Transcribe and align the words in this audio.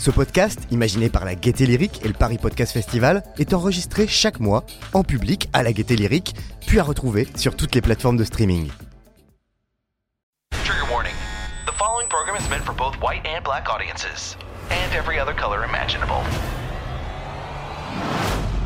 Ce 0.00 0.10
podcast, 0.10 0.58
imaginé 0.70 1.10
par 1.10 1.26
la 1.26 1.34
Gaieté 1.34 1.66
Lyrique 1.66 2.00
et 2.02 2.08
le 2.08 2.14
Paris 2.14 2.38
Podcast 2.38 2.72
Festival, 2.72 3.22
est 3.38 3.52
enregistré 3.52 4.06
chaque 4.06 4.40
mois 4.40 4.64
en 4.94 5.04
public 5.04 5.50
à 5.52 5.62
la 5.62 5.74
Gaieté 5.74 5.94
Lyrique, 5.94 6.34
puis 6.66 6.80
à 6.80 6.82
retrouver 6.82 7.28
sur 7.34 7.54
toutes 7.54 7.74
les 7.74 7.82
plateformes 7.82 8.16
de 8.16 8.24
streaming. 8.24 8.70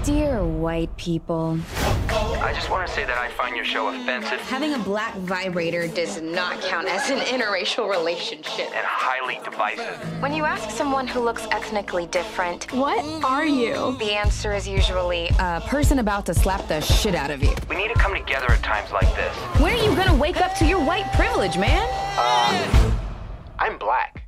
Dear 0.05 0.45
white 0.45 0.95
people, 0.99 1.59
I 2.11 2.53
just 2.55 2.69
want 2.69 2.87
to 2.87 2.93
say 2.93 3.07
that 3.07 3.17
I 3.17 3.31
find 3.31 3.57
your 3.57 3.65
show 3.65 3.89
offensive 3.89 4.39
having 4.41 4.75
a 4.75 4.79
black 4.79 5.15
vibrator 5.17 5.89
does 5.89 6.21
not 6.21 6.61
count 6.61 6.87
as 6.89 7.09
an 7.09 7.21
interracial 7.21 7.89
relationship. 7.91 8.67
and 8.77 8.85
highly 8.85 9.41
divisive. 9.43 9.97
When 10.21 10.35
you 10.35 10.45
ask 10.45 10.69
someone 10.71 11.07
who 11.09 11.21
looks 11.21 11.47
ethnically 11.51 12.07
different, 12.09 12.71
What 12.75 13.03
are 13.25 13.47
you? 13.47 13.97
the 13.99 14.13
answer 14.13 14.53
is 14.53 14.69
usually, 14.69 15.31
A 15.39 15.63
person 15.67 15.99
about 15.99 16.27
to 16.27 16.35
slap 16.35 16.69
the 16.69 16.83
shit 16.83 17.15
out 17.15 17.31
of 17.31 17.43
you. 17.43 17.55
We 17.71 17.77
need 17.77 17.89
to 17.89 17.95
come 17.99 18.13
together 18.15 18.51
at 18.53 18.63
times 18.63 18.93
like 18.93 19.09
this. 19.17 19.35
When 19.59 19.73
are 19.73 19.83
you 19.83 19.97
gonna 19.97 20.17
wake 20.17 20.37
up 20.43 20.55
to 20.57 20.67
your 20.67 20.85
white 20.85 21.11
privilege, 21.15 21.57
man? 21.57 21.89
Um, 22.19 22.99
I'm 23.59 23.79
black. 23.79 24.24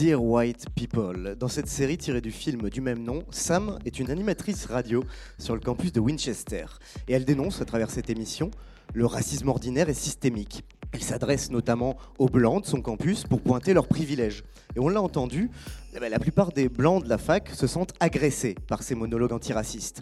Dear 0.00 0.24
White 0.24 0.64
People. 0.74 1.36
Dans 1.38 1.48
cette 1.48 1.66
série 1.66 1.98
tirée 1.98 2.22
du 2.22 2.30
film 2.30 2.70
du 2.70 2.80
même 2.80 3.02
nom, 3.02 3.22
Sam 3.30 3.78
est 3.84 3.98
une 3.98 4.10
animatrice 4.10 4.64
radio 4.64 5.04
sur 5.36 5.52
le 5.52 5.60
campus 5.60 5.92
de 5.92 6.00
Winchester. 6.00 6.64
Et 7.06 7.12
elle 7.12 7.26
dénonce 7.26 7.60
à 7.60 7.66
travers 7.66 7.90
cette 7.90 8.08
émission 8.08 8.50
le 8.94 9.04
racisme 9.04 9.48
ordinaire 9.48 9.90
et 9.90 9.94
systémique. 9.94 10.64
Elle 10.92 11.02
s'adresse 11.02 11.50
notamment 11.50 11.98
aux 12.18 12.30
blancs 12.30 12.62
de 12.62 12.66
son 12.66 12.80
campus 12.80 13.24
pour 13.24 13.42
pointer 13.42 13.74
leurs 13.74 13.88
privilèges. 13.88 14.42
Et 14.74 14.80
on 14.80 14.88
l'a 14.88 15.02
entendu, 15.02 15.50
eh 15.94 16.00
ben, 16.00 16.10
la 16.10 16.18
plupart 16.18 16.50
des 16.52 16.70
blancs 16.70 17.04
de 17.04 17.08
la 17.10 17.18
fac 17.18 17.50
se 17.50 17.66
sentent 17.66 17.92
agressés 18.00 18.54
par 18.68 18.82
ces 18.82 18.94
monologues 18.94 19.34
antiracistes. 19.34 20.00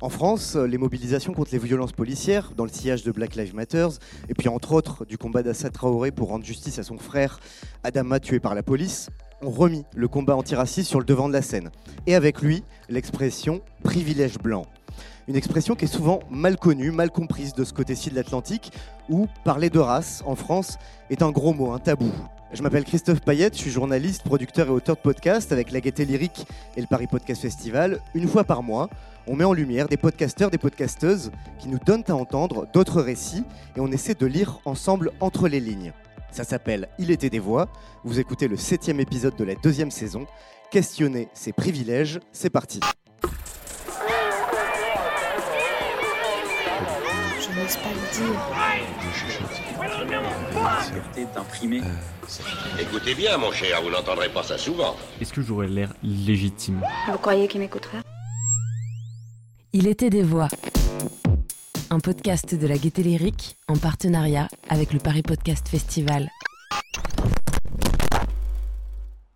En 0.00 0.08
France, 0.08 0.56
les 0.56 0.78
mobilisations 0.78 1.32
contre 1.32 1.52
les 1.52 1.58
violences 1.58 1.92
policières, 1.92 2.54
dans 2.56 2.64
le 2.64 2.70
sillage 2.70 3.04
de 3.04 3.12
Black 3.12 3.36
Lives 3.36 3.54
Matter, 3.54 3.86
et 4.28 4.34
puis 4.34 4.48
entre 4.48 4.72
autres 4.72 5.04
du 5.04 5.16
combat 5.16 5.44
d'Assa 5.44 5.70
Traoré 5.70 6.10
pour 6.10 6.28
rendre 6.28 6.44
justice 6.44 6.80
à 6.80 6.82
son 6.82 6.98
frère 6.98 7.38
Adama 7.84 8.18
tué 8.18 8.40
par 8.40 8.56
la 8.56 8.64
police, 8.64 9.10
ont 9.42 9.50
remis 9.50 9.84
le 9.94 10.08
combat 10.08 10.36
antiraciste 10.36 10.88
sur 10.88 10.98
le 10.98 11.04
devant 11.04 11.28
de 11.28 11.32
la 11.32 11.42
scène. 11.42 11.70
Et 12.06 12.14
avec 12.14 12.42
lui, 12.42 12.64
l'expression 12.88 13.60
privilège 13.82 14.38
blanc. 14.38 14.66
Une 15.28 15.36
expression 15.36 15.74
qui 15.74 15.84
est 15.84 15.88
souvent 15.88 16.20
mal 16.30 16.56
connue, 16.56 16.90
mal 16.90 17.10
comprise 17.10 17.52
de 17.52 17.64
ce 17.64 17.74
côté-ci 17.74 18.10
de 18.10 18.14
l'Atlantique, 18.14 18.72
où 19.10 19.26
parler 19.44 19.68
de 19.68 19.78
race 19.78 20.22
en 20.26 20.34
France 20.34 20.78
est 21.10 21.22
un 21.22 21.30
gros 21.30 21.52
mot, 21.52 21.72
un 21.72 21.78
tabou. 21.78 22.10
Je 22.50 22.62
m'appelle 22.62 22.84
Christophe 22.84 23.20
Payette, 23.20 23.54
je 23.54 23.60
suis 23.60 23.70
journaliste, 23.70 24.22
producteur 24.22 24.68
et 24.68 24.70
auteur 24.70 24.96
de 24.96 25.02
podcasts 25.02 25.52
avec 25.52 25.70
la 25.70 25.82
Gaieté 25.82 26.06
Lyrique 26.06 26.46
et 26.78 26.80
le 26.80 26.86
Paris 26.86 27.06
Podcast 27.06 27.42
Festival. 27.42 28.00
Une 28.14 28.26
fois 28.26 28.44
par 28.44 28.62
mois, 28.62 28.88
on 29.26 29.36
met 29.36 29.44
en 29.44 29.52
lumière 29.52 29.86
des 29.86 29.98
podcasteurs, 29.98 30.50
des 30.50 30.56
podcasteuses 30.56 31.30
qui 31.58 31.68
nous 31.68 31.78
donnent 31.78 32.04
à 32.08 32.14
entendre 32.14 32.66
d'autres 32.72 33.02
récits 33.02 33.44
et 33.76 33.80
on 33.80 33.92
essaie 33.92 34.14
de 34.14 34.24
lire 34.24 34.60
ensemble 34.64 35.12
entre 35.20 35.46
les 35.46 35.60
lignes. 35.60 35.92
Ça 36.30 36.44
s'appelle 36.44 36.88
Il 36.98 37.10
était 37.10 37.30
des 37.30 37.38
voix. 37.38 37.68
Vous 38.04 38.20
écoutez 38.20 38.48
le 38.48 38.56
septième 38.56 39.00
épisode 39.00 39.36
de 39.36 39.44
la 39.44 39.54
deuxième 39.54 39.90
saison. 39.90 40.26
Questionner 40.70 41.28
ses 41.34 41.52
privilèges, 41.52 42.20
c'est 42.32 42.50
parti. 42.50 42.80
Je 47.40 47.60
n'ose 47.60 47.76
pas 47.76 47.90
le 47.90 48.00
dire. 48.14 48.38
liberté 50.94 51.26
d'imprimer. 51.34 51.80
Écoutez 52.80 53.14
bien, 53.14 53.36
mon 53.38 53.50
cher, 53.52 53.82
vous 53.82 53.90
n'entendrez 53.90 54.28
pas 54.28 54.42
ça 54.42 54.58
souvent. 54.58 54.96
Est-ce 55.20 55.32
que 55.32 55.42
j'aurais 55.42 55.68
l'air 55.68 55.92
légitime? 56.02 56.82
Vous 57.10 57.18
croyez 57.18 57.48
qu'il 57.48 57.60
m'écouterait 57.60 58.02
Il 59.72 59.86
était 59.86 60.10
des 60.10 60.22
voix. 60.22 60.48
Un 61.90 62.00
podcast 62.00 62.54
de 62.54 62.66
la 62.66 62.76
Gaieté 62.76 63.02
Lyrique 63.02 63.56
en 63.66 63.74
partenariat 63.78 64.48
avec 64.68 64.92
le 64.92 64.98
Paris 64.98 65.22
Podcast 65.22 65.66
Festival. 65.68 66.28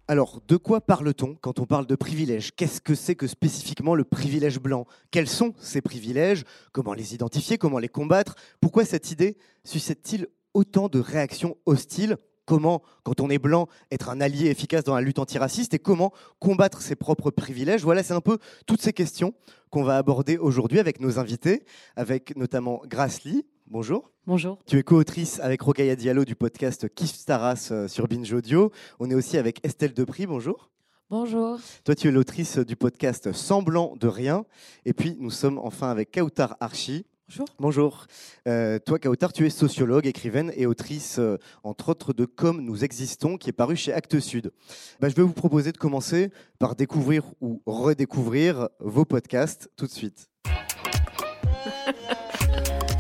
Alors, 0.07 0.43
de 0.47 0.59
quoi 0.59 0.83
parle-t-on 0.83 1.35
quand 1.41 1.61
on 1.61 1.65
parle 1.65 1.87
de 1.87 1.95
privilèges? 1.95 2.55
Qu'est-ce 2.55 2.83
que 2.83 2.95
c'est 2.95 3.15
que 3.15 3.27
spécifiquement 3.27 3.95
le 3.95 4.05
privilège 4.05 4.61
blanc? 4.61 4.87
Quels 5.11 5.29
sont 5.29 5.55
ces 5.61 5.81
privilèges? 5.81 6.45
Comment 6.73 6.93
les 6.93 7.15
identifier? 7.15 7.57
Comment 7.57 7.79
les 7.79 7.89
combattre? 7.89 8.35
Pourquoi 8.61 8.85
cette 8.85 9.11
idée 9.11 9.39
suscite-t-il 9.65 10.27
autant 10.53 10.89
de 10.89 11.01
réactions 11.01 11.57
hostiles? 11.65 12.19
Comment, 12.45 12.83
quand 13.05 13.21
on 13.21 13.31
est 13.31 13.39
blanc, 13.39 13.69
être 13.91 14.11
un 14.11 14.21
allié 14.21 14.49
efficace 14.49 14.85
dans 14.85 14.95
la 14.95 15.01
lutte 15.01 15.19
antiraciste 15.19 15.75
et 15.75 15.79
comment 15.79 16.13
combattre 16.41 16.83
ses 16.83 16.97
propres 16.97 17.31
privilèges 17.31 17.83
Voilà, 17.83 18.03
c'est 18.03 18.15
un 18.15 18.21
peu 18.21 18.39
toutes 18.67 18.83
ces 18.83 18.93
questions 18.93 19.35
qu'on 19.71 19.85
va 19.85 19.97
aborder 19.97 20.39
aujourd'hui 20.39 20.79
avec 20.79 21.01
nos 21.01 21.19
invités, 21.19 21.65
avec 21.97 22.37
notamment 22.37 22.83
Grace 22.87 23.25
Lee. 23.25 23.47
Bonjour. 23.69 24.11
Bonjour. 24.27 24.59
Tu 24.67 24.79
es 24.79 24.83
co-autrice 24.83 25.41
avec 25.41 25.63
Rokaya 25.63 25.97
Diallo 25.97 26.25
du 26.25 26.35
podcast 26.37 26.93
Kif 26.95 27.11
Staras 27.11 27.69
euh, 27.71 27.89
sur 27.89 28.07
Binge 28.07 28.33
Audio. 28.33 28.71
On 29.01 29.11
est 29.11 29.15
aussi 29.15 29.39
avec 29.39 29.65
Estelle 29.65 29.95
Depri. 29.95 30.27
Bonjour. 30.27 30.71
Bonjour. 31.09 31.59
Toi, 31.85 31.95
tu 31.95 32.09
es 32.09 32.11
l'autrice 32.11 32.59
du 32.59 32.77
podcast 32.77 33.33
Semblant 33.33 33.95
de 33.99 34.09
rien. 34.09 34.45
Et 34.85 34.93
puis, 34.93 35.17
nous 35.21 35.31
sommes 35.31 35.59
enfin 35.59 35.91
avec 35.91 36.11
Kautar 36.13 36.57
Archi. 36.61 37.05
Bonjour. 37.33 37.47
Bonjour. 37.59 38.07
Euh, 38.47 38.79
toi, 38.79 38.99
Kautar, 38.99 39.33
tu 39.33 39.47
es 39.47 39.51
sociologue, 39.51 40.07
écrivaine 40.07 40.53
et 40.55 40.67
autrice, 40.67 41.19
euh, 41.19 41.39
entre 41.65 41.89
autres, 41.89 42.13
de 42.13 42.27
Comme 42.27 42.61
nous 42.61 42.85
existons, 42.85 43.39
qui 43.39 43.49
est 43.49 43.55
paru 43.55 43.75
chez 43.75 43.91
Actes 43.91 44.21
Sud. 44.21 44.53
Bah, 45.01 45.09
je 45.09 45.15
vais 45.15 45.23
vous 45.23 45.33
proposer 45.33 45.73
de 45.73 45.79
commencer 45.79 46.31
par 46.59 46.77
découvrir 46.77 47.25
ou 47.41 47.63
redécouvrir 47.65 48.69
vos 48.81 49.07
podcasts 49.07 49.71
tout 49.77 49.87
de 49.87 49.93
suite. 49.93 50.32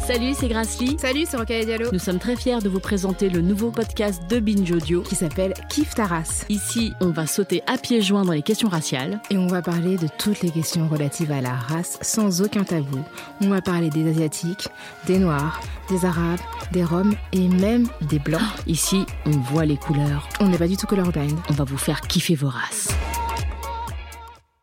Salut, 0.06 0.34
c'est 0.34 0.48
Grace-Lee. 0.48 0.96
Salut, 0.98 1.26
c'est 1.28 1.36
Rocaille 1.36 1.64
Diallo. 1.64 1.90
Nous 1.92 2.00
sommes 2.00 2.18
très 2.18 2.34
fiers 2.34 2.58
de 2.58 2.68
vous 2.68 2.80
présenter 2.80 3.28
le 3.28 3.40
nouveau 3.40 3.70
podcast 3.70 4.28
de 4.28 4.40
Binge 4.40 4.72
Audio. 4.72 5.00
Qui 5.02 5.14
s'appelle 5.14 5.54
Kif 5.68 5.94
Taras. 5.94 6.44
Ici, 6.48 6.92
on 7.00 7.10
va 7.10 7.28
sauter 7.28 7.62
à 7.68 7.78
pieds 7.78 8.02
joints 8.02 8.24
dans 8.24 8.32
les 8.32 8.42
questions 8.42 8.68
raciales. 8.68 9.20
Et 9.30 9.38
on 9.38 9.46
va 9.46 9.62
parler 9.62 9.96
de 9.96 10.08
toutes 10.18 10.42
les 10.42 10.50
questions 10.50 10.88
relatives 10.88 11.30
à 11.30 11.40
la 11.40 11.54
race 11.54 11.98
sans 12.02 12.42
aucun 12.42 12.64
tabou. 12.64 12.98
On 13.40 13.48
va 13.48 13.62
parler 13.62 13.90
des 13.90 14.10
Asiatiques, 14.10 14.68
des 15.06 15.20
Noirs, 15.20 15.60
des 15.88 16.04
Arabes, 16.04 16.40
des 16.72 16.82
Roms 16.82 17.14
et 17.32 17.46
même 17.46 17.86
des 18.00 18.18
Blancs. 18.18 18.42
Ici, 18.66 19.06
on 19.24 19.38
voit 19.52 19.66
les 19.66 19.76
couleurs. 19.76 20.28
On 20.40 20.48
n'est 20.48 20.58
pas 20.58 20.68
du 20.68 20.76
tout 20.76 20.86
colorblind. 20.88 21.38
On 21.48 21.54
va 21.54 21.64
vous 21.64 21.78
faire 21.78 22.00
kiffer 22.00 22.34
vos 22.34 22.48
races. 22.48 22.88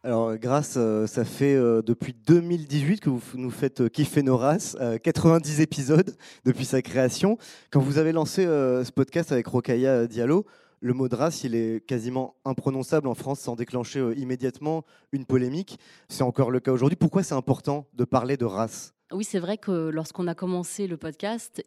Alors, 0.01 0.37
grâce, 0.37 0.75
euh, 0.77 1.07
ça 1.07 1.25
fait 1.25 1.55
euh, 1.55 1.81
depuis 1.81 2.13
2018 2.13 3.01
que 3.01 3.09
vous 3.09 3.21
nous 3.35 3.51
faites 3.51 3.81
euh, 3.81 3.89
kiffer 3.89 4.23
nos 4.23 4.37
races, 4.37 4.77
euh, 4.79 4.97
90 4.97 5.59
épisodes 5.59 6.15
depuis 6.45 6.63
sa 6.63 6.81
création. 6.81 7.37
Quand 7.69 7.81
vous 7.81 7.97
avez 7.97 8.13
lancé 8.13 8.45
ce 8.45 8.91
podcast 8.93 9.33
avec 9.33 9.47
Rokaya 9.47 10.07
Diallo, 10.07 10.45
le 10.79 10.93
mot 10.93 11.09
de 11.09 11.15
race, 11.17 11.43
il 11.43 11.53
est 11.53 11.85
quasiment 11.85 12.35
imprononçable 12.45 13.09
en 13.09 13.13
France 13.13 13.41
sans 13.41 13.57
déclencher 13.57 14.13
immédiatement 14.15 14.85
une 15.11 15.25
polémique. 15.25 15.77
C'est 16.07 16.23
encore 16.23 16.49
le 16.49 16.61
cas 16.61 16.71
aujourd'hui. 16.71 16.95
Pourquoi 16.95 17.21
c'est 17.21 17.35
important 17.35 17.85
de 17.93 18.05
parler 18.05 18.37
de 18.37 18.45
race? 18.45 18.93
Oui, 19.11 19.25
c'est 19.25 19.39
vrai 19.39 19.57
que 19.57 19.89
lorsqu'on 19.89 20.27
a 20.27 20.35
commencé 20.35 20.87
le 20.87 20.95
podcast, 20.95 21.61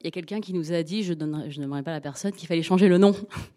il 0.00 0.04
y 0.04 0.08
a 0.08 0.12
quelqu'un 0.12 0.40
qui 0.40 0.52
nous 0.52 0.72
a 0.72 0.84
dit, 0.84 1.02
je 1.02 1.14
je 1.48 1.60
n'aimerais 1.60 1.82
pas 1.82 1.90
la 1.90 2.00
personne, 2.00 2.30
qu'il 2.30 2.46
fallait 2.46 2.62
changer 2.62 2.86
le 2.86 2.98
nom. 2.98 3.16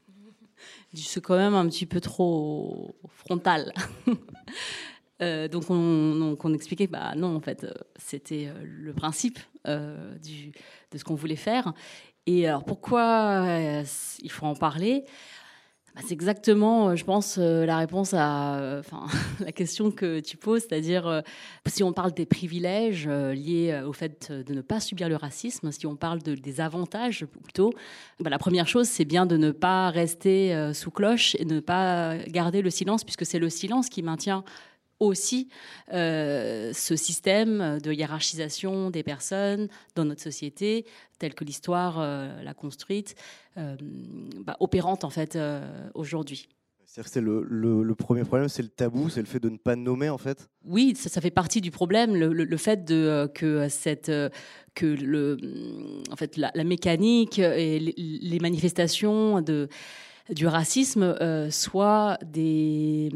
C'est 0.94 1.22
quand 1.22 1.38
même 1.38 1.56
un 1.56 1.68
petit 1.68 1.86
peu 1.86 2.02
trop 2.02 2.96
frontal. 3.10 3.74
Euh, 5.22 5.50
donc, 5.50 5.66
on, 5.70 6.54
expliquait, 6.54 6.88
bah 6.88 7.14
non, 7.16 7.36
en 7.36 7.42
fait, 7.42 7.66
euh, 7.66 7.74
c'était 7.98 8.48
euh, 8.48 8.54
le 8.64 8.94
principe 8.94 9.40
de 9.66 10.98
ce 10.98 11.04
qu'on 11.04 11.16
voulait 11.16 11.36
faire. 11.36 11.74
Et 12.26 12.48
alors, 12.48 12.64
pourquoi 12.64 13.44
il 14.22 14.32
faut 14.32 14.46
en 14.46 14.56
parler? 14.56 15.04
C'est 15.98 16.14
exactement, 16.14 16.90
euh, 16.90 16.96
je 16.96 17.04
pense, 17.04 17.38
euh, 17.38 17.66
la 17.66 17.78
réponse 17.78 18.14
à 18.14 18.56
euh, 18.56 18.82
la 19.40 19.52
question 19.52 19.92
que 19.92 20.20
tu 20.20 20.38
poses, 20.38 20.62
c'est-à-dire 20.62 21.24
si 21.66 21.84
on 21.84 21.94
parle 21.94 22.14
des 22.14 22.26
privilèges 22.26 23.08
liés 23.08 23.82
au 23.86 23.94
fait 23.94 24.32
de 24.32 24.54
ne 24.54 24.62
pas 24.62 24.80
subir 24.80 25.10
le 25.10 25.16
racisme, 25.16 25.72
si 25.72 25.86
on 25.88 25.96
parle 25.96 26.22
de- 26.22 26.36
des 26.36 26.62
avantages 26.62 27.26
plutôt, 27.44 27.74
bah, 28.20 28.30
la 28.30 28.40
première 28.40 28.68
chose, 28.68 28.88
c'est 28.88 29.06
bien 29.06 29.26
de 29.26 29.38
ne 29.38 29.52
pas 29.52 29.90
rester 29.90 30.72
sous 30.74 30.92
cloche 30.92 31.36
et 31.40 31.46
de 31.46 31.56
ne 31.56 31.60
pas 31.60 32.18
garder 32.28 32.62
le 32.62 32.70
silence, 32.70 33.04
puisque 33.04 33.26
c'est 33.26 33.40
le 33.40 33.50
silence 33.50 33.90
qui 33.90 34.02
maintient 34.02 34.44
aussi 35.00 35.50
euh, 35.94 36.72
ce 36.74 36.96
système 36.96 37.80
de 37.82 37.92
hiérarchisation 37.92 38.90
des 38.90 39.04
personnes 39.04 39.68
dans 39.96 40.06
notre 40.06 40.22
société, 40.22 40.86
tel 41.18 41.34
que 41.34 41.44
l'histoire 41.44 42.00
euh, 42.00 42.42
l'a 42.44 42.54
construite, 42.54 43.16
euh, 43.58 43.76
bah, 44.46 44.58
opérante 44.60 45.04
en 45.04 45.10
fait 45.10 45.38
aujourd'hui. 45.94 46.50
Que 46.96 47.20
le, 47.20 47.44
le, 47.48 47.84
le, 47.84 47.96
premier 47.96 48.24
problème, 48.24 48.50
c'est 48.50 48.64
le 48.64 48.68
tabou, 48.68 49.10
c'est 49.10 49.22
le 49.22 49.28
fait 49.28 49.40
de 49.40 49.50
ne 49.50 49.58
pas 49.58 49.76
nommer 49.76 50.10
en 50.10 50.18
fait? 50.18 50.50
Oui, 50.66 50.96
ça, 50.96 51.08
ça 51.08 51.22
fait 51.22 51.32
partie 51.32 51.62
du 51.62 51.70
problème, 51.70 52.16
le, 52.16 52.34
le 52.34 52.58
fait 52.58 52.84
de 52.84 53.30
que 53.36 53.70
cette 53.70 54.12
que 54.74 54.86
le 54.88 55.38
en 56.12 56.16
fait 56.16 56.36
la, 56.36 56.52
la 56.56 56.64
mécanique 56.64 57.38
et 57.38 57.80
les, 57.80 57.94
les 57.96 58.40
manifestations 58.40 59.40
de 59.42 59.70
du 60.30 60.48
racisme 60.48 61.16
soient 61.52 62.18
des 62.26 63.12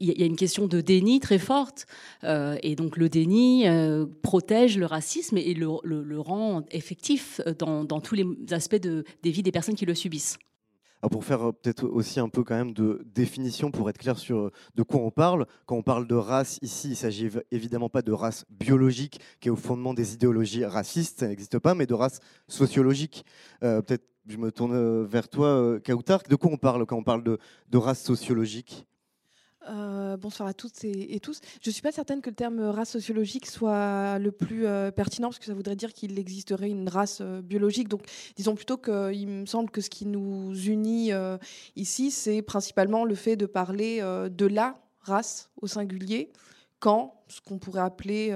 il 0.00 0.18
y 0.18 0.22
a 0.22 0.26
une 0.26 0.36
question 0.36 0.66
de 0.66 0.80
déni 0.80 1.20
très 1.20 1.38
forte, 1.38 1.86
euh, 2.24 2.58
et 2.62 2.76
donc 2.76 2.96
le 2.96 3.08
déni 3.08 3.66
euh, 3.66 4.06
protège 4.22 4.76
le 4.78 4.86
racisme 4.86 5.38
et 5.38 5.54
le, 5.54 6.20
rend 6.20 6.64
effectif 6.70 7.40
dans, 7.58 7.86
tous 8.00 8.14
les 8.14 8.26
aspects 8.50 8.80
de, 8.80 9.04
des 9.22 9.30
vies 9.30 9.42
des 9.42 9.52
personnes 9.52 9.74
qui 9.74 9.86
le 9.86 9.94
subissent. 9.94 10.38
Pour 11.10 11.24
faire 11.24 11.48
euh, 11.48 11.52
peut-être 11.52 11.84
aussi 11.86 12.20
un 12.20 12.28
peu 12.28 12.42
quand 12.42 12.56
même 12.56 12.72
de 12.72 13.06
définition, 13.14 13.70
pour 13.70 13.88
être 13.88 13.98
clair 13.98 14.18
sur 14.18 14.50
de 14.74 14.82
quoi 14.82 15.00
on 15.00 15.10
parle, 15.10 15.46
quand 15.64 15.76
on 15.76 15.82
parle 15.82 16.06
de 16.06 16.14
race 16.14 16.58
ici, 16.62 16.90
il 16.90 16.96
s'agit 16.96 17.30
évidemment 17.50 17.88
pas 17.88 18.02
de 18.02 18.12
race 18.12 18.44
biologique 18.50 19.20
qui 19.40 19.48
est 19.48 19.50
au 19.50 19.56
fondement 19.56 19.94
des 19.94 20.14
idéologies 20.14 20.64
racistes, 20.64 21.20
ça 21.20 21.28
n'existe 21.28 21.58
pas, 21.58 21.74
mais 21.74 21.86
de 21.86 21.94
race 21.94 22.20
sociologique. 22.48 23.24
Peut-être 23.60 24.04
je 24.26 24.38
me 24.38 24.50
tourne 24.50 25.04
vers 25.04 25.28
toi, 25.28 25.78
Kautar, 25.84 26.22
de 26.28 26.34
quoi 26.34 26.50
on 26.50 26.56
parle 26.56 26.84
quand 26.84 26.96
on 26.96 27.04
parle 27.04 27.22
de 27.22 27.78
race 27.78 28.02
sociologique? 28.02 28.84
Euh, 29.68 30.16
bonsoir 30.16 30.48
à 30.48 30.54
toutes 30.54 30.84
et, 30.84 31.18
tous. 31.20 31.40
Je 31.62 31.70
ne 31.70 31.72
suis 31.72 31.82
pas 31.82 31.92
certaine 31.92 32.20
que 32.20 32.30
le 32.30 32.36
terme 32.36 32.60
race 32.60 32.90
sociologique 32.90 33.46
soit 33.46 34.18
le 34.18 34.30
plus 34.30 34.66
euh, 34.66 34.90
pertinent, 34.90 35.28
parce 35.28 35.38
que 35.38 35.44
ça 35.44 35.54
voudrait 35.54 35.76
dire 35.76 35.92
qu'il 35.92 36.18
existerait 36.18 36.68
une 36.68 36.88
race 36.88 37.18
euh, 37.20 37.42
biologique. 37.42 37.88
Donc, 37.88 38.02
disons 38.36 38.54
plutôt 38.54 38.76
qu'il 38.76 39.26
me 39.26 39.46
semble 39.46 39.70
que 39.70 39.80
ce 39.80 39.90
qui 39.90 40.06
nous 40.06 40.54
unit 40.54 41.10
ici, 41.74 42.10
c'est 42.10 42.42
principalement 42.42 43.04
le 43.04 43.14
fait 43.14 43.36
de 43.36 43.46
parler 43.46 44.00
de 44.00 44.46
la 44.46 44.78
race 45.00 45.50
au 45.60 45.66
singulier, 45.66 46.32
quand 46.78 47.15
ce 47.28 47.40
qu'on 47.40 47.58
pourrait 47.58 47.80
appeler 47.80 48.34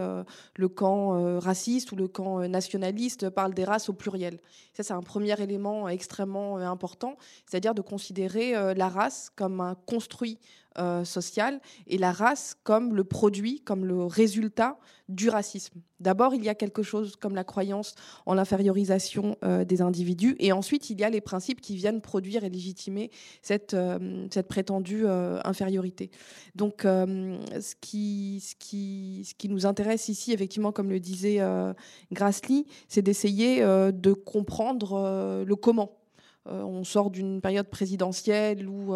le 0.56 0.68
camp 0.68 1.38
raciste 1.38 1.92
ou 1.92 1.96
le 1.96 2.08
camp 2.08 2.40
nationaliste 2.48 3.30
parle 3.30 3.54
des 3.54 3.64
races 3.64 3.88
au 3.88 3.92
pluriel. 3.92 4.38
Ça, 4.74 4.82
c'est 4.82 4.92
un 4.92 5.02
premier 5.02 5.40
élément 5.40 5.88
extrêmement 5.88 6.58
important, 6.58 7.16
c'est-à-dire 7.46 7.74
de 7.74 7.82
considérer 7.82 8.74
la 8.74 8.88
race 8.88 9.30
comme 9.34 9.60
un 9.60 9.74
construit 9.86 10.38
euh, 10.78 11.04
sociale 11.04 11.60
et 11.88 11.98
la 11.98 12.12
race 12.12 12.56
comme 12.62 12.94
le 12.94 13.02
produit, 13.02 13.60
comme 13.60 13.84
le 13.84 14.04
résultat 14.04 14.78
du 15.08 15.28
racisme. 15.28 15.80
D'abord, 15.98 16.32
il 16.32 16.44
y 16.44 16.48
a 16.48 16.54
quelque 16.54 16.84
chose 16.84 17.16
comme 17.16 17.34
la 17.34 17.42
croyance 17.42 17.96
en 18.24 18.34
l'infériorisation 18.34 19.36
euh, 19.42 19.64
des 19.64 19.82
individus, 19.82 20.36
et 20.38 20.52
ensuite, 20.52 20.88
il 20.88 21.00
y 21.00 21.02
a 21.02 21.10
les 21.10 21.20
principes 21.20 21.60
qui 21.60 21.74
viennent 21.74 22.00
produire 22.00 22.44
et 22.44 22.50
légitimer 22.50 23.10
cette, 23.42 23.74
euh, 23.74 24.28
cette 24.30 24.46
prétendue 24.46 25.08
infériorité. 25.08 26.12
Donc, 26.54 26.82
ce, 26.82 27.74
qui, 27.80 28.40
ce, 28.40 28.54
qui, 28.54 28.79
ce 29.24 29.34
qui 29.34 29.48
nous 29.48 29.66
intéresse 29.66 30.08
ici, 30.08 30.32
effectivement, 30.32 30.72
comme 30.72 30.90
le 30.90 31.00
disait 31.00 31.40
Grassley, 32.12 32.64
c'est 32.88 33.02
d'essayer 33.02 33.60
de 33.60 34.12
comprendre 34.12 35.44
le 35.46 35.56
comment. 35.56 35.98
on 36.46 36.84
sort 36.84 37.10
d'une 37.10 37.40
période 37.40 37.68
présidentielle 37.68 38.68
où 38.68 38.94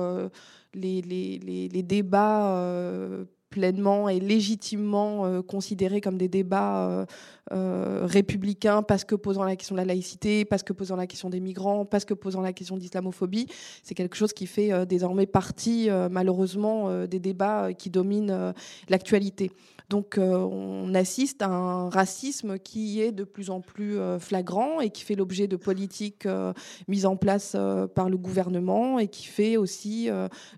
les, 0.75 1.83
débats 1.83 2.57
euh, 2.57 3.25
pleinement 3.51 4.09
et 4.09 4.19
légitimement 4.19 5.27
euh, 5.27 5.43
considérés 5.43 6.01
comme 6.01 6.19
des 6.19 6.29
débats 6.29 7.07
euh, 7.53 8.01
républicains 8.05 8.83
parce 8.83 9.05
que 9.05 9.15
posant 9.15 9.45
la 9.45 9.57
question 9.57 9.75
de 9.75 9.81
la 9.81 9.85
laïcité, 9.85 10.45
parce 10.45 10.63
que 10.63 10.73
posant 10.73 10.97
la 10.97 11.07
question 11.07 11.31
des 11.31 11.41
migrants, 11.41 11.85
parce 11.85 12.05
que 12.05 12.15
posant 12.15 12.41
la 12.41 12.53
question 12.53 12.77
d'islamophobie, 12.77 13.47
c'est 13.83 13.95
quelque 13.95 14.17
chose 14.17 14.33
qui 14.33 14.47
fait 14.47 14.87
désormais 14.87 15.27
partie 15.27 15.89
malheureusement 16.11 17.07
des 17.07 17.21
débats 17.21 17.73
qui 17.75 17.91
dominent 17.91 18.55
l'actualité. 18.89 19.51
Donc 19.95 20.19
euh, 20.19 20.39
on 20.39 20.93
assiste 20.93 21.41
à 21.41 21.47
un 21.47 21.89
racisme 21.89 22.59
qui 22.59 23.01
est 23.01 23.13
de 23.13 23.23
plus 23.23 23.49
en 23.51 23.61
plus 23.61 23.97
euh, 23.97 24.19
flagrant 24.19 24.81
et 24.81 24.91
qui 24.91 25.05
fait 25.05 25.15
l'objet 25.15 25.47
de 25.47 25.55
politiques 25.55 26.27
euh, 26.27 26.53
mises 26.89 27.07
en 27.07 27.15
place 27.15 27.57
par 27.95 28.11
le 28.11 28.17
gouvernement 28.17 28.99
et 28.99 29.07
qui 29.07 29.27
fait 29.27 29.57
aussi 29.57 30.09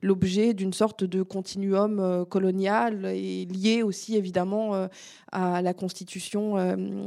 l'objet 0.00 0.54
d'une 0.54 0.72
sorte 0.72 1.04
de 1.04 1.22
continuum 1.22 2.24
colonial 2.30 3.04
et 3.04 3.44
lié 3.44 3.82
aussi 3.82 4.16
évidemment 4.16 4.88
à 5.32 5.60
la 5.60 5.74
constitution 5.74 6.56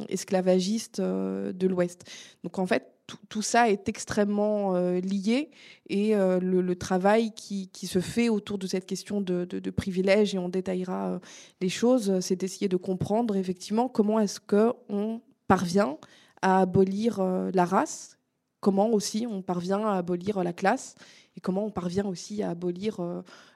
esclavagiste 0.07 1.01
de 1.01 1.67
l'Ouest. 1.67 2.03
Donc 2.43 2.59
en 2.59 2.67
fait, 2.67 2.98
tout, 3.29 3.41
ça 3.41 3.69
est 3.69 3.89
extrêmement 3.89 4.75
euh, 4.75 4.99
lié 4.99 5.49
et 5.89 6.15
euh, 6.15 6.39
le, 6.39 6.75
travail 6.75 7.31
qui, 7.33 7.69
se 7.73 7.99
fait 7.99 8.29
autour 8.29 8.57
de 8.57 8.67
cette 8.67 8.85
question 8.85 9.21
de, 9.21 9.69
privilèges, 9.71 10.35
et 10.35 10.37
on 10.37 10.49
détaillera 10.49 11.09
euh, 11.09 11.19
les 11.61 11.69
choses, 11.69 12.19
c'est 12.19 12.35
d'essayer 12.35 12.67
de 12.67 12.77
comprendre 12.77 13.35
effectivement 13.35 13.89
comment 13.89 14.19
est-ce 14.19 14.39
qu'on 14.39 15.21
parvient 15.47 15.97
à 16.41 16.61
abolir 16.61 17.21
la 17.21 17.65
race, 17.65 18.17
comment 18.59 18.89
aussi 18.89 19.27
on 19.29 19.41
parvient 19.41 19.85
à 19.85 19.97
abolir 19.97 20.43
la 20.43 20.53
classe 20.53 20.95
et 21.35 21.41
comment 21.41 21.65
on 21.65 21.71
parvient 21.71 22.05
aussi 22.05 22.43
à 22.43 22.51
abolir 22.51 23.01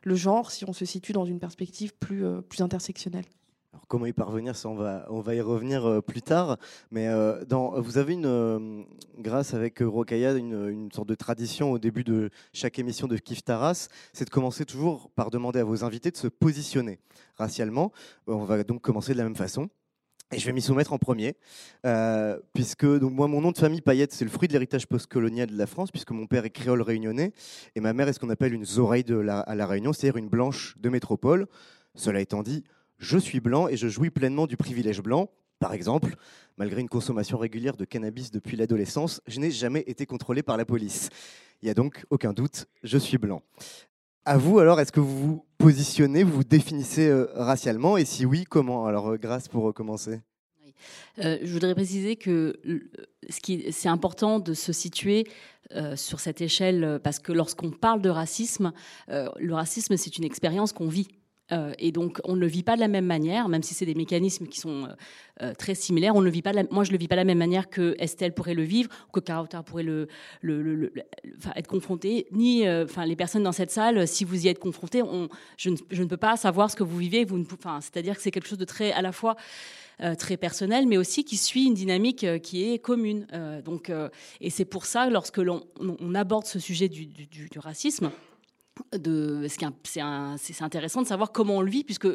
le 0.03 0.15
genre 0.15 0.51
si 0.51 0.65
on 0.67 0.73
se 0.73 0.85
situe 0.85 1.13
dans 1.13 1.25
une 1.25 1.39
perspective 1.39 1.93
plus 1.93 2.61
intersectionnelle 2.61 3.25
comment 3.87 4.05
y 4.05 4.13
parvenir, 4.13 4.55
ça 4.55 4.69
on 4.69 4.75
va, 5.21 5.35
y 5.35 5.41
revenir 5.41 5.85
euh, 5.85 6.01
plus 6.01 6.21
tard. 6.21 6.57
Mais 6.91 7.07
euh, 7.07 7.43
vous 7.77 7.97
avez 7.97 8.13
une, 8.13 8.25
euh, 8.25 8.83
grâce 9.19 9.53
avec 9.53 9.79
Rokaya, 9.79 10.33
une, 10.33 10.89
sorte 10.91 11.09
de 11.09 11.15
tradition 11.15 11.71
au 11.71 11.79
début 11.79 12.03
de 12.03 12.29
chaque 12.53 12.79
émission 12.79 13.07
de 13.07 13.17
Kif 13.17 13.43
Taras, 13.43 13.87
c'est 14.13 14.25
de 14.25 14.29
commencer 14.29 14.65
toujours 14.65 15.09
par 15.11 15.29
demander 15.29 15.59
à 15.59 15.63
vos 15.63 15.83
invités 15.83 16.11
de 16.11 16.17
se 16.17 16.27
positionner 16.27 16.99
racialement. 17.35 17.91
On 18.27 18.43
va 18.43 18.63
donc 18.63 18.81
commencer 18.81 19.13
de 19.13 19.17
la 19.17 19.23
même 19.23 19.35
façon. 19.35 19.69
Et 20.31 20.39
je 20.39 20.47
vais 20.47 20.53
m'y 20.53 20.63
soumettre 20.63 20.93
en 20.93 20.97
premier, 20.97 21.35
puisque 22.53 22.85
moi, 22.85 23.27
mon 23.27 23.39
nom 23.41 23.51
de 23.51 23.57
famille 23.57 23.81
Payette, 23.81 24.13
c'est 24.13 24.25
le 24.25 24.31
fruit 24.31 24.47
de 24.47 24.53
l'héritage 24.53 24.87
postcolonial 24.87 25.47
de 25.47 25.55
la 25.55 25.67
France, 25.67 25.91
puisque 25.91 26.09
mon 26.09 26.25
père 26.25 26.43
est 26.43 26.49
créole 26.49 26.81
réunionnais 26.81 27.33
et 27.75 27.81
ma 27.81 27.93
mère 27.93 28.07
est 28.07 28.13
ce 28.13 28.19
qu'on 28.19 28.31
appelle 28.31 28.53
une 28.53 28.65
oreille 28.77 29.03
de 29.03 29.15
la, 29.15 29.41
à 29.41 29.53
la 29.53 29.67
Réunion, 29.67 29.93
c'est-à-dire 29.93 30.17
une 30.17 30.29
blanche 30.29 30.75
de 30.79 30.89
métropole. 30.89 31.45
Cela 31.93 32.19
étant 32.19 32.41
dit, 32.41 32.63
je 33.03 33.17
suis 33.17 33.41
blanc 33.41 33.67
et 33.67 33.75
je 33.75 33.87
jouis 33.87 34.09
pleinement 34.09 34.47
du 34.47 34.57
privilège 34.57 35.01
blanc. 35.01 35.29
Par 35.59 35.73
exemple, 35.73 36.15
malgré 36.57 36.81
une 36.81 36.89
consommation 36.89 37.37
régulière 37.37 37.75
de 37.75 37.85
cannabis 37.85 38.31
depuis 38.31 38.57
l'adolescence, 38.57 39.21
je 39.27 39.39
n'ai 39.39 39.51
jamais 39.51 39.83
été 39.87 40.05
contrôlé 40.05 40.41
par 40.41 40.57
la 40.57 40.65
police. 40.65 41.09
Il 41.61 41.65
n'y 41.65 41.71
a 41.71 41.73
donc 41.73 42.05
aucun 42.09 42.33
doute, 42.33 42.65
je 42.81 42.97
suis 42.97 43.17
blanc. 43.17 43.41
À 44.25 44.37
vous 44.37 44.59
alors, 44.59 44.79
est-ce 44.79 44.91
que 44.91 45.01
vous 45.01 45.19
vous 45.19 45.45
positionnez, 45.57 46.23
vous 46.23 46.31
vous 46.31 46.43
définissez 46.45 47.07
euh, 47.07 47.27
racialement? 47.35 47.97
Et 47.97 48.05
si 48.05 48.25
oui, 48.25 48.45
comment? 48.49 48.85
Alors, 48.85 49.11
euh, 49.11 49.17
grâce 49.17 49.49
pour 49.49 49.73
commencer. 49.73 50.21
Euh, 51.19 51.37
je 51.43 51.53
voudrais 51.53 51.75
préciser 51.75 52.15
que 52.15 52.59
c'est 53.29 53.89
important 53.89 54.39
de 54.39 54.53
se 54.53 54.73
situer 54.73 55.27
sur 55.95 56.19
cette 56.19 56.41
échelle 56.41 56.99
parce 57.03 57.19
que 57.19 57.31
lorsqu'on 57.31 57.71
parle 57.71 58.01
de 58.01 58.09
racisme, 58.09 58.73
le 59.07 59.53
racisme 59.53 59.97
c'est 59.97 60.17
une 60.17 60.23
expérience 60.23 60.71
qu'on 60.71 60.87
vit. 60.87 61.07
Euh, 61.51 61.73
et 61.77 61.91
donc, 61.91 62.21
on 62.23 62.35
ne 62.35 62.39
le 62.39 62.47
vit 62.47 62.63
pas 62.63 62.75
de 62.75 62.79
la 62.79 62.87
même 62.87 63.05
manière, 63.05 63.49
même 63.49 63.63
si 63.63 63.73
c'est 63.73 63.85
des 63.85 63.95
mécanismes 63.95 64.47
qui 64.47 64.59
sont 64.59 64.85
euh, 64.85 64.93
euh, 65.41 65.53
très 65.53 65.75
similaires. 65.75 66.15
On 66.15 66.21
le 66.21 66.29
vit 66.29 66.41
pas. 66.41 66.53
moi, 66.71 66.83
je 66.83 66.91
le 66.91 66.97
vis 66.97 67.07
pas 67.07 67.15
de 67.15 67.21
la 67.21 67.25
même 67.25 67.37
manière 67.37 67.69
que 67.69 67.95
Estelle 67.99 68.33
pourrait 68.33 68.53
le 68.53 68.63
vivre, 68.63 68.89
que 69.11 69.19
Carota 69.19 69.61
pourrait 69.61 69.83
le, 69.83 70.07
être 71.55 71.67
confronté. 71.67 72.27
Ni, 72.31 72.63
les 72.63 73.15
personnes 73.15 73.43
dans 73.43 73.51
cette 73.51 73.71
salle, 73.71 74.07
si 74.07 74.23
vous 74.23 74.45
y 74.45 74.47
êtes 74.47 74.59
confrontés, 74.59 75.01
je, 75.57 75.69
ne, 75.69 76.05
peux 76.05 76.17
pas 76.17 76.37
savoir 76.37 76.71
ce 76.71 76.75
que 76.75 76.83
vous 76.83 76.97
vivez. 76.97 77.25
Vous, 77.25 77.43
c'est-à-dire 77.81 78.15
que 78.15 78.21
c'est 78.21 78.31
quelque 78.31 78.47
chose 78.47 78.57
de 78.57 78.65
très, 78.65 78.91
à 78.91 79.01
la 79.01 79.11
fois. 79.11 79.35
très 80.17 80.37
personnel, 80.37 80.87
mais 80.87 80.97
aussi 80.97 81.23
qui 81.23 81.37
suit 81.37 81.65
une 81.65 81.75
dynamique 81.75 82.25
qui 82.41 82.71
est 82.71 82.79
commune. 82.79 83.27
et 84.41 84.49
c'est 84.49 84.65
pour 84.65 84.85
ça, 84.85 85.09
lorsque 85.09 85.37
l'on 85.37 85.63
on 85.79 86.15
aborde 86.15 86.45
ce 86.45 86.59
sujet 86.59 86.89
du 86.89 87.59
racisme, 87.59 88.11
de, 88.93 89.47
c'est 89.47 90.61
intéressant 90.61 91.01
de 91.01 91.07
savoir 91.07 91.31
comment 91.31 91.57
on 91.57 91.61
le 91.61 91.69
vit, 91.69 91.83
puisque, 91.83 92.07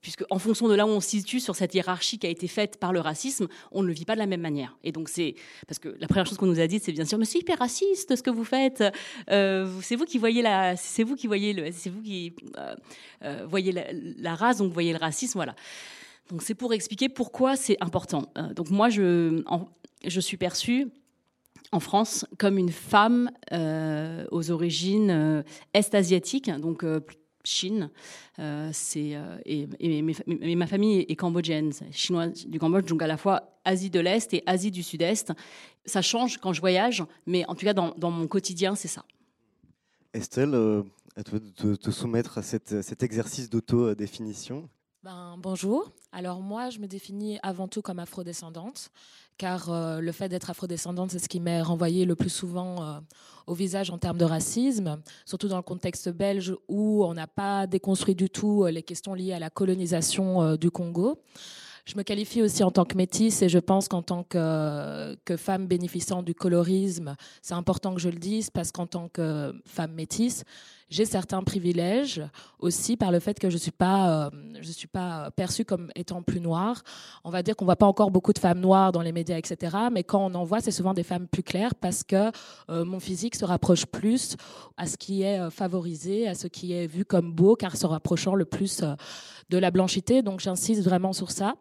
puisque 0.00 0.24
en 0.30 0.38
fonction 0.38 0.68
de 0.68 0.74
là 0.74 0.86
où 0.86 0.90
on 0.90 1.00
se 1.00 1.10
situe 1.10 1.40
sur 1.40 1.56
cette 1.56 1.74
hiérarchie 1.74 2.18
qui 2.18 2.26
a 2.26 2.30
été 2.30 2.48
faite 2.48 2.78
par 2.78 2.92
le 2.92 3.00
racisme, 3.00 3.48
on 3.72 3.82
ne 3.82 3.88
le 3.88 3.92
vit 3.92 4.04
pas 4.04 4.14
de 4.14 4.18
la 4.18 4.26
même 4.26 4.40
manière. 4.40 4.76
Et 4.82 4.92
donc 4.92 5.08
c'est 5.08 5.34
parce 5.66 5.78
que 5.78 5.88
la 5.98 6.06
première 6.06 6.26
chose 6.26 6.38
qu'on 6.38 6.46
nous 6.46 6.60
a 6.60 6.66
dit, 6.66 6.80
c'est 6.82 6.92
bien 6.92 7.04
sûr, 7.04 7.18
mais 7.18 7.24
c'est 7.24 7.38
hyper 7.38 7.58
raciste 7.58 8.16
ce 8.16 8.22
que 8.22 8.30
vous 8.30 8.44
faites. 8.44 8.82
Euh, 9.30 9.70
c'est 9.82 9.96
vous 9.96 10.04
qui 10.04 10.18
voyez 10.18 10.42
la, 10.42 10.76
c'est 10.76 11.02
vous 11.02 11.16
qui 11.16 11.26
voyez 11.26 11.52
le, 11.52 11.70
c'est 11.72 11.90
vous 11.90 12.02
qui 12.02 12.34
euh, 12.56 12.74
euh, 13.24 13.46
voyez 13.48 13.72
la, 13.72 14.34
race, 14.34 14.58
donc 14.58 14.68
vous 14.68 14.74
voyez 14.74 14.92
le 14.92 14.98
racisme, 14.98 15.38
voilà. 15.38 15.54
Donc 16.30 16.42
c'est 16.42 16.54
pour 16.54 16.72
expliquer 16.72 17.08
pourquoi 17.08 17.56
c'est 17.56 17.76
important. 17.80 18.32
donc 18.54 18.70
moi 18.70 18.88
je, 18.88 19.42
je 20.06 20.20
suis 20.20 20.36
perçue 20.36 20.88
en 21.72 21.80
France 21.80 22.26
comme 22.38 22.58
une 22.58 22.70
femme 22.70 23.30
euh, 23.52 24.24
aux 24.30 24.50
origines 24.50 25.10
euh, 25.10 25.42
est-asiatiques, 25.74 26.50
donc 26.50 26.84
euh, 26.84 27.00
Chine. 27.42 27.88
c'est, 28.72 29.16
et, 29.46 29.66
et, 29.80 30.56
ma 30.56 30.66
famille 30.66 31.06
est 31.08 31.16
cambodgienne, 31.16 31.72
chinoise 31.90 32.46
du 32.46 32.58
Cambodge, 32.58 32.86
donc 32.86 33.00
à 33.00 33.06
la 33.06 33.16
fois 33.16 33.58
Asie 33.64 33.88
de 33.88 33.98
l'Est 33.98 34.34
et 34.34 34.42
Asie 34.44 34.70
du 34.70 34.82
Sud-Est. 34.82 35.32
Ça 35.86 36.02
change 36.02 36.36
quand 36.36 36.52
je 36.52 36.60
voyage, 36.60 37.02
mais 37.24 37.46
en 37.46 37.54
tout 37.54 37.64
cas, 37.64 37.72
dans, 37.72 37.94
dans 37.96 38.10
mon 38.10 38.26
quotidien, 38.26 38.74
c'est 38.74 38.88
ça. 38.88 39.06
Estelle, 40.12 40.54
à 41.16 41.24
toi 41.24 41.38
de 41.38 41.76
te, 41.76 41.90
soumettre 41.90 42.36
à 42.36 42.42
cet 42.42 43.02
exercice 43.02 43.48
d'auto-définition? 43.48 44.68
Ben, 45.02 45.36
bonjour. 45.38 45.90
Alors 46.12 46.42
moi, 46.42 46.68
je 46.68 46.78
me 46.78 46.86
définis 46.86 47.38
avant 47.42 47.68
tout 47.68 47.80
comme 47.80 47.98
afrodescendante, 47.98 48.90
car 49.40 49.70
euh, 49.70 50.02
le 50.02 50.12
fait 50.12 50.28
d'être 50.28 50.50
afrodescendante, 50.50 51.12
c'est 51.12 51.18
ce 51.18 51.26
qui 51.26 51.40
m'est 51.40 51.62
renvoyé 51.62 52.04
le 52.04 52.14
plus 52.14 52.28
souvent 52.28 52.82
euh, 52.82 53.00
au 53.46 53.54
visage 53.54 53.88
en 53.88 53.96
termes 53.96 54.18
de 54.18 54.26
racisme, 54.26 55.00
surtout 55.24 55.48
dans 55.48 55.56
le 55.56 55.62
contexte 55.62 56.10
belge 56.10 56.54
où 56.68 57.06
on 57.06 57.14
n'a 57.14 57.26
pas 57.26 57.66
déconstruit 57.66 58.14
du 58.14 58.28
tout 58.28 58.64
euh, 58.64 58.70
les 58.70 58.82
questions 58.82 59.14
liées 59.14 59.32
à 59.32 59.38
la 59.38 59.48
colonisation 59.48 60.56
du 60.56 60.70
Congo. 60.70 61.22
Je 61.86 61.96
me 61.96 62.02
qualifie 62.02 62.42
aussi 62.42 62.62
en 62.62 62.70
tant 62.70 62.84
que 62.84 62.94
métisse 62.98 63.40
et 63.40 63.48
je 63.48 63.58
pense 63.58 63.88
qu'en 63.88 64.02
tant 64.02 64.24
que, 64.24 65.16
que, 65.24 65.38
femme 65.38 65.66
bénéficiant 65.66 66.22
du 66.22 66.34
colorisme, 66.34 67.16
c'est 67.40 67.54
important 67.54 67.94
que 67.94 68.00
je 68.00 68.10
le 68.10 68.18
dise 68.18 68.50
parce 68.50 68.70
qu'en 68.70 68.86
tant 68.86 69.08
que 69.08 69.54
femme 69.64 69.94
métisse, 69.94 70.44
j'ai 70.90 71.04
certains 71.04 71.42
privilèges 71.42 72.22
aussi 72.58 72.96
par 72.96 73.12
le 73.12 73.20
fait 73.20 73.38
que 73.38 73.48
je 73.48 73.56
suis, 73.56 73.70
pas, 73.70 74.26
euh, 74.26 74.62
suis 74.62 74.88
pas 74.88 75.30
perçue 75.30 75.64
comme 75.64 75.90
étant 75.94 76.22
plus 76.22 76.40
noire. 76.40 76.82
On 77.24 77.30
va 77.30 77.42
dire 77.42 77.56
qu'on 77.56 77.64
ne 77.64 77.68
voit 77.68 77.76
pas 77.76 77.86
encore 77.86 78.10
beaucoup 78.10 78.32
de 78.32 78.38
femmes 78.38 78.60
noires 78.60 78.92
dans 78.92 79.00
les 79.00 79.12
médias, 79.12 79.38
etc. 79.38 79.76
Mais 79.92 80.02
quand 80.02 80.24
on 80.24 80.34
en 80.34 80.44
voit, 80.44 80.60
c'est 80.60 80.72
souvent 80.72 80.92
des 80.92 81.04
femmes 81.04 81.28
plus 81.28 81.44
claires 81.44 81.74
parce 81.74 82.02
que 82.02 82.30
euh, 82.70 82.84
mon 82.84 83.00
physique 83.00 83.36
se 83.36 83.44
rapproche 83.44 83.86
plus 83.86 84.36
à 84.76 84.86
ce 84.86 84.96
qui 84.96 85.22
est 85.22 85.38
euh, 85.38 85.50
favorisé, 85.50 86.28
à 86.28 86.34
ce 86.34 86.48
qui 86.48 86.72
est 86.72 86.86
vu 86.86 87.04
comme 87.04 87.32
beau, 87.32 87.54
car 87.54 87.76
se 87.76 87.86
rapprochant 87.86 88.34
le 88.34 88.44
plus 88.44 88.82
de 89.48 89.58
la 89.58 89.70
blanchité. 89.70 90.22
Donc 90.22 90.40
j'insiste 90.40 90.82
vraiment 90.82 91.12
sur 91.12 91.30
ça. 91.30 91.54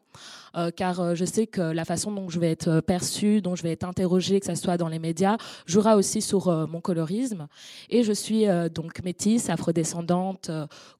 Euh, 0.55 0.71
car 0.71 0.99
euh, 0.99 1.15
je 1.15 1.25
sais 1.25 1.47
que 1.47 1.61
la 1.61 1.85
façon 1.85 2.11
dont 2.11 2.29
je 2.29 2.39
vais 2.39 2.51
être 2.51 2.69
euh, 2.69 2.81
perçue, 2.81 3.41
dont 3.41 3.55
je 3.55 3.63
vais 3.63 3.71
être 3.71 3.83
interrogée, 3.83 4.39
que 4.39 4.45
ce 4.45 4.55
soit 4.55 4.77
dans 4.77 4.87
les 4.87 4.99
médias, 4.99 5.37
jouera 5.65 5.95
aussi 5.95 6.21
sur 6.21 6.49
mon 6.67 6.81
colorisme. 6.81 7.47
Et 7.89 8.03
je 8.03 8.13
suis 8.13 8.45
donc 8.73 8.93
métisse, 9.19 9.49
afrodescendante, 9.49 10.49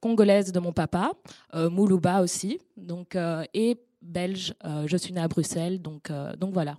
congolaise 0.01 0.51
de 0.51 0.59
mon 0.59 0.73
papa, 0.73 1.13
Moulouba 1.53 2.21
aussi, 2.21 2.59
donc, 2.75 3.17
et 3.53 3.79
belge. 4.01 4.53
je 4.85 4.97
suis 4.97 5.13
née 5.13 5.21
à 5.21 5.27
Bruxelles, 5.27 5.81
donc, 5.81 6.11
donc 6.37 6.53
voilà. 6.53 6.77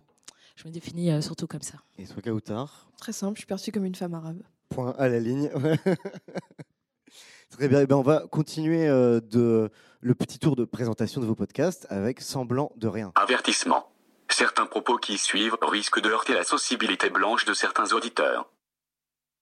Je 0.57 0.69
me 0.69 0.73
définis 0.73 1.23
surtout 1.23 1.47
comme 1.47 1.63
ça. 1.63 1.79
Et 1.97 2.05
soit 2.05 2.21
Kautar? 2.23 2.91
Très 2.99 3.13
simple, 3.13 3.37
je 3.37 3.41
suis 3.41 3.47
perçue 3.47 3.73
comme 3.73 3.87
une 3.87 3.95
femme 3.95 4.13
arabe. 4.15 4.43
Point 4.69 4.95
à 4.99 5.09
la 5.09 5.19
ligne. 5.19 5.51
Très 7.51 7.69
bien. 7.69 7.81
Eh 7.81 7.87
ben, 7.87 7.97
on 7.97 8.03
va 8.03 8.27
continuer 8.31 8.87
de 8.89 9.71
le 10.01 10.15
petit 10.15 10.39
tour 10.39 10.57
de 10.57 10.65
présentation 10.65 11.21
de 11.23 11.27
vos 11.27 11.35
podcasts 11.35 11.87
avec 11.89 12.21
Semblant 12.21 12.71
de 12.77 12.87
rien. 12.87 13.13
Avertissement. 13.15 13.91
Certains 14.29 14.67
propos 14.67 14.99
qui 14.99 15.19
suivent 15.19 15.57
risquent 15.63 16.01
de 16.01 16.11
heurter 16.11 16.35
la 16.35 16.45
sensibilité 16.45 17.09
blanche 17.11 17.47
de 17.47 17.55
certains 17.55 17.93
auditeurs. 17.93 18.49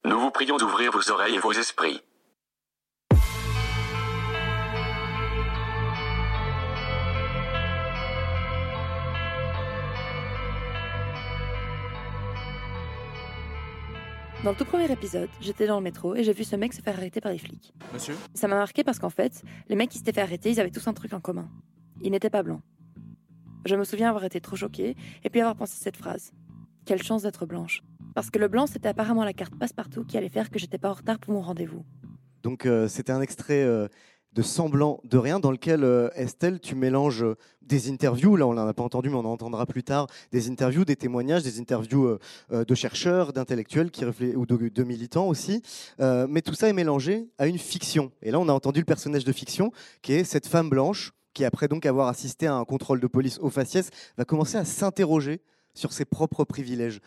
Nous 0.04 0.18
vous 0.18 0.30
prions 0.30 0.56
d'ouvrir 0.56 0.92
vos 0.92 1.10
oreilles 1.10 1.34
et 1.34 1.38
vos 1.38 1.52
esprits. 1.52 2.00
Dans 14.44 14.50
le 14.50 14.56
tout 14.56 14.64
premier 14.64 14.90
épisode, 14.90 15.28
j'étais 15.40 15.66
dans 15.66 15.78
le 15.78 15.82
métro 15.82 16.14
et 16.14 16.22
j'ai 16.22 16.32
vu 16.32 16.44
ce 16.44 16.54
mec 16.54 16.72
se 16.72 16.80
faire 16.80 16.96
arrêter 16.96 17.20
par 17.20 17.32
les 17.32 17.38
flics. 17.38 17.74
Monsieur 17.92 18.14
Ça 18.34 18.46
m'a 18.46 18.54
marqué 18.54 18.84
parce 18.84 19.00
qu'en 19.00 19.10
fait, 19.10 19.42
les 19.68 19.74
mecs 19.74 19.90
qui 19.90 19.98
s'étaient 19.98 20.12
fait 20.12 20.20
arrêter, 20.20 20.50
ils 20.50 20.60
avaient 20.60 20.70
tous 20.70 20.86
un 20.86 20.94
truc 20.94 21.12
en 21.12 21.20
commun. 21.20 21.48
Ils 22.02 22.12
n'étaient 22.12 22.30
pas 22.30 22.44
blancs. 22.44 22.62
Je 23.66 23.74
me 23.74 23.82
souviens 23.82 24.08
avoir 24.08 24.24
été 24.24 24.40
trop 24.40 24.54
choquée 24.54 24.96
et 25.24 25.28
puis 25.28 25.40
avoir 25.40 25.56
pensé 25.56 25.76
cette 25.76 25.96
phrase. 25.96 26.32
Quelle 26.86 27.02
chance 27.02 27.22
d'être 27.22 27.46
blanche. 27.46 27.82
Parce 28.18 28.30
que 28.30 28.40
le 28.40 28.48
blanc, 28.48 28.66
c'était 28.66 28.88
apparemment 28.88 29.22
la 29.22 29.32
carte 29.32 29.54
passe-partout 29.54 30.02
qui 30.02 30.18
allait 30.18 30.28
faire 30.28 30.50
que 30.50 30.58
j'étais 30.58 30.76
pas 30.76 30.90
en 30.90 30.94
retard 30.94 31.20
pour 31.20 31.34
mon 31.34 31.40
rendez-vous. 31.40 31.84
Donc 32.42 32.66
euh, 32.66 32.88
c'était 32.88 33.12
un 33.12 33.20
extrait 33.20 33.62
euh, 33.62 33.86
de 34.32 34.42
Semblant 34.42 34.98
de 35.04 35.18
rien, 35.18 35.38
dans 35.38 35.52
lequel, 35.52 35.84
euh, 35.84 36.10
Estelle, 36.16 36.58
tu 36.58 36.74
mélanges 36.74 37.22
euh, 37.22 37.36
des 37.62 37.88
interviews, 37.88 38.34
là 38.34 38.48
on 38.48 38.54
n'en 38.54 38.66
a 38.66 38.74
pas 38.74 38.82
entendu, 38.82 39.08
mais 39.08 39.14
on 39.14 39.20
en 39.20 39.26
entendra 39.26 39.66
plus 39.66 39.84
tard, 39.84 40.08
des 40.32 40.50
interviews, 40.50 40.84
des 40.84 40.96
témoignages, 40.96 41.44
des 41.44 41.60
interviews 41.60 42.18
de 42.50 42.74
chercheurs, 42.74 43.32
d'intellectuels 43.32 43.92
qui 43.92 44.04
ou 44.04 44.46
de, 44.46 44.68
de, 44.68 44.82
militants 44.82 45.28
aussi. 45.28 45.62
mais 46.00 46.42
tout 46.42 46.54
ça 46.54 46.68
est 46.68 46.72
mélangé 46.72 47.28
à 47.38 47.46
une 47.46 47.58
fiction. 47.58 48.10
Et 48.20 48.32
là 48.32 48.40
on 48.40 48.48
a 48.48 48.52
entendu 48.52 48.80
le 48.80 48.84
personnage 48.84 49.24
de 49.24 49.32
fiction, 49.32 49.70
qui 50.02 50.14
est 50.14 50.24
cette 50.24 50.48
femme 50.48 50.70
blanche, 50.70 51.12
qui 51.34 51.44
après 51.44 51.68
donc 51.68 51.86
avoir 51.86 52.08
assisté 52.08 52.48
à 52.48 52.56
un 52.56 52.64
contrôle 52.64 52.98
de 52.98 53.06
police 53.06 53.38
au 53.38 53.48
faciès, 53.48 53.90
va 54.16 54.24
commencer 54.24 54.56
à 54.56 54.64
s'interroger 54.64 55.40
sur 55.74 55.92
ses 55.92 56.04
propres 56.04 56.44
privilèges. 56.44 57.00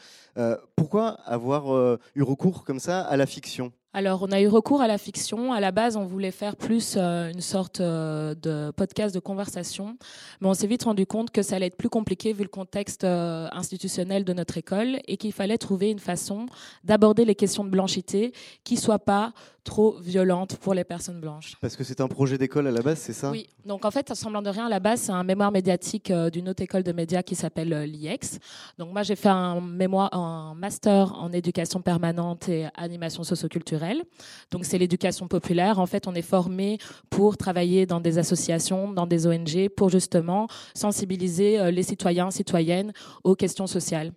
pourquoi 0.76 1.10
avoir 1.26 1.98
eu 2.16 2.22
recours 2.22 2.64
comme 2.64 2.80
ça 2.80 3.02
à 3.02 3.18
la 3.18 3.26
fiction? 3.26 3.72
Alors, 3.94 4.24
on 4.24 4.32
a 4.32 4.40
eu 4.40 4.48
recours 4.48 4.82
à 4.82 4.88
la 4.88 4.98
fiction. 4.98 5.52
À 5.52 5.60
la 5.60 5.72
base, 5.72 5.98
on 5.98 6.06
voulait 6.06 6.32
faire 6.32 6.56
plus 6.56 6.96
euh, 6.98 7.30
une 7.30 7.42
sorte 7.42 7.82
euh, 7.82 8.34
de 8.36 8.72
podcast 8.72 9.14
de 9.14 9.20
conversation, 9.20 9.98
mais 10.40 10.48
on 10.48 10.54
s'est 10.54 10.68
vite 10.68 10.84
rendu 10.84 11.06
compte 11.06 11.30
que 11.32 11.42
ça 11.42 11.58
allait 11.58 11.66
être 11.66 11.76
plus 11.76 11.90
compliqué 11.90 12.32
vu 12.32 12.44
le 12.44 12.50
contexte 12.50 13.04
euh, 13.04 13.50
institutionnel 13.52 14.24
de 14.24 14.32
notre 14.32 14.58
école 14.58 15.00
et 15.08 15.18
qu'il 15.18 15.34
fallait 15.34 15.58
trouver 15.58 15.90
une 15.92 16.00
façon 16.00 16.46
d'aborder 16.86 17.26
les 17.26 17.36
questions 17.36 17.66
de 17.66 17.70
blanchité 17.70 18.32
qui 18.64 18.78
soit 18.78 19.00
pas 19.00 19.34
trop 19.64 19.98
violente 20.00 20.58
pour 20.58 20.74
les 20.74 20.84
personnes 20.84 21.20
blanches. 21.20 21.56
Parce 21.62 21.76
que 21.76 21.84
c'est 21.84 22.02
un 22.02 22.08
projet 22.08 22.38
d'école 22.38 22.68
à 22.68 22.72
la 22.72 22.82
base, 22.82 23.00
c'est 23.00 23.14
ça? 23.14 23.32
Oui. 23.32 23.48
Donc 23.66 23.86
en 23.86 23.92
fait, 23.92 24.14
semblant 24.16 24.42
de 24.42 24.50
rien, 24.50 24.66
à 24.66 24.70
la 24.70 24.80
base, 24.80 25.02
c'est 25.02 25.12
un 25.12 25.24
mémoire 25.24 25.52
médiatique 25.52 26.12
d'une 26.12 26.50
autre 26.50 26.64
école 26.64 26.84
de 26.84 26.92
médias 26.92 27.24
qui 27.24 27.36
s'appelle 27.36 27.84
l'IEX. 27.84 28.40
Donc 28.78 28.92
moi, 28.92 29.04
j'ai 29.04 29.16
fait 29.16 29.30
un 29.30 29.62
mémoire, 29.62 30.14
un 30.14 30.56
master 30.56 31.14
en 31.14 31.32
éducation 31.32 31.82
permanente 31.82 32.50
et 32.50 32.68
animation 32.76 33.24
socioculturelle 33.24 34.04
donc 34.52 34.66
c'est 34.66 34.78
l'éducation 34.78 35.28
populaire. 35.28 35.80
En 35.80 35.86
fait, 35.86 36.08
on 36.08 36.14
est 36.14 36.22
formé 36.22 36.78
pour 37.10 37.38
travailler 37.38 37.86
dans 37.86 38.00
des 38.00 38.18
associations, 38.18 38.92
dans 38.92 39.08
des 39.08 39.28
ONG, 39.28 39.70
pour 39.70 39.90
justement 39.90 40.48
sensibiliser 40.74 41.60
euh, 41.60 41.72
les 41.72 41.84
citoyens, 41.84 42.32
citoyennes 42.32 42.94
aux 43.24 43.36
questions 43.36 43.68
sociales. 43.68 44.12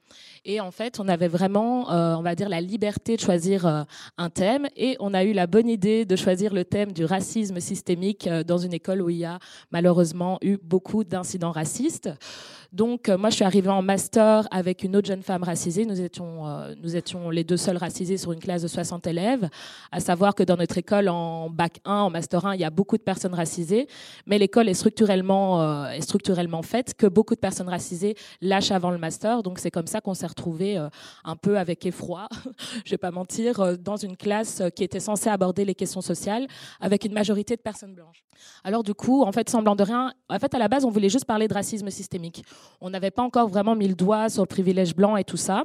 Et 0.46 0.60
en 0.60 0.70
fait, 0.70 1.00
on 1.00 1.08
avait 1.08 1.28
vraiment, 1.28 1.90
euh, 1.90 2.14
on 2.16 2.22
va 2.22 2.34
dire, 2.34 2.48
la 2.48 2.60
liberté 2.60 3.16
de 3.16 3.20
choisir 3.20 3.66
euh, 3.66 3.82
un 4.18 4.28
thème. 4.28 4.68
Et 4.76 4.96
on 5.00 5.14
a 5.14 5.24
eu 5.24 5.32
la 5.32 5.46
bonne 5.46 5.68
idée 5.68 6.04
de 6.04 6.16
choisir 6.16 6.52
le 6.52 6.64
thème 6.64 6.92
du 6.92 7.04
racisme 7.04 7.60
systémique 7.60 8.28
dans 8.46 8.58
une 8.58 8.74
école 8.74 9.00
où 9.00 9.08
il 9.08 9.18
y 9.18 9.24
a 9.24 9.38
malheureusement 9.70 10.38
eu 10.42 10.58
beaucoup 10.62 11.02
d'incidents 11.02 11.52
racistes. 11.52 12.10
Donc, 12.74 13.08
moi, 13.08 13.30
je 13.30 13.36
suis 13.36 13.44
arrivée 13.44 13.70
en 13.70 13.82
master 13.82 14.46
avec 14.50 14.82
une 14.82 14.96
autre 14.96 15.08
jeune 15.08 15.22
femme 15.22 15.42
racisée. 15.42 15.86
Nous 15.86 16.00
étions, 16.00 16.44
nous 16.82 16.96
étions 16.96 17.30
les 17.30 17.44
deux 17.44 17.56
seuls 17.56 17.76
racisés 17.76 18.16
sur 18.16 18.32
une 18.32 18.40
classe 18.40 18.62
de 18.62 18.68
60 18.68 19.06
élèves 19.06 19.48
à 19.92 20.00
savoir 20.00 20.34
que 20.34 20.42
dans 20.42 20.56
notre 20.56 20.78
école, 20.78 21.08
en 21.08 21.50
bac 21.50 21.80
1, 21.84 21.94
en 21.94 22.10
master 22.10 22.44
1, 22.46 22.54
il 22.54 22.60
y 22.60 22.64
a 22.64 22.70
beaucoup 22.70 22.96
de 22.96 23.02
personnes 23.02 23.34
racisées, 23.34 23.86
mais 24.26 24.38
l'école 24.38 24.68
est 24.68 24.74
structurellement, 24.74 25.60
euh, 25.60 25.90
est 25.90 26.00
structurellement 26.00 26.62
faite 26.62 26.94
que 26.94 27.06
beaucoup 27.06 27.34
de 27.34 27.40
personnes 27.40 27.68
racisées 27.68 28.16
lâchent 28.40 28.72
avant 28.72 28.90
le 28.90 28.98
master. 28.98 29.42
Donc 29.42 29.58
c'est 29.58 29.70
comme 29.70 29.86
ça 29.86 30.00
qu'on 30.00 30.14
s'est 30.14 30.26
retrouvé 30.26 30.76
euh, 30.76 30.88
un 31.24 31.36
peu 31.36 31.58
avec 31.58 31.86
effroi, 31.86 32.28
je 32.84 32.90
vais 32.90 32.98
pas 32.98 33.10
mentir, 33.10 33.60
euh, 33.60 33.76
dans 33.76 33.96
une 33.96 34.16
classe 34.16 34.62
qui 34.74 34.84
était 34.84 35.00
censée 35.00 35.28
aborder 35.30 35.64
les 35.64 35.74
questions 35.74 36.00
sociales 36.00 36.46
avec 36.80 37.04
une 37.04 37.12
majorité 37.12 37.56
de 37.56 37.60
personnes 37.60 37.94
blanches. 37.94 38.24
Alors 38.64 38.82
du 38.82 38.94
coup, 38.94 39.22
en 39.22 39.32
fait, 39.32 39.48
semblant 39.48 39.76
de 39.76 39.84
rien, 39.84 40.12
en 40.28 40.38
fait, 40.38 40.54
à 40.54 40.58
la 40.58 40.68
base, 40.68 40.84
on 40.84 40.90
voulait 40.90 41.08
juste 41.08 41.24
parler 41.24 41.48
de 41.48 41.54
racisme 41.54 41.90
systémique. 41.90 42.44
On 42.80 42.90
n'avait 42.90 43.10
pas 43.10 43.22
encore 43.22 43.48
vraiment 43.48 43.74
mis 43.74 43.88
le 43.88 43.94
doigt 43.94 44.28
sur 44.28 44.42
le 44.42 44.46
privilège 44.46 44.94
blanc 44.94 45.16
et 45.16 45.24
tout 45.24 45.36
ça. 45.36 45.62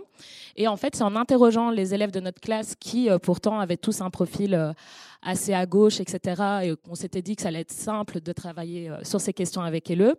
Et 0.55 0.67
en 0.67 0.77
fait, 0.77 0.95
c'est 0.95 1.03
en 1.03 1.15
interrogeant 1.15 1.71
les 1.71 1.93
élèves 1.93 2.11
de 2.11 2.19
notre 2.19 2.41
classe 2.41 2.75
qui, 2.79 3.09
pourtant, 3.21 3.59
avaient 3.59 3.77
tous 3.77 4.01
un 4.01 4.09
profil 4.09 4.53
euh, 4.53 4.73
assez 5.21 5.53
à 5.53 5.65
gauche, 5.65 5.99
etc. 5.99 6.41
Et 6.63 6.73
on 6.89 6.95
s'était 6.95 7.21
dit 7.21 7.35
que 7.35 7.41
ça 7.41 7.49
allait 7.49 7.61
être 7.61 7.71
simple 7.71 8.21
de 8.21 8.31
travailler 8.31 8.89
euh, 8.89 9.03
sur 9.03 9.19
ces 9.19 9.33
questions 9.33 9.61
avec 9.61 9.89
elle. 9.91 10.15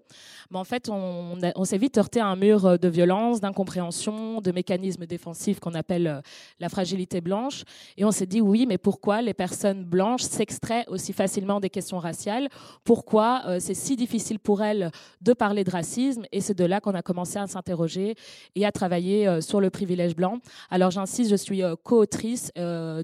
Mais 0.50 0.58
en 0.58 0.64
fait, 0.64 0.88
on, 0.90 1.64
s'est 1.64 1.78
vite 1.78 1.96
heurté 1.96 2.20
à 2.20 2.26
un 2.26 2.36
mur 2.36 2.66
euh, 2.66 2.76
de 2.76 2.88
violence, 2.88 3.40
d'incompréhension, 3.40 4.40
de 4.40 4.52
mécanismes 4.52 5.06
défensifs 5.06 5.58
qu'on 5.58 5.74
appelle 5.74 6.06
euh, 6.06 6.20
la 6.58 6.68
fragilité 6.68 7.20
blanche. 7.20 7.64
Et 7.96 8.04
on 8.04 8.10
s'est 8.10 8.26
dit, 8.26 8.40
oui, 8.40 8.66
mais 8.66 8.78
pourquoi 8.78 9.22
les 9.22 9.32
personnes 9.32 9.84
blanches 9.84 10.22
s'extraient 10.22 10.84
aussi 10.88 11.12
facilement 11.12 11.60
des 11.60 11.70
questions 11.70 11.98
raciales? 11.98 12.48
Pourquoi 12.84 13.42
c'est 13.58 13.74
si 13.74 13.96
difficile 13.96 14.38
pour 14.38 14.62
elles 14.62 14.90
de 15.20 15.32
parler 15.32 15.64
de 15.64 15.70
racisme? 15.70 16.24
Et 16.32 16.40
c'est 16.40 16.56
de 16.56 16.64
là 16.64 16.80
qu'on 16.80 16.94
a 16.94 17.02
commencé 17.02 17.38
à 17.38 17.46
s'interroger 17.46 18.14
et 18.54 18.66
à 18.66 18.72
travailler 18.72 19.40
sur 19.40 19.60
le 19.60 19.70
privilège 19.70 20.14
blanc. 20.14 20.38
Alors 20.70 20.90
j'insiste, 20.90 21.30
je 21.30 21.36
suis 21.36 21.62
co-autrice 21.82 22.52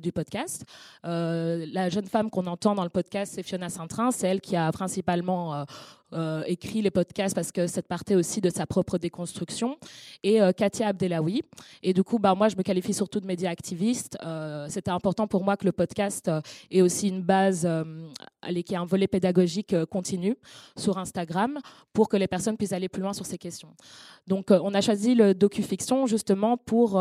du 0.02 0.12
podcast. 0.12 0.64
La 1.86 1.90
jeune 1.90 2.08
femme 2.08 2.30
qu'on 2.30 2.48
entend 2.48 2.74
dans 2.74 2.82
le 2.82 2.90
podcast, 2.90 3.34
c'est 3.36 3.44
Fiona 3.44 3.68
Saint-Train. 3.68 4.10
C'est 4.10 4.26
elle 4.26 4.40
qui 4.40 4.56
a 4.56 4.72
principalement 4.72 5.64
euh, 6.12 6.36
euh, 6.36 6.42
écrit 6.46 6.82
les 6.82 6.90
podcasts 6.90 7.34
parce 7.34 7.52
que 7.52 7.66
ça 7.66 7.82
partait 7.82 8.14
aussi 8.14 8.40
de 8.40 8.50
sa 8.50 8.66
propre 8.66 8.98
déconstruction, 8.98 9.76
et 10.22 10.40
euh, 10.40 10.52
Katia 10.52 10.88
Abdelawi. 10.88 11.42
Et 11.82 11.92
du 11.92 12.02
coup, 12.02 12.18
bah, 12.18 12.34
moi, 12.34 12.48
je 12.48 12.56
me 12.56 12.62
qualifie 12.62 12.94
surtout 12.94 13.20
de 13.20 13.26
média 13.26 13.50
activiste. 13.50 14.18
Euh, 14.24 14.66
C'était 14.68 14.90
important 14.90 15.26
pour 15.26 15.44
moi 15.44 15.56
que 15.56 15.64
le 15.64 15.72
podcast 15.72 16.30
ait 16.70 16.82
aussi 16.82 17.08
une 17.08 17.22
base, 17.22 17.68
allez, 18.42 18.62
qui 18.62 18.74
ait 18.74 18.76
un 18.76 18.84
volet 18.84 19.06
pédagogique 19.06 19.74
continu 19.86 20.36
sur 20.76 20.98
Instagram 20.98 21.58
pour 21.92 22.08
que 22.08 22.16
les 22.16 22.26
personnes 22.26 22.56
puissent 22.56 22.72
aller 22.72 22.88
plus 22.88 23.02
loin 23.02 23.12
sur 23.12 23.26
ces 23.26 23.38
questions. 23.38 23.74
Donc, 24.26 24.50
on 24.50 24.74
a 24.74 24.80
choisi 24.80 25.14
le 25.14 25.34
docu-fiction 25.34 26.06
justement 26.06 26.56
pour, 26.56 27.00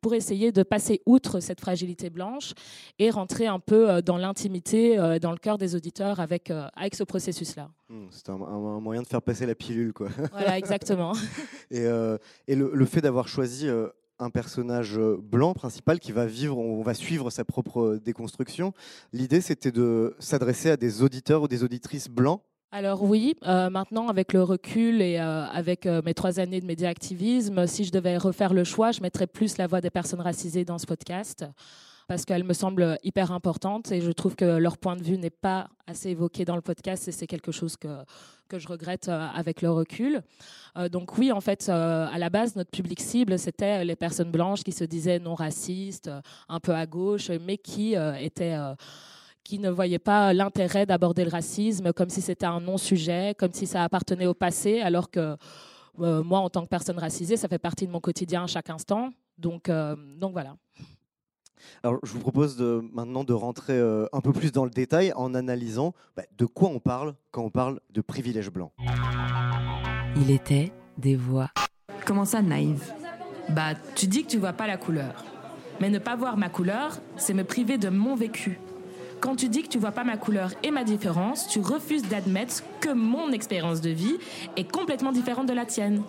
pour 0.00 0.14
essayer 0.14 0.52
de 0.52 0.62
passer 0.62 1.02
outre 1.06 1.40
cette 1.40 1.60
fragilité 1.60 2.10
blanche 2.10 2.52
et 2.98 3.10
rentrer 3.10 3.46
un 3.46 3.60
peu 3.60 4.02
dans 4.02 4.18
l'intimité, 4.18 4.96
dans 5.20 5.32
le 5.32 5.38
cœur 5.38 5.58
des 5.58 5.74
auditeurs 5.74 6.20
avec, 6.20 6.52
avec 6.74 6.94
ce 6.94 7.04
processus-là. 7.04 7.70
Hmm, 7.88 8.06
c'est 8.10 8.28
un, 8.30 8.36
moyen 8.36 9.02
de 9.02 9.06
faire 9.06 9.22
passer 9.22 9.46
la 9.46 9.54
pilule, 9.54 9.92
quoi. 9.92 10.08
Voilà, 10.32 10.58
exactement. 10.58 11.12
et, 11.70 11.84
euh, 11.84 12.18
et 12.48 12.56
le, 12.56 12.84
fait 12.84 13.00
d'avoir 13.00 13.28
choisi 13.28 13.68
euh, 13.68 13.88
un 14.18 14.30
personnage 14.30 14.98
euh, 14.98 15.16
blanc 15.22 15.54
principal 15.54 16.00
qui 16.00 16.10
va 16.10 16.26
vivre, 16.26 16.58
on 16.58 16.82
va 16.82 16.94
suivre 16.94 17.30
sa 17.30 17.44
propre 17.44 18.00
déconstruction. 18.04 18.72
L'idée, 19.12 19.40
c'était 19.40 19.70
de 19.70 20.16
s'adresser 20.18 20.70
à 20.70 20.76
des 20.76 21.02
auditeurs 21.02 21.42
ou 21.42 21.48
des 21.48 21.62
auditrices 21.62 22.08
blancs. 22.08 22.40
Alors 22.72 23.04
oui, 23.04 23.36
maintenant 23.42 24.08
avec 24.08 24.32
le 24.32 24.42
recul 24.42 25.00
et 25.00 25.18
avec 25.18 25.86
mes 25.86 26.12
trois 26.14 26.40
années 26.40 26.60
de 26.60 26.66
média 26.66 26.88
activisme, 26.88 27.66
si 27.66 27.84
je 27.84 27.92
devais 27.92 28.18
refaire 28.18 28.52
le 28.52 28.64
choix, 28.64 28.90
je 28.90 29.00
mettrais 29.00 29.28
plus 29.28 29.56
la 29.56 29.68
voix 29.68 29.80
des 29.80 29.88
personnes 29.88 30.20
racisées 30.20 30.64
dans 30.64 30.76
ce 30.76 30.84
podcast 30.84 31.46
parce 32.06 32.24
qu'elle 32.24 32.44
me 32.44 32.52
semble 32.52 32.98
hyper 33.02 33.32
importante 33.32 33.90
et 33.90 34.00
je 34.00 34.10
trouve 34.12 34.36
que 34.36 34.44
leur 34.44 34.78
point 34.78 34.96
de 34.96 35.02
vue 35.02 35.18
n'est 35.18 35.30
pas 35.30 35.68
assez 35.86 36.10
évoqué 36.10 36.44
dans 36.44 36.54
le 36.56 36.62
podcast 36.62 37.08
et 37.08 37.12
c'est 37.12 37.26
quelque 37.26 37.52
chose 37.52 37.76
que, 37.76 37.88
que 38.48 38.58
je 38.58 38.68
regrette 38.68 39.08
euh, 39.08 39.26
avec 39.34 39.62
le 39.62 39.70
recul. 39.70 40.22
Euh, 40.76 40.88
donc 40.88 41.18
oui, 41.18 41.32
en 41.32 41.40
fait, 41.40 41.68
euh, 41.68 42.06
à 42.10 42.18
la 42.18 42.30
base, 42.30 42.56
notre 42.56 42.70
public 42.70 43.00
cible, 43.00 43.38
c'était 43.38 43.84
les 43.84 43.96
personnes 43.96 44.30
blanches 44.30 44.62
qui 44.62 44.72
se 44.72 44.84
disaient 44.84 45.18
non 45.18 45.34
racistes, 45.34 46.10
un 46.48 46.60
peu 46.60 46.74
à 46.74 46.86
gauche, 46.86 47.30
mais 47.44 47.58
qui 47.58 47.94
étaient 48.20 48.56
qui 49.44 49.60
ne 49.60 49.70
voyaient 49.70 50.00
pas 50.00 50.32
l'intérêt 50.32 50.86
d'aborder 50.86 51.22
le 51.22 51.30
racisme 51.30 51.92
comme 51.92 52.08
si 52.08 52.20
c'était 52.20 52.46
un 52.46 52.60
non-sujet, 52.60 53.34
comme 53.38 53.52
si 53.52 53.66
ça 53.66 53.84
appartenait 53.84 54.26
au 54.26 54.34
passé, 54.34 54.80
alors 54.80 55.08
que 55.08 55.36
moi, 55.98 56.40
en 56.40 56.50
tant 56.50 56.62
que 56.62 56.68
personne 56.68 56.98
racisée, 56.98 57.36
ça 57.36 57.48
fait 57.48 57.58
partie 57.58 57.86
de 57.86 57.92
mon 57.92 58.00
quotidien 58.00 58.44
à 58.44 58.46
chaque 58.48 58.70
instant. 58.70 59.10
Donc, 59.38 59.70
donc 60.18 60.32
voilà. 60.32 60.56
Alors, 61.82 61.98
je 62.02 62.12
vous 62.12 62.20
propose 62.20 62.56
de, 62.56 62.82
maintenant 62.92 63.24
de 63.24 63.32
rentrer 63.32 63.74
euh, 63.74 64.06
un 64.12 64.20
peu 64.20 64.32
plus 64.32 64.52
dans 64.52 64.64
le 64.64 64.70
détail 64.70 65.12
en 65.14 65.34
analysant 65.34 65.94
bah, 66.16 66.24
de 66.36 66.46
quoi 66.46 66.68
on 66.68 66.80
parle 66.80 67.14
quand 67.30 67.42
on 67.42 67.50
parle 67.50 67.80
de 67.90 68.00
privilège 68.00 68.50
blanc. 68.50 68.72
Il 70.16 70.30
était 70.30 70.72
des 70.98 71.16
voix. 71.16 71.50
Comment 72.04 72.24
ça, 72.24 72.42
naïve? 72.42 72.92
Bah, 73.50 73.74
tu 73.94 74.06
dis 74.06 74.24
que 74.24 74.28
tu 74.28 74.38
vois 74.38 74.52
pas 74.52 74.66
la 74.66 74.76
couleur. 74.76 75.24
Mais 75.80 75.90
ne 75.90 75.98
pas 75.98 76.16
voir 76.16 76.36
ma 76.36 76.48
couleur, 76.48 76.98
c'est 77.16 77.34
me 77.34 77.44
priver 77.44 77.78
de 77.78 77.88
mon 77.88 78.14
vécu. 78.14 78.58
Quand 79.20 79.36
tu 79.36 79.48
dis 79.48 79.62
que 79.62 79.68
tu 79.68 79.78
vois 79.78 79.92
pas 79.92 80.04
ma 80.04 80.16
couleur 80.16 80.50
et 80.62 80.70
ma 80.70 80.84
différence, 80.84 81.48
tu 81.48 81.60
refuses 81.60 82.08
d'admettre 82.08 82.62
que 82.80 82.92
mon 82.92 83.32
expérience 83.32 83.80
de 83.80 83.90
vie 83.90 84.16
est 84.56 84.70
complètement 84.70 85.12
différente 85.12 85.46
de 85.46 85.52
la 85.52 85.64
tienne. 85.64 86.02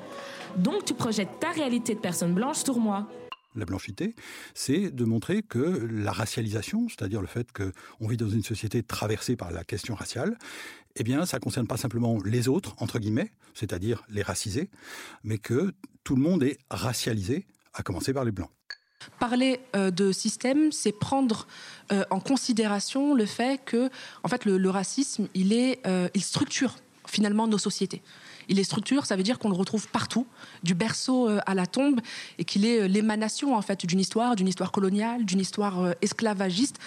Donc 0.58 0.86
tu 0.86 0.94
projettes 0.94 1.40
ta 1.40 1.52
réalité 1.52 1.96
de 1.96 2.00
personne 2.00 2.34
blanche 2.34 2.64
sur 2.64 2.80
moi 2.80 3.08
la 3.60 3.66
blanchité, 3.66 4.16
c'est 4.54 4.90
de 4.90 5.06
montrer 5.06 5.44
que 5.44 5.88
la 5.92 6.12
racialisation, 6.12 6.88
c'est-à-dire 6.90 7.22
le 7.22 7.28
fait 7.28 7.48
qu'on 7.52 8.08
vit 8.08 8.18
dans 8.18 8.30
une 8.30 8.44
société 8.44 8.84
traversée 8.84 9.36
par 9.36 9.52
la 9.52 9.64
question 9.64 9.96
raciale, 9.96 10.38
eh 10.96 11.04
bien, 11.04 11.26
ça 11.26 11.38
ne 11.38 11.42
concerne 11.42 11.68
pas 11.68 11.78
simplement 11.78 12.18
les 12.24 12.48
autres, 12.48 12.76
entre 12.80 13.00
guillemets, 13.00 13.32
c'est-à-dire 13.54 14.04
les 14.10 14.22
racisés, 14.22 14.70
mais 15.24 15.38
que 15.38 15.74
tout 16.04 16.16
le 16.16 16.22
monde 16.22 16.44
est 16.44 16.58
racialisé, 16.70 17.46
à 17.74 17.84
commencer 17.84 18.14
par 18.14 18.26
les 18.26 18.32
blancs. 18.32 18.50
Parler 19.20 19.60
euh, 19.76 19.92
de 19.92 20.12
système, 20.12 20.72
c'est 20.72 20.92
prendre 20.92 21.48
euh, 21.92 22.04
en 22.10 22.20
considération 22.20 23.14
le 23.14 23.26
fait 23.26 23.64
que, 23.64 23.90
en 24.24 24.28
fait, 24.28 24.46
le, 24.46 24.70
racisme, 24.70 25.28
il, 25.34 25.54
est, 25.54 25.86
euh, 25.86 26.10
il 26.14 26.24
structure 26.24 26.76
finalement 27.06 27.48
nos 27.48 27.58
sociétés. 27.58 28.02
Il 28.50 28.60
est 28.60 28.64
structure, 28.64 29.06
ça 29.06 29.16
veut 29.16 29.24
dire 29.24 29.40
qu'on 29.40 29.50
le 29.50 29.56
retrouve 29.56 29.88
partout, 29.90 30.28
du 30.64 30.74
berceau 30.74 31.30
euh, 31.30 31.40
à 31.46 31.54
la 31.54 31.68
tombe, 31.68 32.00
et 32.38 32.46
qu'il 32.46 32.66
est 32.66 32.82
euh, 32.82 32.88
l'émanation 32.88 33.56
en 33.56 33.62
fait 33.62 33.86
d'une 33.86 34.00
histoire, 34.00 34.36
d'une 34.36 34.48
histoire 34.48 34.72
coloniale, 34.72 35.26
d'une 35.26 35.40
histoire 35.40 35.82
euh, 35.82 35.94
esclavagiste. 36.02 36.80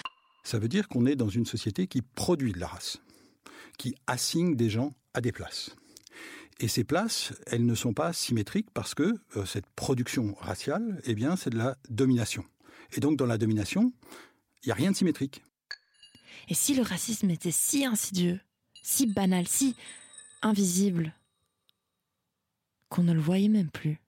Ça 0.43 0.59
veut 0.59 0.67
dire 0.67 0.87
qu'on 0.87 1.05
est 1.05 1.15
dans 1.15 1.29
une 1.29 1.45
société 1.45 1.87
qui 1.87 2.01
produit 2.01 2.51
de 2.51 2.59
la 2.59 2.67
race, 2.67 2.97
qui 3.77 3.95
assigne 4.07 4.55
des 4.55 4.69
gens 4.69 4.93
à 5.13 5.21
des 5.21 5.31
places. 5.31 5.75
Et 6.59 6.67
ces 6.67 6.83
places, 6.83 7.33
elles 7.47 7.65
ne 7.65 7.75
sont 7.75 7.93
pas 7.93 8.13
symétriques 8.13 8.69
parce 8.71 8.93
que 8.93 9.15
cette 9.45 9.65
production 9.75 10.35
raciale, 10.39 11.01
eh 11.05 11.15
bien, 11.15 11.35
c'est 11.35 11.49
de 11.49 11.57
la 11.57 11.75
domination. 11.89 12.43
Et 12.93 12.99
donc, 12.99 13.17
dans 13.17 13.25
la 13.25 13.39
domination, 13.39 13.93
il 14.63 14.67
n'y 14.67 14.71
a 14.71 14.75
rien 14.75 14.91
de 14.91 14.95
symétrique. 14.95 15.41
Et 16.49 16.53
si 16.53 16.75
le 16.75 16.83
racisme 16.83 17.29
était 17.31 17.51
si 17.51 17.85
insidieux, 17.85 18.39
si 18.83 19.07
banal, 19.07 19.47
si 19.47 19.75
invisible, 20.41 21.13
qu'on 22.91 23.03
ne 23.03 23.13
le 23.13 23.21
voyait 23.21 23.47
même 23.47 23.69
plus. 23.69 23.99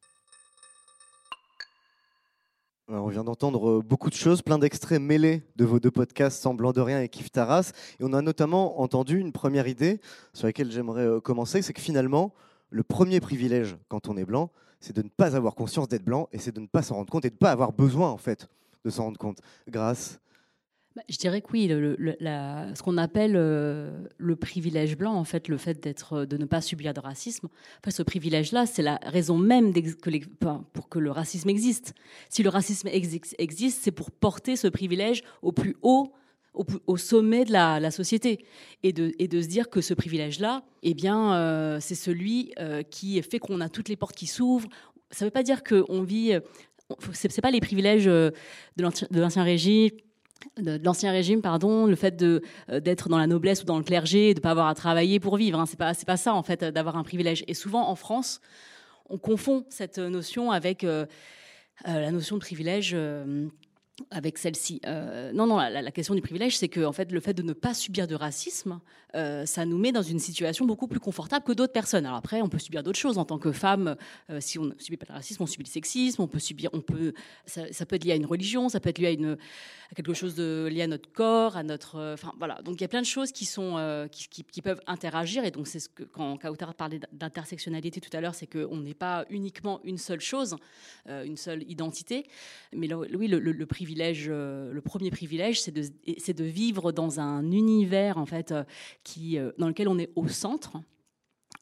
on 2.89 3.07
vient 3.07 3.23
d'entendre 3.23 3.79
euh, 3.79 3.81
beaucoup 3.81 4.09
de 4.09 4.15
choses, 4.15 4.41
plein 4.41 4.59
d'extraits 4.59 5.01
mêlés 5.01 5.41
de 5.55 5.63
vos 5.65 5.79
deux 5.79 5.89
podcasts 5.89 6.41
Semblant 6.41 6.73
de 6.73 6.81
rien 6.81 7.01
et 7.01 7.07
Kif 7.07 7.31
Taras. 7.31 7.71
Et 7.99 8.03
on 8.03 8.11
a 8.13 8.21
notamment 8.21 8.81
entendu 8.81 9.17
une 9.17 9.31
première 9.31 9.67
idée 9.67 10.01
sur 10.33 10.47
laquelle 10.47 10.69
j'aimerais 10.69 11.05
euh, 11.05 11.19
commencer, 11.21 11.61
c'est 11.61 11.73
que 11.73 11.81
finalement, 11.81 12.33
le 12.69 12.83
premier 12.83 13.21
privilège 13.21 13.77
quand 13.87 14.09
on 14.09 14.17
est 14.17 14.25
blanc, 14.25 14.51
c'est 14.81 14.95
de 14.95 15.01
ne 15.01 15.07
pas 15.07 15.37
avoir 15.37 15.55
conscience 15.55 15.87
d'être 15.87 16.03
blanc 16.03 16.27
et 16.33 16.37
c'est 16.37 16.53
de 16.53 16.59
ne 16.59 16.67
pas 16.67 16.83
s'en 16.83 16.95
rendre 16.95 17.09
compte 17.09 17.23
et 17.23 17.29
de 17.29 17.35
ne 17.35 17.39
pas 17.39 17.51
avoir 17.51 17.71
besoin 17.71 18.11
en 18.11 18.17
fait 18.17 18.49
de 18.83 18.89
s'en 18.89 19.05
rendre 19.05 19.17
compte. 19.17 19.39
Grâce 19.69 20.19
bah, 20.95 21.01
je 21.09 21.17
dirais 21.17 21.41
que 21.41 21.47
oui, 21.51 21.67
ce 21.67 22.81
qu'on 22.83 22.97
appelle 22.97 23.33
euh, 23.35 24.05
le 24.17 24.35
privilège 24.35 24.95
blanc, 24.95 25.15
en 25.15 25.23
fait, 25.23 25.47
le 25.47 25.57
fait 25.57 25.81
d'être, 25.81 26.13
euh, 26.13 26.25
de 26.27 26.37
ne 26.37 26.45
pas 26.45 26.61
subir 26.61 26.93
de 26.93 26.99
racisme, 26.99 27.47
ce 27.89 28.03
privilège-là, 28.03 28.67
c'est 28.67 28.83
la 28.83 28.99
raison 29.03 29.35
même 29.39 29.73
pour 30.71 30.89
que 30.89 30.99
le 30.99 31.09
racisme 31.09 31.49
existe. 31.49 31.95
Si 32.29 32.43
le 32.43 32.49
racisme 32.49 32.89
existe, 32.89 33.79
c'est 33.81 33.91
pour 33.91 34.11
porter 34.11 34.55
ce 34.55 34.67
privilège 34.67 35.23
au 35.41 35.51
plus 35.51 35.75
haut, 35.81 36.13
au, 36.53 36.97
sommet 36.97 37.45
de 37.45 37.51
la, 37.51 37.89
société, 37.89 38.45
et 38.83 38.93
de, 38.93 39.41
se 39.41 39.47
dire 39.47 39.71
que 39.71 39.81
ce 39.81 39.95
privilège-là, 39.95 40.63
eh 40.83 40.93
bien, 40.93 41.33
euh, 41.33 41.79
c'est 41.79 41.95
celui 41.95 42.53
qui 42.91 43.19
fait 43.23 43.39
qu'on 43.39 43.61
a 43.61 43.69
toutes 43.69 43.89
les 43.89 43.95
portes 43.95 44.15
qui 44.15 44.27
s'ouvrent. 44.27 44.69
Ça 45.09 45.25
ne 45.25 45.29
veut 45.29 45.33
pas 45.33 45.41
dire 45.41 45.63
qu'on 45.63 46.03
vit. 46.03 46.37
C'est 47.13 47.41
pas 47.41 47.49
les 47.49 47.61
privilèges 47.61 48.05
de 48.05 48.31
l'ancien 48.77 49.43
régime 49.43 49.89
de, 50.57 50.79
l'ancien 50.83 51.11
régime, 51.11 51.41
pardon, 51.41 51.85
le 51.85 51.95
fait 51.95 52.21
euh, 52.21 52.39
d'être 52.79 53.09
dans 53.09 53.17
la 53.17 53.27
noblesse 53.27 53.63
ou 53.63 53.65
dans 53.65 53.77
le 53.77 53.83
clergé, 53.83 54.33
de 54.33 54.39
pas 54.39 54.51
avoir 54.51 54.67
à 54.67 54.75
travailler 54.75 55.19
pour 55.19 55.37
vivre. 55.37 55.59
Hein, 55.59 55.65
c'est 55.65 55.79
pas 55.79 55.93
c'est 55.93 56.05
pas 56.05 56.17
ça 56.17 56.33
en 56.33 56.43
fait 56.43 56.63
d'avoir 56.63 56.97
un 56.97 57.03
privilège. 57.03 57.43
Et 57.47 57.53
souvent 57.53 57.89
en 57.89 57.95
France, 57.95 58.41
on 59.09 59.17
confond 59.17 59.65
cette 59.69 59.99
notion 59.99 60.51
avec 60.51 60.83
euh, 60.83 61.05
euh, 61.87 61.99
la 61.99 62.11
notion 62.11 62.37
de 62.37 62.41
privilège 62.41 62.95
avec 64.09 64.37
celle-ci. 64.37 64.81
Euh, 64.85 65.31
non, 65.33 65.45
non, 65.45 65.57
la, 65.57 65.91
question 65.91 66.15
du 66.15 66.21
privilège, 66.21 66.57
c'est 66.57 66.67
que 66.67 66.83
en 66.83 66.91
fait, 66.91 67.11
le 67.11 67.19
fait 67.19 67.33
de 67.33 67.43
ne 67.43 67.53
pas 67.53 67.73
subir 67.73 68.07
de 68.07 68.15
racisme, 68.15 68.79
euh, 69.15 69.45
ça 69.45 69.65
nous 69.65 69.77
met 69.77 69.91
dans 69.91 70.01
une 70.01 70.17
situation 70.17 70.65
beaucoup 70.65 70.87
plus 70.87 70.99
confortable 70.99 71.45
que 71.45 71.51
d'autres 71.51 71.73
personnes. 71.73 72.05
Alors 72.05 72.17
après, 72.17 72.41
on 72.41 72.49
peut 72.49 72.57
subir 72.57 72.81
d'autres 72.81 72.97
choses 72.97 73.19
en 73.19 73.25
tant 73.25 73.37
que 73.37 73.51
femme. 73.51 73.95
Euh, 74.31 74.39
si 74.41 74.57
on 74.57 74.65
ne 74.65 74.73
subit 74.79 74.97
pas 74.97 75.05
de 75.05 75.11
racisme, 75.11 75.43
on 75.43 75.45
subit 75.45 75.65
le 75.65 75.69
sexisme. 75.69 76.23
On 76.23 76.27
peut 76.27 76.39
subir, 76.39 76.71
on 76.73 76.81
peut, 76.81 77.13
ça, 77.45 77.85
peut 77.85 77.95
être 77.95 78.03
lié 78.03 78.13
à 78.13 78.15
une 78.15 78.25
religion, 78.25 78.67
ça 78.69 78.79
peut 78.79 78.89
être 78.89 78.97
lié 78.97 79.15
à, 79.91 79.95
quelque 79.95 80.13
chose 80.15 80.33
de 80.33 80.67
lié 80.71 80.81
à 80.81 80.87
notre 80.87 81.11
corps, 81.11 81.55
à 81.55 81.61
notre, 81.61 82.13
enfin 82.13 82.33
voilà. 82.39 82.63
Donc 82.63 82.77
il 82.79 82.81
y 82.81 82.85
a 82.85 82.87
plein 82.87 83.01
de 83.01 83.05
choses 83.05 83.31
qui 83.31 83.45
sont, 83.45 84.07
qui, 84.11 84.61
peuvent 84.63 84.81
interagir. 84.87 85.45
Et 85.45 85.51
donc 85.51 85.67
c'est 85.67 85.79
ce 85.79 85.89
que 85.89 86.03
quand 86.03 86.35
Kautar 86.37 86.73
parlait 86.73 86.99
d'intersectionnalité 87.11 88.01
tout 88.01 88.15
à 88.17 88.21
l'heure, 88.21 88.33
c'est 88.33 88.47
qu'on 88.47 88.77
n'est 88.77 88.95
pas 88.95 89.25
uniquement 89.29 89.79
une 89.83 89.99
seule 89.99 90.21
chose, 90.21 90.55
une 91.07 91.37
seule 91.37 91.63
identité. 91.69 92.25
Mais 92.75 92.91
oui, 92.91 93.27
le, 93.27 93.39
le, 93.39 93.51
le 93.51 93.65
privilège, 93.67 93.82
euh, 94.27 94.71
le 94.71 94.81
premier 94.81 95.11
privilège, 95.11 95.61
c'est 95.61 95.71
de, 95.71 96.43
vivre 96.43 96.91
dans 96.91 97.19
un 97.19 97.51
univers 97.51 98.17
en 98.17 98.25
fait 98.25 98.51
euh, 98.51 98.63
euh, 99.17 99.51
dans 99.57 99.67
lequel 99.67 99.87
on 99.87 99.97
est 99.97 100.11
au 100.15 100.27
centre 100.27 100.77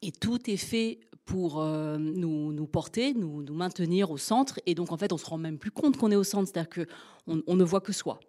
et 0.02 0.12
tout 0.12 0.50
est 0.50 0.58
fait 0.58 1.00
pour 1.26 1.64
nous, 1.64 2.68
porter, 2.68 3.14
nous, 3.14 3.46
maintenir 3.54 4.12
au 4.12 4.18
centre. 4.18 4.60
Et 4.66 4.76
donc, 4.76 4.92
en 4.92 4.98
fait, 4.98 5.14
on 5.14 5.18
se 5.18 5.26
rend 5.26 5.38
même 5.38 5.60
plus 5.60 5.72
compte 5.72 5.96
qu'on 5.96 6.12
est 6.12 6.16
au 6.16 6.24
centre, 6.24 6.50
c'est-à-dire 6.52 6.86
qu'on 7.28 7.42
on 7.46 7.56
ne 7.56 7.64
voit 7.64 7.80
que 7.80 7.94
soi. 7.94 8.20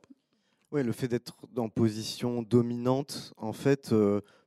Oui, 0.70 0.84
le 0.84 0.92
fait 0.92 1.08
d'être 1.08 1.34
en 1.56 1.68
position 1.68 2.42
dominante, 2.42 3.32
en 3.38 3.52
fait, 3.52 3.92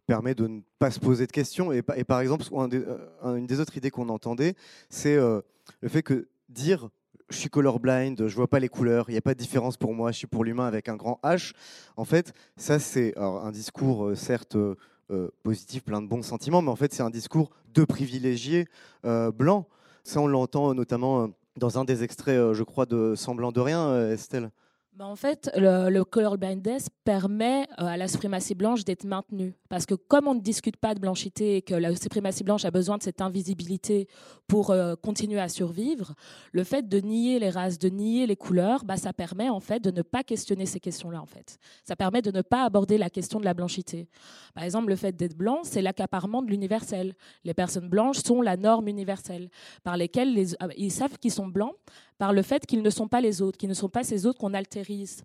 permet 0.05 0.35
de 0.35 0.47
ne 0.47 0.61
pas 0.79 0.91
se 0.91 0.99
poser 0.99 1.25
de 1.27 1.31
questions. 1.31 1.73
Et 1.73 1.81
par 1.81 2.21
exemple, 2.21 2.45
une 2.53 3.47
des 3.47 3.59
autres 3.59 3.75
idées 3.75 3.91
qu'on 3.91 4.07
entendait, 4.07 4.53
c'est 4.89 5.17
le 5.17 5.89
fait 5.89 6.03
que 6.03 6.29
dire 6.47 6.89
je 7.29 7.37
suis 7.37 7.49
colorblind, 7.49 8.27
je 8.27 8.35
vois 8.35 8.47
pas 8.47 8.59
les 8.59 8.69
couleurs, 8.69 9.05
il 9.09 9.13
n'y 9.13 9.17
a 9.17 9.21
pas 9.21 9.33
de 9.33 9.39
différence 9.39 9.77
pour 9.77 9.93
moi, 9.93 10.11
je 10.11 10.17
suis 10.17 10.27
pour 10.27 10.43
l'humain 10.43 10.67
avec 10.67 10.89
un 10.89 10.95
grand 10.95 11.19
H. 11.23 11.53
En 11.97 12.05
fait, 12.05 12.33
ça 12.55 12.79
c'est 12.79 13.17
un 13.17 13.51
discours 13.51 14.05
euh, 14.05 14.15
certes 14.15 14.55
euh, 14.55 14.75
euh, 15.11 15.29
positif, 15.43 15.83
plein 15.83 16.01
de 16.01 16.07
bons 16.07 16.21
sentiments, 16.21 16.61
mais 16.61 16.69
en 16.71 16.75
fait 16.75 16.93
c'est 16.93 17.03
un 17.03 17.09
discours 17.09 17.49
de 17.73 17.83
privilégiés 17.83 18.67
euh, 19.05 19.31
blancs. 19.31 19.65
Ça 20.03 20.19
on 20.21 20.27
l'entend 20.27 20.73
notamment 20.73 21.29
dans 21.57 21.79
un 21.79 21.85
des 21.85 22.03
extraits, 22.03 22.53
je 22.53 22.63
crois, 22.63 22.85
de 22.85 23.15
Semblant 23.15 23.51
de 23.51 23.61
rien, 23.61 24.09
Estelle. 24.09 24.51
Bah, 24.97 25.07
en 25.07 25.17
fait, 25.17 25.51
le, 25.57 25.89
le 25.89 26.05
colorblindness 26.05 26.87
permet 27.03 27.67
euh, 27.79 27.85
à 27.85 27.97
la 27.97 28.07
suprématie 28.07 28.55
blanche 28.55 28.85
d'être 28.85 29.03
maintenue. 29.03 29.53
Parce 29.67 29.85
que 29.85 29.93
comme 29.93 30.25
on 30.25 30.35
ne 30.35 30.39
discute 30.39 30.77
pas 30.77 30.93
de 30.95 31.01
blanchité 31.01 31.57
et 31.57 31.61
que 31.61 31.75
la 31.75 31.93
suprématie 31.97 32.45
blanche 32.45 32.63
a 32.63 32.71
besoin 32.71 32.97
de 32.97 33.03
cette 33.03 33.19
invisibilité 33.19 34.07
pour 34.47 34.69
euh, 34.69 34.95
continuer 34.95 35.41
à 35.41 35.49
survivre, 35.49 36.13
le 36.53 36.63
fait 36.63 36.87
de 36.87 36.99
nier 36.99 37.39
les 37.39 37.49
races, 37.49 37.77
de 37.77 37.89
nier 37.89 38.25
les 38.25 38.37
couleurs, 38.37 38.85
bah, 38.85 38.95
ça 38.95 39.11
permet 39.11 39.49
en 39.49 39.59
fait 39.59 39.81
de 39.81 39.91
ne 39.91 40.01
pas 40.01 40.23
questionner 40.23 40.65
ces 40.65 40.79
questions-là. 40.79 41.21
En 41.21 41.25
fait. 41.25 41.59
Ça 41.83 41.97
permet 41.97 42.21
de 42.21 42.31
ne 42.31 42.41
pas 42.41 42.63
aborder 42.63 42.97
la 42.97 43.09
question 43.09 43.41
de 43.41 43.45
la 43.45 43.53
blanchité. 43.53 44.07
Par 44.53 44.63
exemple, 44.63 44.87
le 44.87 44.95
fait 44.95 45.11
d'être 45.13 45.35
blanc, 45.35 45.59
c'est 45.63 45.81
l'accaparement 45.81 46.41
de 46.41 46.49
l'universel. 46.49 47.15
Les 47.43 47.53
personnes 47.53 47.89
blanches 47.89 48.19
sont 48.19 48.41
la 48.41 48.55
norme 48.55 48.87
universelle 48.87 49.49
par 49.83 49.97
lesquelles 49.97 50.33
les, 50.33 50.55
ah, 50.61 50.69
ils 50.77 50.91
savent 50.91 51.17
qu'ils 51.17 51.33
sont 51.33 51.47
blancs 51.47 51.75
par 52.17 52.33
le 52.33 52.41
fait 52.41 52.65
qu'ils 52.65 52.81
ne 52.81 52.89
sont 52.89 53.07
pas 53.07 53.21
les 53.21 53.41
autres, 53.41 53.57
qu'ils 53.57 53.69
ne 53.69 53.73
sont 53.73 53.89
pas 53.89 54.03
ces 54.03 54.25
autres 54.25 54.39
qu'on 54.39 54.53
altérise. 54.53 55.23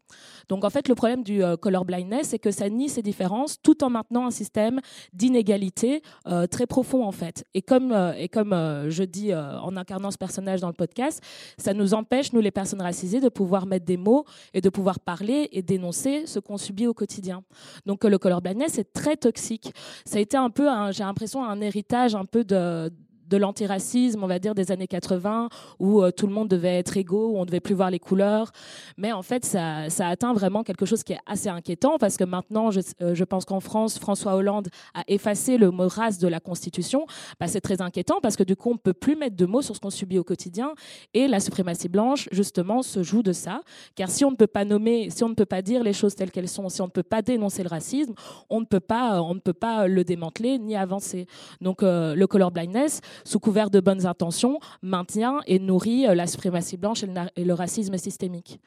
Donc 0.48 0.64
en 0.64 0.70
fait, 0.70 0.88
le 0.88 0.94
problème 0.94 1.22
du 1.22 1.42
euh, 1.42 1.56
color 1.56 1.84
blindness, 1.84 2.28
c'est 2.28 2.38
que 2.38 2.50
ça 2.50 2.68
nie 2.68 2.88
ces 2.88 3.02
différences 3.02 3.60
tout 3.62 3.84
en 3.84 3.90
maintenant 3.90 4.26
un 4.26 4.30
système 4.30 4.80
d'inégalité 5.12 6.02
euh, 6.26 6.46
très 6.46 6.66
profond 6.66 7.04
en 7.04 7.12
fait. 7.12 7.44
Et 7.54 7.62
comme, 7.62 7.92
euh, 7.92 8.12
et 8.14 8.28
comme 8.28 8.50
je 8.88 9.02
dis 9.04 9.34
en 9.34 9.76
incarnant 9.76 10.10
ce 10.10 10.18
personnage 10.18 10.60
dans 10.60 10.68
le 10.68 10.74
podcast, 10.74 11.22
ça 11.58 11.74
nous 11.74 11.94
empêche, 11.94 12.32
nous 12.32 12.40
les 12.40 12.50
personnes 12.50 12.82
racisées, 12.82 13.20
de 13.20 13.28
pouvoir 13.28 13.66
mettre 13.66 13.86
des 13.86 13.96
mots 13.96 14.24
et 14.54 14.60
de 14.60 14.68
pouvoir 14.68 15.00
parler 15.00 15.48
et 15.52 15.62
dénoncer 15.62 16.26
ce 16.26 16.38
qu'on 16.38 16.56
subit 16.56 16.86
au 16.86 16.94
quotidien. 16.94 17.42
Donc 17.86 18.04
le 18.04 18.18
color 18.18 18.40
blindness 18.40 18.78
est 18.78 18.92
très 18.92 19.16
toxique. 19.16 19.72
Ça 20.04 20.18
a 20.18 20.20
été 20.20 20.36
un 20.36 20.50
peu, 20.50 20.68
j'ai 20.90 21.04
l'impression, 21.04 21.44
un 21.44 21.60
héritage 21.60 22.14
un 22.14 22.24
peu 22.24 22.44
de 22.44 22.90
de 23.30 23.36
l'antiracisme, 23.36 24.22
on 24.22 24.26
va 24.26 24.38
dire, 24.38 24.54
des 24.54 24.72
années 24.72 24.88
80, 24.88 25.48
où 25.78 26.02
euh, 26.02 26.10
tout 26.10 26.26
le 26.26 26.32
monde 26.32 26.48
devait 26.48 26.78
être 26.78 26.96
égaux, 26.96 27.30
où 27.30 27.36
on 27.36 27.42
ne 27.42 27.46
devait 27.46 27.60
plus 27.60 27.74
voir 27.74 27.90
les 27.90 28.00
couleurs. 28.00 28.50
Mais 28.96 29.12
en 29.12 29.22
fait, 29.22 29.44
ça, 29.44 29.88
ça 29.88 30.08
atteint 30.08 30.34
vraiment 30.34 30.64
quelque 30.64 30.84
chose 30.84 31.04
qui 31.04 31.12
est 31.12 31.20
assez 31.26 31.48
inquiétant, 31.48 31.96
parce 31.98 32.16
que 32.16 32.24
maintenant, 32.24 32.70
je, 32.70 32.80
euh, 33.00 33.26
pense 33.28 33.44
qu'en 33.44 33.60
France, 33.60 33.98
François 33.98 34.34
Hollande 34.34 34.68
a 34.94 35.04
effacé 35.06 35.56
le 35.56 35.70
mot 35.70 35.86
race 35.86 36.18
de 36.18 36.26
la 36.26 36.40
Constitution. 36.40 37.06
Bah, 37.38 37.46
c'est 37.46 37.60
très 37.60 37.80
inquiétant, 37.80 38.18
parce 38.20 38.36
que 38.36 38.42
du 38.42 38.56
coup, 38.56 38.70
on 38.70 38.74
ne 38.74 38.78
peut 38.78 38.92
plus 38.92 39.14
mettre 39.14 39.36
de 39.36 39.46
mots 39.46 39.62
sur 39.62 39.76
ce 39.76 39.80
qu'on 39.80 39.90
subit 39.90 40.18
au 40.18 40.24
quotidien. 40.24 40.74
Et 41.14 41.28
la 41.28 41.38
suprématie 41.38 41.88
blanche, 41.88 42.28
justement, 42.32 42.82
se 42.82 43.04
joue 43.04 43.22
de 43.22 43.32
ça. 43.32 43.60
Car 43.94 44.10
si 44.10 44.24
on 44.24 44.32
ne 44.32 44.36
peut 44.36 44.48
pas 44.48 44.64
nommer, 44.64 45.10
si 45.10 45.22
on 45.22 45.28
ne 45.28 45.34
peut 45.34 45.46
pas 45.46 45.62
dire 45.62 45.84
les 45.84 45.92
choses 45.92 46.16
telles 46.16 46.32
qu'elles 46.32 46.48
sont, 46.48 46.68
si 46.68 46.82
on 46.82 46.86
ne 46.86 46.90
peut 46.90 47.04
pas 47.04 47.22
dénoncer 47.22 47.62
le 47.62 47.68
racisme, 47.68 48.14
on 48.48 48.60
ne 48.60 48.64
peut 48.64 48.80
pas, 48.80 49.22
on 49.22 49.34
ne 49.34 49.40
peut 49.40 49.52
pas 49.52 49.86
le 49.86 50.02
démanteler 50.02 50.58
ni 50.58 50.74
avancer. 50.76 51.26
Donc, 51.60 51.84
euh, 51.84 52.16
le 52.16 52.26
colorblindness, 52.26 53.00
sous 53.24 53.40
couvert 53.40 53.70
de 53.70 53.80
bonnes 53.80 54.06
intentions, 54.06 54.58
maintient 54.82 55.40
et 55.46 55.58
nourrit 55.58 56.06
euh, 56.06 56.14
la 56.14 56.26
suprématie 56.26 56.76
blanche 56.76 57.02
et 57.02 57.06
le, 57.06 57.12
na- 57.12 57.30
et 57.36 57.44
le 57.44 57.54
racisme 57.54 57.96
systémique. 57.96 58.60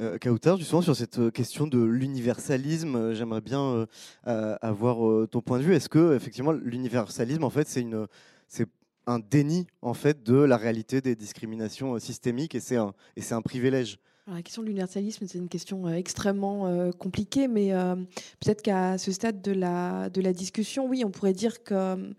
Euh, 0.00 0.18
Kautar, 0.18 0.56
justement, 0.56 0.82
sur 0.82 0.96
cette 0.96 1.20
euh, 1.20 1.30
question 1.30 1.68
de 1.68 1.80
l'universalisme, 1.80 2.96
euh, 2.96 3.14
j'aimerais 3.14 3.40
bien 3.40 3.86
euh, 4.26 4.56
avoir 4.60 5.06
euh, 5.06 5.28
ton 5.30 5.40
point 5.40 5.58
de 5.58 5.64
vue. 5.64 5.74
Est-ce 5.74 5.88
que, 5.88 6.16
effectivement, 6.16 6.50
l'universalisme, 6.50 7.44
en 7.44 7.50
fait, 7.50 7.68
c'est 7.68 7.82
une, 7.82 8.08
c'est 8.48 8.66
un 9.06 9.20
déni, 9.20 9.68
en 9.82 9.94
fait, 9.94 10.24
de 10.24 10.34
la 10.34 10.56
réalité 10.56 11.00
des 11.00 11.14
discriminations 11.14 11.98
systémiques 12.00 12.56
et 12.56 12.60
c'est 12.60 12.76
un, 12.76 12.92
et 13.16 13.20
c'est 13.20 13.34
un 13.34 13.42
privilège? 13.42 13.98
Alors, 14.26 14.38
la 14.38 14.42
question 14.42 14.62
de 14.62 14.68
l'universalisme, 14.68 15.26
c'est 15.28 15.38
une 15.38 15.50
question 15.50 15.86
euh, 15.86 15.92
extrêmement 15.92 16.66
euh, 16.66 16.90
compliquée, 16.90 17.46
mais 17.46 17.74
euh, 17.74 17.94
peut-être 18.40 18.62
qu'à 18.62 18.96
ce 18.96 19.12
stade 19.12 19.42
de 19.42 19.52
la, 19.52 20.08
de 20.08 20.22
la 20.22 20.32
discussion, 20.32 20.88
oui, 20.88 21.04
on 21.04 21.10
pourrait 21.10 21.34
dire 21.34 21.62
que 21.62 21.74
euh, 21.74 22.12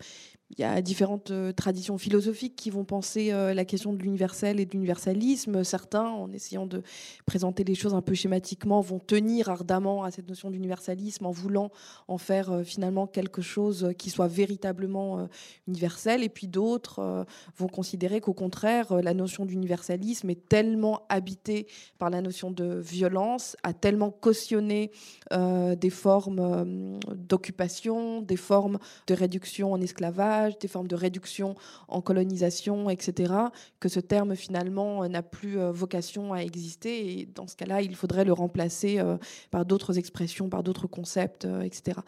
il 0.51 0.60
y 0.60 0.63
a 0.63 0.79
différentes 0.81 1.31
euh, 1.31 1.51
traditions 1.51 1.97
philosophiques 1.97 2.55
qui 2.55 2.69
vont 2.69 2.86
penser 2.86 3.31
euh, 3.31 3.53
la 3.55 3.65
question 3.65 3.93
de 3.93 3.97
l'universel 3.97 4.60
et 4.60 4.65
de 4.65 4.71
l'universalisme. 4.71 5.63
Certains, 5.63 6.08
en 6.08 6.31
essayant 6.31 6.67
de 6.67 6.84
présenter 7.25 7.63
les 7.63 7.73
choses 7.73 7.95
un 7.95 8.01
peu 8.01 8.13
schématiquement, 8.13 8.79
vont 8.79 8.99
tenir 8.99 9.49
ardemment 9.49 10.03
à 10.03 10.12
cette 10.12 10.29
notion 10.29 10.51
d'universalisme 10.51 11.25
en 11.25 11.31
voulant 11.31 11.71
en 12.08 12.19
faire 12.19 12.51
euh, 12.51 12.63
finalement 12.63 13.08
quelque 13.08 13.41
chose 13.41 13.91
qui 13.97 14.12
soit 14.12 14.27
véritablement 14.27 15.27
universel. 15.67 16.23
Et 16.23 16.29
puis 16.29 16.47
d'autres 16.47 17.25
vont 17.58 17.67
considérer 17.67 18.21
qu'au 18.21 18.34
contraire, 18.34 18.93
la 19.01 19.13
notion 19.13 19.45
d'universalisme 19.45 20.29
est 20.29 20.47
tellement 20.47 21.01
habitée 21.10 21.67
par 21.97 22.10
la 22.10 22.21
notion 22.21 22.51
de 22.51 22.75
violence, 22.75 23.55
a 23.63 23.73
tellement 23.73 24.12
cautionné 24.12 24.91
des 25.31 25.89
formes 25.89 26.99
d'occupation, 27.13 28.21
des 28.21 28.38
formes 28.38 28.77
de 29.08 29.13
réduction 29.13 29.73
en 29.73 29.81
esclavage, 29.81 30.35
des 30.60 30.67
formes 30.67 30.88
de 30.88 30.95
réduction 30.95 31.56
en 31.88 32.02
colonisation, 32.02 32.89
etc., 32.89 33.34
que 33.80 33.89
ce 33.89 34.00
terme 34.00 34.36
finalement 34.36 35.04
euh, 35.04 35.08
n'a 35.08 35.21
plus 35.21 35.60
euh, 35.60 35.71
vocation 35.71 36.34
à 36.34 36.39
exister. 36.39 37.19
Et 37.19 37.26
dans 37.26 37.48
ce 37.48 37.56
cas-là, 37.56 37.82
il 37.82 37.95
faudrait 37.95 38.26
le 38.26 38.34
remplacer 38.34 39.00
euh, 39.00 39.17
par 39.52 39.65
d'autres 39.65 39.98
expressions, 39.98 40.50
par 40.50 40.63
d'autres 40.63 40.88
concepts, 40.88 41.48
etc 41.63 42.00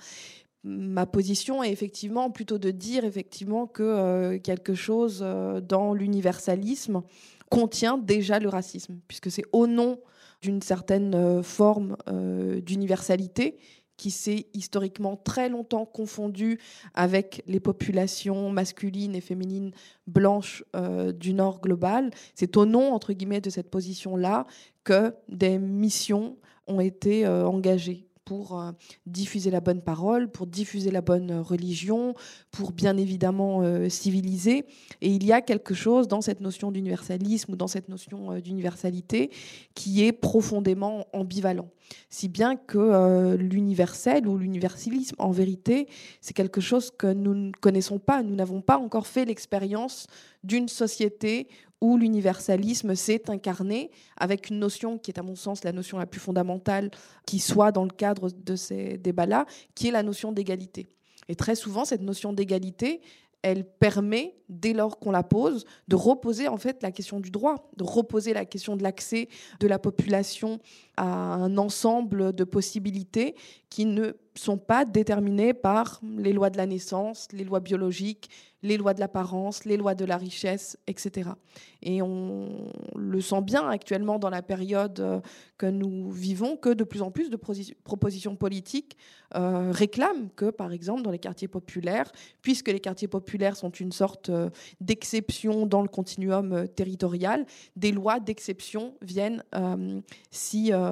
ma 0.63 1.05
position 1.05 1.63
est 1.63 1.71
effectivement 1.71 2.29
plutôt 2.29 2.57
de 2.57 2.71
dire 2.71 3.05
effectivement 3.05 3.67
que 3.67 4.35
quelque 4.37 4.73
chose 4.73 5.25
dans 5.65 5.93
l'universalisme 5.93 7.03
contient 7.49 7.97
déjà 7.97 8.39
le 8.39 8.49
racisme, 8.49 8.99
puisque 9.07 9.31
c'est 9.31 9.45
au 9.53 9.65
nom 9.65 10.01
d'une 10.41 10.61
certaine 10.61 11.41
forme 11.41 11.95
d'universalité 12.07 13.57
qui 13.97 14.11
s'est 14.11 14.45
historiquement 14.53 15.15
très 15.17 15.49
longtemps 15.49 15.85
confondue 15.85 16.59
avec 16.93 17.43
les 17.47 17.59
populations 17.59 18.49
masculines 18.51 19.15
et 19.15 19.21
féminines 19.21 19.71
blanches 20.05 20.63
euh, 20.75 21.11
du 21.11 21.33
Nord 21.33 21.59
global. 21.61 22.11
C'est 22.35 22.55
au 22.57 22.65
nom, 22.65 22.93
entre 22.93 23.13
guillemets, 23.13 23.41
de 23.41 23.49
cette 23.49 23.69
position-là 23.69 24.45
que 24.83 25.13
des 25.27 25.57
missions 25.57 26.37
ont 26.67 26.79
été 26.79 27.25
euh, 27.25 27.45
engagées 27.45 28.06
pour 28.27 28.59
euh, 28.59 28.71
diffuser 29.05 29.51
la 29.51 29.61
bonne 29.61 29.81
parole, 29.81 30.29
pour 30.29 30.47
diffuser 30.47 30.91
la 30.91 30.99
bonne 30.99 31.31
euh, 31.31 31.41
religion, 31.41 32.13
pour 32.51 32.73
bien 32.73 32.97
évidemment 32.97 33.61
euh, 33.61 33.87
civiliser. 33.87 34.65
Et 34.99 35.11
il 35.11 35.25
y 35.25 35.31
a 35.31 35.39
quelque 35.39 35.73
chose 35.73 36.09
dans 36.09 36.19
cette 36.19 36.41
notion 36.41 36.69
d'universalisme 36.69 37.53
ou 37.53 37.55
dans 37.55 37.67
cette 37.67 37.87
notion 37.87 38.37
d'universalité 38.39 39.31
qui 39.75 40.03
est 40.03 40.11
profondément 40.11 41.07
ambivalent. 41.13 41.69
Si 42.09 42.27
bien 42.27 42.57
que 42.57 43.37
l'universel 43.37 44.27
ou 44.27 44.37
l'universalisme, 44.37 45.15
en 45.19 45.31
vérité, 45.31 45.87
c'est 46.19 46.33
quelque 46.33 46.59
chose 46.59 46.91
que 46.91 47.07
nous 47.07 47.33
ne 47.33 47.51
connaissons 47.53 47.97
pas. 47.97 48.23
Nous 48.23 48.35
n'avons 48.35 48.59
pas 48.59 48.77
encore 48.77 49.07
fait 49.07 49.23
l'expérience 49.23 50.07
d'une 50.43 50.67
société 50.67 51.47
où 51.81 51.97
l'universalisme 51.97 52.95
s'est 52.95 53.29
incarné 53.29 53.91
avec 54.17 54.49
une 54.49 54.59
notion 54.59 54.97
qui 54.97 55.11
est 55.11 55.19
à 55.19 55.23
mon 55.23 55.35
sens 55.35 55.63
la 55.63 55.71
notion 55.71 55.99
la 55.99 56.07
plus 56.07 56.19
fondamentale 56.19 56.89
qui 57.25 57.39
soit 57.39 57.71
dans 57.71 57.83
le 57.83 57.91
cadre 57.91 58.29
de 58.31 58.55
ces 58.55 58.97
débats-là, 58.97 59.45
qui 59.75 59.89
est 59.89 59.91
la 59.91 60.03
notion 60.03 60.31
d'égalité. 60.31 60.87
Et 61.29 61.35
très 61.35 61.55
souvent, 61.55 61.85
cette 61.85 62.01
notion 62.01 62.33
d'égalité, 62.33 63.01
elle 63.43 63.65
permet, 63.65 64.35
dès 64.49 64.73
lors 64.73 64.97
qu'on 64.97 65.11
la 65.11 65.23
pose, 65.23 65.65
de 65.87 65.95
reposer 65.95 66.47
en 66.47 66.57
fait 66.57 66.81
la 66.81 66.91
question 66.91 67.19
du 67.19 67.29
droit, 67.29 67.69
de 67.77 67.83
reposer 67.83 68.33
la 68.33 68.45
question 68.45 68.75
de 68.75 68.83
l'accès 68.83 69.29
de 69.59 69.67
la 69.67 69.77
population 69.77 70.59
à 70.97 71.05
un 71.05 71.57
ensemble 71.57 72.33
de 72.33 72.43
possibilités 72.43 73.35
qui 73.69 73.85
ne 73.85 74.13
sont 74.35 74.57
pas 74.57 74.85
déterminées 74.85 75.53
par 75.53 75.99
les 76.17 76.33
lois 76.33 76.49
de 76.49 76.57
la 76.57 76.65
naissance, 76.65 77.27
les 77.31 77.43
lois 77.43 77.59
biologiques, 77.59 78.29
les 78.63 78.77
lois 78.77 78.93
de 78.93 78.99
l'apparence, 78.99 79.65
les 79.65 79.77
lois 79.77 79.93
de 79.93 80.05
la 80.05 80.17
richesse, 80.17 80.77
etc. 80.87 81.29
Et 81.83 82.01
on 82.01 82.71
le 82.95 83.21
sent 83.21 83.41
bien 83.41 83.69
actuellement 83.69 84.19
dans 84.19 84.29
la 84.29 84.41
période 84.41 84.99
euh, 84.99 85.19
que 85.57 85.67
nous 85.67 86.09
vivons, 86.11 86.57
que 86.57 86.69
de 86.69 86.83
plus 86.83 87.01
en 87.01 87.11
plus 87.11 87.29
de 87.29 87.37
propositions 87.37 88.35
politiques 88.35 88.97
euh, 89.35 89.71
réclament 89.71 90.29
que, 90.35 90.49
par 90.49 90.71
exemple, 90.71 91.01
dans 91.03 91.11
les 91.11 91.19
quartiers 91.19 91.47
populaires, 91.47 92.11
puisque 92.41 92.69
les 92.69 92.79
quartiers 92.79 93.07
populaires 93.07 93.55
sont 93.55 93.69
une 93.69 93.91
sorte 93.91 94.29
euh, 94.29 94.49
d'exception 94.81 95.65
dans 95.65 95.81
le 95.81 95.87
continuum 95.87 96.67
territorial, 96.69 97.45
des 97.75 97.91
lois 97.91 98.19
d'exception 98.19 98.95
viennent 99.01 99.43
euh, 99.53 100.01
euh, 100.55 100.86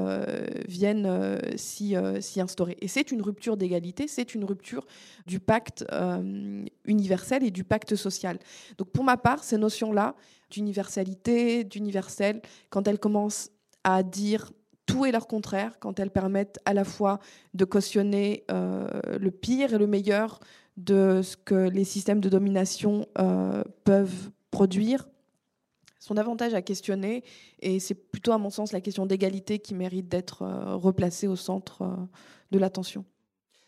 viennent 0.67 1.05
euh, 1.05 1.37
s'y 1.55 1.95
euh, 1.95 2.21
s'y 2.21 2.41
instaurer. 2.41 2.77
Et 2.81 2.87
c'est 2.87 3.11
une 3.11 3.21
rupture 3.21 3.57
d'égalité, 3.57 4.07
c'est 4.07 4.35
une 4.35 4.43
rupture 4.43 4.85
du 5.25 5.39
pacte 5.39 5.85
euh, 5.91 6.65
universel 6.85 7.43
et 7.43 7.51
du 7.51 7.63
pacte 7.63 7.95
social. 7.95 8.39
Donc 8.77 8.89
pour 8.89 9.03
ma 9.03 9.17
part, 9.17 9.43
ces 9.43 9.57
notions-là 9.57 10.15
d'universalité, 10.49 11.63
d'universel, 11.63 12.41
quand 12.69 12.87
elles 12.87 12.99
commencent 12.99 13.49
à 13.83 14.03
dire 14.03 14.51
tout 14.85 15.05
et 15.05 15.11
leur 15.11 15.27
contraire, 15.27 15.79
quand 15.79 15.99
elles 15.99 16.11
permettent 16.11 16.59
à 16.65 16.73
la 16.73 16.83
fois 16.83 17.19
de 17.53 17.65
cautionner 17.65 18.43
euh, 18.51 18.87
le 19.19 19.31
pire 19.31 19.73
et 19.73 19.77
le 19.77 19.87
meilleur 19.87 20.39
de 20.77 21.21
ce 21.23 21.37
que 21.37 21.69
les 21.69 21.85
systèmes 21.85 22.19
de 22.19 22.29
domination 22.29 23.07
euh, 23.17 23.63
peuvent 23.83 24.31
produire, 24.51 25.07
sont 26.05 26.15
davantage 26.15 26.53
à 26.53 26.61
questionner. 26.61 27.23
Et 27.59 27.79
c'est 27.79 27.95
plutôt, 27.95 28.31
à 28.31 28.37
mon 28.37 28.49
sens, 28.49 28.71
la 28.71 28.81
question 28.81 29.05
d'égalité 29.05 29.59
qui 29.59 29.73
mérite 29.73 30.07
d'être 30.07 30.43
euh, 30.43 30.75
replacée 30.75 31.27
au 31.27 31.35
centre 31.35 31.81
euh, 31.81 31.95
de 32.51 32.59
l'attention. 32.59 33.05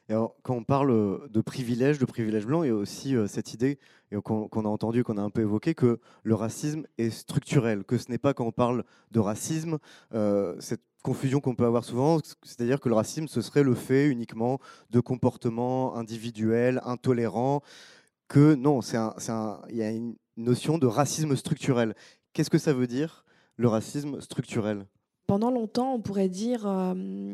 Quand 0.09 0.55
on 0.55 0.63
parle 0.63 1.29
de 1.29 1.41
privilège, 1.41 1.99
de 1.99 2.05
privilège 2.05 2.45
blanc, 2.45 2.63
il 2.63 2.67
y 2.67 2.71
a 2.71 2.75
aussi 2.75 3.13
euh, 3.15 3.27
cette 3.27 3.53
idée 3.53 3.77
qu'on 4.23 4.47
a 4.47 4.69
entendue, 4.69 5.03
qu'on 5.03 5.17
a 5.17 5.21
un 5.21 5.29
peu 5.29 5.41
évoquée, 5.41 5.75
que 5.75 5.99
le 6.23 6.33
racisme 6.33 6.85
est 6.97 7.09
structurel, 7.09 7.83
que 7.83 7.97
ce 7.97 8.09
n'est 8.09 8.17
pas 8.17 8.33
quand 8.33 8.45
on 8.45 8.53
parle 8.53 8.85
de 9.11 9.19
racisme, 9.19 9.79
euh, 10.13 10.55
cette 10.59 10.83
confusion 11.03 11.41
qu'on 11.41 11.55
peut 11.55 11.65
avoir 11.65 11.83
souvent, 11.83 12.19
c'est-à-dire 12.43 12.79
que 12.79 12.87
le 12.87 12.95
racisme, 12.95 13.27
ce 13.27 13.41
serait 13.41 13.63
le 13.63 13.75
fait 13.75 14.07
uniquement 14.07 14.59
de 14.91 15.01
comportements 15.01 15.97
individuels, 15.97 16.79
intolérants, 16.85 17.61
que 18.29 18.55
non, 18.55 18.79
il 18.81 19.75
y 19.75 19.81
a 19.81 19.91
une 19.91 20.15
notion 20.37 20.77
de 20.77 20.87
racisme 20.87 21.35
structurel. 21.35 21.95
Qu'est-ce 22.37 22.51
que 22.51 22.59
ça 22.59 22.71
veut 22.71 22.85
dire, 22.85 23.25
le 23.55 23.67
racisme 23.67 24.21
structurel? 24.21 24.85
Pendant 25.25 25.49
longtemps, 25.49 25.95
on 25.95 26.01
pourrait 26.01 26.29
dire 26.29 26.69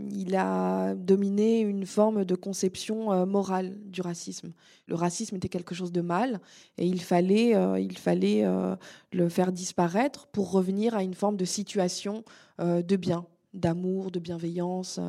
qu'il 0.09 0.33
a 0.37 0.95
dominé 0.95 1.59
une 1.59 1.85
forme 1.85 2.23
de 2.23 2.35
conception 2.35 3.11
euh, 3.11 3.25
morale 3.25 3.75
du 3.83 3.99
racisme. 3.99 4.53
Le 4.87 4.95
racisme 4.95 5.35
était 5.35 5.49
quelque 5.49 5.75
chose 5.75 5.91
de 5.91 5.99
mal 5.99 6.39
et 6.77 6.87
il 6.87 7.01
fallait, 7.01 7.53
euh, 7.53 7.81
il 7.81 7.97
fallait 7.97 8.45
euh, 8.45 8.77
le 9.11 9.27
faire 9.27 9.51
disparaître 9.51 10.27
pour 10.27 10.51
revenir 10.51 10.95
à 10.95 11.03
une 11.03 11.15
forme 11.15 11.35
de 11.35 11.43
situation 11.43 12.23
de 12.59 12.95
bien, 12.95 13.25
d'amour, 13.53 14.09
de 14.09 14.19
bienveillance, 14.19 15.01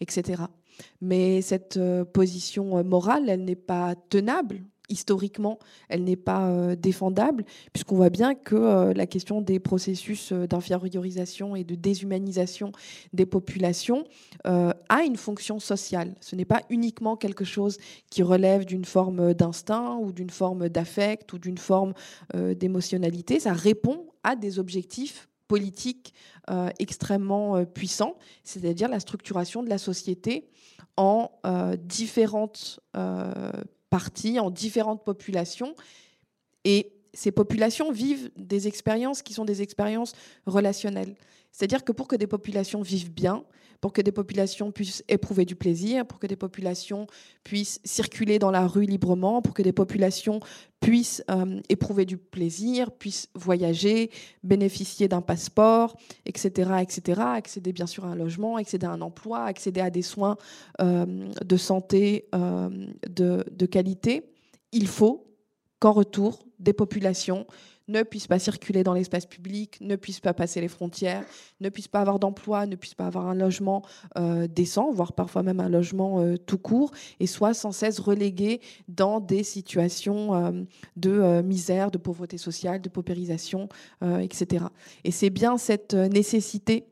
etc. 0.00 0.44
Mais 1.02 1.42
cette 1.42 1.78
position 2.14 2.82
morale, 2.82 3.28
elle 3.28 3.44
n'est 3.44 3.56
pas 3.56 3.94
tenable 4.08 4.62
historiquement, 4.88 5.58
elle 5.88 6.04
n'est 6.04 6.16
pas 6.16 6.48
euh, 6.48 6.76
défendable, 6.76 7.44
puisqu'on 7.72 7.96
voit 7.96 8.10
bien 8.10 8.34
que 8.34 8.54
euh, 8.54 8.92
la 8.94 9.06
question 9.06 9.40
des 9.40 9.58
processus 9.58 10.32
euh, 10.32 10.46
d'infériorisation 10.46 11.56
et 11.56 11.64
de 11.64 11.74
déshumanisation 11.74 12.72
des 13.12 13.26
populations 13.26 14.04
a 14.44 15.02
une 15.04 15.16
fonction 15.16 15.58
sociale. 15.58 16.14
Ce 16.20 16.36
n'est 16.36 16.44
pas 16.44 16.60
uniquement 16.68 17.16
quelque 17.16 17.44
chose 17.44 17.78
qui 18.10 18.22
relève 18.22 18.64
d'une 18.64 18.84
forme 18.84 19.32
d'instinct 19.32 19.96
ou 19.96 20.12
d'une 20.12 20.30
forme 20.30 20.68
d'affect 20.68 21.32
ou 21.32 21.38
d'une 21.38 21.56
forme 21.56 21.94
d'émotionnalité. 22.34 23.40
Ça 23.40 23.52
répond 23.52 24.06
à 24.22 24.36
des 24.36 24.58
objectifs 24.58 25.28
politiques 25.48 26.12
extrêmement 26.78 27.64
puissants, 27.64 28.16
c'est-à-dire 28.42 28.88
la 28.88 29.00
structuration 29.00 29.62
de 29.62 29.70
la 29.70 29.78
société 29.78 30.48
en 30.96 31.30
différentes 31.78 32.80
parties, 33.94 34.40
en 34.40 34.50
différentes 34.50 35.04
populations. 35.04 35.76
Et 36.64 36.90
ces 37.12 37.30
populations 37.30 37.92
vivent 37.92 38.28
des 38.36 38.66
expériences 38.66 39.22
qui 39.22 39.32
sont 39.32 39.44
des 39.44 39.62
expériences 39.62 40.14
relationnelles. 40.46 41.14
C'est-à-dire 41.54 41.84
que 41.84 41.92
pour 41.92 42.08
que 42.08 42.16
des 42.16 42.26
populations 42.26 42.82
vivent 42.82 43.12
bien, 43.12 43.44
pour 43.80 43.92
que 43.92 44.02
des 44.02 44.10
populations 44.10 44.72
puissent 44.72 45.04
éprouver 45.08 45.44
du 45.44 45.54
plaisir, 45.54 46.04
pour 46.04 46.18
que 46.18 46.26
des 46.26 46.34
populations 46.34 47.06
puissent 47.44 47.80
circuler 47.84 48.40
dans 48.40 48.50
la 48.50 48.66
rue 48.66 48.86
librement, 48.86 49.40
pour 49.40 49.54
que 49.54 49.62
des 49.62 49.72
populations 49.72 50.40
puissent 50.80 51.22
euh, 51.30 51.60
éprouver 51.68 52.06
du 52.06 52.16
plaisir, 52.16 52.90
puissent 52.90 53.28
voyager, 53.36 54.10
bénéficier 54.42 55.06
d'un 55.06 55.20
passeport, 55.20 55.96
etc., 56.26 56.72
etc., 56.82 57.20
accéder 57.22 57.72
bien 57.72 57.86
sûr 57.86 58.04
à 58.04 58.08
un 58.08 58.16
logement, 58.16 58.56
accéder 58.56 58.86
à 58.86 58.90
un 58.90 59.00
emploi, 59.00 59.44
accéder 59.44 59.80
à 59.80 59.90
des 59.90 60.02
soins 60.02 60.36
euh, 60.80 61.30
de 61.44 61.56
santé 61.56 62.26
euh, 62.34 62.68
de, 63.08 63.44
de 63.48 63.66
qualité, 63.66 64.32
il 64.72 64.88
faut 64.88 65.28
qu'en 65.78 65.92
retour, 65.92 66.44
des 66.58 66.72
populations 66.72 67.46
ne 67.88 68.02
puissent 68.02 68.26
pas 68.26 68.38
circuler 68.38 68.82
dans 68.82 68.94
l'espace 68.94 69.26
public, 69.26 69.78
ne 69.80 69.96
puissent 69.96 70.20
pas 70.20 70.34
passer 70.34 70.60
les 70.60 70.68
frontières, 70.68 71.24
ne 71.60 71.68
puissent 71.68 71.88
pas 71.88 72.00
avoir 72.00 72.18
d'emploi, 72.18 72.66
ne 72.66 72.76
puissent 72.76 72.94
pas 72.94 73.06
avoir 73.06 73.26
un 73.28 73.34
logement 73.34 73.82
euh, 74.16 74.46
décent, 74.46 74.90
voire 74.92 75.12
parfois 75.12 75.42
même 75.42 75.60
un 75.60 75.68
logement 75.68 76.20
euh, 76.20 76.36
tout 76.36 76.58
court, 76.58 76.90
et 77.20 77.26
soient 77.26 77.54
sans 77.54 77.72
cesse 77.72 77.98
relégués 77.98 78.60
dans 78.88 79.20
des 79.20 79.42
situations 79.42 80.34
euh, 80.34 80.52
de 80.96 81.42
misère, 81.42 81.90
de 81.90 81.98
pauvreté 81.98 82.38
sociale, 82.38 82.80
de 82.80 82.88
paupérisation, 82.88 83.68
etc. 84.20 84.66
Et 85.04 85.10
c'est 85.10 85.30
bien 85.30 85.58
cette 85.58 85.94
nécessité 85.94 86.84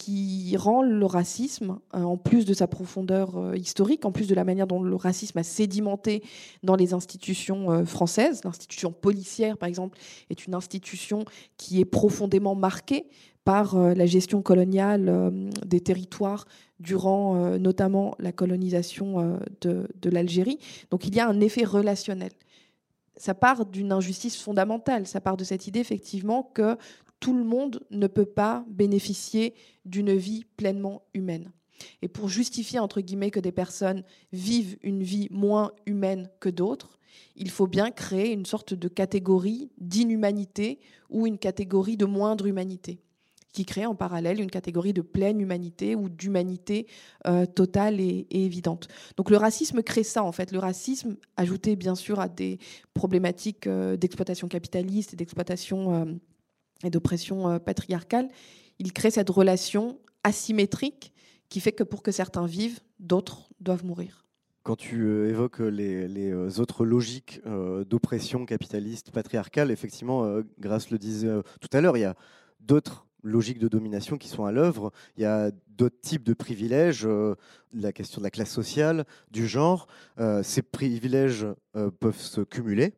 qui 0.00 0.56
rend 0.56 0.80
le 0.80 1.04
racisme, 1.04 1.78
euh, 1.94 2.02
en 2.02 2.16
plus 2.16 2.46
de 2.46 2.54
sa 2.54 2.66
profondeur 2.66 3.36
euh, 3.36 3.54
historique, 3.54 4.06
en 4.06 4.12
plus 4.12 4.28
de 4.28 4.34
la 4.34 4.44
manière 4.44 4.66
dont 4.66 4.82
le 4.82 4.96
racisme 4.96 5.36
a 5.36 5.42
sédimenté 5.42 6.22
dans 6.62 6.74
les 6.74 6.94
institutions 6.94 7.70
euh, 7.70 7.84
françaises, 7.84 8.40
l'institution 8.42 8.92
policière 8.92 9.58
par 9.58 9.68
exemple 9.68 9.98
est 10.30 10.46
une 10.46 10.54
institution 10.54 11.26
qui 11.58 11.80
est 11.80 11.84
profondément 11.84 12.54
marquée 12.54 13.08
par 13.44 13.76
la 13.76 14.06
gestion 14.06 14.42
coloniale 14.42 15.32
des 15.66 15.80
territoires 15.80 16.44
durant 16.78 17.58
notamment 17.58 18.14
la 18.18 18.32
colonisation 18.32 19.40
de, 19.62 19.88
de 20.00 20.10
l'Algérie. 20.10 20.58
Donc 20.90 21.06
il 21.06 21.14
y 21.14 21.20
a 21.20 21.26
un 21.26 21.40
effet 21.40 21.64
relationnel 21.64 22.32
ça 23.16 23.34
part 23.34 23.66
d'une 23.66 23.92
injustice 23.92 24.40
fondamentale. 24.40 25.06
Ça 25.06 25.20
part 25.20 25.36
de 25.36 25.44
cette 25.44 25.66
idée, 25.66 25.80
effectivement, 25.80 26.50
que 26.54 26.78
tout 27.20 27.34
le 27.34 27.44
monde 27.44 27.84
ne 27.90 28.06
peut 28.06 28.26
pas 28.26 28.64
bénéficier 28.68 29.54
d'une 29.84 30.14
vie 30.14 30.44
pleinement 30.56 31.02
humaine. 31.14 31.52
Et 32.02 32.08
pour 32.08 32.28
justifier, 32.28 32.78
entre 32.78 33.00
guillemets, 33.00 33.30
que 33.30 33.40
des 33.40 33.52
personnes 33.52 34.02
vivent 34.32 34.76
une 34.82 35.02
vie 35.02 35.28
moins 35.30 35.72
humaine 35.86 36.28
que 36.40 36.48
d'autres, 36.48 36.98
il 37.36 37.50
faut 37.50 37.66
bien 37.66 37.90
créer 37.90 38.32
une 38.32 38.46
sorte 38.46 38.74
de 38.74 38.88
catégorie 38.88 39.70
d'inhumanité 39.78 40.78
ou 41.08 41.26
une 41.26 41.38
catégorie 41.38 41.96
de 41.96 42.04
moindre 42.04 42.46
humanité, 42.46 43.00
qui 43.52 43.64
crée 43.64 43.86
en 43.86 43.94
parallèle 43.94 44.40
une 44.40 44.50
catégorie 44.50 44.92
de 44.92 45.02
pleine 45.02 45.40
humanité 45.40 45.94
ou 45.94 46.08
d'humanité 46.08 46.86
euh, 47.26 47.46
totale 47.46 48.00
et, 48.00 48.26
évidente. 48.30 48.88
Donc 49.16 49.30
le 49.30 49.36
racisme 49.36 49.82
crée 49.82 50.04
ça, 50.04 50.22
en 50.22 50.32
fait. 50.32 50.52
Le 50.52 50.58
racisme, 50.58 51.16
ajouté 51.36 51.76
bien 51.76 51.94
sûr 51.94 52.20
à 52.20 52.28
des 52.28 52.58
problématiques 52.94 53.66
euh, 53.66 53.96
d'exploitation 53.96 54.48
capitaliste 54.48 55.14
et 55.14 55.16
d'exploitation... 55.16 55.94
Euh, 55.94 56.04
et 56.84 56.90
d'oppression 56.90 57.48
euh, 57.48 57.58
patriarcale, 57.58 58.28
il 58.78 58.92
crée 58.92 59.10
cette 59.10 59.30
relation 59.30 59.98
asymétrique 60.24 61.12
qui 61.48 61.60
fait 61.60 61.72
que 61.72 61.82
pour 61.82 62.02
que 62.02 62.12
certains 62.12 62.46
vivent, 62.46 62.80
d'autres 62.98 63.50
doivent 63.60 63.84
mourir. 63.84 64.26
Quand 64.62 64.76
tu 64.76 65.02
euh, 65.02 65.28
évoques 65.28 65.60
les, 65.60 66.30
euh, 66.30 66.50
autres 66.58 66.84
logiques 66.84 67.40
d'oppression 67.88 68.46
capitaliste 68.46 69.10
patriarcale, 69.10 69.70
effectivement, 69.70 70.40
Grace 70.58 70.90
le 70.90 70.98
disait 70.98 71.30
tout 71.60 71.68
à 71.72 71.80
l'heure, 71.80 71.96
il 71.96 72.00
y 72.00 72.04
a 72.04 72.14
d'autres 72.60 73.06
logiques 73.22 73.58
de 73.58 73.68
domination 73.68 74.16
qui 74.16 74.28
sont 74.28 74.44
à 74.44 74.52
l'œuvre. 74.52 74.92
Il 75.16 75.22
y 75.22 75.26
a 75.26 75.50
d'autres 75.76 76.00
types 76.00 76.24
de 76.24 76.32
privilèges, 76.32 77.06
la 77.72 77.92
question 77.92 78.20
de 78.20 78.24
la 78.24 78.30
classe 78.30 78.50
sociale, 78.50 79.04
du 79.30 79.46
genre. 79.46 79.88
ces 80.42 80.62
privilèges 80.62 81.46
peuvent 81.98 82.20
se 82.20 82.40
cumuler 82.40 82.94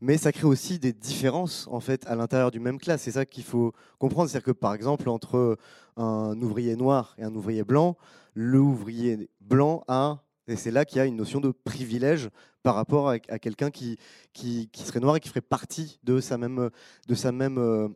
mais 0.00 0.16
ça 0.18 0.32
crée 0.32 0.46
aussi 0.46 0.78
des 0.78 0.92
différences 0.92 1.68
en 1.70 1.80
fait 1.80 2.06
à 2.06 2.14
l'intérieur 2.14 2.50
du 2.50 2.60
même 2.60 2.78
classe. 2.78 3.02
C'est 3.02 3.12
ça 3.12 3.24
qu'il 3.26 3.44
faut 3.44 3.72
comprendre, 3.98 4.28
c'est-à-dire 4.28 4.46
que 4.46 4.52
par 4.52 4.74
exemple 4.74 5.08
entre 5.08 5.58
un 5.96 6.40
ouvrier 6.40 6.76
noir 6.76 7.14
et 7.18 7.24
un 7.24 7.34
ouvrier 7.34 7.64
blanc, 7.64 7.96
l'ouvrier 8.34 9.28
blanc 9.40 9.84
a 9.88 10.24
et 10.46 10.56
c'est 10.56 10.70
là 10.70 10.84
qu'il 10.84 10.98
y 10.98 11.00
a 11.00 11.06
une 11.06 11.16
notion 11.16 11.40
de 11.40 11.50
privilège 11.50 12.28
par 12.62 12.74
rapport 12.74 13.08
à, 13.08 13.18
quelqu'un 13.18 13.70
qui, 13.70 13.98
qui, 14.32 14.68
serait 14.74 15.00
noir 15.00 15.16
et 15.16 15.20
qui 15.20 15.28
ferait 15.28 15.40
partie 15.40 16.00
de 16.02 16.20
sa 16.20 16.38
même, 16.38 16.70
de 17.08 17.14
sa 17.14 17.32
même 17.32 17.58
euh, 17.58 17.88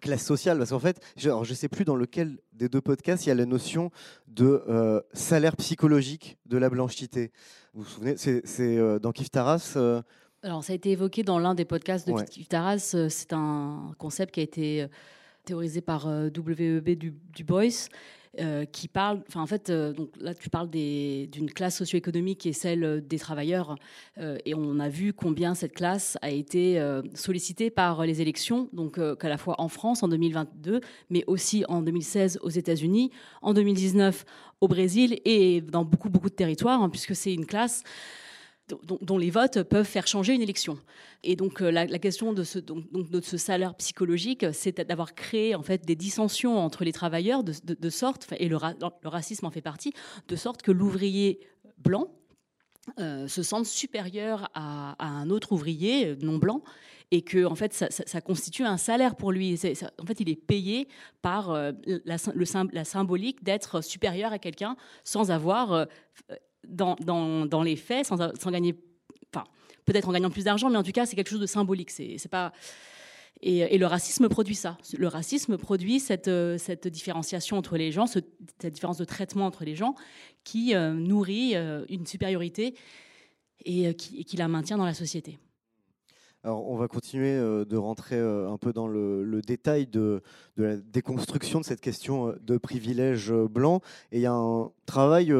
classe 0.00 0.24
sociale. 0.24 0.58
Parce 0.58 0.70
qu'en 0.70 0.78
fait, 0.78 1.00
je 1.16 1.30
ne 1.30 1.44
sais 1.44 1.68
plus 1.68 1.84
dans 1.84 1.96
lequel 1.96 2.38
des 2.52 2.68
deux 2.68 2.80
podcasts, 2.80 3.26
il 3.26 3.28
y 3.28 3.32
a 3.32 3.34
la 3.34 3.46
notion 3.46 3.90
de 4.26 4.62
euh, 4.68 5.00
salaire 5.12 5.56
psychologique 5.56 6.38
de 6.46 6.58
la 6.58 6.70
blanchité. 6.70 7.32
Vous 7.74 7.82
vous 7.82 7.88
souvenez 7.88 8.16
C'est 8.16 8.42
euh, 8.60 8.98
dans 8.98 9.12
Kif 9.12 9.30
Taras 9.30 9.76
alors, 10.42 10.62
ça 10.62 10.72
a 10.72 10.76
été 10.76 10.90
évoqué 10.90 11.22
dans 11.22 11.38
l'un 11.38 11.54
des 11.54 11.64
podcasts 11.64 12.06
de 12.06 12.12
ouais. 12.12 12.24
Euh, 12.54 13.08
c'est 13.08 13.32
un 13.32 13.92
concept 13.98 14.34
qui 14.34 14.40
a 14.40 14.42
été 14.42 14.82
euh, 14.82 14.88
théorisé 15.44 15.80
par 15.80 16.06
euh, 16.06 16.30
W.E.B. 16.30 16.90
Du, 16.90 17.14
du 17.34 17.44
Bois. 17.44 17.64
qui 18.70 18.86
parle, 18.88 19.22
enfin 19.26 19.40
en 19.40 19.46
fait, 19.46 19.70
donc 19.70 20.10
là 20.20 20.34
tu 20.34 20.50
parles 20.50 20.68
d'une 20.68 21.50
classe 21.50 21.78
socio-économique 21.78 22.40
qui 22.40 22.50
est 22.50 22.52
celle 22.52 23.02
des 23.06 23.18
travailleurs, 23.18 23.76
et 24.18 24.52
on 24.54 24.78
a 24.78 24.90
vu 24.90 25.14
combien 25.14 25.54
cette 25.54 25.72
classe 25.72 26.18
a 26.20 26.28
été 26.28 26.78
sollicitée 27.14 27.70
par 27.70 28.04
les 28.04 28.20
élections, 28.20 28.68
donc 28.74 29.00
qu'à 29.18 29.28
la 29.30 29.38
fois 29.38 29.54
en 29.56 29.68
France 29.68 30.02
en 30.02 30.08
2022, 30.08 30.82
mais 31.08 31.24
aussi 31.26 31.64
en 31.68 31.80
2016 31.80 32.40
aux 32.42 32.50
États-Unis, 32.50 33.10
en 33.40 33.54
2019 33.54 34.26
au 34.60 34.68
Brésil 34.68 35.18
et 35.24 35.62
dans 35.62 35.86
beaucoup 35.86 36.10
beaucoup 36.10 36.28
de 36.28 36.34
territoires, 36.34 36.82
hein, 36.82 36.90
puisque 36.90 37.16
c'est 37.16 37.32
une 37.32 37.46
classe 37.46 37.84
dont, 38.68 39.18
les 39.18 39.30
votes 39.30 39.62
peuvent 39.62 39.86
faire 39.86 40.06
changer 40.06 40.34
une 40.34 40.42
élection. 40.42 40.78
Et 41.22 41.36
donc 41.36 41.62
euh, 41.62 41.70
la, 41.70 41.86
question 41.98 42.32
de 42.32 42.42
ce, 42.42 43.36
salaire 43.36 43.74
psychologique, 43.76 44.46
c'est 44.52 44.80
d'avoir 44.80 45.14
créé 45.14 45.54
en 45.54 45.62
fait 45.62 45.84
des 45.84 45.96
dissensions 45.96 46.58
entre 46.58 46.84
les 46.84 46.92
travailleurs 46.92 47.44
de, 47.44 47.90
sorte, 47.90 48.26
et 48.38 48.48
le, 48.48 48.58
racisme 49.04 49.46
en 49.46 49.50
fait 49.50 49.60
partie, 49.60 49.92
de 50.28 50.36
sorte 50.36 50.62
que 50.62 50.72
l'ouvrier 50.72 51.40
blanc 51.78 52.12
euh, 52.98 53.28
se 53.28 53.42
sente 53.42 53.66
supérieur 53.66 54.48
à, 54.54 54.96
un 55.04 55.30
autre 55.30 55.52
ouvrier 55.52 56.16
non 56.16 56.38
blanc 56.38 56.62
et 57.12 57.22
que 57.22 57.44
en 57.44 57.54
fait 57.54 57.72
ça, 57.72 58.20
constitue 58.20 58.64
un 58.64 58.78
salaire 58.78 59.14
pour 59.14 59.30
lui. 59.30 59.56
en 60.00 60.06
fait, 60.06 60.18
il 60.18 60.28
est 60.28 60.34
payé 60.34 60.88
par 61.22 61.50
euh, 61.50 61.70
la 62.04 62.84
symbolique 62.84 63.44
d'être 63.44 63.80
supérieur 63.80 64.32
à 64.32 64.40
quelqu'un 64.40 64.76
sans 65.04 65.30
avoir 65.30 65.86
dans, 66.68 67.62
les 67.62 67.76
faits, 67.76 68.06
sans, 68.06 68.50
gagner, 68.50 68.74
enfin, 69.34 69.44
peut-être 69.84 70.08
en 70.08 70.12
gagnant 70.12 70.30
plus 70.30 70.44
d'argent, 70.44 70.70
mais 70.70 70.78
en 70.78 70.82
tout 70.82 70.92
cas, 70.92 71.06
c'est 71.06 71.16
quelque 71.16 71.30
chose 71.30 71.40
de 71.40 71.46
symbolique. 71.46 71.90
C'est 71.90 72.28
pas. 72.30 72.52
Et, 73.42 73.76
le 73.76 73.86
racisme 73.86 74.28
produit 74.28 74.54
ça. 74.54 74.78
Le 74.96 75.08
racisme 75.08 75.58
produit 75.58 76.00
cette, 76.00 76.30
cette 76.58 76.88
différenciation 76.88 77.58
entre 77.58 77.76
les 77.76 77.92
gens, 77.92 78.06
ce- 78.06 78.20
cette 78.60 78.72
différence 78.72 78.96
de 78.96 79.04
traitement 79.04 79.44
entre 79.46 79.64
les 79.64 79.74
gens 79.74 79.94
qui 80.46 80.74
euh, 80.74 80.94
nourrit 80.94 81.56
euh, 81.56 81.84
une 81.90 82.06
supériorité 82.06 82.76
et, 83.64 83.88
euh, 83.88 83.92
qui, 83.92 84.20
et 84.20 84.24
qui 84.24 84.36
la 84.36 84.48
maintient 84.48 84.78
dans 84.78 84.86
la 84.86 84.94
société. 84.94 85.38
Alors, 86.44 86.70
on 86.70 86.76
va 86.76 86.86
continuer 86.86 87.36
de 87.36 87.76
rentrer 87.76 88.20
un 88.20 88.56
peu 88.56 88.72
dans 88.72 88.86
le, 88.86 89.40
détail 89.44 89.88
de, 89.88 90.22
de 90.56 90.62
la 90.62 90.76
déconstruction 90.76 91.58
de 91.58 91.64
cette 91.64 91.80
question 91.80 92.36
de 92.40 92.56
privilège 92.56 93.32
blanc. 93.32 93.80
Et 94.12 94.18
il 94.18 94.22
y 94.22 94.26
a 94.26 94.32
un 94.32 94.70
travail 94.86 95.34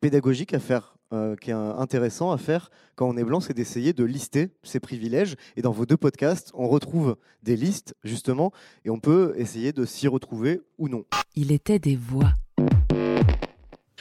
pédagogique 0.00 0.54
à 0.54 0.60
faire, 0.60 0.96
euh, 1.12 1.36
qui 1.36 1.50
est 1.50 1.54
intéressant 1.54 2.32
à 2.32 2.38
faire 2.38 2.70
quand 3.00 3.08
on 3.08 3.16
est 3.16 3.24
blanc, 3.24 3.40
c'est 3.40 3.54
d'essayer 3.54 3.92
de 3.92 4.04
lister 4.04 4.50
ces 4.62 4.78
privilèges. 4.78 5.36
Et 5.56 5.62
dans 5.62 5.72
vos 5.72 5.86
deux 5.86 5.96
podcasts, 5.96 6.50
on 6.54 6.68
retrouve 6.68 7.16
des 7.42 7.56
listes, 7.56 7.94
justement, 8.04 8.52
et 8.84 8.90
on 8.90 8.98
peut 8.98 9.32
essayer 9.36 9.72
de 9.72 9.86
s'y 9.86 10.06
retrouver 10.06 10.60
ou 10.76 10.88
non. 10.88 11.06
Il 11.34 11.50
était 11.50 11.78
des 11.78 11.96
voix. 11.96 12.34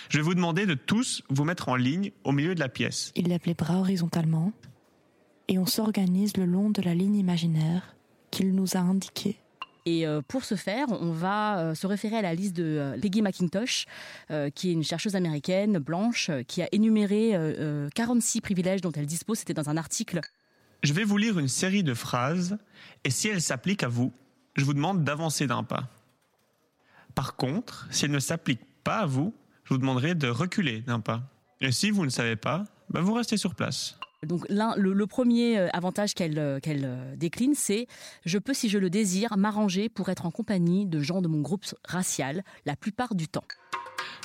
Je 0.09 0.17
vais 0.17 0.23
vous 0.23 0.35
demander 0.35 0.65
de 0.65 0.73
tous 0.73 1.23
vous 1.29 1.45
mettre 1.45 1.69
en 1.69 1.75
ligne 1.75 2.11
au 2.23 2.31
milieu 2.31 2.55
de 2.55 2.59
la 2.59 2.67
pièce. 2.67 3.13
Il 3.15 3.27
lève 3.27 3.41
les 3.45 3.53
bras 3.53 3.77
horizontalement 3.77 4.51
et 5.47 5.57
on 5.57 5.65
s'organise 5.65 6.35
le 6.35 6.45
long 6.45 6.69
de 6.69 6.81
la 6.81 6.93
ligne 6.93 7.15
imaginaire 7.15 7.95
qu'il 8.31 8.53
nous 8.53 8.75
a 8.75 8.79
indiquée. 8.79 9.37
Et 9.89 10.05
euh, 10.05 10.21
pour 10.21 10.45
ce 10.45 10.53
faire, 10.53 10.87
on 10.91 11.11
va 11.11 11.59
euh, 11.59 11.73
se 11.73 11.87
référer 11.87 12.17
à 12.17 12.21
la 12.21 12.35
liste 12.35 12.55
de 12.55 12.63
euh, 12.63 12.99
Peggy 13.01 13.23
McIntosh, 13.23 13.85
qui 14.53 14.69
est 14.69 14.73
une 14.73 14.83
chercheuse 14.83 15.15
américaine 15.15 15.79
blanche 15.79 16.29
qui 16.47 16.61
a 16.61 16.67
énuméré 16.71 17.35
euh, 17.35 17.87
euh, 17.87 17.89
46 17.95 18.41
privilèges 18.41 18.81
dont 18.81 18.91
elle 18.91 19.07
dispose. 19.07 19.39
C'était 19.39 19.55
dans 19.55 19.69
un 19.69 19.77
article. 19.77 20.21
Je 20.83 20.93
vais 20.93 21.03
vous 21.03 21.17
lire 21.17 21.39
une 21.39 21.47
série 21.47 21.83
de 21.83 21.95
phrases 21.95 22.57
et 23.03 23.09
si 23.09 23.29
elles 23.29 23.41
s'appliquent 23.41 23.83
à 23.83 23.87
vous, 23.87 24.13
je 24.55 24.63
vous 24.63 24.73
demande 24.73 25.03
d'avancer 25.03 25.47
d'un 25.47 25.63
pas. 25.63 25.89
Par 27.15 27.35
contre, 27.35 27.87
si 27.89 28.05
elles 28.05 28.11
ne 28.11 28.19
s'appliquent 28.19 28.67
pas 28.83 28.99
à 28.99 29.05
vous, 29.07 29.33
je 29.63 29.73
vous 29.73 29.79
demanderai 29.79 30.13
de 30.13 30.27
reculer 30.27 30.81
d'un 30.81 30.99
pas. 30.99 31.23
Et 31.61 31.71
si 31.71 31.89
vous 31.89 32.05
ne 32.05 32.11
savez 32.11 32.35
pas, 32.35 32.63
bah, 32.89 33.01
vous 33.01 33.13
restez 33.13 33.37
sur 33.37 33.55
place. 33.55 33.99
Donc 34.25 34.45
l'un- 34.49 34.75
le, 34.75 34.91
le 34.93 35.07
premier 35.07 35.57
euh, 35.57 35.69
avantage 35.71 36.13
qu'elle 36.13 36.37
euh, 36.39 36.59
qu'elle 36.59 36.83
euh, 36.83 37.15
décline, 37.15 37.53
c'est 37.55 37.87
je 38.25 38.37
peux, 38.37 38.53
si 38.53 38.67
je 38.67 38.77
le 38.77 38.89
désire, 38.89 39.37
m'arranger 39.37 39.87
pour 39.87 40.09
être 40.09 40.25
en 40.25 40.31
compagnie 40.31 40.85
de 40.85 40.99
gens 40.99 41.21
de 41.21 41.29
mon 41.29 41.39
groupe 41.39 41.63
racial 41.85 42.43
la 42.65 42.75
plupart 42.75 43.15
du 43.15 43.27
temps. 43.29 43.45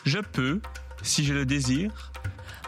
Je 0.04 0.18
peux, 0.18 0.61
si 1.02 1.24
je 1.24 1.33
le 1.33 1.46
désire, 1.46 2.12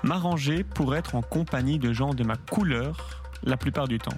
m'arranger 0.05 0.63
pour 0.63 0.95
être 0.95 1.17
en 1.17 1.23
compagnie 1.23 1.79
de 1.81 1.93
gens 1.93 2.15
de 2.15 2.23
ma 2.23 2.37
couleur 2.37 3.25
la 3.43 3.57
plupart 3.57 3.89
du 3.89 3.99
temps. 3.99 4.17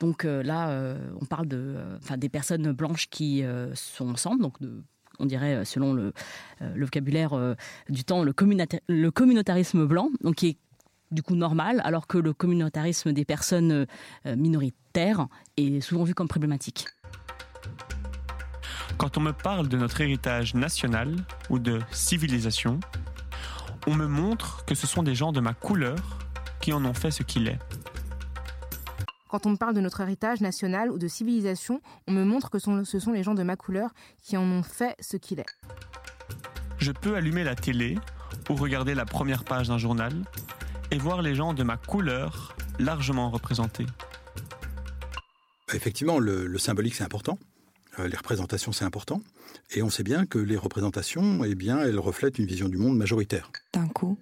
Donc 0.00 0.24
euh, 0.24 0.42
là, 0.42 0.68
euh, 0.68 0.98
on 1.20 1.24
parle 1.24 1.46
de, 1.46 1.56
euh, 1.76 1.96
enfin, 2.02 2.16
des 2.18 2.28
personnes 2.28 2.72
blanches 2.72 3.08
qui 3.08 3.42
sont 3.74 4.10
ensemble, 4.10 4.42
donc 4.42 4.60
de, 4.60 4.82
on 5.18 5.24
dirait 5.24 5.64
selon 5.64 5.94
le, 5.94 6.12
le 6.60 6.84
vocabulaire 6.84 7.56
du 7.88 8.04
temps, 8.04 8.22
le, 8.22 8.32
communautarisme 8.32 9.86
blanc, 9.86 10.10
donc 10.22 10.36
qui 10.36 10.48
est 10.48 10.56
du 11.12 11.22
coup 11.22 11.34
normal, 11.34 11.80
alors 11.84 12.06
que 12.06 12.18
le 12.18 12.32
communautarisme 12.32 13.12
des 13.12 13.24
personnes 13.24 13.86
euh, 14.26 14.36
minoritaires 14.36 15.28
est 15.56 15.80
souvent 15.80 16.04
vu 16.04 16.14
comme 16.14 16.28
problématique. 16.28 16.86
Quand 18.96 19.16
on 19.16 19.20
me 19.20 19.32
parle 19.32 19.68
de 19.68 19.76
notre 19.76 20.00
héritage 20.00 20.54
national 20.54 21.16
ou 21.50 21.58
de 21.58 21.80
civilisation, 21.90 22.80
on 23.86 23.94
me 23.94 24.06
montre 24.06 24.64
que 24.64 24.74
ce 24.74 24.86
sont 24.86 25.02
des 25.02 25.14
gens 25.14 25.32
de 25.32 25.40
ma 25.40 25.54
couleur 25.54 25.96
qui 26.60 26.72
en 26.72 26.84
ont 26.84 26.94
fait 26.94 27.10
ce 27.10 27.22
qu'il 27.22 27.48
est. 27.48 27.58
Quand 29.28 29.46
on 29.46 29.50
me 29.50 29.56
parle 29.56 29.74
de 29.74 29.80
notre 29.80 30.02
héritage 30.02 30.40
national 30.40 30.90
ou 30.90 30.98
de 30.98 31.08
civilisation, 31.08 31.80
on 32.06 32.12
me 32.12 32.22
montre 32.22 32.50
que 32.50 32.58
ce 32.58 32.98
sont 33.00 33.12
les 33.12 33.22
gens 33.22 33.34
de 33.34 33.42
ma 33.42 33.56
couleur 33.56 33.90
qui 34.22 34.36
en 34.36 34.44
ont 34.44 34.62
fait 34.62 34.94
ce 35.00 35.16
qu'il 35.16 35.40
est. 35.40 35.46
Je 36.78 36.92
peux 36.92 37.16
allumer 37.16 37.42
la 37.42 37.54
télé 37.54 37.98
ou 38.50 38.54
regarder 38.54 38.94
la 38.94 39.04
première 39.04 39.44
page 39.44 39.68
d'un 39.68 39.78
journal 39.78 40.12
et 40.92 40.98
voir 40.98 41.22
les 41.22 41.34
gens 41.34 41.54
de 41.54 41.62
ma 41.62 41.78
couleur 41.78 42.54
largement 42.78 43.30
représentés. 43.30 43.86
Bah, 45.66 45.74
Effectivement, 45.74 46.18
le, 46.18 46.46
le 46.46 46.58
symbolique, 46.58 46.94
c'est 46.94 47.04
important. 47.04 47.38
Euh, 47.98 48.08
les 48.08 48.16
représentations, 48.16 48.72
c'est 48.72 48.84
important. 48.84 49.22
Et 49.74 49.82
on 49.82 49.88
sait 49.88 50.02
bien 50.02 50.26
que 50.26 50.38
les 50.38 50.58
représentations, 50.58 51.44
eh 51.44 51.54
bien, 51.54 51.80
elles 51.80 51.98
reflètent 51.98 52.38
une 52.38 52.44
vision 52.44 52.68
du 52.68 52.76
monde 52.76 52.96
majoritaire. 52.96 53.50
D'un 53.72 53.88
coup, 53.88 54.18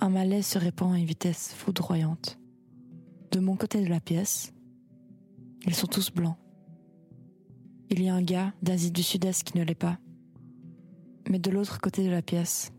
un 0.00 0.08
malaise 0.08 0.46
se 0.46 0.58
répand 0.58 0.94
à 0.94 0.98
une 0.98 1.04
vitesse 1.04 1.52
foudroyante. 1.56 2.38
De 3.32 3.40
mon 3.40 3.56
côté 3.56 3.82
de 3.82 3.88
la 3.88 3.98
pièce, 3.98 4.52
ils 5.66 5.74
sont 5.74 5.88
tous 5.88 6.12
blancs. 6.12 6.36
Il 7.90 8.00
y 8.02 8.08
a 8.08 8.14
un 8.14 8.22
gars 8.22 8.54
d'Asie 8.62 8.92
du 8.92 9.02
Sud-Est 9.02 9.42
qui 9.42 9.58
ne 9.58 9.64
l'est 9.64 9.74
pas. 9.74 9.98
Mais 11.28 11.40
de 11.40 11.50
l'autre 11.50 11.80
côté 11.80 12.04
de 12.04 12.10
la 12.10 12.22
pièce, 12.22 12.72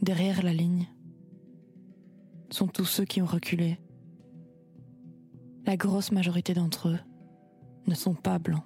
derrière 0.00 0.42
la 0.42 0.52
ligne, 0.52 0.86
sont 2.50 2.66
tous 2.66 2.84
ceux 2.84 3.04
qui 3.04 3.22
ont 3.22 3.26
reculé. 3.26 3.78
La 5.66 5.76
grosse 5.76 6.12
majorité 6.12 6.54
d'entre 6.54 6.88
eux 6.88 6.98
ne 7.86 7.94
sont 7.94 8.14
pas 8.14 8.38
blancs. 8.38 8.64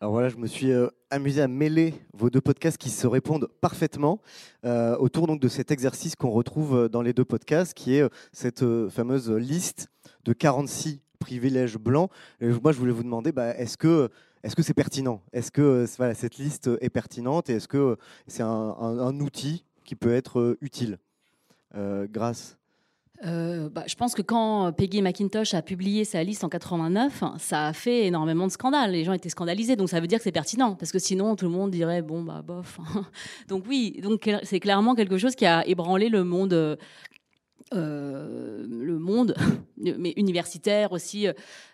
Alors 0.00 0.12
voilà, 0.12 0.28
je 0.28 0.36
me 0.36 0.46
suis 0.46 0.72
euh, 0.72 0.88
amusé 1.10 1.40
à 1.40 1.48
mêler 1.48 1.94
vos 2.12 2.28
deux 2.28 2.42
podcasts 2.42 2.76
qui 2.76 2.90
se 2.90 3.06
répondent 3.06 3.48
parfaitement 3.62 4.20
euh, 4.66 4.94
autour 4.98 5.26
donc 5.26 5.40
de 5.40 5.48
cet 5.48 5.70
exercice 5.70 6.16
qu'on 6.16 6.30
retrouve 6.30 6.76
euh, 6.76 6.88
dans 6.88 7.00
les 7.00 7.14
deux 7.14 7.24
podcasts, 7.24 7.72
qui 7.72 7.94
est 7.94 8.06
cette 8.30 8.62
fameuse 8.90 9.30
liste 9.30 9.88
de 10.24 10.34
46 10.34 11.00
privilèges 11.18 11.78
blancs. 11.78 12.10
Moi, 12.42 12.72
je 12.72 12.78
voulais 12.78 12.92
vous 12.92 13.04
demander, 13.04 13.32
bah, 13.32 13.56
est-ce 13.56 13.78
que 13.78 14.10
est-ce 14.42 14.60
c'est 14.62 14.74
pertinent? 14.74 15.22
Est-ce 15.32 15.50
que 15.50 15.86
voilà, 15.96 16.14
cette 16.14 16.36
liste 16.36 16.70
est 16.80 16.90
pertinente? 16.90 17.48
Et 17.48 17.54
est-ce 17.54 17.66
que 17.66 17.96
c'est 18.26 18.42
un, 18.42 19.20
outil 19.20 19.64
qui 19.84 19.96
peut 19.96 20.14
être 20.14 20.58
utile? 20.60 20.98
Grâce. 22.10 22.56
Euh, 23.24 23.70
bah, 23.70 23.84
je 23.86 23.94
pense 23.94 24.14
que 24.14 24.20
quand 24.20 24.72
Peggy 24.72 25.00
McIntosh 25.00 25.54
a 25.54 25.62
publié 25.62 26.04
sa 26.04 26.22
liste 26.22 26.44
en 26.44 26.48
89, 26.48 27.24
ça 27.38 27.68
a 27.68 27.72
fait 27.72 28.06
énormément 28.06 28.46
de 28.46 28.52
scandales. 28.52 28.90
Les 28.90 29.04
gens 29.04 29.12
étaient 29.14 29.30
scandalisés, 29.30 29.76
donc 29.76 29.88
ça 29.88 30.00
veut 30.00 30.06
dire 30.06 30.18
que 30.18 30.24
c'est 30.24 30.32
pertinent, 30.32 30.74
parce 30.74 30.92
que 30.92 30.98
sinon 30.98 31.34
tout 31.34 31.46
le 31.46 31.50
monde 31.50 31.70
dirait 31.70 32.02
bon 32.02 32.22
bah 32.22 32.42
bof. 32.44 32.78
donc 33.48 33.64
oui, 33.68 33.98
donc 34.02 34.30
c'est 34.42 34.60
clairement 34.60 34.94
quelque 34.94 35.16
chose 35.16 35.34
qui 35.34 35.46
a 35.46 35.66
ébranlé 35.66 36.08
le 36.08 36.24
monde. 36.24 36.78
Euh, 37.74 38.64
le 38.68 38.98
monde, 38.98 39.34
mais 39.76 40.12
universitaire 40.16 40.92
aussi, 40.92 41.26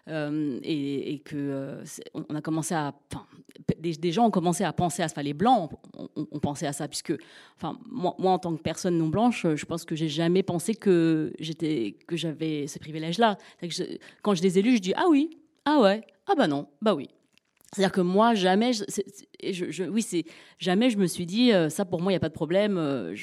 euh, 0.08 0.58
et, 0.62 1.20
que 1.24 1.36
euh, 1.36 1.84
on 2.14 2.24
on 2.30 2.34
a 2.34 2.40
commencé 2.40 2.74
à, 2.74 2.94
des, 3.78 4.12
gens 4.12 4.26
ont 4.26 4.30
commencé 4.30 4.64
à 4.64 4.72
penser 4.72 5.02
à 5.02 5.08
ça. 5.08 5.22
Les 5.22 5.34
blancs 5.34 5.70
ont, 5.98 6.08
ont- 6.16 6.26
ont 6.30 6.38
pensé 6.38 6.66
à 6.66 6.72
ça, 6.72 6.88
puisque, 6.88 7.14
enfin, 7.56 7.78
moi, 7.90 8.14
en 8.18 8.38
tant 8.38 8.56
que 8.56 8.62
personne 8.62 8.96
non 8.96 9.08
blanche, 9.08 9.46
je 9.54 9.64
pense 9.66 9.84
que 9.84 9.94
j'ai 9.94 10.08
jamais 10.08 10.42
pensé 10.42 10.74
que 10.74 11.32
j'étais, 11.38 11.96
que 12.06 12.16
j'avais 12.16 12.66
ce 12.66 12.78
privilège-là. 12.78 13.36
Quand 14.22 14.34
je 14.34 14.42
les 14.42 14.58
ai 14.58 14.62
lus, 14.62 14.76
je 14.76 14.82
dis 14.82 14.94
ah 14.96 15.06
oui, 15.10 15.36
ah 15.64 15.80
ouais, 15.80 16.02
ah 16.26 16.34
bah 16.36 16.46
non, 16.46 16.68
bah 16.80 16.94
oui. 16.94 17.08
C'est-à-dire 17.74 17.92
que 17.92 18.02
moi, 18.02 18.34
jamais, 18.34 18.72
oui, 19.90 20.24
jamais 20.58 20.90
je 20.90 20.98
me 20.98 21.06
suis 21.06 21.24
dit 21.24 21.52
euh, 21.52 21.70
ça 21.70 21.86
pour 21.86 22.02
moi, 22.02 22.12
il 22.12 22.14
y 22.14 22.16
a 22.16 22.20
pas 22.20 22.28
de 22.28 22.34
problème. 22.34 22.76
euh, 22.76 23.14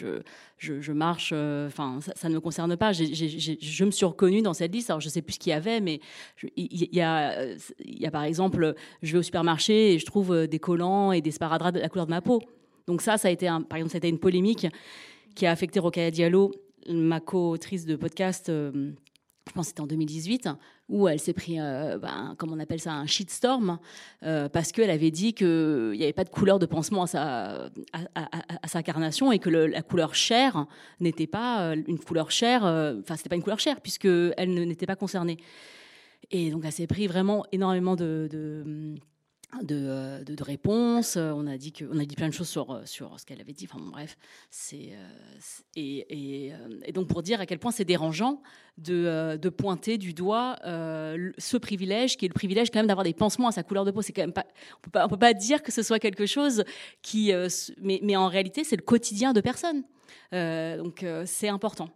je, 0.58 0.92
marche, 0.92 1.30
euh, 1.34 1.68
enfin, 1.68 2.00
ça, 2.16 2.30
ne 2.30 2.34
me 2.34 2.40
concerne 2.40 2.76
pas. 2.76 2.92
Je 2.92 3.84
me 3.86 3.92
suis 3.92 4.06
reconnue 4.08 4.42
dans 4.42 4.56
cette 4.56 4.74
liste. 4.74 4.90
Alors, 4.90 5.02
je 5.02 5.10
sais 5.10 5.22
plus 5.22 5.34
ce 5.34 5.40
qu'il 5.40 5.52
y 5.52 5.54
avait, 5.54 5.82
mais 5.82 6.00
il 6.56 6.90
y, 6.92 7.02
a, 7.02 8.12
par 8.12 8.24
exemple, 8.24 8.74
je 9.04 9.12
vais 9.14 9.20
au 9.20 9.24
supermarché 9.24 9.94
et 9.94 10.00
je 10.00 10.06
trouve 10.08 10.48
des 10.48 10.60
collants 10.60 11.12
et 11.12 11.22
des 11.22 11.32
sparadraps 11.32 11.76
de 11.76 11.80
la 11.80 11.90
couleur 11.90 12.08
de 12.08 12.12
ma 12.12 12.22
peau. 12.22 12.42
Donc 12.88 13.04
ça, 13.04 13.20
ça 13.20 13.28
a 13.28 13.32
été, 13.32 13.46
par 13.46 13.78
exemple, 13.78 13.92
ça 13.92 13.98
a 13.98 14.00
été 14.00 14.10
une 14.10 14.18
polémique 14.18 14.66
qui 15.36 15.46
a 15.46 15.52
affecté 15.52 15.80
Rokhaya 15.80 16.10
Diallo, 16.10 16.52
ma 16.90 17.20
co-autrice 17.20 17.86
de 17.86 17.96
podcast. 17.96 18.48
je 18.48 18.94
pense 19.54 19.66
que 19.66 19.70
c'était 19.70 19.82
en 19.82 19.88
2018, 19.88 20.50
où 20.90 21.08
elle 21.08 21.20
s'est 21.20 21.34
pris, 21.34 21.60
euh, 21.60 22.00
ben, 22.00 22.36
comme 22.38 22.52
on 22.52 22.60
appelle 22.60 22.80
ça, 22.80 22.94
un 22.94 23.06
shitstorm, 23.06 23.78
euh, 24.24 24.50
parce 24.50 24.72
qu'elle 24.72 24.90
avait 24.90 25.12
dit 25.12 25.34
qu'il 25.34 25.92
n'y 25.92 26.04
avait 26.04 26.14
pas 26.14 26.24
de 26.24 26.30
couleur 26.30 26.58
de 26.58 26.66
pansement 26.66 27.04
à 27.04 27.08
sa, 27.08 27.70
à, 27.94 28.84
carnation 28.84 29.32
et 29.32 29.40
que 29.40 29.50
la 29.50 29.82
couleur 29.84 30.16
chair 30.16 30.66
n'était 31.00 31.28
pas 31.28 31.62
euh, 31.62 31.76
une 31.88 32.00
couleur 32.00 32.32
chair, 32.32 32.66
euh, 32.66 32.96
enfin, 33.02 33.16
c'était 33.16 33.30
pas 33.30 33.36
une 33.36 33.44
couleur 33.44 33.60
chair, 33.60 33.82
puisqu'elle 33.82 34.54
n'était 34.54 34.88
pas 34.88 34.96
concernée. 34.96 35.38
Et 36.32 36.50
donc, 36.50 36.64
elle 36.66 36.72
s'est 36.72 36.88
pris 36.88 37.08
vraiment 37.08 37.46
énormément 37.52 37.96
de, 37.96 38.96
de, 39.64 40.24
de, 40.24 40.36
de 40.36 40.44
réponses. 40.44 41.18
On 41.18 41.48
a 41.48 41.58
dit 41.58 41.72
que, 41.72 41.86
on 41.92 42.00
a 42.00 42.06
dit 42.06 42.16
plein 42.16 42.28
de 42.28 42.34
choses 42.34 42.50
sur 42.50 42.82
sur 42.86 43.20
ce 43.20 43.26
qu'elle 43.26 43.42
avait 43.42 43.54
dit. 43.54 43.68
Enfin 43.72 43.84
bref, 43.84 44.18
c'est 44.52 44.92
et, 45.76 46.52
et, 46.88 46.92
donc 46.92 47.08
pour 47.08 47.24
dire 47.24 47.42
à 47.42 47.46
quel 47.46 47.60
point 47.60 47.72
c'est 47.72 47.86
dérangeant 47.86 48.42
de, 48.78 49.38
de, 49.38 49.50
pointer 49.50 49.98
du 49.98 50.14
doigt 50.14 50.58
ce 50.64 51.58
privilège 51.58 52.18
qui 52.18 52.26
est 52.26 52.30
le 52.30 52.34
privilège 52.34 52.70
quand 52.72 52.80
même 52.80 52.88
d'avoir 52.88 53.04
des 53.04 53.14
pansements 53.14 53.48
à 53.48 53.52
sa 53.52 53.64
couleur 53.64 53.86
de 53.86 53.92
peau. 53.92 54.02
C'est 54.02 54.14
quand 54.14 54.22
même 54.24 54.34
pas 54.34 54.46
on 54.78 54.82
peut 54.82 54.92
pas 54.92 55.06
on 55.06 55.10
peut 55.10 55.18
pas 55.18 55.34
dire 55.34 55.64
que 55.64 55.72
ce 55.72 55.82
soit 55.82 56.00
quelque 56.00 56.26
chose 56.26 56.64
qui 57.02 57.32
mais 57.82 58.00
mais 58.04 58.16
en 58.16 58.28
réalité 58.28 58.64
c'est 58.64 58.78
le 58.78 58.84
quotidien 58.84 59.34
de 59.34 59.42
personnes. 59.42 59.84
donc 60.32 61.06
c'est 61.26 61.50
important. 61.50 61.90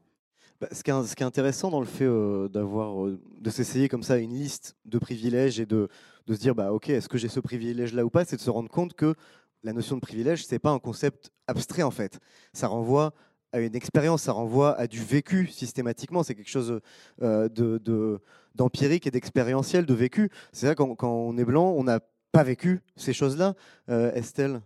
Bah, 0.61 0.69
ce, 0.71 0.81
qui 0.81 0.91
est, 0.91 1.03
ce, 1.03 1.15
qui 1.15 1.23
est, 1.23 1.25
intéressant 1.25 1.71
dans 1.71 1.81
le 1.81 1.85
fait 1.85 2.07
d'avoir 2.49 3.05
de 3.05 3.49
s'essayer 3.49 3.89
comme 3.89 4.03
ça 4.03 4.17
une 4.17 4.33
liste 4.33 4.77
de 4.85 4.97
privilèges 4.97 5.59
et 5.59 5.65
de 5.65 5.89
de 6.27 6.33
se 6.33 6.39
dire 6.39 6.55
bah 6.55 6.71
ok 6.71 6.89
est-ce 6.89 7.09
que 7.09 7.17
j'ai 7.17 7.27
ce 7.27 7.39
privilège 7.39 7.93
là 7.93 8.05
ou 8.05 8.09
pas? 8.09 8.25
C'est 8.25 8.35
de 8.35 8.41
se 8.41 8.49
rendre 8.49 8.69
compte 8.69 8.93
que 8.93 9.15
la 9.63 9.73
notion 9.73 9.95
de 9.95 10.01
privilège 10.01 10.45
c'est 10.45 10.59
pas 10.59 10.71
un 10.71 10.79
concept 10.79 11.31
abstrait 11.47 11.83
en 11.83 11.91
fait. 11.91 12.19
Ça 12.53 12.67
renvoie 12.67 13.13
à 13.51 13.59
une 13.59 13.75
expérience 13.75 14.23
ça 14.23 14.31
renvoie 14.31 14.77
à 14.79 14.87
du 14.87 15.01
vécu 15.03 15.47
systématiquement. 15.47 16.23
C'est 16.23 16.35
quelque 16.35 16.49
chose 16.49 16.79
euh, 17.21 17.49
de 17.49 18.21
d'empirique 18.55 19.07
et 19.07 19.11
d'expérientiel 19.11 19.85
de 19.85 19.93
vécu. 19.93 20.29
C'est 20.51 20.67
ça 20.67 20.75
quand, 20.75 20.95
quand, 20.95 21.11
on 21.11 21.37
est 21.37 21.45
blanc 21.45 21.73
on 21.75 21.83
n'a 21.83 21.99
pas 22.31 22.43
vécu 22.43 22.81
ces 22.95 23.13
choses 23.13 23.37
là 23.37 23.55
euh, 23.89 24.11
Estelle? 24.13 24.61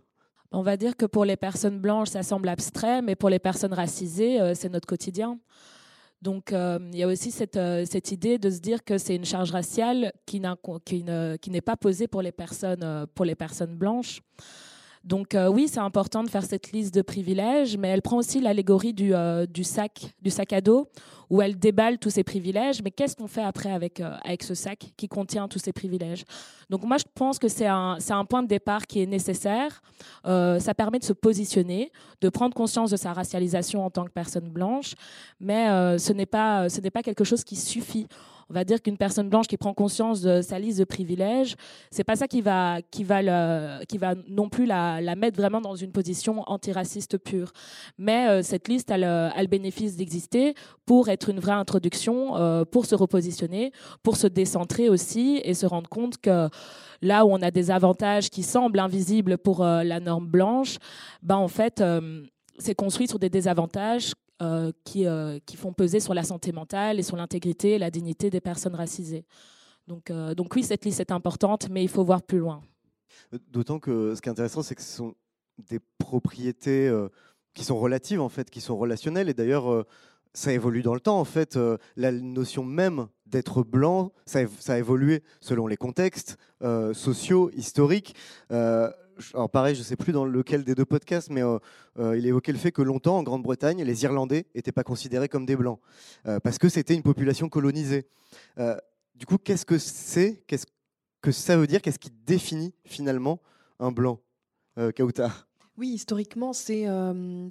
On 0.50 0.62
va 0.62 0.78
dire 0.78 0.96
que 0.96 1.04
pour 1.04 1.26
les 1.26 1.36
personnes 1.36 1.78
blanches, 1.78 2.08
ça 2.08 2.22
semble 2.22 2.48
abstrait, 2.48 3.02
mais 3.02 3.16
pour 3.16 3.28
les 3.28 3.38
personnes 3.38 3.74
racisées, 3.74 4.40
euh, 4.40 4.54
c'est 4.54 4.70
notre 4.70 4.86
quotidien. 4.86 5.38
Donc, 6.20 6.52
euh, 6.52 6.78
il 6.92 6.98
y 6.98 7.02
a 7.04 7.06
aussi 7.06 7.30
cette, 7.30 7.56
euh, 7.56 7.84
cette, 7.88 8.10
idée 8.10 8.38
de 8.38 8.50
se 8.50 8.58
dire 8.58 8.82
que 8.82 8.98
c'est 8.98 9.14
une 9.14 9.24
charge 9.24 9.52
raciale 9.52 10.12
qui, 10.26 10.42
qui 10.84 11.50
n'est 11.50 11.60
pas 11.60 11.76
posée 11.76 12.08
pour 12.08 12.22
les 12.22 12.32
personnes, 12.32 12.82
euh, 12.82 13.06
pour 13.14 13.24
les 13.24 13.36
personnes 13.36 13.76
blanches. 13.76 14.20
Donc 15.08 15.34
euh, 15.34 15.48
oui, 15.48 15.68
c'est 15.68 15.80
important 15.80 16.22
de 16.22 16.28
faire 16.28 16.44
cette 16.44 16.70
liste 16.70 16.94
de 16.94 17.00
privilèges, 17.00 17.78
mais 17.78 17.88
elle 17.88 18.02
prend 18.02 18.18
aussi 18.18 18.40
l'allégorie 18.40 18.92
du, 18.92 19.14
euh, 19.14 19.46
du, 19.46 19.64
sac, 19.64 20.12
du 20.20 20.28
sac 20.28 20.52
à 20.52 20.60
dos, 20.60 20.86
où 21.30 21.40
elle 21.40 21.58
déballe 21.58 21.96
tous 21.96 22.10
ces 22.10 22.22
privilèges. 22.22 22.82
Mais 22.82 22.90
qu'est-ce 22.90 23.16
qu'on 23.16 23.26
fait 23.26 23.42
après 23.42 23.72
avec, 23.72 24.00
euh, 24.00 24.14
avec 24.22 24.42
ce 24.42 24.54
sac 24.54 24.92
qui 24.98 25.08
contient 25.08 25.48
tous 25.48 25.60
ces 25.60 25.72
privilèges? 25.72 26.24
Donc 26.68 26.84
moi, 26.84 26.98
je 26.98 27.04
pense 27.14 27.38
que 27.38 27.48
c'est 27.48 27.66
un, 27.66 27.96
un 28.10 28.24
point 28.26 28.42
de 28.42 28.48
départ 28.48 28.86
qui 28.86 29.00
est 29.00 29.06
nécessaire. 29.06 29.80
ça 30.24 30.74
permet 30.76 30.98
de 30.98 31.04
se 31.04 31.14
positionner, 31.14 31.90
de 32.20 32.28
prendre 32.28 32.54
conscience 32.54 32.90
de 32.90 32.96
sa 32.96 33.14
racialisation 33.14 33.86
en 33.86 33.90
tant 33.90 34.04
que 34.04 34.10
personne 34.10 34.50
blanche, 34.50 34.94
mais 35.40 35.98
ce 35.98 36.12
n'est 36.12 36.26
pas, 36.26 36.68
ce 36.68 36.82
n'est 36.82 36.90
pas 36.90 37.02
quelque 37.02 37.24
chose 37.24 37.44
qui 37.44 37.56
suffit 37.56 38.06
on 38.50 38.54
va 38.54 38.64
dire 38.64 38.80
qu'une 38.80 38.96
personne 38.96 39.28
blanche 39.28 39.46
qui 39.46 39.56
prend 39.56 39.74
conscience 39.74 40.22
de 40.22 40.40
sa 40.40 40.58
liste 40.58 40.78
de 40.78 40.84
privilèges, 40.84 41.54
c'est 41.90 42.04
pas 42.04 42.16
ça 42.16 42.26
qui 42.26 42.40
va, 42.40 42.80
qui 42.90 43.04
va, 43.04 43.84
qui 43.84 43.98
va 43.98 44.14
non 44.28 44.48
plus 44.48 44.64
la, 44.64 45.00
mettre 45.16 45.36
vraiment 45.36 45.60
dans 45.60 45.74
une 45.74 45.92
position 45.92 46.42
antiraciste 46.46 47.18
pure. 47.18 47.52
Mais 47.98 48.28
euh, 48.28 48.42
cette 48.42 48.68
liste 48.68 48.90
a 48.90 48.96
le, 48.96 49.46
bénéfice 49.46 49.96
d'exister 49.96 50.54
pour 50.86 51.08
être 51.08 51.30
une 51.30 51.40
vraie 51.40 51.52
introduction, 51.52 52.36
euh, 52.36 52.64
pour 52.64 52.86
se 52.86 52.94
repositionner, 52.94 53.72
pour 54.02 54.16
se 54.16 54.26
décentrer 54.26 54.88
aussi 54.88 55.40
et 55.44 55.54
se 55.54 55.66
rendre 55.66 55.88
compte 55.88 56.18
que 56.18 56.48
là 57.02 57.24
où 57.24 57.30
on 57.30 57.42
a 57.42 57.50
des 57.50 57.70
avantages 57.70 58.30
qui 58.30 58.42
semblent 58.42 58.78
invisibles 58.78 59.38
pour 59.38 59.62
euh, 59.62 59.82
la 59.84 60.00
norme 60.00 60.26
blanche, 60.26 60.78
ben 61.22 61.36
en 61.36 61.48
fait, 61.48 61.82
c'est 62.58 62.74
construit 62.74 63.08
sur 63.08 63.18
des 63.18 63.30
désavantages 63.30 64.12
euh, 64.40 64.70
qui, 64.84 65.04
euh, 65.04 65.40
qui, 65.46 65.56
font 65.56 65.72
peser 65.72 65.98
sur 65.98 66.14
la 66.14 66.22
santé 66.22 66.52
mentale 66.52 67.00
et 67.00 67.02
sur 67.02 67.16
l'intégrité 67.16 67.72
et 67.72 67.78
la 67.78 67.90
dignité 67.90 68.30
des 68.30 68.40
personnes 68.40 68.76
racisées. 68.76 69.24
Donc, 69.88 70.12
euh, 70.12 70.32
donc 70.36 70.54
oui, 70.54 70.62
cette 70.62 70.84
liste 70.84 71.00
est 71.00 71.10
importante, 71.10 71.68
mais 71.70 71.82
il 71.82 71.88
faut 71.88 72.04
voir 72.04 72.22
plus 72.22 72.38
loin. 72.38 72.62
D'autant 73.50 73.80
que 73.80 74.14
ce 74.14 74.22
qui 74.22 74.28
est 74.28 74.30
intéressant, 74.30 74.62
c'est 74.62 74.76
que 74.76 74.82
ce 74.82 74.96
sont 74.96 75.16
des 75.68 75.80
propriétés 75.98 76.88
qui 77.52 77.64
sont 77.64 77.80
relatives, 77.80 78.20
en 78.20 78.28
fait, 78.28 78.48
qui 78.48 78.60
sont 78.60 78.76
relationnelles. 78.76 79.28
Et 79.28 79.34
d'ailleurs, 79.34 79.84
ça 80.34 80.52
évolue 80.52 80.82
dans 80.82 80.94
le 80.94 81.00
temps. 81.00 81.18
En 81.18 81.24
fait, 81.24 81.58
la 81.96 82.12
notion 82.12 82.62
même 82.62 83.08
d'être 83.30 83.62
blanc, 83.62 84.12
ça, 84.26 84.40
a 84.68 84.78
évolué 84.78 85.22
selon 85.40 85.66
les 85.66 85.76
contextes 85.76 86.36
sociaux, 86.92 87.50
historiques 87.54 88.14
alors 89.34 89.50
pareil, 89.50 89.74
je 89.74 89.80
ne 89.80 89.84
sais 89.84 89.96
plus 89.96 90.12
dans 90.12 90.24
lequel 90.24 90.64
des 90.64 90.74
deux 90.74 90.84
podcasts, 90.84 91.30
mais 91.30 91.42
euh, 91.42 91.58
euh, 91.98 92.16
il 92.16 92.26
évoquait 92.26 92.52
le 92.52 92.58
fait 92.58 92.72
que 92.72 92.82
longtemps, 92.82 93.18
en 93.18 93.22
Grande-Bretagne, 93.22 93.82
les 93.82 94.04
Irlandais 94.04 94.46
n'étaient 94.54 94.72
pas 94.72 94.84
considérés 94.84 95.28
comme 95.28 95.46
des 95.46 95.56
Blancs, 95.56 95.80
euh, 96.26 96.40
parce 96.40 96.58
que 96.58 96.68
c'était 96.68 96.94
une 96.94 97.02
population 97.02 97.48
colonisée. 97.48 98.06
du 99.14 99.26
coup, 99.26 99.38
qu'est-ce 99.38 99.66
que 99.66 99.78
c'est 99.78 100.44
Qu'est-ce 100.46 100.66
que 101.20 101.32
ça 101.32 101.56
veut 101.56 101.66
dire 101.66 101.82
Qu'est-ce 101.82 101.98
qui 101.98 102.10
définit 102.10 102.74
finalement 102.84 103.40
un 103.80 103.90
Blanc 103.90 104.20
Kauta 104.96 105.47
oui, 105.78 105.90
historiquement, 105.90 106.52
c'est 106.52 106.86
le 106.86 107.50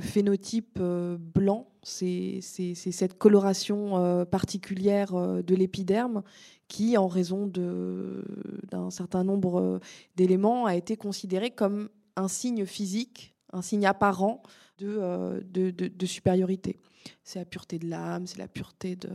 phénotype 0.00 0.78
blanc, 0.78 1.68
c'est 1.82 2.40
cette 2.42 3.18
coloration 3.18 4.26
particulière 4.26 5.42
de 5.42 5.54
l'épiderme 5.54 6.22
qui, 6.68 6.96
en 6.96 7.06
raison 7.06 7.46
d'un 7.46 8.90
certain 8.90 9.24
nombre 9.24 9.60
euh, 9.60 9.78
d'éléments, 10.16 10.66
a 10.66 10.74
été 10.74 10.96
considéré 10.96 11.50
comme 11.50 11.88
un 12.16 12.28
signe 12.28 12.66
physique, 12.66 13.34
un 13.52 13.62
signe 13.62 13.86
apparent 13.86 14.42
de, 14.78 14.96
euh, 14.98 15.40
de, 15.44 15.70
de 15.70 16.06
supériorité. 16.06 16.78
C'est 17.22 17.38
la 17.38 17.44
pureté 17.44 17.78
de 17.78 17.88
l'âme, 17.88 18.26
c'est 18.26 18.38
la 18.38 18.48
pureté 18.48 18.96
de, 18.96 19.10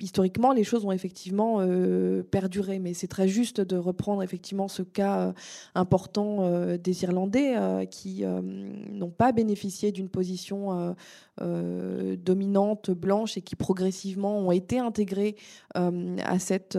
historiquement, 0.00 0.52
les 0.52 0.64
choses 0.64 0.84
ont 0.84 0.92
effectivement 0.92 1.58
euh, 1.60 2.22
perduré, 2.22 2.78
mais 2.78 2.94
c'est 2.94 3.06
très 3.06 3.28
juste 3.28 3.60
de 3.60 3.76
reprendre 3.76 4.22
effectivement 4.22 4.66
ce 4.66 4.82
cas 4.82 5.28
euh, 5.28 5.32
important 5.74 6.38
euh, 6.40 6.76
des 6.76 7.04
Irlandais 7.04 7.54
qui 7.90 8.24
n'ont 8.24 9.10
pas 9.10 9.32
bénéficié 9.32 9.92
d'une 9.92 10.08
position 10.08 10.94
dominante 11.40 12.90
blanche 12.90 13.36
et 13.36 13.42
qui 13.42 13.56
progressivement 13.56 14.38
ont 14.38 14.50
été 14.50 14.78
intégrés 14.78 15.36
à 15.74 16.38
cette 16.38 16.78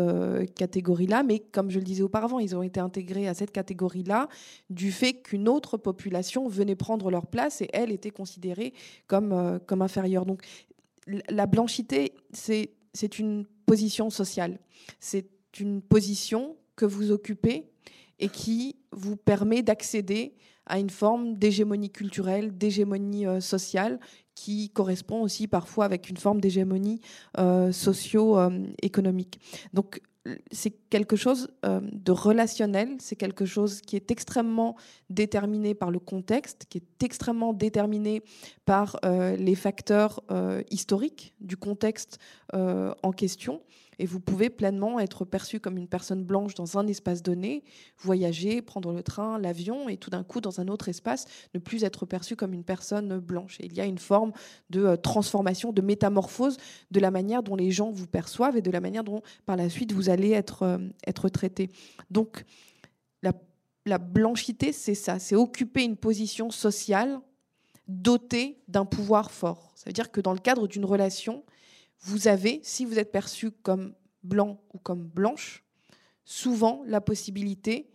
catégorie-là. 0.55 1.23
Mais 1.23 1.39
comme 1.39 1.69
je 1.69 1.79
le 1.79 1.85
disais 1.85 2.03
auparavant, 2.03 2.39
ils 2.39 2.55
ont 2.55 2.63
été 2.63 2.79
intégrés 2.79 3.27
à 3.27 3.33
cette 3.33 3.51
catégorie-là 3.51 4.27
du 4.69 4.91
fait 4.91 5.13
qu'une 5.13 5.47
autre 5.47 5.77
population 5.77 6.47
venait 6.47 6.75
prendre 6.75 7.09
leur 7.11 7.27
place 7.27 7.61
et 7.61 7.69
elle 7.73 7.91
était 7.91 8.11
considérée 8.11 8.73
comme, 9.07 9.59
comme 9.67 9.81
inférieure. 9.81 10.25
Donc 10.25 10.43
la 11.29 11.45
blanchité, 11.45 12.13
c'est 12.31 12.71
c'est 12.95 13.19
une 13.19 13.45
position 13.65 14.09
sociale. 14.09 14.57
C'est 14.99 15.29
une 15.59 15.81
position 15.81 16.55
que 16.75 16.85
vous 16.85 17.11
occupez 17.11 17.69
et 18.19 18.29
qui 18.29 18.77
vous 18.91 19.17
permet 19.17 19.61
d'accéder 19.61 20.33
à 20.65 20.79
une 20.79 20.89
forme 20.89 21.35
d'hégémonie 21.35 21.91
culturelle, 21.91 22.57
d'hégémonie 22.57 23.27
euh, 23.27 23.39
sociale, 23.39 23.99
qui 24.33 24.69
correspond 24.69 25.21
aussi 25.21 25.47
parfois 25.47 25.85
avec 25.85 26.09
une 26.09 26.17
forme 26.17 26.41
d'hégémonie 26.41 27.01
euh, 27.37 27.71
socio-économique. 27.71 29.39
Donc 29.73 30.01
c'est 30.51 30.71
quelque 30.89 31.15
chose 31.15 31.49
euh, 31.65 31.79
de 31.81 32.11
relationnel, 32.11 32.97
c'est 32.99 33.15
quelque 33.15 33.45
chose 33.45 33.81
qui 33.81 33.95
est 33.95 34.11
extrêmement 34.11 34.75
déterminé 35.09 35.73
par 35.75 35.91
le 35.91 35.99
contexte, 35.99 36.65
qui 36.69 36.79
est 36.79 37.03
extrêmement 37.03 37.53
déterminé 37.53 38.23
par 38.65 38.97
euh, 39.05 39.35
les 39.35 39.55
facteurs 39.55 40.23
euh, 40.31 40.63
historiques 40.69 41.35
du 41.39 41.57
contexte 41.57 42.19
en 42.53 43.11
question 43.11 43.61
et 43.99 44.05
vous 44.05 44.19
pouvez 44.19 44.49
pleinement 44.49 44.99
être 44.99 45.25
perçu 45.25 45.59
comme 45.59 45.77
une 45.77 45.87
personne 45.87 46.23
blanche 46.23 46.55
dans 46.55 46.77
un 46.77 46.87
espace 46.87 47.21
donné, 47.21 47.63
voyager, 47.99 48.61
prendre 48.61 48.91
le 48.91 49.03
train, 49.03 49.39
l'avion, 49.39 49.89
et 49.89 49.97
tout 49.97 50.09
d'un 50.09 50.23
coup, 50.23 50.41
dans 50.41 50.59
un 50.59 50.67
autre 50.67 50.89
espace, 50.89 51.25
ne 51.53 51.59
plus 51.59 51.83
être 51.83 52.05
perçu 52.05 52.35
comme 52.35 52.53
une 52.53 52.63
personne 52.63 53.19
blanche. 53.19 53.59
Et 53.59 53.65
il 53.65 53.73
y 53.73 53.81
a 53.81 53.85
une 53.85 53.97
forme 53.97 54.31
de 54.69 54.85
euh, 54.85 54.97
transformation, 54.97 55.71
de 55.71 55.81
métamorphose 55.81 56.57
de 56.91 56.99
la 56.99 57.11
manière 57.11 57.43
dont 57.43 57.55
les 57.55 57.71
gens 57.71 57.91
vous 57.91 58.07
perçoivent 58.07 58.57
et 58.57 58.61
de 58.61 58.71
la 58.71 58.81
manière 58.81 59.03
dont, 59.03 59.21
par 59.45 59.55
la 59.55 59.69
suite, 59.69 59.91
vous 59.91 60.09
allez 60.09 60.31
être, 60.31 60.63
euh, 60.63 60.77
être 61.07 61.29
traité. 61.29 61.69
Donc, 62.09 62.43
la, 63.21 63.33
la 63.85 63.97
blanchité, 63.97 64.71
c'est 64.71 64.95
ça, 64.95 65.19
c'est 65.19 65.35
occuper 65.35 65.83
une 65.83 65.97
position 65.97 66.51
sociale 66.51 67.19
dotée 67.87 68.57
d'un 68.67 68.85
pouvoir 68.85 69.31
fort. 69.31 69.71
Ça 69.75 69.83
veut 69.87 69.93
dire 69.93 70.11
que 70.11 70.21
dans 70.21 70.33
le 70.33 70.39
cadre 70.39 70.67
d'une 70.67 70.85
relation, 70.85 71.43
vous 72.01 72.27
avez, 72.27 72.59
si 72.63 72.85
vous 72.85 72.99
êtes 72.99 73.11
perçu 73.11 73.51
comme 73.51 73.93
blanc 74.23 74.59
ou 74.73 74.79
comme 74.79 75.03
blanche, 75.03 75.63
souvent 76.23 76.83
la 76.85 77.01
possibilité 77.01 77.87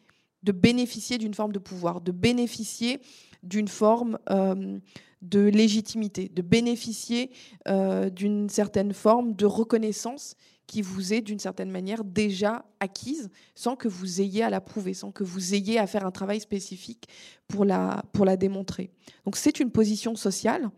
de 0.43 0.53
bénéficier 0.53 1.19
d'une 1.19 1.35
forme 1.35 1.53
de 1.53 1.59
pouvoir, 1.59 2.01
de 2.01 2.13
bénéficier 2.13 3.01
d'une 3.43 3.69
forme 3.69 4.19
euh, 4.31 4.79
de 5.23 5.41
légitimité, 5.41 6.29
de 6.29 6.43
bénéficier 6.43 7.31
euh, 7.69 8.09
d'une 8.09 8.49
certaine 8.49 8.95
forme 8.95 9.35
de 9.35 9.47
reconnaissance 9.47 10.35
qui 10.67 10.83
vous 10.83 11.13
est 11.13 11.21
d'une 11.21 11.41
certaine 11.41 11.71
manière 11.71 12.05
déjà 12.05 12.65
acquise 12.79 13.29
sans 13.57 13.75
que 13.75 13.89
vous 13.89 14.21
ayez 14.21 14.45
à 14.45 14.51
la 14.51 14.61
prouver, 14.61 14.95
sans 14.95 15.11
que 15.11 15.25
vous 15.25 15.55
ayez 15.55 15.79
à 15.79 15.87
faire 15.87 16.07
un 16.07 16.13
travail 16.13 16.41
spécifique 16.41 17.09
pour 17.49 17.65
la, 17.65 18.05
pour 18.13 18.25
la 18.25 18.37
démontrer. 18.37 18.93
Donc 19.25 19.37
c'est 19.37 19.59
une 19.59 19.73
position 19.73 20.15
sociale 20.15 20.71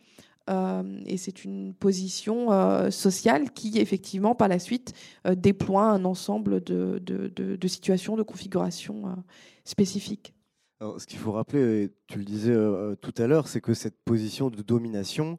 et 0.49 1.17
c'est 1.17 1.45
une 1.45 1.75
position 1.75 2.53
euh, 2.53 2.91
sociale 2.91 3.51
qui, 3.53 3.79
effectivement, 3.79 4.35
par 4.35 4.49
la 4.49 4.59
suite, 4.59 4.93
euh, 5.27 5.35
déploie 5.35 5.85
un 5.85 6.05
ensemble 6.05 6.63
de, 6.63 6.99
de, 6.99 7.29
de, 7.29 7.57
de 7.57 7.69
situations, 7.69 8.17
de 8.17 8.23
configurations 8.23 9.17
spécifiques. 9.65 10.35
Alors, 10.81 11.01
ce 11.01 11.07
qu'il 11.07 11.19
faut 11.19 11.33
rappeler, 11.33 11.85
et 11.85 11.91
tu 12.09 12.19
le 12.19 12.25
disais 12.25 12.57
tout 13.01 13.15
à 13.17 13.27
l'heure, 13.29 13.47
c'est 13.47 13.61
que 13.61 13.73
cette 13.73 13.97
position 14.05 14.51
de 14.51 14.63
domination 14.63 15.37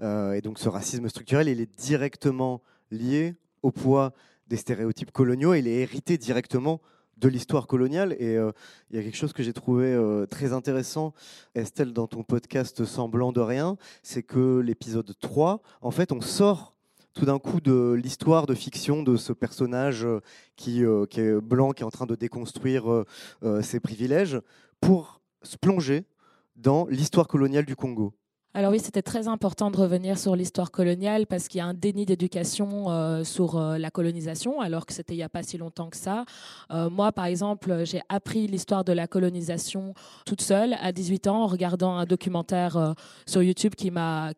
et 0.00 0.40
donc 0.42 0.58
ce 0.58 0.70
racisme 0.70 1.08
structurel, 1.10 1.48
il 1.48 1.60
est 1.60 1.78
directement 1.78 2.62
lié 2.90 3.34
au 3.62 3.72
poids 3.72 4.14
des 4.48 4.56
stéréotypes 4.56 5.10
coloniaux. 5.10 5.52
Il 5.52 5.68
est 5.68 5.82
hérité 5.82 6.16
directement 6.16 6.80
de 7.16 7.28
l'histoire 7.28 7.66
coloniale. 7.66 8.14
Et 8.18 8.36
euh, 8.36 8.52
il 8.90 8.96
y 8.96 8.98
a 8.98 9.02
quelque 9.02 9.16
chose 9.16 9.32
que 9.32 9.42
j'ai 9.42 9.52
trouvé 9.52 9.86
euh, 9.86 10.26
très 10.26 10.52
intéressant, 10.52 11.14
Estelle, 11.54 11.92
dans 11.92 12.06
ton 12.06 12.22
podcast 12.22 12.84
Semblant 12.84 13.32
de 13.32 13.40
rien, 13.40 13.76
c'est 14.02 14.22
que 14.22 14.58
l'épisode 14.58 15.12
3, 15.20 15.62
en 15.80 15.90
fait, 15.90 16.12
on 16.12 16.20
sort 16.20 16.74
tout 17.14 17.24
d'un 17.24 17.38
coup 17.38 17.60
de 17.60 17.92
l'histoire 17.92 18.46
de 18.46 18.54
fiction 18.54 19.02
de 19.02 19.16
ce 19.16 19.32
personnage 19.32 20.04
euh, 20.04 20.20
qui, 20.56 20.82
qui, 21.10 21.20
est 21.20 21.40
blanc, 21.40 21.72
qui 21.72 21.82
est 21.82 21.86
en 21.86 21.90
train 21.90 22.06
de 22.06 22.14
déconstruire 22.14 23.04
ses 23.62 23.80
privilèges, 23.80 24.40
pour 24.80 25.20
se 25.42 25.56
plonger 25.56 26.04
dans 26.56 26.86
l'histoire 26.86 27.28
coloniale 27.28 27.64
du 27.64 27.76
Congo. 27.76 28.14
Alors 28.56 28.72
oui, 28.72 28.80
c'était 28.80 29.02
très 29.02 29.28
important 29.28 29.70
de 29.70 29.76
revenir 29.76 30.18
sur 30.18 30.34
l'histoire 30.34 30.70
coloniale 30.70 31.26
parce 31.26 31.46
qu'il 31.46 31.58
y 31.58 31.60
a 31.60 31.66
un 31.66 31.74
déni 31.74 32.06
d'éducation 32.06 32.86
euh, 32.88 33.22
sur 33.22 33.58
euh, 33.58 33.76
la 33.76 33.90
colonisation, 33.90 34.62
alors 34.62 34.86
que 34.86 34.94
c'était 34.94 35.12
il 35.12 35.18
n'y 35.18 35.22
a 35.22 35.28
pas 35.28 35.42
si 35.42 35.58
longtemps 35.58 35.90
que 35.90 35.96
ça. 35.98 36.24
Euh, 36.70 36.88
moi, 36.88 37.12
par 37.12 37.26
exemple, 37.26 37.84
j'ai 37.84 38.00
appris 38.08 38.46
l'histoire 38.46 38.82
de 38.82 38.94
la 38.94 39.06
colonisation 39.06 39.92
toute 40.24 40.40
seule 40.40 40.74
à 40.80 40.90
18 40.92 41.26
ans 41.26 41.42
en 41.42 41.46
regardant 41.48 41.98
un 41.98 42.06
documentaire 42.06 42.94
sur 43.26 43.42
YouTube 43.42 43.74
qui 43.74 43.90
m'a 43.90 44.32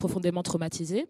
profondément 0.00 0.42
traumatisée. 0.42 1.06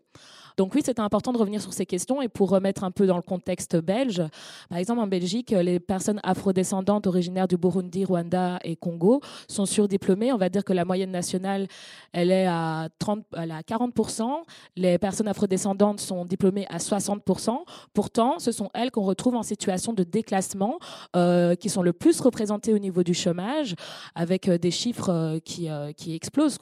Donc 0.61 0.75
oui, 0.75 0.83
c'était 0.85 1.01
important 1.01 1.33
de 1.33 1.39
revenir 1.39 1.63
sur 1.63 1.73
ces 1.73 1.87
questions 1.87 2.21
et 2.21 2.29
pour 2.29 2.51
remettre 2.51 2.85
un 2.85 2.91
peu 2.91 3.07
dans 3.07 3.17
le 3.17 3.23
contexte 3.23 3.77
belge, 3.77 4.23
par 4.69 4.77
exemple 4.77 5.01
en 5.01 5.07
Belgique, 5.07 5.53
les 5.53 5.81
personnes 5.81 6.21
afrodescendantes 6.23 7.07
originaires 7.07 7.49
du 7.49 7.57
Burundi, 7.57 8.05
Rwanda 8.05 8.59
et 8.63 8.77
Congo 8.77 9.23
sont 9.49 9.65
surdiplômées. 9.65 10.35
On 10.35 10.37
va 10.37 10.51
dire 10.51 10.63
que 10.63 10.75
la 10.75 10.85
moyenne 10.85 11.13
nationale, 11.13 11.67
elle 12.13 12.31
est 12.31 12.45
à, 12.45 12.91
30, 12.99 13.25
elle 13.39 13.53
est 13.53 13.55
à 13.55 13.63
40%. 13.63 14.43
Les 14.77 14.99
personnes 14.99 15.29
afrodescendantes 15.29 15.99
sont 15.99 16.27
diplômées 16.27 16.67
à 16.69 16.77
60%. 16.77 17.57
Pourtant, 17.95 18.39
ce 18.39 18.53
sont 18.53 18.69
elles 18.75 18.91
qu'on 18.91 19.05
retrouve 19.05 19.37
en 19.37 19.43
situation 19.43 19.95
de 19.95 20.03
déclassement, 20.03 20.79
euh, 21.17 21.55
qui 21.55 21.71
sont 21.71 21.81
le 21.81 21.95
plus 21.95 22.21
représentées 22.21 22.75
au 22.75 22.79
niveau 22.79 23.03
du 23.03 23.15
chômage, 23.15 23.77
avec 24.15 24.47
euh, 24.47 24.59
des 24.59 24.71
chiffres 24.71 25.09
euh, 25.09 25.39
qui, 25.39 25.71
qui 25.97 26.15
explosent. 26.15 26.59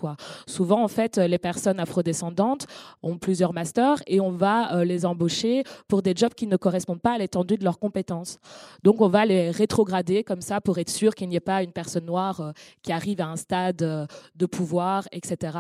Souvent, 0.47 0.85
en 0.85 0.89
fait, 0.89 1.17
les 1.17 1.39
personnes 1.39 1.81
afrodescendantes 1.81 2.69
ont 3.03 3.19
plusieurs 3.19 3.53
masters 3.53 3.88
et 4.07 4.21
on 4.21 4.31
va 4.31 4.75
euh, 4.75 4.85
les 4.85 5.05
embaucher 5.05 5.65
pour 5.87 6.03
des 6.03 6.13
jobs 6.15 6.35
qui 6.35 6.47
ne 6.47 6.57
correspondent 6.57 7.01
pas 7.01 7.13
à 7.13 7.19
l'étendue 7.19 7.57
de 7.57 7.65
leurs 7.65 7.79
compétences. 7.79 8.39
Donc 8.85 9.01
on 9.01 9.09
va 9.09 9.27
les 9.27 9.51
rétrograder 9.51 10.25
comme 10.25 10.41
ça 10.41 10.61
pour 10.61 10.79
être 10.79 10.91
sûr 10.91 11.15
qu'il 11.15 11.29
n'y 11.29 11.37
ait 11.37 11.41
pas 11.41 11.63
une 11.63 11.73
personne 11.73 12.07
noire 12.07 12.41
euh, 12.41 12.53
qui 12.83 12.93
arrive 12.93 13.21
à 13.21 13.29
un 13.29 13.37
stade 13.37 13.83
euh, 13.83 14.07
de 14.37 14.47
pouvoir, 14.47 15.09
etc. 15.13 15.59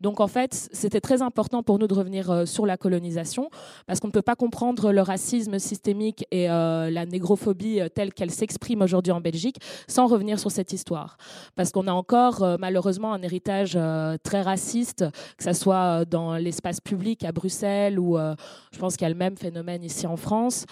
Donc 0.00 0.20
en 0.20 0.28
fait, 0.28 0.68
c'était 0.72 1.00
très 1.00 1.22
important 1.22 1.62
pour 1.62 1.78
nous 1.78 1.86
de 1.86 1.94
revenir 1.94 2.46
sur 2.46 2.66
la 2.66 2.76
colonisation 2.76 3.50
parce 3.86 4.00
qu'on 4.00 4.08
ne 4.08 4.12
peut 4.12 4.22
pas 4.22 4.36
comprendre 4.36 4.92
le 4.92 5.00
racisme 5.00 5.58
systémique 5.58 6.24
et 6.30 6.46
la 6.46 7.06
négrophobie 7.06 7.80
telle 7.94 8.12
qu'elle 8.12 8.30
s'exprime 8.30 8.82
aujourd'hui 8.82 9.12
en 9.12 9.20
Belgique 9.20 9.56
sans 9.86 10.06
revenir 10.06 10.38
sur 10.38 10.50
cette 10.50 10.72
histoire. 10.72 11.16
Parce 11.56 11.70
qu'on 11.72 11.86
a 11.86 11.92
encore 11.92 12.44
malheureusement 12.58 13.12
un 13.12 13.22
héritage 13.22 13.78
très 14.22 14.42
raciste, 14.42 15.04
que 15.36 15.44
ce 15.44 15.52
soit 15.52 16.04
dans 16.04 16.36
l'espace 16.36 16.80
public 16.80 17.24
à 17.24 17.32
Bruxelles, 17.32 17.67
ou 17.98 18.16
euh, 18.16 18.34
je 18.72 18.78
pense 18.78 18.96
qu'il 18.96 19.04
y 19.04 19.06
a 19.06 19.10
le 19.10 19.14
même 19.14 19.36
phénomène 19.36 19.82
ici 19.84 20.06
en 20.06 20.16
France. 20.16 20.66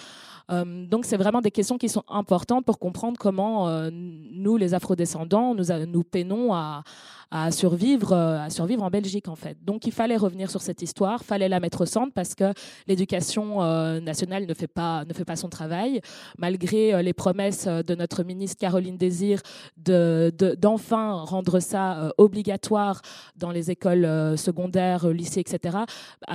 Euh, 0.51 0.87
donc, 0.87 1.05
c'est 1.05 1.17
vraiment 1.17 1.41
des 1.41 1.51
questions 1.51 1.79
qui 1.79 1.89
sont 1.89 2.05
importantes 2.09 2.65
pour 2.65 2.79
comprendre 2.79 3.19
comment 3.19 3.69
euh, 3.69 3.91
nous, 3.93 4.57
les 4.57 4.75
afrodescendants, 4.75 5.55
nous, 5.55 5.65
nous 5.87 6.05
peinons 6.05 6.55
à, 6.55 6.85
à 7.31 7.51
survivre, 7.51 8.13
euh, 8.13 8.39
à 8.39 8.51
survivre 8.51 8.83
en 8.85 8.91
Belgique 8.91 9.29
en 9.29 9.35
fait. 9.35 9.57
Donc 9.65 9.87
il 9.87 9.93
fallait 9.93 10.17
revenir 10.17 10.51
sur 10.51 10.63
cette 10.63 10.81
histoire, 10.83 11.25
fallait 11.25 11.49
la 11.49 11.59
mettre 11.59 11.81
au 11.81 11.87
centre 11.87 12.13
parce 12.15 12.35
que 12.35 12.53
l'éducation 12.87 13.63
euh, 13.63 14.01
nationale 14.01 14.47
ne 14.47 14.55
fait 14.55 14.69
pas 14.69 15.05
ne 15.05 15.13
fait 15.13 15.25
pas 15.25 15.35
son 15.35 15.49
travail, 15.49 16.01
malgré 16.39 16.95
euh, 16.95 17.03
les 17.03 17.13
promesses 17.13 17.67
de 17.67 17.95
notre 17.97 18.23
ministre 18.23 18.59
Caroline 18.59 18.97
Désir 18.97 19.41
de 19.77 20.33
d'enfin 20.61 21.13
rendre 21.23 21.59
ça 21.59 22.13
obligatoire 22.19 23.03
dans 23.37 23.51
les 23.51 23.71
écoles 23.71 24.37
secondaires, 24.39 25.09
lycées, 25.09 25.41
etc. 25.41 25.79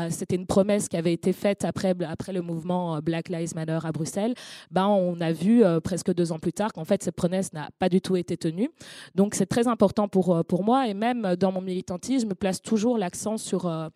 C'était 0.10 0.36
une 0.36 0.46
promesse 0.46 0.88
qui 0.88 0.98
avait 0.98 1.14
été 1.14 1.34
faite 1.34 1.66
après 1.66 1.96
après 2.08 2.34
le 2.34 2.42
mouvement 2.42 3.00
Black 3.00 3.30
Lives 3.30 3.56
Matter 3.56 3.80
à 3.84 3.92
Bruxelles. 3.92 4.34
Ben 4.72 4.88
on 4.88 5.20
a 5.22 5.32
vu 5.32 5.64
presque 5.84 6.14
deux 6.14 6.32
ans 6.32 6.40
plus 6.40 6.54
tard 6.54 6.74
qu'en 6.74 6.86
fait 6.86 7.04
cette 7.04 7.16
promesse 7.16 7.54
n'a 7.54 7.70
pas 7.80 7.90
du 7.90 8.02
tout 8.02 8.16
été 8.16 8.38
tenue. 8.38 8.70
Donc 9.16 9.36
c'est 9.36 9.46
très 9.46 9.68
important 9.68 10.08
pour 10.08 10.44
pour 10.46 10.64
moi 10.64 10.81
et 10.88 10.94
même 10.94 11.36
dans 11.36 11.52
mon 11.52 11.62
militantisme, 11.62 12.34
place 12.34 12.62
toujours 12.62 12.98
l'accent 12.98 13.38
sur, 13.38 13.68
euh, 13.68 13.90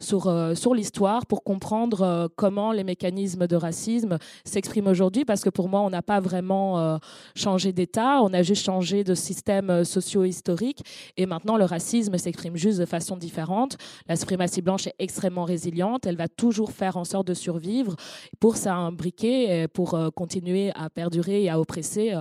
sur, 0.00 0.26
euh, 0.26 0.54
sur 0.54 0.74
l'histoire 0.74 1.26
pour 1.26 1.42
comprendre 1.42 2.02
euh, 2.02 2.28
comment 2.36 2.72
les 2.72 2.84
mécanismes 2.84 3.46
de 3.46 3.56
racisme 3.56 4.18
s'expriment 4.44 4.88
aujourd'hui, 4.88 5.24
parce 5.24 5.42
que 5.42 5.50
pour 5.50 5.68
moi, 5.68 5.80
on 5.80 5.90
n'a 5.90 6.02
pas 6.02 6.20
vraiment 6.20 6.98
changé 7.34 7.72
d'État, 7.72 8.20
on 8.22 8.32
a 8.32 8.42
juste 8.42 8.64
changé 8.64 9.04
de 9.04 9.14
système 9.14 9.84
socio-historique, 9.84 10.82
et 11.16 11.26
maintenant 11.26 11.56
le 11.56 11.64
racisme 11.64 12.16
s'exprime 12.18 12.56
juste 12.56 12.78
de 12.78 12.84
façon 12.84 13.16
différente. 13.16 13.76
La 14.08 14.16
suprématie 14.16 14.62
blanche 14.62 14.86
est 14.86 14.94
extrêmement 14.98 15.44
résiliente, 15.44 16.06
elle 16.06 16.16
va 16.16 16.28
toujours 16.28 16.72
faire 16.72 16.96
en 16.96 17.04
sorte 17.04 17.26
de 17.26 17.34
survivre 17.34 17.96
pour 18.40 18.56
s'imbriquer 18.56 19.62
et 19.62 19.68
pour 19.68 19.98
continuer 20.14 20.70
à 20.74 20.90
perdurer 20.90 21.44
et 21.44 21.50
à 21.50 21.60
oppresser 21.60 22.14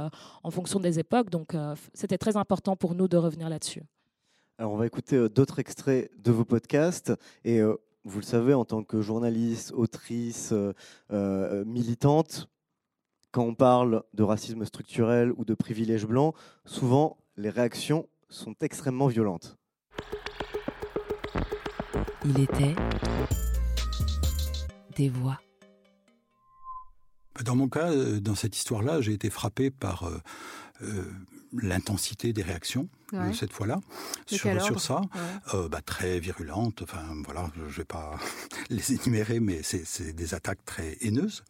en 0.43 0.51
fonction 0.51 0.79
des 0.79 0.99
époques. 0.99 1.29
Donc 1.29 1.55
c'était 1.93 2.17
très 2.17 2.37
important 2.37 2.75
pour 2.75 2.95
nous 2.95 3.07
de 3.07 3.17
revenir 3.17 3.49
là-dessus. 3.49 3.83
Alors 4.57 4.71
on 4.71 4.77
va 4.77 4.85
écouter 4.85 5.17
euh, 5.17 5.27
d'autres 5.27 5.59
extraits 5.59 6.09
de 6.17 6.31
vos 6.31 6.45
podcasts 6.45 7.11
et 7.43 7.59
euh, 7.59 7.75
vous 8.05 8.19
le 8.19 8.25
savez, 8.25 8.53
en 8.53 8.63
tant 8.63 8.83
que 8.83 9.01
journaliste, 9.01 9.73
autrice, 9.73 10.53
euh, 11.11 11.65
militante, 11.65 12.49
quand 13.31 13.43
on 13.43 13.55
parle 13.55 14.03
de 14.13 14.23
racisme 14.23 14.63
structurel 14.63 15.33
ou 15.35 15.43
de 15.43 15.55
privilèges 15.55 16.05
blancs, 16.05 16.35
souvent 16.63 17.17
les 17.35 17.49
réactions 17.49 18.07
sont 18.29 18.55
extrêmement 18.61 19.07
violentes. 19.07 19.57
Il 22.23 22.39
était 22.39 22.75
des 24.95 25.09
voix. 25.09 25.41
Dans 27.43 27.55
mon 27.55 27.67
cas, 27.67 27.93
dans 28.21 28.35
cette 28.35 28.55
histoire-là, 28.55 29.01
j'ai 29.01 29.13
été 29.13 29.29
frappé 29.29 29.69
par 29.69 30.09
l'intensité 31.61 32.33
des 32.33 32.41
réactions 32.41 32.87
euh, 33.13 33.31
cette 33.33 33.53
fois-là 33.53 33.79
sur, 34.25 34.61
sur, 34.61 34.81
ça, 34.81 35.01
euh, 35.53 35.69
bah, 35.69 35.81
très 35.85 36.19
virulente. 36.19 36.81
Enfin 36.81 37.03
voilà, 37.23 37.49
je 37.55 37.61
ne 37.61 37.67
vais 37.69 37.85
pas 37.85 38.17
les 38.69 38.93
énumérer, 38.93 39.39
mais 39.39 39.61
c'est 39.63 40.13
des 40.13 40.33
attaques 40.33 40.63
très 40.65 40.97
haineuses, 41.01 41.43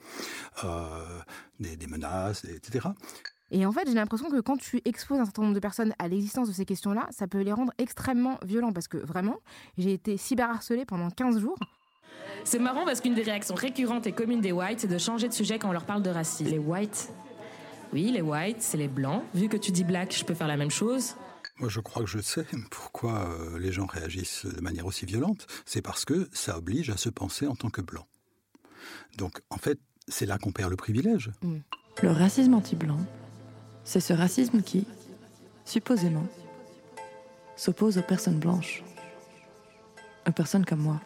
euh, 0.63 1.19
des, 1.59 1.77
des, 1.77 1.87
menaces, 1.87 2.45
etc. 2.45 2.89
Et 3.51 3.65
en 3.65 3.71
fait, 3.71 3.87
j'ai 3.87 3.93
l'impression 3.93 4.29
que 4.29 4.41
quand 4.41 4.57
tu 4.57 4.81
exposes 4.85 5.19
un 5.19 5.25
certain 5.25 5.43
nombre 5.43 5.53
de 5.53 5.59
personnes 5.59 5.93
à 5.99 6.07
l'existence 6.07 6.47
de 6.47 6.53
ces 6.53 6.65
questions-là, 6.65 7.07
ça 7.11 7.27
peut 7.27 7.41
les 7.41 7.53
rendre 7.53 7.71
extrêmement 7.77 8.39
violents 8.43 8.73
parce 8.73 8.87
que 8.87 8.97
vraiment, 8.97 9.37
j'ai 9.77 9.93
été 9.93 10.17
cyberharcelée 10.17 10.85
pendant 10.85 11.09
15 11.09 11.39
jours. 11.39 11.57
C'est 12.43 12.59
marrant 12.59 12.85
parce 12.85 13.01
qu'une 13.01 13.13
des 13.13 13.21
réactions 13.21 13.55
récurrentes 13.55 14.07
et 14.07 14.11
communes 14.11 14.41
des 14.41 14.51
whites, 14.51 14.81
c'est 14.81 14.87
de 14.87 14.97
changer 14.97 15.27
de 15.27 15.33
sujet 15.33 15.59
quand 15.59 15.69
on 15.69 15.73
leur 15.73 15.85
parle 15.85 16.01
de 16.01 16.09
racisme. 16.09 16.49
Les 16.49 16.59
whites 16.59 17.11
oui, 17.93 18.11
les 18.11 18.21
whites, 18.21 18.61
c'est 18.61 18.77
les 18.77 18.87
blancs. 18.87 19.23
Vu 19.33 19.49
que 19.49 19.57
tu 19.57 19.71
dis 19.71 19.83
black, 19.83 20.15
je 20.15 20.25
peux 20.25 20.33
faire 20.33 20.47
la 20.47 20.57
même 20.57 20.71
chose. 20.71 21.15
Moi, 21.57 21.69
je 21.69 21.79
crois 21.79 22.03
que 22.03 22.09
je 22.09 22.19
sais 22.19 22.45
pourquoi 22.71 23.29
euh, 23.29 23.59
les 23.59 23.71
gens 23.71 23.85
réagissent 23.85 24.45
de 24.45 24.61
manière 24.61 24.85
aussi 24.85 25.05
violente. 25.05 25.47
C'est 25.65 25.81
parce 25.81 26.05
que 26.05 26.27
ça 26.33 26.57
oblige 26.57 26.89
à 26.89 26.97
se 26.97 27.09
penser 27.09 27.47
en 27.47 27.55
tant 27.55 27.69
que 27.69 27.81
blanc. 27.81 28.05
Donc, 29.17 29.41
en 29.49 29.57
fait, 29.57 29.79
c'est 30.07 30.25
là 30.25 30.37
qu'on 30.37 30.51
perd 30.51 30.69
le 30.69 30.75
privilège. 30.75 31.31
Mm. 31.41 31.57
Le 32.03 32.11
racisme 32.11 32.53
anti-blanc, 32.53 32.99
c'est 33.85 34.01
ce 34.01 34.11
racisme 34.11 34.61
qui, 34.61 34.85
supposément, 35.63 36.27
s'oppose 37.55 37.97
aux 37.97 38.03
personnes 38.03 38.39
blanches, 38.39 38.83
aux 40.27 40.31
personnes 40.31 40.65
comme 40.65 40.81
moi. 40.81 40.99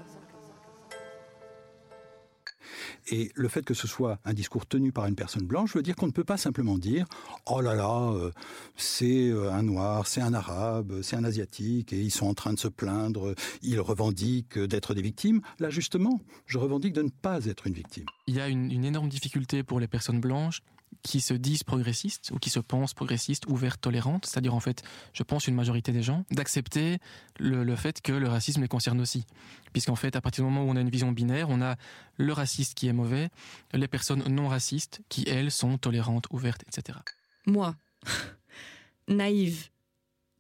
Et 3.11 3.31
le 3.35 3.47
fait 3.47 3.63
que 3.65 3.73
ce 3.73 3.87
soit 3.87 4.19
un 4.25 4.33
discours 4.33 4.65
tenu 4.65 4.91
par 4.91 5.07
une 5.07 5.15
personne 5.15 5.45
blanche 5.45 5.75
veut 5.75 5.81
dire 5.81 5.95
qu'on 5.95 6.07
ne 6.07 6.11
peut 6.11 6.23
pas 6.23 6.37
simplement 6.37 6.77
dire 6.77 7.07
oh 7.47 7.61
là 7.61 7.73
là, 7.73 8.11
euh, 8.13 8.31
c'est 8.75 9.29
euh, 9.29 9.51
un 9.51 9.63
noir, 9.63 10.07
c'est 10.07 10.21
un 10.21 10.33
arabe, 10.33 11.01
c'est 11.01 11.15
un 11.15 11.23
asiatique, 11.23 11.93
et 11.93 11.99
ils 11.99 12.11
sont 12.11 12.27
en 12.27 12.33
train 12.33 12.53
de 12.53 12.59
se 12.59 12.67
plaindre, 12.67 13.33
ils 13.61 13.79
revendiquent 13.79 14.59
d'être 14.59 14.93
des 14.93 15.01
victimes. 15.01 15.41
Là, 15.59 15.69
justement, 15.69 16.21
je 16.45 16.57
revendique 16.57 16.93
de 16.93 17.01
ne 17.01 17.09
pas 17.09 17.45
être 17.45 17.67
une 17.67 17.73
victime. 17.73 18.05
Il 18.27 18.35
y 18.35 18.41
a 18.41 18.47
une, 18.47 18.85
énorme 18.85 19.09
difficulté 19.09 19.63
pour 19.63 19.79
les 19.79 19.87
personnes 19.87 20.19
blanches 20.19 20.61
qui 21.01 21.21
se 21.21 21.33
disent 21.33 21.63
progressistes 21.63 22.31
ou 22.31 22.39
qui 22.39 22.49
se 22.49 22.59
pensent 22.59 22.93
progressistes, 22.93 23.45
ouvertes, 23.47 23.81
tolérantes, 23.81 24.25
c'est-à-dire 24.25 24.53
en 24.53 24.59
fait, 24.59 24.83
je 25.13 25.23
pense 25.23 25.47
une 25.47 25.55
majorité 25.55 25.91
des 25.91 26.01
gens, 26.01 26.25
d'accepter 26.31 26.97
le, 27.39 27.75
fait 27.75 28.01
que 28.01 28.11
le 28.11 28.27
racisme 28.27 28.61
les 28.61 28.67
concerne 28.67 28.99
aussi. 28.99 29.25
Puisqu'en 29.71 29.95
fait, 29.95 30.15
à 30.15 30.21
partir 30.21 30.43
du 30.43 30.51
moment 30.51 30.65
où 30.65 30.69
on 30.69 30.75
a 30.75 30.81
une 30.81 30.89
vision 30.89 31.11
binaire, 31.11 31.49
on 31.49 31.61
a 31.61 31.75
le 32.17 32.33
raciste 32.33 32.73
qui 32.73 32.87
est 32.87 32.93
mauvais, 32.93 33.29
les 33.73 33.87
personnes 33.87 34.23
non 34.27 34.47
racistes 34.47 35.01
qui, 35.09 35.23
elles, 35.27 35.51
sont 35.51 35.77
tolérantes, 35.77 36.25
ouvertes, 36.31 36.63
etc. 36.67 36.99
Moi, 37.45 37.75
naïve. 39.07 39.69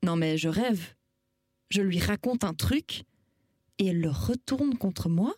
Non 0.03 0.15
mais 0.15 0.37
je 0.37 0.49
rêve. 0.49 0.95
Je 1.69 1.81
lui 1.81 1.99
raconte 1.99 2.43
un 2.43 2.53
truc 2.53 3.03
et 3.77 3.87
elle 3.87 4.01
le 4.01 4.09
retourne 4.09 4.77
contre 4.77 5.09
moi 5.09 5.33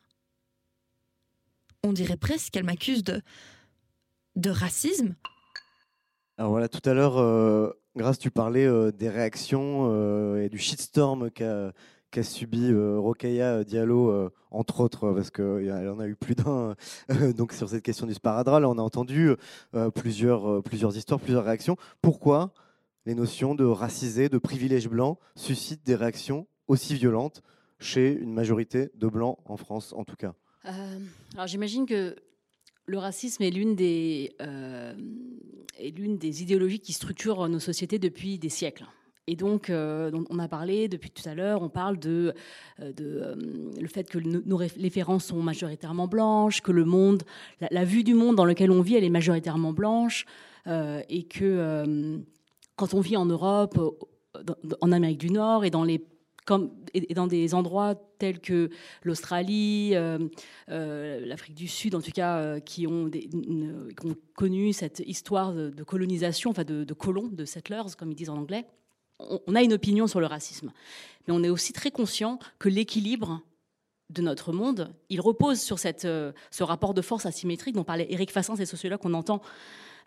On 1.84 1.94
dirait 1.94 2.18
presque 2.18 2.54
qu'elle 2.54 2.64
m'accuse 2.64 3.04
de 3.04 3.22
de 4.36 4.50
racisme 4.50 5.16
Alors 6.38 6.52
voilà, 6.52 6.68
tout 6.70 6.88
à 6.90 6.94
l'heure, 6.94 7.18
euh, 7.18 7.72
Grâce, 7.98 8.20
tu 8.20 8.32
parlais 8.32 8.66
euh, 8.66 8.92
des 8.92 9.10
réactions 9.10 9.90
euh, 9.92 10.44
et 10.44 10.50
du 10.50 10.58
shitstorm 10.58 11.30
qu'a 11.30 11.74
qu'a 12.10 12.24
subi 12.24 12.72
euh, 12.72 13.00
Rokhaya 13.00 13.64
Diallo, 13.64 14.10
euh, 14.10 14.30
entre 14.50 14.82
autres, 14.82 15.12
parce 15.14 15.30
qu'il 15.32 15.66
y 15.66 15.72
en 15.72 16.00
a 16.00 16.08
eu 16.08 16.16
plus 16.16 16.36
d'un 16.36 16.76
euh, 17.10 17.34
donc 17.34 17.54
sur 17.54 17.70
cette 17.70 17.84
question 17.84 18.06
du 18.06 18.14
sparadrap. 18.14 18.62
Là, 18.62 18.70
on 18.70 18.78
a 18.78 18.82
entendu 18.82 19.32
euh, 19.76 19.90
plusieurs, 19.92 20.50
euh, 20.50 20.62
plusieurs 20.62 20.96
histoires, 20.96 21.20
plusieurs 21.20 21.46
réactions. 21.46 21.78
Pourquoi 22.02 22.54
les 23.06 23.16
notions 23.16 23.56
de 23.56 23.66
racisé, 23.66 24.30
de 24.30 24.38
privilège 24.38 24.90
blanc 24.90 25.20
suscitent 25.36 25.86
des 25.86 25.96
réactions 25.96 26.48
aussi 26.68 26.96
violentes 26.96 27.42
chez 27.80 28.14
une 28.14 28.34
majorité 28.34 28.92
de 28.96 29.08
blancs 29.08 29.38
en 29.46 29.58
France, 29.58 29.94
en 29.94 30.04
tout 30.04 30.18
cas? 30.18 30.34
Euh, 30.66 31.00
alors 31.34 31.48
j'imagine 31.48 31.86
que 31.86 32.16
le 32.86 32.98
racisme 32.98 33.44
est 33.44 33.52
l'une 33.52 33.76
des, 33.76 34.32
euh, 34.42 34.94
est 35.80 35.98
l'une 35.98 36.18
des 36.18 36.42
idéologies 36.42 36.80
qui 36.80 36.94
structurent 36.94 37.48
nos 37.48 37.60
sociétés 37.60 38.00
depuis 38.00 38.38
des 38.40 38.50
siècles. 38.50 38.86
Et 39.28 39.36
donc, 39.36 39.70
euh, 39.70 40.12
on 40.30 40.40
a 40.40 40.48
parlé 40.48 40.88
depuis 40.88 41.12
tout 41.12 41.28
à 41.30 41.36
l'heure, 41.36 41.62
on 41.62 41.70
parle 41.70 42.00
de, 42.00 42.34
euh, 42.82 43.36
le 43.80 43.88
fait 43.88 44.10
que 44.10 44.18
nos, 44.18 44.58
références 44.58 45.26
sont 45.26 45.42
majoritairement 45.42 46.08
blanches, 46.08 46.62
que 46.62 46.72
le 46.72 46.86
monde, 46.86 47.24
la, 47.62 47.68
la, 47.72 47.86
vue 47.86 48.04
du 48.04 48.16
monde 48.16 48.36
dans 48.36 48.46
lequel 48.46 48.72
on 48.72 48.82
vit, 48.82 48.96
elle 48.96 49.04
est 49.04 49.10
majoritairement 49.10 49.74
blanche, 49.74 50.26
et 50.68 51.24
que 51.24 52.20
quand 52.76 52.94
on 52.94 53.00
vit 53.00 53.18
en 53.18 53.26
Europe, 53.26 53.80
en 54.82 54.92
Amérique 54.92 55.20
du 55.20 55.32
Nord 55.32 55.66
et 55.66 55.70
dans 55.70 55.84
les 55.84 56.00
et 56.94 57.14
dans 57.14 57.28
des 57.28 57.54
endroits 57.54 57.96
tels 58.18 58.40
que 58.40 58.70
l'Australie, 59.04 59.92
euh, 59.94 60.20
euh, 60.70 61.26
l'Afrique 61.26 61.56
du 61.56 61.68
Sud, 61.68 61.96
en 61.96 62.02
tout 62.02 62.12
cas, 62.12 62.38
euh, 62.38 62.60
qui, 62.60 62.86
ont 62.88 63.10
connu 64.36 64.74
cette 64.74 65.02
histoire 65.06 65.54
de, 65.54 65.84
colonisation, 65.84 66.52
enfin 66.52 66.64
de, 66.64 66.94
colons, 66.94 67.28
de 67.28 67.46
settlers, 67.46 67.96
comme 67.98 68.12
ils 68.12 68.16
disent 68.16 68.30
en 68.30 68.38
anglais, 68.38 68.66
on, 69.20 69.56
a 69.56 69.62
une 69.62 69.74
opinion 69.74 70.08
sur 70.08 70.20
le 70.20 70.26
racisme. 70.26 70.72
Mais 71.28 71.34
on 71.34 71.44
est 71.44 71.50
aussi 71.50 71.74
très 71.74 71.92
conscient 71.92 72.40
que 72.60 72.70
l'équilibre 72.70 73.42
de 74.10 74.22
notre 74.22 74.52
monde, 74.52 74.94
il 75.10 75.22
repose 75.22 75.60
sur 75.60 75.80
ce 75.80 76.64
rapport 76.64 76.94
de 76.94 77.02
force 77.02 77.26
asymétrique 77.26 77.76
dont 77.76 77.84
parlait 77.84 78.08
Éric 78.10 78.32
Fassin, 78.32 78.56
ces 78.56 78.66
sociologues 78.66 79.00
qu'on 79.00 79.14
entend 79.14 79.42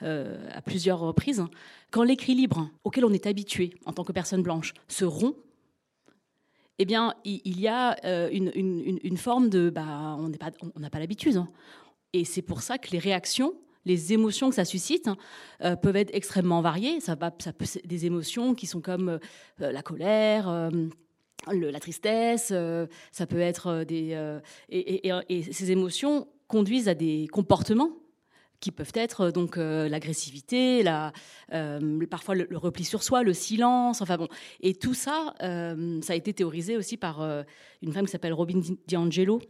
à 0.01 0.61
plusieurs 0.63 0.99
reprises. 0.99 1.45
Quand 1.91 2.03
l'équilibre 2.03 2.69
auquel 2.83 3.05
on 3.05 3.13
est 3.13 3.27
habitué 3.27 3.75
en 3.87 3.93
tant 3.93 4.05
que 4.05 4.13
personne 4.13 4.43
blanche 4.43 4.75
se 4.89 5.05
rompt, 5.05 5.37
eh 6.79 6.85
bien, 6.85 7.15
il 7.25 7.61
y 7.61 7.69
a 7.69 7.97
euh, 8.05 8.29
une, 8.33 9.17
forme 9.17 9.49
de, 9.49 9.71
bah, 9.71 10.17
on 10.19 10.29
n'a 10.29 10.39
pas, 10.39 10.51
on 10.75 10.89
pas 10.89 10.99
l'habitude. 10.99 11.37
Hein. 11.37 11.49
Et 12.13 12.25
c'est 12.25 12.43
pour 12.43 12.63
ça 12.63 12.79
que 12.79 12.91
les 12.91 12.99
réactions, 12.99 13.55
les 13.85 14.13
émotions 14.13 14.49
que 14.49 14.57
ça 14.57 14.65
suscite 14.65 15.07
hein, 15.07 15.17
euh, 15.63 15.77
peuvent 15.77 15.97
être 15.97 16.15
extrêmement 16.15 16.63
variées. 16.63 17.01
Ça, 17.01 17.15
va, 17.15 17.33
ça 17.39 17.53
peut 17.53 17.67
des 17.85 18.07
émotions 18.07 18.55
qui 18.55 18.67
sont 18.67 18.81
comme 18.81 19.09
euh, 19.09 19.73
la 19.73 19.83
colère. 19.83 20.71
La 21.47 21.81
tristesse, 21.81 22.55
ça 23.13 23.27
peut 23.27 23.41
être 23.41 23.85
des 23.85 24.19
et, 24.71 25.43
ces 25.53 25.71
émotions 25.71 26.27
conduisent 26.49 26.89
à 26.89 26.95
des 26.95 27.29
comportements 27.31 27.91
qui 28.61 28.71
peuvent 28.71 28.93
être 28.95 29.31
donc 29.31 29.59
euh, 29.59 29.89
l'agressivité, 29.89 30.83
la, 30.83 31.13
euh, 31.53 32.07
parfois 32.07 32.35
le, 32.35 32.49
repli 32.57 32.85
sur 32.85 33.03
soi, 33.03 33.23
le 33.23 33.33
silence, 33.35 34.01
enfin 34.01 34.17
bon. 34.17 34.29
Et 34.61 34.75
tout 34.75 34.95
ça, 34.95 35.35
euh, 35.43 36.01
ça 36.03 36.15
a 36.15 36.17
été 36.17 36.33
théorisé 36.33 36.77
aussi 36.77 36.97
par 36.97 37.21
une 37.83 37.93
femme 37.93 38.07
qui 38.07 38.13
s'appelle 38.13 38.33
Robin 38.33 38.61
DiAngelo, 38.87 39.41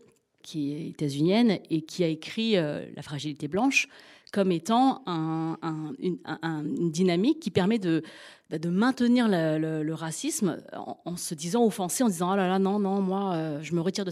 qui 0.45 0.73
est 0.73 0.89
états-unienne 0.91 1.59
et 1.71 1.83
qui 1.83 2.05
a 2.05 2.09
écrit 2.09 2.53
La 2.53 3.03
fragilité 3.03 3.49
blanche 3.49 3.89
comme 4.35 4.51
étant 4.51 5.03
un, 5.07 5.57
un, 5.63 5.93
une, 6.01 6.19
un, 6.25 6.65
une, 6.65 6.91
dynamique 6.91 7.39
qui 7.39 7.53
permet 7.53 7.79
de, 7.79 8.03
de 8.51 8.69
maintenir 8.69 9.29
le, 9.29 9.93
racisme 9.93 10.61
en, 11.05 11.17
se 11.17 11.37
disant 11.37 11.65
offensé, 11.65 12.03
en 12.03 12.09
disant 12.09 12.31
ah 12.33 12.37
là 12.37 12.49
là 12.49 12.59
non 12.59 12.81
non 12.81 13.01
moi 13.01 13.35
euh, 13.35 13.63
je 13.63 13.75
me 13.77 13.81
retire 13.81 14.05
de, 14.05 14.11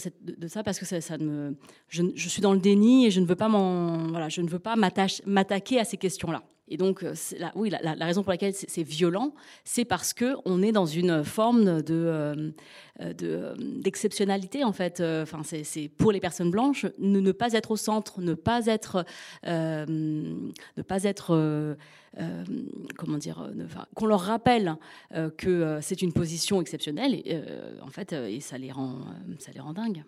ça 0.49 0.62
parce 0.62 0.78
que 0.78 0.85
ça, 0.85 1.18
me 1.18 1.57
je, 1.89 2.28
suis 2.28 2.41
dans 2.41 2.53
le 2.53 2.61
déni 2.61 3.07
et 3.07 3.11
je 3.11 3.18
ne 3.18 3.26
veux 3.26 3.35
pas 3.35 4.76
m'attaquer 5.26 5.80
à 5.80 5.85
ces 5.85 5.97
questions 5.97 6.30
là. 6.30 6.43
Et 6.73 6.77
donc, 6.79 7.05
la, 7.39 7.53
oui, 7.55 7.70
la, 7.70 7.95
raison 8.07 8.23
pour 8.23 8.33
laquelle 8.33 8.55
c'est 8.55 8.83
violent, 8.83 9.35
c'est 9.64 9.85
parce 9.85 10.12
que 10.12 10.37
on 10.45 10.62
est 10.62 10.73
dans 10.73 10.87
une 10.87 11.23
forme 11.23 11.83
de 11.83 12.55
d'exceptionnalité 13.01 14.61
de, 14.61 14.64
en 14.64 14.73
fait. 14.73 15.01
Enfin, 15.01 15.43
c'est 15.45 15.89
pour 15.89 16.12
les 16.12 16.20
personnes 16.20 16.51
blanches 16.51 16.87
ne, 16.99 17.20
ne, 17.20 17.33
pas 17.33 17.53
être 17.53 17.73
au 17.73 17.77
centre, 17.77 18.20
ne 18.20 18.35
pas 18.35 18.66
être 18.66 19.05
euh, 19.47 19.85
ne 20.77 20.83
pas 20.83 21.05
être 21.05 21.35
euh, 21.35 21.75
comment 22.97 23.18
dire, 23.18 23.51
qu'on 23.95 24.07
leur 24.07 24.20
rappelle 24.20 24.77
euh, 25.14 25.31
que 25.31 25.79
c'est 25.81 26.03
une 26.03 26.12
position 26.12 26.61
exceptionnelle. 26.61 27.23
En 27.83 27.89
fait, 27.89 28.12
et 28.12 28.41
ça 28.41 28.59
les 28.59 28.73
rend 28.73 29.01
ça 29.39 29.53
les 29.53 29.61
rend 29.61 29.73
dingues. 29.73 30.05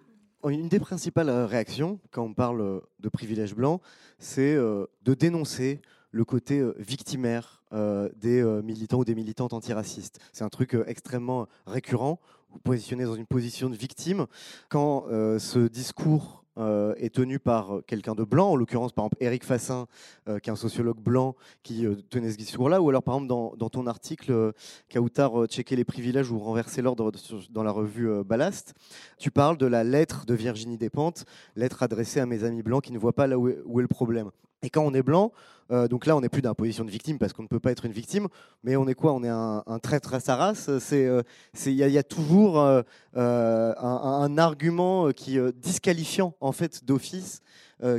Une 0.47 0.69
des 0.69 0.79
principales 0.79 1.31
réactions 1.31 1.99
quand 2.11 2.25
on 2.25 2.35
parle 2.35 2.83
de 3.01 3.09
privilège 3.09 3.55
blanc, 3.55 3.81
c'est 4.19 4.57
de 4.57 5.15
dénoncer 5.15 5.81
le 6.15 6.25
côté 6.25 6.61
euh, 6.61 6.75
victimaire 6.79 7.63
euh, 7.73 8.09
des 8.17 8.41
euh, 8.41 8.63
militants 8.63 8.99
ou 8.99 9.05
des 9.05 9.17
militantes 9.17 9.53
antiracistes. 9.53 10.21
C'est 10.33 10.45
un 10.45 10.49
truc 10.49 10.77
extrêmement 10.87 11.49
récurrent. 11.67 12.21
Vous 12.51 12.61
positionnez 12.61 13.05
dans 13.05 13.17
une 13.17 13.27
position 13.27 13.69
de 13.69 13.75
victime. 13.75 14.27
Quand 14.69 15.07
ce 15.09 15.67
discours 15.67 16.45
est 16.57 17.13
tenu 17.13 17.41
par 17.41 17.81
quelqu'un 17.89 18.15
de 18.15 18.23
blanc, 18.23 18.51
en 18.51 18.55
l'occurrence 18.55 18.93
par 18.93 19.07
exemple 19.07 19.17
Eric 19.19 19.43
Fassin, 19.43 19.89
qui 20.25 20.51
est 20.51 20.53
un 20.53 20.55
sociologue 20.55 21.01
blanc 21.01 21.35
qui 21.65 21.85
tenait 22.11 22.31
ce 22.31 22.37
discours-là, 22.37 22.81
ou 22.81 22.91
alors 22.91 23.03
par 23.03 23.17
exemple 23.17 23.57
dans, 23.59 23.69
ton 23.71 23.89
article 23.89 24.53
Kautar 24.89 25.47
checker 25.47 25.75
les 25.75 25.85
privilèges 25.85 26.31
ou 26.31 26.39
renverser 26.39 26.81
l'ordre 26.81 27.11
dans 27.51 27.65
la 27.65 27.73
revue 27.73 28.23
Ballast, 28.23 28.75
tu 29.19 29.33
parles 29.33 29.59
de 29.59 29.67
la 29.67 29.83
lettre 29.83 30.25
de 30.27 30.35
Virginie 30.35 30.79
Despentes, 30.79 31.25
lettre 31.57 31.83
adressée 31.83 32.21
à 32.21 32.27
mes 32.27 32.45
amis 32.45 32.63
blancs 32.63 32.85
qui 32.85 32.93
ne 32.93 33.01
voient 33.01 33.15
pas 33.15 33.27
là 33.27 33.37
où 33.37 33.49
est 33.49 33.83
le 33.83 33.89
problème. 33.89 34.31
Et 34.65 34.71
quand 34.71 34.83
on 34.83 34.95
est 34.95 35.03
blanc, 35.03 35.31
euh, 35.71 35.89
donc 35.89 36.07
là, 36.07 36.17
on 36.17 36.23
n'est 36.23 36.31
plus 36.31 36.41
dans 36.41 36.51
la 36.51 36.55
position 36.55 36.85
de 36.85 36.91
victime 36.91 37.19
parce 37.19 37.35
qu'on 37.35 37.43
ne 37.43 37.49
peut 37.49 37.61
pas 37.61 37.71
être 37.71 37.85
une 37.85 37.93
victime, 37.93 38.29
mais 38.63 38.77
on 38.77 38.89
est 38.89 38.95
quoi? 38.95 39.13
On 39.13 39.23
est 39.23 39.29
un, 39.29 39.63
traître 39.83 40.15
à 40.15 40.21
sa 40.21 40.37
race? 40.37 40.71
Il 40.91 40.97
euh, 40.97 41.23
y, 41.67 41.71
y, 41.73 41.99
a 41.99 42.03
toujours 42.03 42.59
euh, 42.61 42.83
un, 43.15 43.75
un, 43.77 44.39
argument 44.39 45.11
qui 45.13 45.39
disqualifiant 45.57 46.35
en 46.41 46.53
fait 46.53 46.85
d'office 46.85 47.43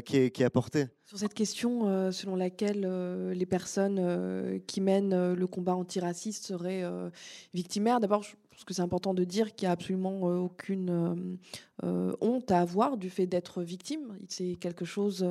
qui 0.05 0.17
est, 0.17 0.31
qui, 0.31 0.41
est, 0.41 0.45
apporté. 0.45 0.87
Sur 1.05 1.19
cette 1.19 1.35
question 1.35 2.11
selon 2.11 2.35
laquelle 2.35 2.87
les 3.31 3.45
personnes 3.45 4.59
qui 4.65 4.81
mènent 4.81 5.33
le 5.33 5.47
combat 5.47 5.75
antiraciste 5.75 6.47
seraient 6.47 6.83
victimaires, 7.53 7.99
d'abord, 7.99 8.23
je 8.23 8.31
pense 8.49 8.63
que 8.63 8.73
c'est 8.73 8.81
important 8.81 9.13
de 9.13 9.23
dire 9.23 9.53
qu'il 9.53 9.67
n'y 9.67 9.69
a 9.69 9.73
absolument 9.73 10.21
aucune 10.21 11.37
honte 11.83 12.51
à 12.51 12.59
avoir 12.59 12.97
du 12.97 13.09
fait 13.09 13.27
d'être 13.27 13.61
victime. 13.61 14.17
C'est 14.27 14.55
quelque 14.55 14.85
chose 14.85 15.25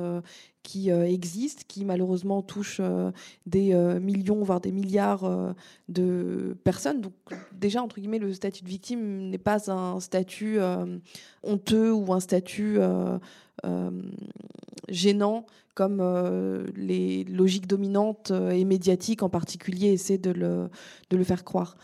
qui 0.65 0.91
euh, 0.91 1.07
existe, 1.07 1.65
qui 1.67 1.85
malheureusement 1.85 2.41
touche 2.41 2.79
euh, 2.81 3.11
des 3.45 3.73
euh, 3.73 3.99
millions, 3.99 4.43
voire 4.43 4.59
des 4.59 4.71
milliards 4.71 5.55
de 5.87 6.57
personnes. 6.63 7.01
Donc 7.01 7.13
déjà, 7.53 7.81
entre 7.81 7.99
guillemets, 7.99 8.19
le 8.19 8.33
statut 8.33 8.63
de 8.63 8.69
victime 8.69 9.29
n'est 9.29 9.37
pas 9.37 9.71
un 9.71 9.99
statut 9.99 10.57
honteux 11.43 11.93
ou 11.93 12.11
un 12.13 12.19
statut 12.19 12.79
gênant 14.89 15.45
comme 15.75 16.01
les 16.75 17.23
logiques 17.25 17.67
dominantes 17.67 18.31
et 18.31 18.65
médiatiques 18.65 19.23
en 19.23 19.29
particulier 19.29 19.89
essaient 19.89 20.17
de 20.17 20.31
le 20.31 21.23
faire 21.23 21.43
croire. 21.43 21.77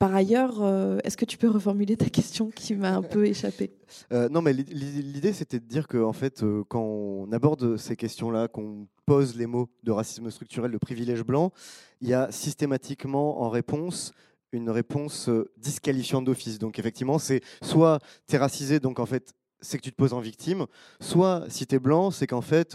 Par 0.00 0.14
ailleurs, 0.14 0.62
euh, 0.62 0.96
est-ce 1.04 1.18
que 1.18 1.26
tu 1.26 1.36
peux 1.36 1.50
reformuler 1.50 1.94
ta 1.94 2.08
question 2.08 2.48
qui 2.48 2.74
m'a 2.74 2.96
un 2.96 3.02
peu 3.02 3.26
échappé 3.26 3.70
euh, 4.14 4.30
Non, 4.30 4.40
mais 4.40 4.54
l'idée, 4.54 5.34
c'était 5.34 5.60
de 5.60 5.66
dire 5.66 5.88
que, 5.88 5.98
en 5.98 6.14
fait, 6.14 6.42
euh, 6.42 6.64
quand 6.66 6.80
on 6.80 7.30
aborde 7.32 7.76
ces 7.76 7.96
questions-là, 7.96 8.48
qu'on 8.48 8.88
pose 9.04 9.36
les 9.36 9.44
mots 9.44 9.68
de 9.82 9.90
racisme 9.90 10.30
structurel, 10.30 10.72
de 10.72 10.78
privilège 10.78 11.22
blanc, 11.22 11.52
il 12.00 12.08
y 12.08 12.14
a 12.14 12.32
systématiquement 12.32 13.42
en 13.42 13.50
réponse 13.50 14.12
une 14.52 14.70
réponse 14.70 15.28
disqualifiante 15.58 16.24
d'office. 16.24 16.58
Donc, 16.58 16.78
effectivement, 16.78 17.18
c'est 17.18 17.42
soit 17.60 17.98
tu 18.26 18.36
es 18.36 18.38
racisé, 18.38 18.80
donc 18.80 19.00
en 19.00 19.06
fait, 19.06 19.34
c'est 19.60 19.76
que 19.76 19.82
tu 19.82 19.90
te 19.92 19.96
poses 19.96 20.14
en 20.14 20.20
victime, 20.20 20.64
soit 21.00 21.44
si 21.50 21.66
tu 21.66 21.74
es 21.74 21.78
blanc, 21.78 22.10
c'est 22.10 22.26
qu'en 22.26 22.40
fait, 22.40 22.74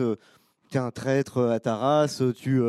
es 0.71 0.77
un 0.77 0.91
traître 0.91 1.41
à 1.41 1.59
ta 1.59 1.75
race, 1.75 2.21
tu, 2.35 2.61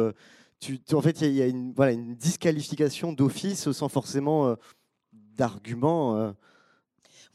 en 0.93 1.01
fait, 1.01 1.21
il 1.21 1.33
y, 1.33 1.43
a 1.43 1.47
une, 1.47 2.17
disqualification 2.17 3.13
d'office 3.13 3.71
sans 3.73 3.89
forcément 3.89 4.57
d'argument. 5.13 6.35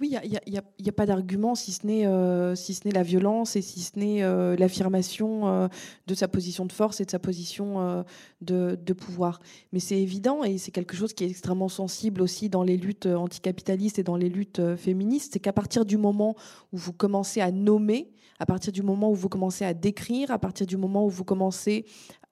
Oui, 0.01 0.15
il 0.23 0.39
n'y 0.49 0.89
a, 0.89 0.91
pas 0.91 1.05
d'argument 1.05 1.53
si 1.53 1.71
ce 1.71 1.85
n'est 1.85 2.07
euh, 2.07 2.55
si 2.55 2.73
ce 2.73 2.87
n'est 2.87 2.93
la 2.93 3.03
violence 3.03 3.55
et 3.55 3.61
si 3.61 3.81
ce 3.81 3.99
n'est 3.99 4.23
euh, 4.23 4.55
l'affirmation 4.57 5.47
euh, 5.47 5.67
de 6.07 6.15
sa 6.15 6.27
position 6.27 6.65
de 6.65 6.71
force 6.71 6.99
et 7.01 7.05
de 7.05 7.11
sa 7.11 7.19
position 7.19 8.03
de, 8.41 8.79
de, 8.83 8.93
pouvoir. 8.93 9.39
Mais 9.71 9.79
c'est 9.79 10.01
évident 10.01 10.43
et 10.43 10.57
c'est 10.57 10.71
quelque 10.71 10.95
chose 10.95 11.13
qui 11.13 11.23
est 11.23 11.29
extrêmement 11.29 11.69
sensible 11.69 12.23
aussi 12.23 12.49
dans 12.49 12.63
les 12.63 12.77
luttes 12.77 13.05
anticapitalistes 13.05 13.99
et 13.99 14.03
dans 14.03 14.15
les 14.15 14.29
luttes 14.29 14.75
féministes, 14.75 15.33
c'est 15.33 15.39
qu'à 15.39 15.53
partir 15.53 15.85
du 15.85 15.97
moment 15.97 16.35
où 16.73 16.77
vous 16.77 16.93
commencez 16.93 17.39
à 17.39 17.51
nommer, 17.51 18.11
à 18.39 18.47
partir 18.47 18.73
du 18.73 18.81
moment 18.81 19.11
où 19.11 19.15
vous 19.15 19.29
commencez 19.29 19.65
à 19.65 19.75
décrire, 19.75 20.31
à 20.31 20.39
partir 20.39 20.65
du 20.65 20.77
moment 20.77 21.05
où 21.05 21.09
vous 21.09 21.23
commencez 21.23 21.85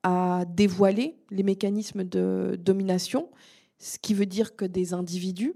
à 0.04 0.46
dévoiler 0.48 1.18
les 1.30 1.44
mécanismes 1.44 2.04
de 2.04 2.58
domination, 2.60 3.30
ce 3.78 3.98
qui 4.00 4.14
veut 4.14 4.26
dire 4.26 4.56
que 4.56 4.66
des 4.66 4.94
individus 4.94 5.56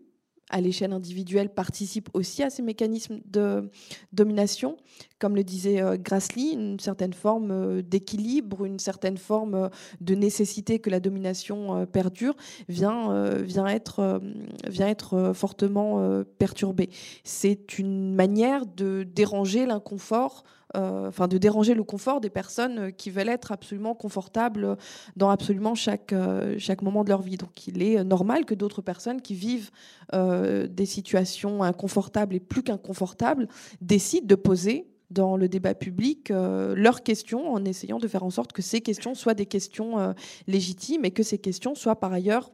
à 0.53 0.61
l'échelle 0.61 0.93
individuelle 0.93 1.49
participe 1.49 2.09
aussi 2.13 2.43
à 2.43 2.49
ces 2.51 2.61
mécanismes 2.61 3.19
de 3.25 3.69
domination. 4.11 4.77
Comme 5.17 5.35
le 5.35 5.43
disait 5.43 5.81
euh, 5.81 5.97
Grassley, 5.97 6.51
une 6.51 6.79
certaine 6.79 7.13
forme 7.13 7.51
euh, 7.51 7.81
d'équilibre, 7.81 8.63
une 8.65 8.77
certaine 8.77 9.17
forme 9.17 9.55
euh, 9.55 9.69
de 9.99 10.13
nécessité 10.13 10.77
que 10.77 10.91
la 10.91 10.99
domination 10.99 11.87
perdure 11.87 12.35
vient, 12.69 13.33
vient, 13.41 13.67
être, 13.67 14.21
vient 14.67 14.87
être 14.87 15.31
fortement 15.33 16.23
perturbée. 16.37 16.89
C'est 17.23 17.79
une 17.79 18.13
manière 18.13 18.65
de 18.65 19.03
déranger 19.03 19.65
l'inconfort 19.65 20.43
enfin 20.75 21.27
de 21.27 21.37
déranger 21.37 21.73
le 21.73 21.83
confort 21.83 22.21
des 22.21 22.29
personnes 22.29 22.91
qui 22.93 23.09
veulent 23.09 23.29
être 23.29 23.51
absolument 23.51 23.95
confortables 23.95 24.77
dans 25.15 25.29
absolument 25.29 25.75
chaque, 25.75 26.13
euh, 26.13 26.55
chaque 26.57 26.81
moment 26.81 27.03
de 27.03 27.09
leur 27.09 27.21
vie. 27.21 27.37
Donc 27.37 27.67
il 27.67 27.81
est 27.83 28.03
normal 28.03 28.45
que 28.45 28.53
d'autres 28.53 28.81
personnes 28.81 29.21
qui 29.21 29.35
vivent 29.35 29.71
euh, 30.13 30.67
des 30.67 30.85
situations 30.85 31.63
inconfortables 31.63 32.35
et 32.35 32.39
plus 32.39 32.63
qu'inconfortables 32.63 33.47
décident 33.81 34.27
de 34.27 34.35
poser 34.35 34.87
dans 35.09 35.37
le 35.37 35.47
débat 35.47 35.75
public 35.75 36.29
leurs 36.29 37.03
questions 37.03 37.53
en 37.53 37.63
essayant 37.65 37.99
de 37.99 38.07
faire 38.07 38.23
en 38.23 38.31
sorte 38.31 38.51
que 38.51 38.63
ces 38.63 38.81
questions 38.81 39.13
soient 39.13 39.35
des 39.35 39.45
questions 39.45 40.15
légitimes 40.47 41.05
et 41.05 41.11
que 41.11 41.21
ces 41.21 41.37
questions 41.37 41.75
soient 41.75 41.99
par 41.99 42.13
ailleurs 42.13 42.49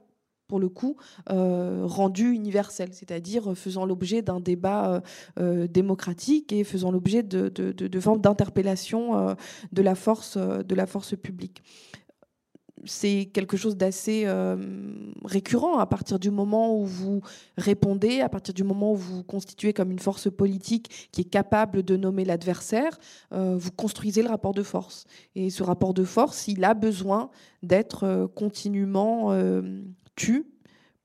pour 0.50 0.60
le 0.60 0.68
coup, 0.68 0.98
euh, 1.30 1.84
rendu 1.86 2.32
universel, 2.34 2.90
c'est-à-dire 2.92 3.56
faisant 3.56 3.86
l'objet 3.86 4.24
d'un 4.24 4.42
débat 4.42 4.96
euh, 4.96 5.00
euh, 5.40 5.68
démocratique 5.68 6.52
et 6.52 6.64
faisant 6.64 6.92
l'objet 6.92 7.22
de, 7.22 7.50
de, 7.50 8.00
formes 8.00 8.20
d'interpellation 8.20 9.36
de, 9.72 9.82
la 9.82 9.94
force, 9.94 10.38
de 10.38 10.76
la 10.76 10.88
force 10.88 11.16
publique. 11.16 11.62
C'est 12.86 13.30
quelque 13.34 13.58
chose 13.58 13.76
d'assez 13.76 14.26
récurrent 15.26 15.80
à 15.80 15.86
partir 15.86 16.18
du 16.18 16.32
moment 16.32 16.80
où 16.80 16.86
vous 16.86 17.22
répondez, 17.58 18.22
à 18.22 18.30
partir 18.30 18.54
du 18.54 18.64
moment 18.64 18.94
où 18.94 18.96
vous 18.96 19.18
vous 19.18 19.24
constituez 19.24 19.74
comme 19.74 19.92
une 19.92 20.00
force 20.00 20.32
politique 20.32 21.10
qui 21.12 21.22
est 21.22 21.30
capable 21.30 21.84
de 21.84 21.98
nommer 21.98 22.24
l'adversaire, 22.24 22.98
vous 23.32 23.72
construisez 23.76 24.24
le 24.24 24.30
rapport 24.30 24.54
de 24.54 24.64
force. 24.64 25.06
Et 25.36 25.50
ce 25.50 25.62
rapport 25.62 25.94
de 25.94 26.06
force, 26.06 26.48
il 26.48 26.64
a 26.64 26.74
besoin 26.74 27.30
d'être 27.64 28.32
continuellement 28.34 29.34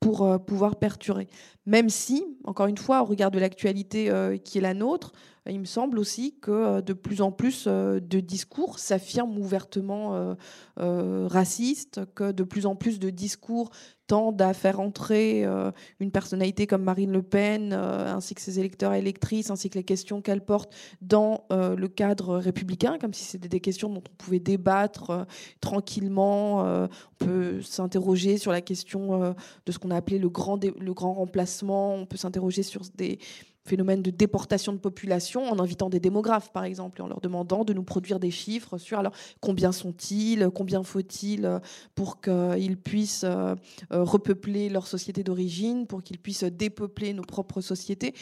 pour 0.05 0.23
euh, 0.23 0.37
pouvoir 0.37 0.77
perturber. 0.77 1.29
Même 1.65 1.89
si, 1.89 2.27
encore 2.45 2.67
une 2.67 2.77
fois, 2.77 3.01
au 3.01 3.07
regard 3.07 3.31
de 3.31 3.39
l'actualité 3.39 4.11
euh, 4.11 4.37
qui 4.37 4.59
est 4.59 4.61
la 4.61 4.75
nôtre, 4.75 5.13
il 5.49 5.59
me 5.59 5.65
semble 5.65 5.99
aussi 5.99 6.35
que 6.43 6.51
euh, 6.51 6.81
de 6.83 6.93
plus 6.93 7.23
en 7.23 7.33
plus 7.33 7.67
de 7.67 8.21
discours 8.21 8.79
s'affirment 8.79 9.39
ouvertement 9.39 10.37
racistes, 10.77 12.03
que 12.15 12.33
de 12.33 12.43
plus 12.45 12.67
en 12.67 12.77
plus 12.77 12.99
de 12.99 13.09
discours 13.09 13.71
tendent 14.07 14.43
à 14.43 14.53
faire 14.53 14.81
entrer 14.81 15.45
euh, 15.45 15.71
une 16.01 16.11
personnalité 16.11 16.67
comme 16.67 16.83
Marine 16.83 17.13
Le 17.13 17.23
Pen, 17.23 17.73
euh, 17.73 18.13
ainsi 18.15 18.35
que 18.35 18.41
ses 18.41 18.59
électeurs 18.59 18.93
et 18.93 18.99
électrices, 18.99 19.51
ainsi 19.51 19.71
que 19.71 19.79
les 19.79 19.85
questions 19.85 20.21
qu'elle 20.21 20.45
porte 20.45 20.75
dans 21.01 21.45
euh, 21.53 21.75
le 21.75 21.89
cadre 21.89 22.37
républicain, 22.37 22.99
comme 22.99 23.15
si 23.15 23.25
c'était 23.25 23.49
des 23.49 23.61
questions 23.61 23.89
dont 23.89 24.03
on 24.07 24.15
pouvait 24.17 24.41
débattre 24.41 25.27
tranquillement. 25.61 26.61
on 26.65 26.89
peut 27.19 27.63
s'interroger 27.63 28.39
sur 28.39 28.53
la 28.53 28.61
question 28.61 29.35
de 29.67 29.73
ce 29.73 29.79
qu'on 29.79 29.91
a 29.91 29.97
appelé 29.97 30.19
le 30.19 30.29
grand, 30.29 30.63
le 30.63 30.95
grand 30.95 31.15
remplacement, 31.15 31.95
on 31.95 32.07
peut 32.07 32.17
s'interroger 32.17 32.63
sur 32.63 32.83
des 32.95 33.19
phénomène 33.67 34.03
de 34.03 34.11
déportation 34.11 34.73
de 34.73 34.79
population 34.79 35.45
en 35.51 35.59
invitant 35.59 35.89
des 35.89 36.01
démographes, 36.01 36.53
par 36.53 36.65
exemple, 36.65 37.01
et 37.01 37.03
en 37.03 37.09
leur 37.09 37.21
demandant 37.21 37.65
de 37.65 37.73
nous 37.73 37.83
produire 37.83 38.21
des 38.21 38.31
chiffres 38.31 38.77
sur 38.79 38.99
alors 38.99 39.13
combien 39.41 39.73
sont-ils, 39.73 40.51
combien 40.55 40.83
faut-il 40.83 41.47
euh, 41.47 41.59
pour 41.95 42.21
qu'ils 42.21 42.77
puissent 42.77 43.25
euh, 43.25 43.55
euh, 43.93 44.05
repeupler 44.05 44.69
leur 44.69 44.87
société 44.87 45.23
d'origine, 45.23 45.87
pour 45.87 46.03
qu'ils 46.03 46.19
puissent 46.19 46.45
dépeupler 46.45 47.15
nos 47.15 47.23
propres 47.23 47.61
sociétés. 47.61 48.15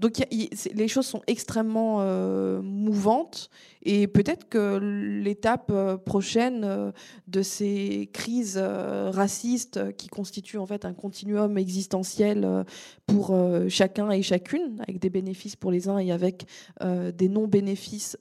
Donc 0.00 0.14
les 0.30 0.88
choses 0.88 1.06
sont 1.06 1.20
extrêmement 1.26 1.98
euh, 2.00 2.62
mouvantes 2.62 3.50
et 3.82 4.06
peut-être 4.06 4.48
que 4.48 4.78
l'étape 4.78 5.70
euh, 5.70 5.98
prochaine 5.98 6.64
euh, 6.64 6.90
de 7.28 7.42
ces 7.42 8.08
crises 8.10 8.56
racistes 8.56 9.94
qui 9.96 10.08
constituent 10.08 10.56
en 10.56 10.64
fait 10.64 10.86
un 10.86 10.94
continuum 10.94 11.58
existentiel 11.58 12.64
pour 13.06 13.36
chacun 13.68 14.10
et 14.10 14.22
chacune, 14.22 14.80
avec 14.80 14.98
des 14.98 15.10
bénéfices 15.10 15.56
pour 15.56 15.70
les 15.70 15.88
uns 15.88 15.98
et 15.98 16.12
avec 16.12 16.46
des 16.80 17.28
non-bénéfices 17.28 18.16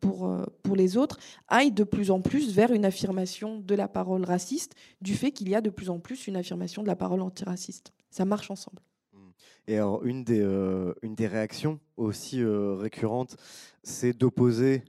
pour, 0.00 0.30
pour 0.62 0.76
les 0.76 0.96
autres, 0.96 1.18
aille 1.48 1.72
de 1.72 1.84
plus 1.84 2.10
en 2.10 2.20
plus 2.20 2.52
vers 2.52 2.72
une 2.72 2.84
affirmation 2.84 3.58
de 3.58 3.74
la 3.74 3.88
parole 3.88 4.24
raciste 4.24 4.74
du 5.00 5.14
fait 5.14 5.32
qu'il 5.32 5.48
y 5.48 5.54
a 5.54 5.60
de 5.60 5.70
plus 5.70 5.90
en 5.90 5.98
plus 5.98 6.26
une 6.26 6.36
affirmation 6.36 6.82
de 6.82 6.88
la 6.88 6.96
parole 6.96 7.20
antiraciste. 7.20 7.92
Ça 8.10 8.24
marche 8.24 8.50
ensemble. 8.50 8.85
Et 9.68 9.76
alors, 9.76 10.04
une 10.04 10.22
des, 10.22 10.40
euh, 10.40 10.94
une 11.02 11.14
des 11.14 11.26
réactions 11.26 11.80
aussi 11.96 12.40
euh, 12.40 12.74
récurrentes, 12.74 13.36
c'est 13.82 14.12
d'opposer 14.12 14.84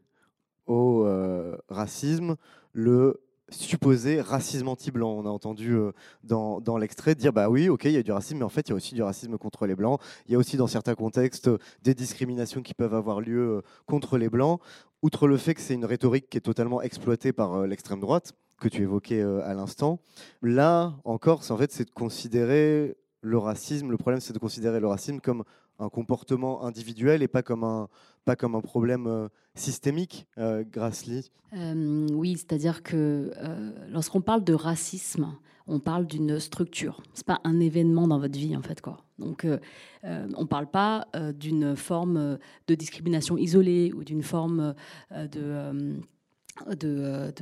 au 0.67 1.03
euh, 1.05 1.57
racisme 1.69 2.35
le 2.73 3.21
supposé 3.49 4.21
racisme 4.21 4.67
anti-blanc. 4.67 5.09
On 5.09 5.25
a 5.25 5.29
entendu 5.29 5.77
dans, 6.23 6.59
dans 6.59 6.77
l'extrait 6.77 7.15
dire 7.15 7.31
bah 7.31 7.49
oui, 7.49 7.69
ok, 7.69 7.85
il 7.85 7.93
y 7.93 7.97
a 7.97 8.03
du 8.03 8.11
racisme, 8.11 8.39
mais 8.39 8.43
en 8.43 8.49
fait, 8.49 8.67
il 8.67 8.71
y 8.71 8.73
a 8.73 8.75
aussi 8.75 8.93
du 8.93 9.01
racisme 9.01 9.37
contre 9.37 9.65
les 9.65 9.75
blancs. 9.75 10.01
Il 10.27 10.33
y 10.33 10.35
a 10.35 10.37
aussi 10.37 10.57
dans 10.57 10.67
certains 10.67 10.95
contextes 10.95 11.49
des 11.81 11.93
discriminations 11.93 12.61
qui 12.61 12.73
peuvent 12.73 12.93
avoir 12.93 13.21
lieu 13.21 13.63
contre 13.85 14.17
les 14.17 14.29
blancs. 14.29 14.59
Outre 15.01 15.27
le 15.27 15.37
fait 15.37 15.53
que 15.53 15.61
c'est 15.61 15.75
une 15.75 15.85
rhétorique 15.85 16.29
qui 16.29 16.37
est 16.37 16.41
totalement 16.41 16.81
exploitée 16.81 17.31
par 17.31 17.65
l'extrême 17.65 18.01
droite 18.01 18.33
que 18.59 18.67
tu 18.67 18.81
évoquais 18.81 19.21
à 19.21 19.53
l'instant, 19.53 20.01
là 20.41 20.95
encore, 21.05 21.41
en 21.49 21.57
fait, 21.57 21.71
c'est 21.71 21.85
de 21.85 21.91
considérer 21.91 22.97
le 23.27 23.37
racisme, 23.37 23.91
le 23.91 23.97
problème 23.97 24.21
c'est 24.21 24.33
de 24.33 24.39
considérer 24.39 24.79
le 24.79 24.87
racisme 24.87 25.19
comme 25.19 25.43
un 25.79 25.89
comportement 25.89 26.63
individuel 26.63 27.21
et 27.21 27.27
pas 27.27 27.43
comme 27.43 27.63
un, 27.63 27.87
pas 28.25 28.35
comme 28.35 28.55
un 28.55 28.61
problème 28.61 29.07
euh, 29.07 29.27
systémique, 29.55 30.27
euh, 30.37 30.63
Grassley 30.69 31.21
euh, 31.53 32.07
Oui, 32.11 32.35
c'est-à-dire 32.35 32.83
que 32.83 33.31
lorsqu'on 33.89 34.21
parle 34.21 34.43
de 34.43 34.53
racisme, 34.53 35.33
on 35.67 35.79
parle 35.79 36.07
d'une 36.07 36.39
structure. 36.39 37.01
C'est 37.13 37.25
pas 37.25 37.41
un 37.43 37.59
événement 37.59 38.07
dans 38.07 38.19
votre 38.19 38.37
vie, 38.37 38.55
en 38.55 38.61
fait. 38.61 38.79
Quoi. 38.79 39.03
Donc, 39.19 39.45
on 40.03 40.41
ne 40.41 40.47
parle 40.47 40.67
pas 40.67 41.07
d'une 41.33 41.75
forme 41.75 42.37
de 42.67 42.75
discrimination 42.75 43.37
isolée 43.37 43.91
ou 43.93 44.05
d'une 44.05 44.23
forme 44.23 44.73
de 45.11 45.99
de, 46.69 47.33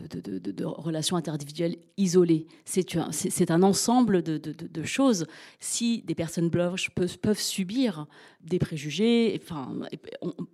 de, 0.52 0.66
relations 0.66 1.16
interindividuelles 1.18 1.78
isolées. 1.98 2.48
C'est 2.66 2.96
un, 3.52 3.64
ensemble 3.64 4.22
de, 4.22 4.84
choses. 4.84 5.26
Si 5.60 6.02
des 6.04 6.16
personnes 6.16 6.50
blanches 6.50 6.90
peuvent, 6.92 7.40
subir 7.40 8.08
des 8.42 8.60
préjugés, 8.60 9.40
enfin, 9.44 9.74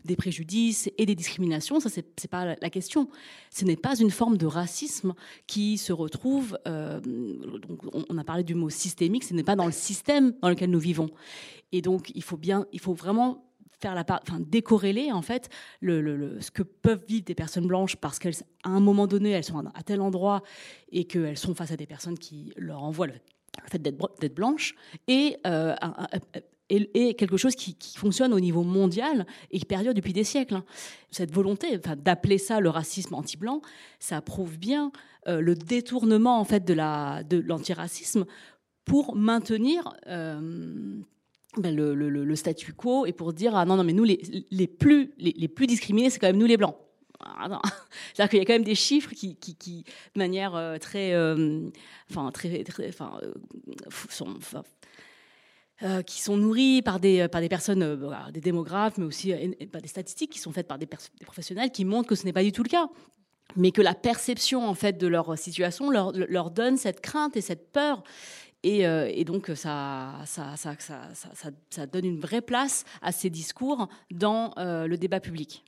des 0.06 0.16
préjudices 0.16 0.90
et 0.98 1.06
des 1.06 1.16
discriminations, 1.16 1.80
ça, 1.80 1.90
c'est 1.90 2.28
pas 2.30 2.56
la 2.60 2.70
question. 2.70 3.10
Ce 3.50 3.66
n'est 3.66 3.76
pas 3.76 3.98
une 4.00 4.12
forme 4.12 4.38
de 4.38 4.46
racisme 4.46 5.14
qui 5.48 5.78
se 5.78 5.94
retrouve, 5.94 6.58
euh, 6.68 7.00
donc 7.00 7.80
on 7.94 8.18
a 8.18 8.24
parlé 8.24 8.44
du 8.44 8.56
mot 8.56 8.70
systémique, 8.70 9.24
ce 9.24 9.34
n'est 9.34 9.44
pas 9.44 9.56
dans 9.56 9.66
le 9.66 9.72
système 9.72 10.34
dans 10.42 10.50
lequel 10.50 10.70
nous 10.70 10.80
vivons. 10.80 11.10
Et 11.72 11.82
donc, 11.82 12.12
il 12.16 12.24
faut 12.24 12.38
bien, 12.38 12.66
il 12.74 12.80
faut 12.80 12.94
vraiment 12.94 13.51
faire 13.82 13.96
la 13.96 14.04
part, 14.04 14.20
enfin 14.28 14.40
décorréler 14.40 15.12
en 15.12 15.22
fait 15.22 15.50
le, 15.82 16.40
ce 16.40 16.52
que 16.52 16.64
peuvent 16.64 17.04
vivre 17.08 17.26
des 17.26 17.36
personnes 17.36 17.68
blanches 17.68 17.96
parce 17.96 18.20
qu'à 18.20 18.30
un 18.64 18.80
moment 18.80 19.08
donné 19.08 19.32
elles 19.32 19.44
sont 19.44 19.60
à 19.60 19.84
tel 19.84 20.02
endroit 20.02 20.44
et 20.92 21.06
qu'elles 21.06 21.38
sont 21.38 21.56
face 21.56 21.72
à 21.72 21.78
des 21.78 21.88
personnes 21.88 22.18
qui 22.18 22.54
leur 22.56 22.84
envoient 22.84 23.08
le, 23.08 23.14
fait 23.68 23.82
d'être 23.82 24.36
blanches 24.36 24.76
et, 25.08 25.38
euh, 25.46 25.76
et, 26.70 27.16
quelque 27.16 27.38
chose 27.38 27.56
qui, 27.56 27.76
fonctionne 27.98 28.34
au 28.34 28.40
niveau 28.40 28.64
mondial 28.64 29.26
et 29.52 29.60
qui 29.60 29.66
perdure 29.66 29.94
depuis 29.94 30.14
des 30.14 30.24
siècles. 30.24 30.56
Hein. 30.56 30.64
Cette 31.12 31.32
volonté 31.32 31.78
enfin, 31.78 31.96
d'appeler 31.96 32.38
ça 32.38 32.60
le 32.60 32.70
racisme 32.70 33.14
anti-blanc, 33.14 33.62
ça 34.00 34.22
prouve 34.22 34.58
bien 34.58 34.92
euh, 35.28 35.42
le 35.42 35.56
détournement 35.56 36.40
en 36.40 36.46
fait 36.46 36.64
de 36.64 36.74
l'antiracisme 37.40 38.26
pour 38.86 39.16
maintenir 39.16 39.94
euh, 40.08 41.00
ben, 41.58 41.76
le, 41.76 42.36
statu 42.36 42.74
quo 42.74 43.06
et 43.06 43.12
pour 43.12 43.34
dire 43.34 43.56
ah 43.56 43.66
non 43.66 43.76
non 43.76 43.84
mais 43.84 43.94
nous 43.94 44.06
les, 44.06 44.22
les 44.52 44.68
plus 44.68 45.12
les, 45.18 45.48
plus 45.50 45.68
discriminés 45.68 46.10
c'est 46.10 46.18
quand 46.18 46.28
même 46.28 46.38
nous 46.38 46.46
les 46.46 46.58
blancs 46.58 46.78
C'est-à-dire 48.14 48.30
qu'il 48.30 48.40
y 48.40 48.42
a 48.42 48.46
quand 48.46 48.54
même 48.54 48.64
des 48.64 48.76
chiffres 48.76 49.12
qui, 49.12 49.36
de 50.16 50.20
manière 50.20 50.56
euh, 50.56 50.78
très, 50.78 51.14
euh, 51.14 51.70
très, 52.34 52.64
très, 52.64 52.90
enfin, 52.90 53.20
euh, 55.84 56.02
qui 56.04 56.22
sont 56.22 56.38
nourris 56.38 56.82
par 56.82 57.00
des, 57.00 57.28
par 57.28 57.42
des 57.42 57.50
personnes, 57.50 57.96
voilà, 57.96 58.30
des 58.32 58.42
démographes, 58.42 58.98
mais 58.98 59.06
aussi 59.06 59.34
par 59.72 59.82
des 59.82 59.88
statistiques 59.88 60.32
qui 60.32 60.40
sont 60.40 60.52
faites 60.52 60.68
par 60.68 60.78
des, 60.78 60.88
professionnels 61.26 61.72
qui 61.72 61.86
montrent 61.86 62.10
que 62.10 62.16
ce 62.16 62.26
n'est 62.26 62.34
pas 62.34 62.44
du 62.44 62.52
tout 62.52 62.64
le 62.64 62.70
cas. 62.70 62.88
Mais 63.58 63.72
que 63.72 63.82
la 63.82 63.94
perception 63.94 64.66
en 64.66 64.76
fait 64.76 64.98
de 64.98 65.08
leur 65.08 65.38
situation 65.38 65.90
leur 65.90 66.52
donne 66.52 66.78
cette 66.78 67.02
crainte 67.02 67.36
et 67.36 67.42
cette 67.42 67.74
peur. 67.74 68.02
Et, 68.64 68.86
euh, 68.86 69.10
et 69.12 69.24
donc 69.26 69.48
ça, 69.56 70.20
ça, 70.26 70.56
ça, 70.56 70.76
ça, 70.80 71.10
ça, 71.14 71.30
ça- 71.34 71.50
ça 71.70 71.88
donne 71.88 72.06
une 72.06 72.20
vraie 72.20 72.42
place 72.42 72.84
à 73.02 73.12
ces 73.12 73.30
discours 73.32 73.88
dans 74.12 74.54
euh, 74.58 74.86
le 74.88 74.98
débat 74.98 75.20
public. 75.20 75.64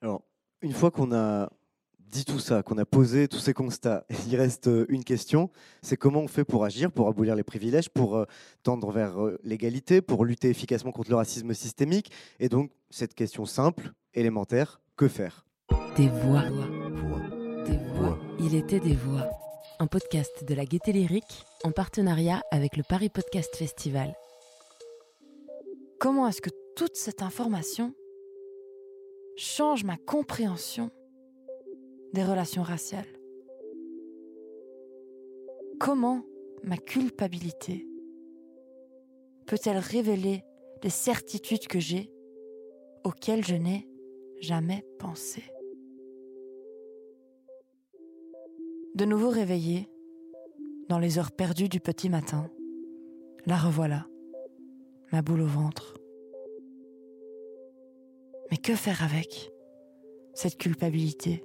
Alors, 0.00 0.22
une 0.62 0.72
fois 0.72 0.90
qu'on 0.90 1.12
a 1.14 1.50
dit 1.98 2.24
tout 2.24 2.38
ça, 2.38 2.62
qu'on 2.62 2.78
a 2.78 2.84
posé 2.86 3.28
tous 3.28 3.38
ces 3.38 3.52
constats, 3.52 4.06
il 4.28 4.36
reste 4.36 4.68
euh, 4.68 4.86
une 4.88 5.04
question, 5.04 5.50
c'est 5.82 5.96
comment 5.98 6.20
on 6.20 6.28
fait 6.28 6.44
pour 6.44 6.64
agir, 6.64 6.90
pour 6.90 7.06
abolir 7.08 7.34
les 7.36 7.42
privilèges, 7.42 7.90
pour 7.90 8.24
tendre 8.62 8.90
vers 8.90 9.16
l'égalité, 9.42 10.00
pour 10.00 10.24
lutter 10.24 10.48
efficacement 10.48 10.92
contre 10.92 11.10
le 11.10 11.16
racisme 11.16 11.52
systémique? 11.52 12.10
Et 12.40 12.48
donc, 12.48 12.70
cette 12.88 13.14
question 13.14 13.44
simple, 13.44 13.92
élémentaire, 14.14 14.80
que 14.96 15.08
faire? 15.08 15.44
Des 15.96 16.08
voix. 16.08 16.44
Des 17.66 17.76
voix. 17.94 18.18
Il 18.40 18.54
était 18.54 18.80
des 18.80 18.94
voix. 18.94 19.28
Un 19.80 19.86
podcast 19.86 20.44
de 20.48 20.54
la 20.54 20.64
Gaieté 20.64 20.92
Lyrique 20.92 21.44
en 21.64 21.72
partenariat 21.72 22.42
avec 22.50 22.76
le 22.76 22.82
Paris 22.82 23.08
Podcast 23.08 23.56
Festival. 23.56 24.14
Comment 25.98 26.28
est-ce 26.28 26.42
que 26.42 26.50
toute 26.76 26.94
cette 26.94 27.22
information 27.22 27.94
change 29.36 29.82
ma 29.82 29.96
compréhension 29.96 30.90
des 32.12 32.22
relations 32.22 32.62
raciales? 32.62 33.08
Comment 35.80 36.22
ma 36.64 36.76
culpabilité 36.76 37.86
peut-elle 39.46 39.78
révéler 39.78 40.42
les 40.82 40.90
certitudes 40.90 41.66
que 41.66 41.80
j'ai 41.80 42.12
auxquelles 43.04 43.44
je 43.44 43.54
n'ai 43.54 43.88
jamais 44.40 44.84
pensé? 44.98 45.42
De 48.94 49.06
nouveau 49.06 49.30
réveillée, 49.30 49.88
dans 50.88 50.98
les 50.98 51.18
heures 51.18 51.32
perdues 51.32 51.68
du 51.68 51.80
petit 51.80 52.08
matin, 52.08 52.50
la 53.46 53.56
revoilà, 53.56 54.06
ma 55.12 55.22
boule 55.22 55.42
au 55.42 55.46
ventre. 55.46 55.94
Mais 58.50 58.56
que 58.56 58.74
faire 58.74 59.02
avec 59.02 59.50
cette 60.34 60.58
culpabilité? 60.58 61.44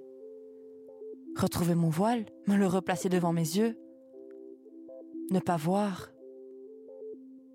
Retrouver 1.37 1.75
mon 1.75 1.89
voile, 1.89 2.25
me 2.47 2.55
le 2.55 2.67
replacer 2.67 3.07
devant 3.07 3.31
mes 3.31 3.41
yeux, 3.41 3.77
ne 5.31 5.39
pas 5.39 5.57
voir, 5.57 6.09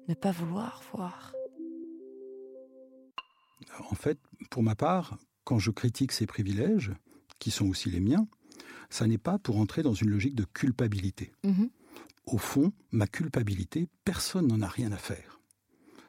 ne 0.08 0.14
pas 0.14 0.30
vouloir 0.30 0.82
voir. 0.92 1.34
En 3.90 3.94
fait, 3.94 4.18
pour 4.50 4.62
ma 4.62 4.74
part, 4.74 5.18
quand 5.44 5.58
je 5.58 5.70
critique 5.70 6.12
ces 6.12 6.26
privilèges, 6.26 6.92
qui 7.38 7.50
sont 7.50 7.68
aussi 7.68 7.90
les 7.90 8.00
miens, 8.00 8.26
ça 8.90 9.06
n'est 9.06 9.18
pas 9.18 9.38
pour 9.38 9.58
entrer 9.58 9.82
dans 9.82 9.94
une 9.94 10.10
logique 10.10 10.34
de 10.34 10.44
culpabilité. 10.44 11.32
Au 12.26 12.38
fond, 12.38 12.72
ma 12.90 13.06
culpabilité, 13.06 13.88
personne 14.04 14.46
n'en 14.46 14.62
a 14.62 14.68
rien 14.68 14.92
à 14.92 14.96
faire. 14.96 15.40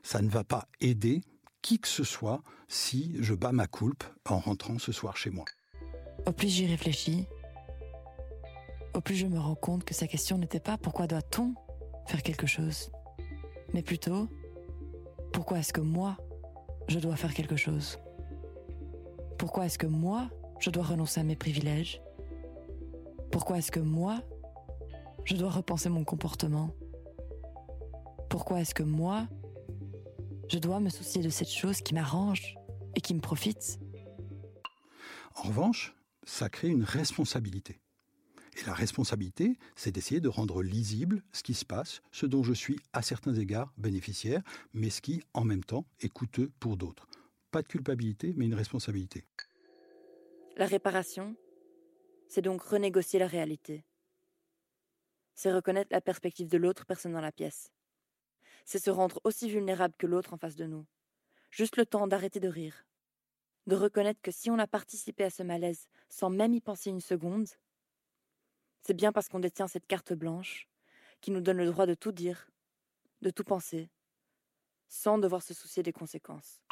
Ça 0.04 0.22
ne 0.22 0.30
va 0.30 0.44
pas 0.44 0.68
aider 0.80 1.22
qui 1.62 1.80
que 1.80 1.88
ce 1.88 2.04
soit 2.04 2.42
si 2.68 3.18
je 3.20 3.34
bats 3.34 3.52
ma 3.52 3.68
coulpe 3.68 4.04
en 4.30 4.40
rentrant 4.40 4.78
ce 4.80 4.92
soir 4.92 5.18
chez 5.18 5.32
moi. 5.32 5.46
Au 6.26 6.32
plus 6.32 6.48
j'y 6.48 6.68
réfléchis, 6.68 7.26
au 8.94 9.02
plus 9.02 9.16
je 9.16 9.26
me 9.26 9.40
rends 9.40 9.56
compte 9.56 9.84
que 9.84 9.94
sa 9.94 10.08
question 10.08 10.38
n'était 10.38 10.60
pas 10.60 10.78
pourquoi 10.78 11.08
doit-on 11.08 11.54
faire 12.08 12.24
quelque 12.24 12.48
chose, 12.48 12.92
mais 13.74 13.82
plutôt 13.82 14.30
pourquoi 15.34 15.60
est-ce 15.60 15.74
que 15.74 15.82
moi, 15.82 16.18
je 16.88 16.98
dois 17.00 17.18
faire 17.18 17.34
quelque 17.34 17.58
chose? 17.58 18.00
Pourquoi 19.38 19.66
est-ce 19.66 19.78
que 19.78 19.88
moi, 19.88 20.30
je 20.60 20.70
dois 20.70 20.86
renoncer 20.86 21.20
à 21.20 21.24
mes 21.24 21.36
privilèges? 21.36 22.02
Pourquoi 23.32 23.58
est-ce 23.58 23.72
que 23.72 23.80
moi, 23.80 24.22
je 25.26 25.36
dois 25.36 25.50
repenser 25.50 25.90
mon 25.90 26.04
comportement? 26.04 26.76
Pourquoi 28.30 28.62
est-ce 28.62 28.74
que 28.74 28.84
moi, 28.84 29.28
je 30.50 30.60
dois 30.60 30.80
me 30.80 30.90
soucier 30.90 31.22
de 31.22 31.30
cette 31.30 31.50
chose 31.50 31.82
qui 31.82 31.94
m'arrange 31.94 32.56
et 32.96 33.02
qui 33.02 33.14
me 33.14 33.22
profite? 33.22 33.80
En 35.36 35.44
revanche, 35.50 35.96
ça 36.24 36.50
crée 36.50 36.70
une 36.70 36.84
responsabilité. 36.84 37.80
Et 38.58 38.66
la 38.66 38.74
responsabilité, 38.74 39.58
c'est 39.76 39.92
d'essayer 39.92 40.22
de 40.22 40.30
rendre 40.30 40.64
lisible 40.64 41.24
ce 41.34 41.44
qui 41.44 41.54
se 41.54 41.66
passe, 41.66 42.02
ce 42.12 42.26
dont 42.26 42.42
je 42.42 42.54
suis 42.54 42.80
à 42.94 43.02
certains 43.02 43.36
égards 43.36 43.74
bénéficiaire, 43.78 44.42
mais 44.74 44.90
ce 44.90 45.02
qui, 45.02 45.22
en 45.34 45.44
même 45.44 45.64
temps, 45.64 45.86
est 46.00 46.10
coûteux 46.10 46.52
pour 46.60 46.78
d'autres. 46.78 47.08
Pas 47.52 47.62
de 47.62 47.68
culpabilité, 47.68 48.34
mais 48.38 48.46
une 48.46 48.54
responsabilité. 48.54 49.26
La 50.56 50.68
réparation, 50.68 51.36
c'est 52.28 52.42
donc 52.42 52.62
renégocier 52.62 53.20
la 53.20 53.28
réalité. 53.28 53.86
C'est 55.36 55.52
reconnaître 55.52 55.92
la 55.92 56.02
perspective 56.02 56.48
de 56.48 56.58
l'autre 56.58 56.86
personne 56.86 57.14
dans 57.14 57.22
la 57.22 57.32
pièce. 57.32 57.72
C'est 58.66 58.84
se 58.84 58.90
rendre 58.90 59.20
aussi 59.24 59.50
vulnérable 59.50 59.94
que 59.98 60.08
l'autre 60.08 60.34
en 60.34 60.38
face 60.38 60.56
de 60.56 60.66
nous. 60.66 60.86
Juste 61.52 61.78
le 61.78 61.86
temps 61.86 62.08
d'arrêter 62.08 62.40
de 62.40 62.48
rire. 62.48 62.86
De 63.68 63.76
reconnaître 63.76 64.22
que 64.22 64.32
si 64.32 64.50
on 64.50 64.60
a 64.60 64.68
participé 64.68 65.24
à 65.24 65.30
ce 65.30 65.44
malaise 65.44 65.88
sans 66.10 66.30
même 66.30 66.54
y 66.54 66.62
penser 66.62 66.90
une 66.90 67.02
seconde, 67.02 67.48
c'est 68.82 68.94
bien 68.94 69.12
parce 69.12 69.28
qu'on 69.28 69.40
détient 69.40 69.68
cette 69.68 69.88
carte 69.88 70.14
blanche 70.14 70.70
qui 71.22 71.32
nous 71.32 71.42
donne 71.42 71.58
le 71.58 71.66
droit 71.66 71.86
de 71.86 71.96
tout 71.96 72.12
dire, 72.12 72.50
de 73.22 73.30
tout 73.30 73.44
penser, 73.44 73.90
sans 74.88 75.18
devoir 75.18 75.42
se 75.42 75.54
soucier 75.54 75.84
des 75.84 75.94
conséquences. 75.94 76.65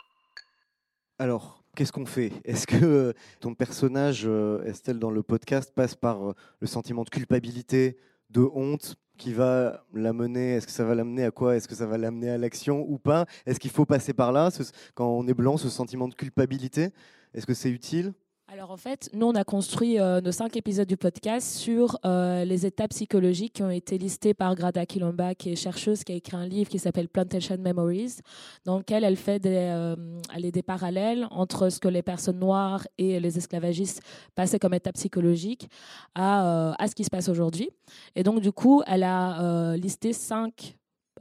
Alors, 1.23 1.63
qu'est-ce 1.77 1.93
qu'on 1.93 2.05
fait? 2.05 2.33
Est-ce 2.43 2.67
que 2.67 2.83
euh, 2.83 3.13
ton 3.39 3.55
personnage, 3.55 4.23
euh, 4.25 4.61
Estelle, 4.65 4.99
dans 4.99 5.09
le 5.09 5.23
podcast, 5.23 5.71
passe 5.73 5.95
par 5.95 6.31
euh, 6.31 6.33
le 6.59 6.67
sentiment 6.67 7.05
de 7.05 7.09
culpabilité, 7.09 7.95
de 8.29 8.41
honte 8.41 8.97
qui 9.17 9.31
va 9.31 9.85
l'amener? 9.93 10.55
Est-ce 10.55 10.67
que 10.67 10.73
ça 10.73 10.83
va 10.83 10.95
l'amener 10.95 11.23
à 11.23 11.31
quoi? 11.31 11.55
Est-ce 11.55 11.69
que 11.69 11.75
ça 11.75 11.85
va 11.85 11.97
l'amener 11.97 12.29
à 12.29 12.37
l'action 12.37 12.85
ou 12.89 12.97
pas? 12.97 13.25
Est-ce 13.45 13.57
qu'il 13.57 13.71
faut 13.71 13.85
passer 13.85 14.11
par 14.11 14.33
là, 14.33 14.49
quand 14.95 15.07
on 15.07 15.25
est 15.25 15.33
blanc, 15.33 15.55
ce 15.55 15.69
sentiment 15.69 16.09
de 16.09 16.13
culpabilité 16.13 16.89
Est-ce 17.33 17.45
que 17.45 17.53
c'est 17.53 17.71
utile? 17.71 18.13
Alors 18.53 18.69
en 18.69 18.77
fait, 18.77 19.09
nous, 19.13 19.25
on 19.25 19.33
a 19.33 19.43
construit 19.43 19.99
euh, 19.99 20.21
nos 20.21 20.31
cinq 20.31 20.55
épisodes 20.55 20.87
du 20.87 20.95
podcast 20.95 21.57
sur 21.57 21.97
euh, 22.05 22.45
les 22.45 22.67
étapes 22.67 22.91
psychologiques 22.91 23.53
qui 23.53 23.63
ont 23.63 23.71
été 23.71 23.97
listées 23.97 24.35
par 24.35 24.53
Grada 24.53 24.85
Kilomba, 24.85 25.33
qui 25.33 25.51
est 25.51 25.55
chercheuse, 25.55 26.03
qui 26.03 26.11
a 26.11 26.15
écrit 26.15 26.37
un 26.37 26.45
livre 26.45 26.69
qui 26.69 26.77
s'appelle 26.77 27.09
Plantation 27.09 27.57
Memories, 27.57 28.17
dans 28.63 28.77
lequel 28.77 29.05
elle 29.05 29.15
fait 29.15 29.39
des, 29.39 29.71
euh, 29.71 29.95
des 30.37 30.61
parallèles 30.61 31.27
entre 31.31 31.69
ce 31.69 31.79
que 31.79 31.87
les 31.87 32.03
personnes 32.03 32.37
noires 32.37 32.85
et 32.99 33.19
les 33.19 33.39
esclavagistes 33.39 34.03
passaient 34.35 34.59
comme 34.59 34.75
étape 34.75 34.93
psychologique 34.93 35.67
à, 36.13 36.75
à 36.77 36.87
ce 36.87 36.93
qui 36.93 37.05
se 37.05 37.09
passe 37.09 37.29
aujourd'hui. 37.29 37.71
Et 38.15 38.21
donc, 38.21 38.39
du 38.39 38.51
coup, 38.51 38.83
elle 38.85 39.01
a 39.01 39.75
listé 39.77 40.13
cinq 40.13 40.75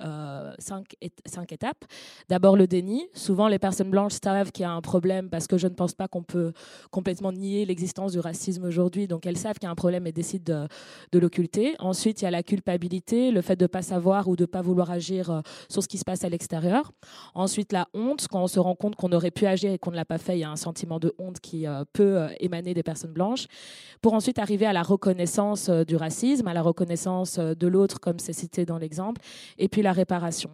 euh, 0.05 0.53
cinq, 0.59 0.97
cinq 1.27 1.53
étapes. 1.53 1.85
D'abord 2.29 2.57
le 2.57 2.67
déni. 2.67 3.09
Souvent, 3.15 3.49
les 3.49 3.59
personnes 3.59 3.91
blanches 3.91 4.19
savent 4.23 4.51
qu'il 4.53 4.63
y 4.63 4.67
a 4.67 4.73
un 4.73 4.81
problème 4.81 5.29
parce 5.31 5.47
que 5.47 5.59
je 5.59 5.67
ne 5.67 5.75
pense 5.75 5.95
pas 5.95 6.09
qu'on 6.09 6.23
peut 6.23 6.53
complètement 6.91 7.33
nier 7.33 7.65
l'existence 7.65 8.13
du 8.13 8.21
racisme 8.21 8.65
aujourd'hui. 8.65 9.07
Donc, 9.07 9.27
elles 9.27 9.37
savent 9.37 9.59
qu'il 9.59 9.67
y 9.67 9.69
a 9.69 9.71
un 9.71 9.77
problème 9.77 10.07
et 10.07 10.13
décident 10.13 10.67
de, 11.13 11.19
l'occulter. 11.19 11.77
Ensuite, 11.79 12.23
il 12.23 12.25
y 12.25 12.29
a 12.29 12.31
la 12.31 12.43
culpabilité, 12.43 13.31
le 13.31 13.43
fait 13.43 13.57
de 13.57 13.65
ne 13.65 13.69
pas 13.69 13.83
savoir 13.83 14.29
ou 14.29 14.35
de 14.35 14.43
ne 14.43 14.47
pas 14.47 14.61
vouloir 14.61 14.91
agir 14.91 15.31
euh, 15.31 15.41
sur 15.69 15.83
ce 15.83 15.89
qui 15.89 15.99
se 15.99 16.05
passe 16.05 16.25
à 16.25 16.29
l'extérieur. 16.29 16.93
Ensuite, 17.35 17.73
la 17.73 17.89
honte, 17.95 18.27
quand 18.29 18.43
on 18.43 18.49
se 18.49 18.59
rend 18.59 18.75
compte 18.75 18.97
qu'on 18.97 19.13
aurait 19.13 19.31
pu 19.31 19.47
agir 19.47 19.73
et 19.73 19.79
qu'on 19.79 19.93
ne 19.93 19.97
l'a 19.97 20.05
pas 20.05 20.19
fait, 20.19 20.37
il 20.37 20.41
y 20.41 20.45
a 20.45 20.51
un 20.51 20.57
sentiment 20.57 20.99
de 20.99 21.15
honte 21.19 21.39
qui 21.39 21.67
euh, 21.67 21.85
peut 21.93 22.27
émaner 22.41 22.75
des 22.75 22.83
personnes 22.83 23.13
blanches. 23.13 23.47
Pour 24.01 24.15
ensuite 24.15 24.39
arriver 24.39 24.67
à 24.67 24.73
la 24.73 24.83
reconnaissance 24.83 25.71
du 25.71 25.95
racisme, 25.95 26.49
à 26.49 26.55
la 26.55 26.63
reconnaissance 26.63 27.39
de 27.39 27.67
l'autre, 27.69 28.01
comme 28.01 28.19
c'est 28.19 28.33
cité 28.33 28.65
dans 28.65 28.79
l'exemple, 28.79 29.21
et 29.59 29.69
puis 29.69 29.83
la 29.83 29.92
réparation. 29.93 30.51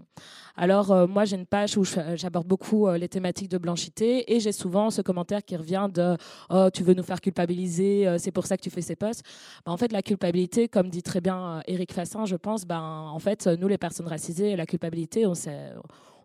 Alors, 0.56 0.90
euh, 0.90 1.06
moi, 1.06 1.24
j'ai 1.24 1.36
une 1.36 1.46
page 1.46 1.76
où 1.76 1.84
je- 1.84 2.16
j'aborde 2.16 2.46
beaucoup 2.46 2.88
euh, 2.88 2.98
les 2.98 3.08
thématiques 3.08 3.48
de 3.50 3.58
blanchité 3.58 4.34
et 4.34 4.40
j'ai 4.40 4.52
souvent 4.52 4.90
ce 4.90 5.02
commentaire 5.02 5.44
qui 5.44 5.56
revient 5.56 5.88
de 5.92 6.16
Oh, 6.50 6.68
tu 6.72 6.82
veux 6.82 6.94
nous 6.94 7.02
faire 7.02 7.20
culpabiliser, 7.20 8.08
euh, 8.08 8.18
c'est 8.18 8.32
pour 8.32 8.46
ça 8.46 8.56
que 8.56 8.62
tu 8.62 8.70
fais 8.70 8.82
ces 8.82 8.96
posts. 8.96 9.22
Ben, 9.64 9.72
en 9.72 9.76
fait, 9.76 9.92
la 9.92 10.02
culpabilité, 10.02 10.68
comme 10.68 10.88
dit 10.90 11.02
très 11.02 11.20
bien 11.20 11.38
euh, 11.38 11.60
Éric 11.66 11.92
Fassin, 11.92 12.24
je 12.24 12.36
pense, 12.36 12.64
ben, 12.66 12.80
en 12.80 13.18
fait, 13.18 13.46
nous, 13.46 13.68
les 13.68 13.78
personnes 13.78 14.08
racisées, 14.08 14.56
la 14.56 14.66
culpabilité, 14.66 15.26
on 15.26 15.34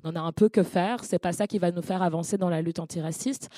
en 0.04 0.16
a 0.16 0.20
un 0.20 0.32
peu 0.32 0.50
que 0.50 0.64
faire. 0.64 1.04
C'est 1.04 1.20
pas 1.20 1.32
ça 1.32 1.48
qui 1.48 1.60
va 1.60 1.72
nous 1.72 1.82
faire 1.82 2.02
avancer 2.02 2.38
dans 2.38 2.50
la 2.50 2.62
lutte 2.62 2.80
antiraciste. 2.80 3.50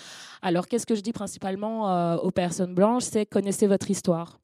Alors, 0.41 0.67
qu'est-ce 0.67 0.85
que 0.85 0.95
je 0.95 1.01
dis 1.01 1.13
principalement 1.13 1.89
euh, 1.89 2.17
aux 2.17 2.31
personnes 2.31 2.75
blanches? 2.75 3.03
C'est 3.03 3.25
connaissez 3.25 3.67
votre 3.67 3.89
histoire. 3.89 4.39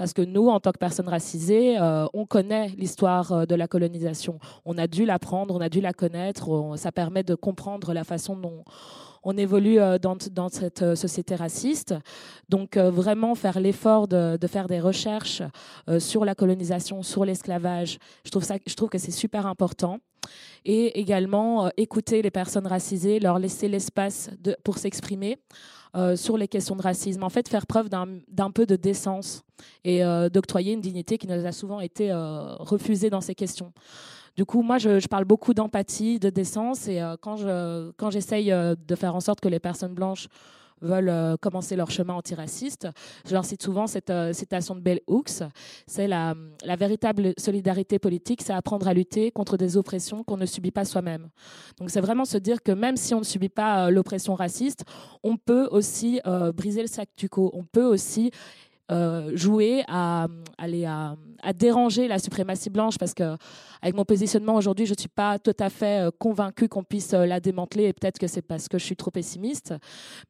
Parce 0.00 0.14
que 0.14 0.22
nous, 0.22 0.48
en 0.48 0.60
tant 0.60 0.72
que 0.72 0.78
personnes 0.78 1.10
racisées, 1.10 1.78
euh, 1.78 2.06
on 2.14 2.24
connaît 2.24 2.68
l'histoire 2.78 3.32
euh, 3.32 3.44
de 3.44 3.54
la 3.54 3.68
colonisation. 3.68 4.38
On 4.64 4.78
a 4.78 4.86
dû 4.86 5.04
l'apprendre, 5.04 5.54
on 5.54 5.60
a 5.60 5.68
dû 5.68 5.82
la 5.82 5.92
connaître. 5.92 6.48
on- 6.48 6.74
ça 6.78 6.90
permet 6.90 7.22
de 7.22 7.34
comprendre 7.34 7.92
la 7.92 8.02
façon 8.02 8.34
dont 8.34 8.64
on 9.22 9.36
évolue 9.36 9.76
dans, 10.00 10.16
dans, 10.32 10.48
cette 10.48 10.94
société 10.94 11.34
raciste. 11.34 11.94
Donc 12.48 12.78
vraiment 12.78 13.34
faire 13.34 13.60
l'effort 13.60 14.08
de, 14.08 14.38
faire 14.46 14.66
des 14.66 14.80
recherches 14.80 15.42
sur 15.98 16.24
la 16.24 16.34
colonisation, 16.34 17.02
sur 17.02 17.26
l'esclavage, 17.26 17.98
je 18.24 18.30
trouve, 18.30 18.46
je 18.66 18.74
trouve 18.74 18.88
que 18.88 18.96
c'est 18.96 19.10
super 19.10 19.46
important 19.46 19.98
et 20.64 20.98
également 20.98 21.70
écouter 21.76 22.22
les 22.22 22.30
personnes 22.30 22.66
racisées, 22.66 23.20
leur 23.20 23.38
laisser 23.38 23.68
l'espace 23.68 24.30
pour 24.64 24.78
s'exprimer. 24.78 25.36
Euh, 25.96 26.14
sur 26.14 26.36
les 26.36 26.46
questions 26.46 26.76
de 26.76 26.82
racisme. 26.82 27.24
En 27.24 27.30
fait, 27.30 27.48
faire 27.48 27.66
preuve 27.66 27.88
d'un 27.88 28.50
peu 28.52 28.64
de 28.64 28.76
décence 28.76 29.42
et 29.82 30.04
euh, 30.04 30.28
d'octroyer 30.28 30.72
une 30.72 30.80
dignité 30.80 31.18
qui 31.18 31.26
nous 31.26 31.44
a 31.44 31.50
souvent 31.50 31.80
été 31.80 32.12
euh, 32.12 32.54
refusée 32.60 33.10
dans 33.10 33.20
ces 33.20 33.34
questions. 33.34 33.72
Du 34.36 34.44
coup, 34.44 34.62
moi, 34.62 34.78
je, 34.78 35.04
parle 35.08 35.24
beaucoup 35.24 35.52
d'empathie, 35.52 36.20
de 36.20 36.30
décence, 36.30 36.86
et 36.86 37.02
quand 37.20 37.36
j'essaye 38.10 38.50
quand 38.50 38.74
de 38.86 38.94
faire 38.94 39.16
en 39.16 39.20
sorte 39.20 39.40
que 39.40 39.48
les 39.48 39.58
personnes 39.58 39.92
blanches 39.92 40.28
veulent 40.80 41.08
euh, 41.08 41.36
commencer 41.36 41.76
leur 41.76 41.90
chemin 41.90 42.14
antiraciste. 42.14 42.88
Je 43.26 43.32
leur 43.32 43.44
cite 43.44 43.62
souvent 43.62 43.86
cette 43.86 44.10
euh, 44.10 44.32
citation 44.32 44.74
de 44.74 44.80
Bell 44.80 45.00
Hooks. 45.06 45.42
C'est 45.86 46.08
la, 46.08 46.34
véritable 46.78 47.34
solidarité 47.36 47.98
politique, 47.98 48.42
c'est 48.42 48.52
apprendre 48.52 48.88
à 48.88 48.94
lutter 48.94 49.30
contre 49.30 49.56
des 49.56 49.76
oppressions 49.76 50.24
qu'on 50.24 50.36
ne 50.36 50.46
subit 50.46 50.70
pas 50.70 50.84
soi-même. 50.84 51.28
Donc 51.78 51.90
c'est 51.90 52.00
vraiment 52.00 52.24
se 52.24 52.38
dire 52.38 52.62
que 52.62 52.72
même 52.72 52.96
si 52.96 53.14
on 53.14 53.18
ne 53.18 53.24
subit 53.24 53.48
pas 53.48 53.86
euh, 53.86 53.90
l'oppression 53.90 54.34
raciste, 54.34 54.84
on 55.22 55.36
peut 55.36 55.68
aussi 55.70 56.20
briser 56.54 56.82
le 56.82 56.88
sac 56.88 57.08
du 57.16 57.28
co. 57.28 57.50
On 57.54 57.64
peut 57.64 57.84
aussi 57.84 58.30
jouer 59.34 59.84
à, 59.88 60.26
aller 60.58 60.84
à, 60.84 61.16
à, 61.42 61.52
déranger 61.52 62.08
la 62.08 62.18
suprématie 62.18 62.70
blanche 62.70 62.98
parce 62.98 63.14
que 63.14 63.36
avec 63.82 63.94
mon 63.94 64.04
positionnement 64.04 64.56
aujourd'hui, 64.56 64.86
je 64.86 64.92
ne 64.92 64.98
suis 64.98 65.08
pas 65.08 65.38
tout 65.38 65.56
à 65.58 65.70
fait 65.70 66.06
euh, 66.06 66.10
convaincue 66.18 66.68
qu'on 66.68 66.84
puisse 66.84 67.14
euh, 67.14 67.24
la 67.24 67.40
démanteler 67.40 67.84
et 67.84 67.92
peut-être 67.92 68.18
que 68.18 68.26
c'est 68.26 68.42
parce 68.42 68.68
que 68.68 68.78
je 68.78 68.84
suis 68.84 68.96
trop 68.96 69.10
pessimiste. 69.10 69.74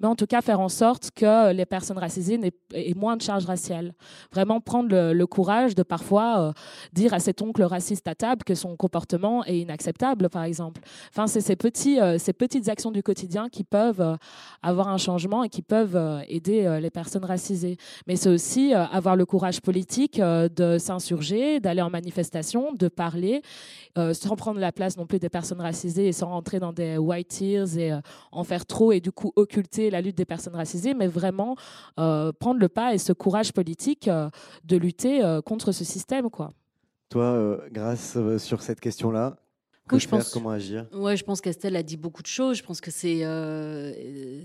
Mais 0.00 0.06
en 0.06 0.14
tout 0.14 0.26
cas, 0.26 0.40
faire 0.40 0.60
en 0.60 0.68
sorte 0.68 1.10
que 1.14 1.52
les 1.52 1.66
personnes 1.66 1.98
racisées 1.98 2.38
aient 2.74 2.94
moins 2.94 3.16
de 3.16 3.22
charge 3.22 3.46
raciale. 3.46 3.92
Vraiment 4.32 4.60
prendre 4.60 4.88
le, 4.90 5.26
courage 5.26 5.74
de 5.74 5.82
parfois 5.82 6.40
euh, 6.40 6.52
dire 6.92 7.14
à 7.14 7.20
cet 7.20 7.42
oncle 7.42 7.62
raciste 7.62 8.06
à 8.08 8.14
table 8.14 8.44
que 8.44 8.54
son 8.54 8.76
comportement 8.76 9.44
est 9.44 9.58
inacceptable, 9.58 10.28
par 10.28 10.44
exemple. 10.44 10.80
Enfin, 11.10 11.26
c'est 11.26 11.40
ces, 11.40 11.56
petits, 11.56 11.98
ces 12.18 12.32
petites 12.32 12.68
actions 12.68 12.90
du 12.90 13.02
quotidien 13.02 13.48
qui 13.48 13.62
peuvent 13.62 14.16
avoir 14.62 14.88
un 14.88 14.98
changement 14.98 15.44
et 15.44 15.48
qui 15.48 15.62
peuvent 15.62 15.96
aider 16.28 16.78
les 16.80 16.90
personnes 16.90 17.24
racisées. 17.24 17.76
Mais 18.08 18.16
c'est 18.16 18.28
aussi 18.28 18.49
avoir 18.74 19.16
le 19.16 19.26
courage 19.26 19.60
politique 19.60 20.20
de 20.20 20.78
s'insurger, 20.78 21.60
d'aller 21.60 21.82
en 21.82 21.90
manifestation, 21.90 22.72
de 22.72 22.88
parler 22.88 23.42
euh, 23.98 24.14
sans 24.14 24.36
prendre 24.36 24.60
la 24.60 24.70
place 24.70 24.96
non 24.96 25.06
plus 25.06 25.18
des 25.18 25.28
personnes 25.28 25.60
racisées 25.60 26.06
et 26.06 26.12
sans 26.12 26.28
rentrer 26.28 26.60
dans 26.60 26.72
des 26.72 26.96
white 26.96 27.28
tears 27.28 27.76
et 27.76 27.92
euh, 27.92 28.00
en 28.30 28.44
faire 28.44 28.64
trop 28.64 28.92
et 28.92 29.00
du 29.00 29.10
coup 29.10 29.32
occulter 29.34 29.90
la 29.90 30.00
lutte 30.00 30.16
des 30.16 30.24
personnes 30.24 30.54
racisées, 30.54 30.94
mais 30.94 31.08
vraiment 31.08 31.56
euh, 31.98 32.30
prendre 32.32 32.60
le 32.60 32.68
pas 32.68 32.94
et 32.94 32.98
ce 32.98 33.12
courage 33.12 33.52
politique 33.52 34.08
de 34.64 34.76
lutter 34.76 35.40
contre 35.44 35.72
ce 35.72 35.84
système. 35.84 36.30
Quoi. 36.30 36.50
Toi, 37.08 37.58
grâce 37.72 38.16
sur 38.38 38.62
cette 38.62 38.80
question-là, 38.80 39.36
que 39.96 39.98
je 39.98 40.08
pense, 40.08 40.30
comment 40.30 40.50
agir? 40.50 40.86
Ouais, 40.92 41.16
je 41.16 41.24
pense 41.24 41.40
qu'Estelle 41.40 41.76
a 41.76 41.82
dit 41.82 41.96
beaucoup 41.96 42.22
de 42.22 42.26
choses. 42.26 42.56
Je 42.56 42.62
pense 42.62 42.80
que 42.80 42.90
c'est 42.90 43.24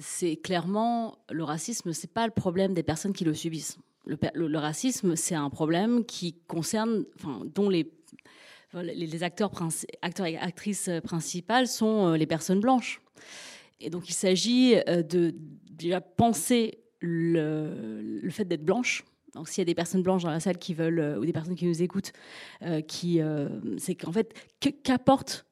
c'est 0.01 0.35
clairement 0.37 1.17
le 1.29 1.43
racisme, 1.43 1.93
c'est 1.93 2.11
pas 2.11 2.25
le 2.25 2.33
problème 2.33 2.73
des 2.73 2.83
personnes 2.83 3.13
qui 3.13 3.23
le 3.23 3.33
subissent. 3.33 3.77
Le, 4.05 4.17
le 4.35 4.57
racisme, 4.59 5.15
c'est 5.15 5.33
un 5.33 5.49
problème 5.49 6.05
qui 6.05 6.35
concerne, 6.47 7.05
enfin, 7.15 7.41
dont 7.53 7.69
les 7.69 7.91
les 8.81 9.23
acteurs, 9.23 9.51
acteurs 10.01 10.25
et 10.25 10.37
actrices 10.37 10.89
principales 11.03 11.67
sont 11.67 12.07
euh, 12.07 12.17
les 12.17 12.25
personnes 12.25 12.59
blanches. 12.59 13.01
Et 13.79 13.89
donc 13.89 14.09
il 14.09 14.13
s'agit 14.13 14.75
euh, 14.87 15.03
de 15.03 15.35
déjà 15.69 16.01
penser 16.01 16.79
le, 16.99 18.21
fait 18.29 18.45
d'être 18.45 18.63
blanche. 18.63 19.03
Donc 19.35 19.47
s'il 19.47 19.61
y 19.61 19.61
a 19.61 19.65
des 19.65 19.75
personnes 19.75 20.01
blanches 20.01 20.23
dans 20.23 20.31
la 20.31 20.39
salle 20.39 20.57
qui 20.57 20.73
veulent, 20.73 20.99
euh, 20.99 21.19
ou 21.19 21.25
des 21.25 21.33
personnes 21.33 21.55
qui 21.55 21.65
nous 21.65 21.81
écoutent, 21.81 22.13
qui, 22.87 23.21
c'est 23.77 23.95
qu'en 23.95 24.11
fait, 24.11 24.33
qu'apporte 24.83 25.45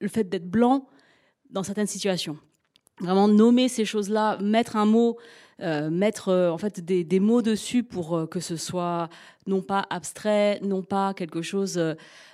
le 0.00 0.08
fait 0.08 0.24
d'être 0.24 0.48
blanc 0.48 0.88
dans 1.50 1.62
certaines 1.62 1.86
situations? 1.86 2.38
Vraiment 3.00 3.28
nommer 3.28 3.68
ces 3.68 3.84
choses-là, 3.84 4.38
mettre 4.40 4.76
un 4.76 4.86
mot 4.86 5.18
euh, 5.60 5.88
mettre 5.88 6.30
euh, 6.30 6.50
en 6.50 6.58
fait 6.58 6.80
des, 6.80 7.20
mots 7.20 7.40
dessus 7.40 7.84
pour 7.84 8.16
euh, 8.16 8.26
que 8.26 8.40
ce 8.40 8.56
soit 8.56 9.08
non 9.46 9.62
pas 9.62 9.86
abstrait, 9.88 10.58
non 10.62 10.82
pas 10.82 11.14
quelque 11.14 11.42
chose, 11.42 11.80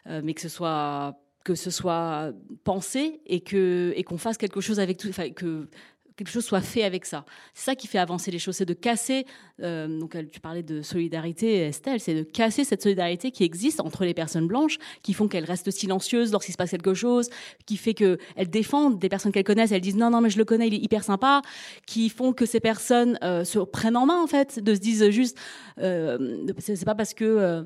mais 0.07 0.33
que 0.33 0.41
ce 0.41 0.49
soit 0.49 1.21
que 1.45 1.55
ce 1.55 1.71
soit 1.71 2.33
pensé 2.65 3.21
et 3.27 3.41
que 3.41 3.93
et 3.97 4.05
qu'on 4.05 4.19
fasse 4.19 4.39
quelque 4.39 4.61
chose 4.61 4.81
avec 4.81 4.97
tout, 4.97 5.11
que 5.35 5.69
quelque 6.17 6.31
chose 6.31 6.45
soit 6.45 6.61
fait 6.61 6.83
avec 6.83 7.05
ça. 7.05 7.25
C'est 7.55 7.65
ça 7.65 7.75
qui 7.75 7.87
fait 7.87 7.99
avancer 7.99 8.31
les 8.31 8.39
choses, 8.39 8.57
c'est 8.57 8.65
de 8.65 8.75
casser. 8.75 9.27
Euh, 9.63 9.87
donc, 9.99 10.17
tu 10.31 10.41
parlais 10.41 10.63
de 10.63 10.83
solidarité, 10.83 11.67
Estelle, 11.67 12.01
c'est 12.01 12.15
de 12.15 12.23
casser 12.23 12.65
cette 12.65 12.83
solidarité 12.83 13.31
qui 13.31 13.45
existe 13.45 13.81
entre 13.81 14.05
les 14.05 14.15
personnes 14.15 14.47
blanches, 14.47 14.79
qui 15.03 15.13
font 15.13 15.29
qu'elles 15.29 15.45
restent 15.45 15.71
silencieuses 15.71 16.33
lorsqu'il 16.33 16.53
se 16.53 16.59
passe 16.59 16.71
quelque 16.71 16.95
chose, 16.95 17.31
qui 17.67 17.77
fait 17.77 17.95
qu'elles 17.95 18.19
défendent 18.49 18.99
des 18.99 19.09
personnes 19.09 19.33
qu'elles 19.33 19.45
connaissent, 19.45 19.73
elles 19.73 19.81
disent 19.81 19.97
non, 19.97 20.11
non, 20.11 20.21
mais 20.21 20.31
je 20.31 20.39
le 20.39 20.45
connais, 20.45 20.69
il 20.69 20.75
est 20.75 20.83
hyper 20.83 21.05
sympa, 21.05 21.43
qui 21.87 22.09
font 22.09 22.33
que 22.33 22.47
ces 22.47 22.61
personnes 22.61 23.19
euh, 23.23 23.45
se 23.45 23.59
prennent 23.59 23.97
en 23.97 24.07
main, 24.07 24.23
en 24.23 24.27
fait, 24.27 24.59
de 24.63 24.75
se 24.75 24.81
dire 24.81 25.11
juste, 25.11 25.39
euh, 25.79 26.47
c'est 26.59 26.85
pas 26.85 26.95
parce 26.95 27.15
que 27.15 27.65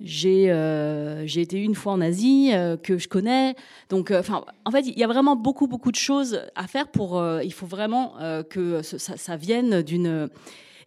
j'ai 0.00 0.50
euh, 0.50 1.26
été 1.26 1.62
une 1.62 1.74
fois 1.74 1.92
en 1.92 2.00
Asie 2.00 2.50
euh, 2.52 2.76
que 2.76 2.98
je 2.98 3.08
connais. 3.08 3.54
Donc, 3.88 4.10
euh, 4.10 4.20
enfin, 4.20 4.44
en 4.64 4.70
fait, 4.70 4.86
il 4.86 4.98
y 4.98 5.04
a 5.04 5.06
vraiment 5.06 5.36
beaucoup 5.36 5.66
beaucoup 5.66 5.90
de 5.90 5.96
choses 5.96 6.42
à 6.54 6.66
faire 6.66 6.88
pour. 6.88 7.22
il 7.42 7.52
faut 7.52 7.66
vraiment 7.66 8.14
que 8.50 8.82
ça, 8.82 9.36
vienne 9.36 9.82
d'une. 9.82 10.28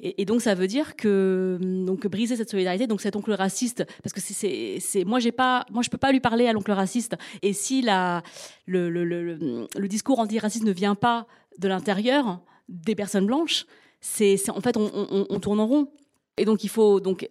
Et, 0.01 0.23
donc 0.23 0.41
ça 0.41 0.55
veut 0.55 0.67
dire 0.67 0.95
que 0.95 1.59
donc 1.61 2.07
briser 2.07 2.37
cette 2.37 2.49
solidarité, 2.49 2.87
donc 2.87 3.01
cet 3.01 3.17
oncle 3.17 3.33
raciste, 3.33 3.85
parce 4.01 4.13
que 4.13 4.21
c'est 4.21 5.03
moi 5.05 5.19
j'ai 5.19 5.33
pas 5.33 5.65
moi 5.71 5.83
je 5.83 5.89
peux 5.89 5.97
pas 5.97 6.11
lui 6.13 6.21
parler 6.21 6.47
à 6.47 6.53
l'oncle 6.53 6.71
raciste. 6.71 7.15
Et 7.41 7.51
si 7.51 7.81
la 7.81 8.23
le, 8.65 8.89
le, 8.89 9.03
le, 9.03 9.67
le 9.75 9.87
discours 9.87 10.19
antiraciste 10.19 10.63
ne 10.63 10.71
vient 10.71 10.95
pas 10.95 11.27
de 11.57 11.67
l'intérieur 11.67 12.39
des 12.69 12.95
personnes 12.95 13.25
blanches, 13.25 13.65
c'est 13.99 14.37
en 14.49 14.61
fait 14.61 14.77
on, 14.77 15.39
tourne 15.39 15.59
en 15.59 15.67
rond. 15.67 15.91
Et 16.37 16.45
donc 16.45 16.63
il 16.63 16.69
faut 16.69 17.01
donc 17.01 17.27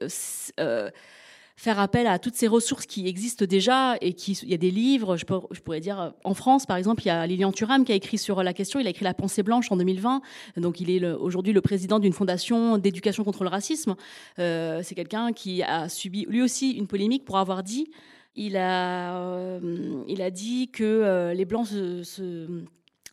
faire 1.58 1.80
appel 1.80 2.06
à 2.06 2.20
toutes 2.20 2.36
ces 2.36 2.46
ressources 2.46 2.86
qui 2.86 3.08
existent 3.08 3.44
déjà 3.44 3.96
et 4.00 4.12
qui 4.12 4.38
il 4.44 4.48
y 4.48 4.54
a 4.54 4.58
des 4.58 4.70
livres 4.70 5.16
je, 5.16 5.24
pourrais 5.24 5.80
dire 5.80 6.14
en 6.22 6.32
France 6.32 6.66
par 6.66 6.76
exemple 6.76 7.02
il 7.02 7.08
y 7.08 7.10
a 7.10 7.26
Lilian 7.26 7.50
Thuram 7.50 7.84
qui 7.84 7.90
a 7.90 7.96
écrit 7.96 8.16
sur 8.16 8.44
la 8.44 8.52
question. 8.52 8.78
Il 8.78 8.86
a 8.86 8.90
écrit 8.90 9.02
La 9.02 9.12
pensée 9.12 9.42
blanche 9.42 9.72
en 9.72 9.76
2020 9.76 10.22
donc 10.56 10.80
il 10.80 10.88
est 10.88 11.04
aujourd'hui 11.04 11.52
le 11.52 11.60
président 11.60 11.98
d'une 11.98 12.12
fondation 12.12 12.78
d'éducation 12.78 13.24
contre 13.24 13.42
le 13.42 13.50
racisme. 13.50 13.96
Euh, 14.38 14.82
c'est 14.84 14.94
quelqu'un 14.94 15.32
qui 15.32 15.64
a 15.64 15.88
subi 15.88 16.26
lui 16.28 16.42
aussi 16.42 16.70
une 16.70 16.86
polémique 16.86 17.24
pour 17.24 17.38
avoir 17.38 17.64
dit 17.64 17.90
il 18.36 18.56
a 18.56 19.18
euh, 19.18 20.04
il 20.06 20.22
a 20.22 20.30
dit 20.30 20.70
que 20.70 20.84
euh, 20.84 21.34
les 21.34 21.44
blancs 21.44 21.66
se, 21.66 22.62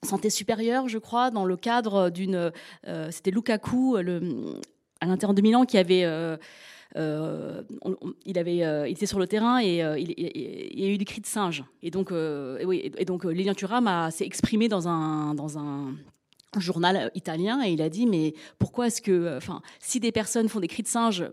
sentaient 0.04 0.30
supérieurs 0.30 0.88
je 0.88 1.00
crois 1.00 1.32
dans 1.32 1.46
le 1.46 1.58
cadre 1.58 2.12
d'une 2.12 2.52
c'était 3.10 3.32
Lukaku 3.32 3.98
le 3.98 4.60
à 5.02 5.08
l'intérieur 5.08 5.34
de 5.34 5.42
Milan 5.42 5.66
qui 5.66 5.80
avait 5.80 6.06
il, 6.96 8.38
avait, 8.38 8.64
euh, 8.64 8.88
il 8.88 8.94
était 8.94 9.06
sur 9.06 9.20
le 9.20 9.28
terrain 9.28 9.60
et 9.60 9.84
euh, 9.84 9.98
il, 10.00 10.14
y 10.18 10.86
a 10.86 10.90
eu 10.90 10.98
des 10.98 11.06
cris 11.06 11.22
de 11.22 11.26
singe. 11.26 11.64
Et 11.82 11.92
donc, 11.92 12.12
et 12.12 13.02
et 13.02 13.06
donc 13.06 13.26
Lilian 13.26 13.54
Thuram 13.54 14.10
s'est 14.12 14.26
exprimé 14.26 14.68
dans 14.68 14.88
un, 14.88 15.36
dans 15.36 15.58
un 15.58 15.96
journal 16.58 17.12
italien 17.16 17.62
et 17.66 17.72
il 17.72 17.82
a 17.82 17.90
dit 17.90 18.06
mais 18.06 18.34
pourquoi 18.60 18.88
est-ce 18.88 19.02
que 19.02 19.36
enfin 19.36 19.62
si 19.80 20.00
des 20.00 20.14
personnes 20.14 20.48
font 20.48 20.62
des 20.62 20.70
cris 20.70 20.84
de 20.84 20.88
singe 20.88 21.26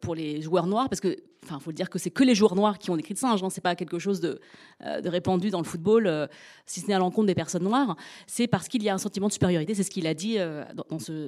pour 0.00 0.14
les 0.14 0.40
joueurs 0.40 0.66
noirs 0.66 0.88
parce 0.88 1.00
que 1.02 1.18
enfin, 1.44 1.58
faut 1.58 1.70
le 1.70 1.76
dire 1.76 1.90
que 1.90 1.98
c'est 1.98 2.10
que 2.10 2.22
les 2.22 2.34
joueurs 2.34 2.54
noirs 2.54 2.78
qui 2.78 2.90
ont 2.90 2.96
cris 2.96 3.14
de 3.14 3.18
singe, 3.18 3.42
hein, 3.42 3.50
c'est 3.50 3.60
pas 3.60 3.74
quelque 3.74 3.98
chose 3.98 4.20
de, 4.20 4.40
euh, 4.84 5.00
répandu 5.04 5.50
dans 5.50 5.58
le 5.58 5.64
football, 5.64 6.06
euh, 6.06 6.26
si 6.66 6.80
ce 6.80 6.86
n'est 6.86 6.94
à 6.94 6.98
l'encontre 6.98 7.26
des 7.26 7.34
personnes 7.34 7.64
noires. 7.64 7.96
C'est 8.26 8.46
parce 8.46 8.68
qu'il 8.68 8.82
y 8.82 8.88
a 8.88 8.94
un 8.94 8.98
sentiment 8.98 9.26
de 9.26 9.32
supériorité, 9.32 9.74
c'est 9.74 9.82
ce 9.82 9.90
qu'il 9.90 10.06
a 10.06 10.14
dit 10.14 10.38
euh. 10.38 10.64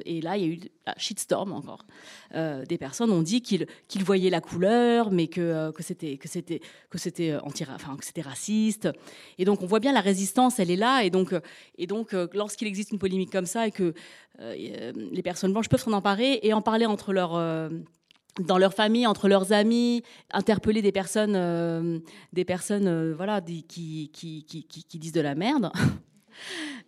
Et 0.05 0.21
là, 0.21 0.37
il 0.37 0.43
y 0.43 0.47
a 0.47 0.49
eu 0.55 0.61
la 0.87 0.95
shitstorm 0.97 1.53
encore. 1.53 1.85
des 2.33 2.79
personnes 2.79 3.11
ont 3.11 3.23
dit 3.23 3.43
qu'ils 3.43 3.67
voyaient 4.05 4.31
la 4.31 4.41
couleur, 4.41 5.11
mais 5.11 5.27
que 5.27 5.73
c'était 5.81 6.19
raciste. 8.23 8.89
Et 9.39 9.45
donc 9.45 9.63
on 9.63 9.67
voit 9.67 9.81
bien 9.81 9.93
la 9.93 10.01
résistance, 10.01 10.59
elle 10.59 10.71
est 10.71 10.77
là. 10.77 11.03
Et 11.05 11.11
donc 11.11 11.35
lorsqu'il 12.33 12.69
existe 12.69 12.93
une 12.93 12.99
polémique 12.99 13.31
comme 13.31 13.47
ça 13.47 13.67
et 13.67 13.71
que 13.71 13.95
les 14.39 15.23
personnes 15.23 15.53
blanches 15.53 15.69
peuvent 15.69 15.83
s'en 15.83 15.93
emparer 15.93 16.41
et 16.43 16.53
en 16.53 16.63
parler 16.63 16.87
entre 16.87 17.13
leurs 17.13 17.35
dans 18.41 18.59
leur 18.59 18.75
famille, 18.75 19.07
entre 19.07 19.29
leurs 19.29 19.53
amis, 19.53 20.03
interpeller 20.33 20.83
des 20.83 20.93
personnes, 20.93 21.35
euh, 21.37 21.99
des 22.33 22.45
personnes, 22.45 22.87
euh, 22.87 23.15
voilà, 23.17 23.41
qui, 23.41 24.11
qui, 24.13 24.45
qui, 24.45 24.65
qui, 24.65 24.99
disent 24.99 25.13
de 25.13 25.21
la 25.21 25.35
merde. 25.35 25.71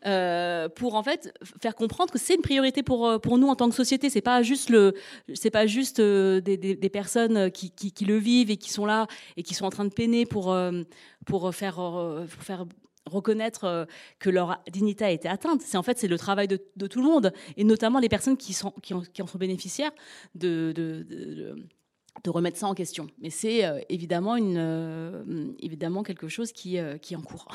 Euh, 0.04 0.68
pour 0.68 0.96
en 0.96 1.04
fait 1.04 1.32
faire 1.62 1.76
comprendre 1.76 2.12
que 2.12 2.18
c'est 2.18 2.34
une 2.34 2.42
priorité 2.42 2.82
pour 2.82 3.20
pour 3.20 3.38
nous 3.38 3.46
en 3.46 3.54
tant 3.54 3.68
que 3.68 3.76
société 3.76 4.10
c'est 4.10 4.20
pas 4.20 4.42
juste 4.42 4.70
le 4.70 4.92
c'est 5.34 5.52
pas 5.52 5.66
juste 5.66 6.00
des, 6.00 6.56
des, 6.56 6.90
personnes 6.90 7.50
qui, 7.52 7.70
qui, 7.70 8.04
le 8.04 8.16
vivent 8.16 8.50
et 8.50 8.56
qui 8.56 8.70
sont 8.70 8.86
là 8.86 9.06
et 9.36 9.44
qui 9.44 9.54
sont 9.54 9.64
en 9.64 9.70
train 9.70 9.84
de 9.84 9.92
peiner 9.92 10.26
pour 10.26 10.56
pour 11.26 11.54
faire 11.54 11.76
pour 11.76 12.42
faire 12.42 12.66
reconnaître 13.06 13.86
que 14.18 14.30
leur 14.30 14.60
dignité 14.70 15.04
a 15.04 15.10
été 15.10 15.28
atteinte. 15.28 15.62
C'est 15.62 15.76
en 15.76 15.82
fait 15.82 15.98
c'est 15.98 16.08
le 16.08 16.18
travail 16.18 16.48
de, 16.48 16.86
tout 16.86 17.00
le 17.00 17.06
monde 17.06 17.32
et 17.56 17.64
notamment 17.64 17.98
les 17.98 18.08
personnes 18.08 18.36
qui, 18.36 18.52
sont, 18.52 18.72
qui, 18.82 18.94
en, 18.94 19.26
sont 19.26 19.38
bénéficiaires 19.38 19.92
de, 20.34 20.72
de, 20.74 21.56
remettre 22.26 22.58
ça 22.58 22.66
en 22.66 22.74
question. 22.74 23.06
Mais 23.20 23.30
c'est 23.30 23.62
évidemment, 23.88 24.36
une, 24.36 25.54
évidemment 25.60 26.02
quelque 26.02 26.28
chose 26.28 26.52
qui, 26.52 26.78
qui 27.00 27.14
est 27.14 27.16
en 27.16 27.22
cours. 27.22 27.48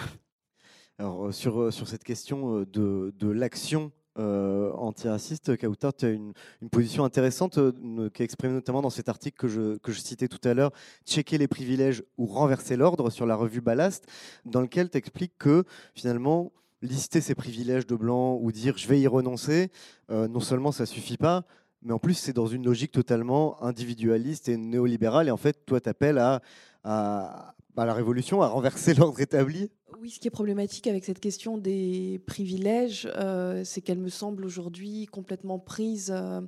Alors 0.97 1.33
sur, 1.33 1.73
sur 1.73 1.87
cette 1.87 2.03
question 2.03 2.61
de, 2.61 3.13
de 3.17 3.27
l'action 3.29 3.91
euh, 4.19 4.71
antiraciste, 4.73 5.55
Kautar, 5.57 5.93
tu 5.93 6.05
as 6.05 6.09
une, 6.09 6.33
position 6.69 7.05
intéressante 7.05 7.57
euh, 7.57 8.09
qui 8.13 8.21
est 8.21 8.25
exprimée 8.25 8.53
notamment 8.53 8.81
dans 8.81 8.89
cet 8.89 9.07
article 9.07 9.37
que 9.37 9.47
je, 9.47 9.77
que 9.77 9.91
je 9.91 9.99
citais 10.01 10.27
tout 10.27 10.45
à 10.47 10.53
l'heure, 10.53 10.71
Checker 11.05 11.37
les 11.37 11.47
privilèges 11.47 12.03
ou 12.17 12.25
renverser 12.25 12.75
l'ordre 12.75 13.09
sur 13.09 13.25
la 13.25 13.35
revue 13.35 13.61
Ballast, 13.61 14.05
dans 14.45 14.61
lequel 14.61 14.89
tu 14.89 14.97
expliques 14.97 15.37
que 15.37 15.63
finalement, 15.95 16.51
lister 16.81 17.21
ses 17.21 17.35
privilèges 17.35 17.87
de 17.87 17.95
blanc 17.95 18.37
ou 18.41 18.51
dire 18.51 18.77
je 18.77 18.87
vais 18.87 18.99
y 18.99 19.07
renoncer, 19.07 19.71
euh, 20.09 20.27
non 20.27 20.39
seulement 20.39 20.71
ça 20.71 20.85
suffit 20.85 21.17
pas, 21.17 21.45
mais 21.81 21.93
en 21.93 21.99
plus 21.99 22.15
c'est 22.15 22.33
dans 22.33 22.47
une 22.47 22.65
logique 22.65 22.91
totalement 22.91 23.63
individualiste 23.63 24.49
et 24.49 24.57
néolibérale. 24.57 25.27
Et 25.27 25.31
en 25.31 25.37
fait, 25.37 25.65
toi, 25.65 25.79
tu 25.79 25.89
appelles 25.89 26.17
à, 26.17 26.41
à 26.83 27.53
la 27.85 27.93
révolution, 27.93 28.41
à 28.41 28.47
renverser 28.47 28.93
l'ordre 28.95 29.19
établi 29.19 29.69
oui, 29.99 30.09
ce 30.09 30.19
qui 30.19 30.27
est 30.27 30.31
problématique 30.31 30.87
avec 30.87 31.03
cette 31.03 31.19
question 31.19 31.57
des 31.57 32.21
privilèges, 32.25 33.09
euh, 33.17 33.63
c'est 33.63 33.81
qu'elle 33.81 33.99
me 33.99 34.09
semble 34.09 34.45
aujourd'hui 34.45 35.05
complètement 35.05 35.59
prise 35.59 36.11
euh, 36.15 36.41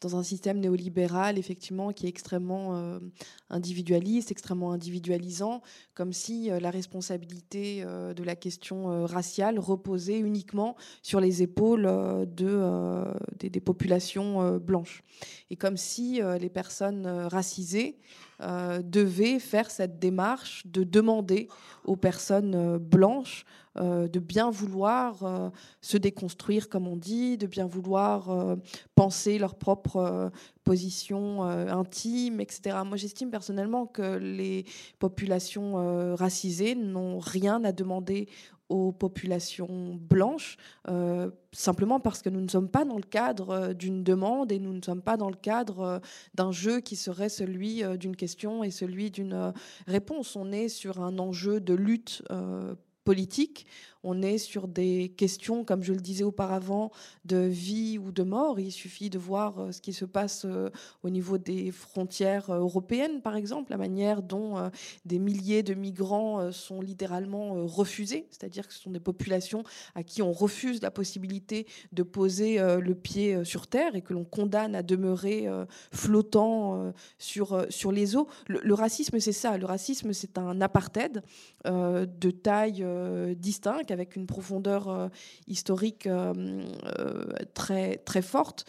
dans 0.00 0.16
un 0.16 0.22
système 0.22 0.60
néolibéral, 0.60 1.38
effectivement, 1.38 1.92
qui 1.92 2.06
est 2.06 2.08
extrêmement 2.08 2.76
euh, 2.76 2.98
individualiste, 3.48 4.30
extrêmement 4.30 4.72
individualisant, 4.72 5.62
comme 5.94 6.12
si 6.12 6.48
la 6.48 6.70
responsabilité 6.70 7.84
de 7.84 8.22
la 8.22 8.36
question 8.36 9.04
raciale 9.04 9.58
reposait 9.58 10.18
uniquement 10.18 10.76
sur 11.02 11.20
les 11.20 11.42
épaules 11.42 11.82
de, 11.82 13.04
des, 13.38 13.50
des, 13.50 13.60
populations 13.60 14.56
blanches. 14.58 15.02
Et 15.50 15.56
comme 15.56 15.76
si 15.76 16.20
les 16.40 16.48
personnes 16.48 17.06
racisées 17.06 17.98
devaient 18.40 19.40
faire 19.40 19.70
cette 19.70 19.98
démarche 19.98 20.66
de 20.66 20.84
demander 20.84 21.48
aux 21.84 21.96
personnes 21.96 22.78
blanches 22.78 22.89
blanche 22.90 23.44
euh, 23.78 24.08
de 24.08 24.18
bien 24.18 24.50
vouloir 24.50 25.22
euh, 25.22 25.48
se 25.80 25.96
déconstruire, 25.96 26.68
comme 26.68 26.88
on 26.88 26.96
dit, 26.96 27.38
de 27.38 27.46
bien 27.46 27.66
vouloir 27.66 28.30
euh, 28.30 28.56
penser 28.96 29.38
leur 29.38 29.54
propre 29.54 30.32
position 30.64 31.42
intime, 31.42 32.40
etc. 32.40 32.78
Moi, 32.84 32.96
j'estime 32.96 33.30
personnellement 33.30 33.86
que 33.86 34.18
les 34.18 34.64
populations 34.98 36.14
racisées 36.14 36.74
n'ont 36.74 37.18
rien 37.18 37.64
à 37.64 37.72
demander 37.72 38.28
aux 38.70 38.92
populations 38.92 39.98
blanches, 40.00 40.56
simplement 41.52 42.00
parce 42.00 42.22
que 42.22 42.30
nous 42.30 42.40
ne 42.40 42.48
sommes 42.48 42.70
pas 42.70 42.84
dans 42.86 42.96
le 42.96 43.02
cadre 43.02 43.74
d'une 43.74 44.02
demande 44.02 44.52
et 44.52 44.58
nous 44.58 44.72
ne 44.72 44.80
sommes 44.82 45.02
pas 45.02 45.16
dans 45.16 45.28
le 45.28 45.36
cadre 45.36 46.00
d'un 46.34 46.52
jeu 46.52 46.80
qui 46.80 46.96
serait 46.96 47.28
celui 47.28 47.82
d'une 47.98 48.16
question 48.16 48.64
et 48.64 48.70
celui 48.70 49.10
d'une 49.10 49.52
réponse. 49.86 50.36
On 50.36 50.52
est 50.52 50.68
sur 50.68 51.02
un 51.02 51.18
enjeu 51.18 51.60
de 51.60 51.74
lutte 51.74 52.22
politique. 53.04 53.66
On 54.02 54.22
est 54.22 54.38
sur 54.38 54.66
des 54.66 55.12
questions, 55.16 55.64
comme 55.64 55.82
je 55.82 55.92
le 55.92 56.00
disais 56.00 56.24
auparavant, 56.24 56.90
de 57.26 57.36
vie 57.36 57.98
ou 57.98 58.12
de 58.12 58.22
mort. 58.22 58.58
Il 58.58 58.72
suffit 58.72 59.10
de 59.10 59.18
voir 59.18 59.58
euh, 59.58 59.72
ce 59.72 59.82
qui 59.82 59.92
se 59.92 60.06
passe 60.06 60.46
euh, 60.46 60.70
au 61.02 61.10
niveau 61.10 61.36
des 61.36 61.70
frontières 61.70 62.48
euh, 62.50 62.60
européennes, 62.60 63.20
par 63.20 63.36
exemple, 63.36 63.70
la 63.70 63.76
manière 63.76 64.22
dont 64.22 64.70
des 65.04 65.18
milliers 65.18 65.62
de 65.62 65.74
migrants 65.74 66.52
sont 66.52 66.80
littéralement 66.80 67.66
refusés, 67.66 68.26
c'est-à-dire 68.30 68.66
que 68.66 68.74
ce 68.74 68.80
sont 68.80 68.90
des 68.90 69.00
populations 69.00 69.64
à 69.94 70.02
qui 70.02 70.22
on 70.22 70.32
refuse 70.32 70.82
la 70.82 70.90
possibilité 70.90 71.66
de 71.92 72.02
poser 72.02 72.58
le 72.58 72.94
pied 72.94 73.44
sur 73.44 73.66
terre 73.66 73.94
et 73.94 74.02
que 74.02 74.12
l'on 74.12 74.24
condamne 74.24 74.74
à 74.74 74.82
demeurer 74.82 75.48
flottant 75.92 76.92
sur, 77.18 77.66
sur 77.68 77.92
les 77.92 78.16
eaux. 78.16 78.28
Le, 78.46 78.74
racisme, 78.74 79.18
c'est 79.20 79.32
ça. 79.32 79.56
Le 79.56 79.66
racisme, 79.66 80.12
c'est 80.12 80.38
un 80.38 80.60
apartheid 80.60 81.22
de 81.64 82.30
taille 82.30 82.84
distincte 83.36 83.89
avec 83.90 84.16
une 84.16 84.26
profondeur 84.26 84.88
euh, 84.88 85.08
historique 85.46 86.06
euh, 86.06 86.32
euh, 86.98 87.24
très, 87.54 87.96
très 87.98 88.22
forte. 88.22 88.64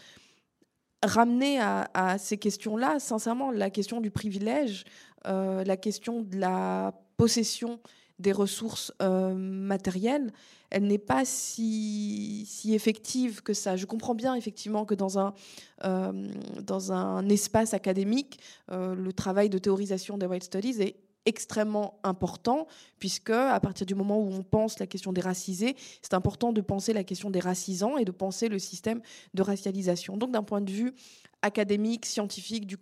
Ramener 1.04 1.60
à, 1.60 2.18
ces 2.20 2.38
questions-là, 2.38 3.00
sincèrement, 3.00 3.50
la 3.50 3.72
question 3.72 4.02
du 4.02 4.12
privilège, 4.12 4.84
la 5.26 5.76
question 5.76 6.22
de 6.22 6.38
la 6.38 6.94
possession 7.18 7.80
des 8.20 8.32
ressources 8.32 8.94
matérielles, 9.00 10.32
elle 10.70 10.86
n'est 10.86 11.00
pas 11.00 11.26
si, 11.26 12.48
effective 12.70 13.42
que 13.42 13.56
ça. 13.56 13.78
Je 13.78 13.88
comprends 13.88 14.14
bien 14.14 14.36
effectivement 14.36 14.86
que 14.86 14.94
dans 14.94 15.18
un, 15.18 15.34
dans 15.82 16.92
un 16.92 17.28
espace 17.30 17.74
académique, 17.74 18.40
le 18.70 19.12
travail 19.12 19.50
de 19.50 19.58
théorisation 19.58 20.20
des 20.20 20.28
white 20.28 20.44
studies 20.44 20.84
est 20.84 20.98
extrêmement 21.26 22.00
important, 22.04 22.68
puisque 23.00 23.30
à 23.30 23.60
partir 23.60 23.86
du 23.86 23.96
moment 23.96 24.20
où 24.20 24.32
on 24.34 24.44
pense 24.44 24.80
la 24.80 24.88
question 24.88 25.14
des 25.14 25.22
racisés, 25.22 25.76
c'est 26.02 26.14
important 26.14 26.52
de 26.52 26.62
penser 26.62 26.94
la 26.94 27.04
question 27.04 27.30
des 27.30 27.40
racisants 27.40 27.98
et 27.98 28.06
de 28.06 28.12
penser 28.12 28.50
le 28.50 28.60
système 28.60 29.02
de 29.34 29.42
racialisation. 29.42 30.18
Donc 30.18 30.32
d'un 30.32 30.44
point 30.44 30.62
de 30.62 30.72
vue 30.72 30.94
académique, 31.42 32.06
scientifique, 32.06 32.66
du 32.66 32.78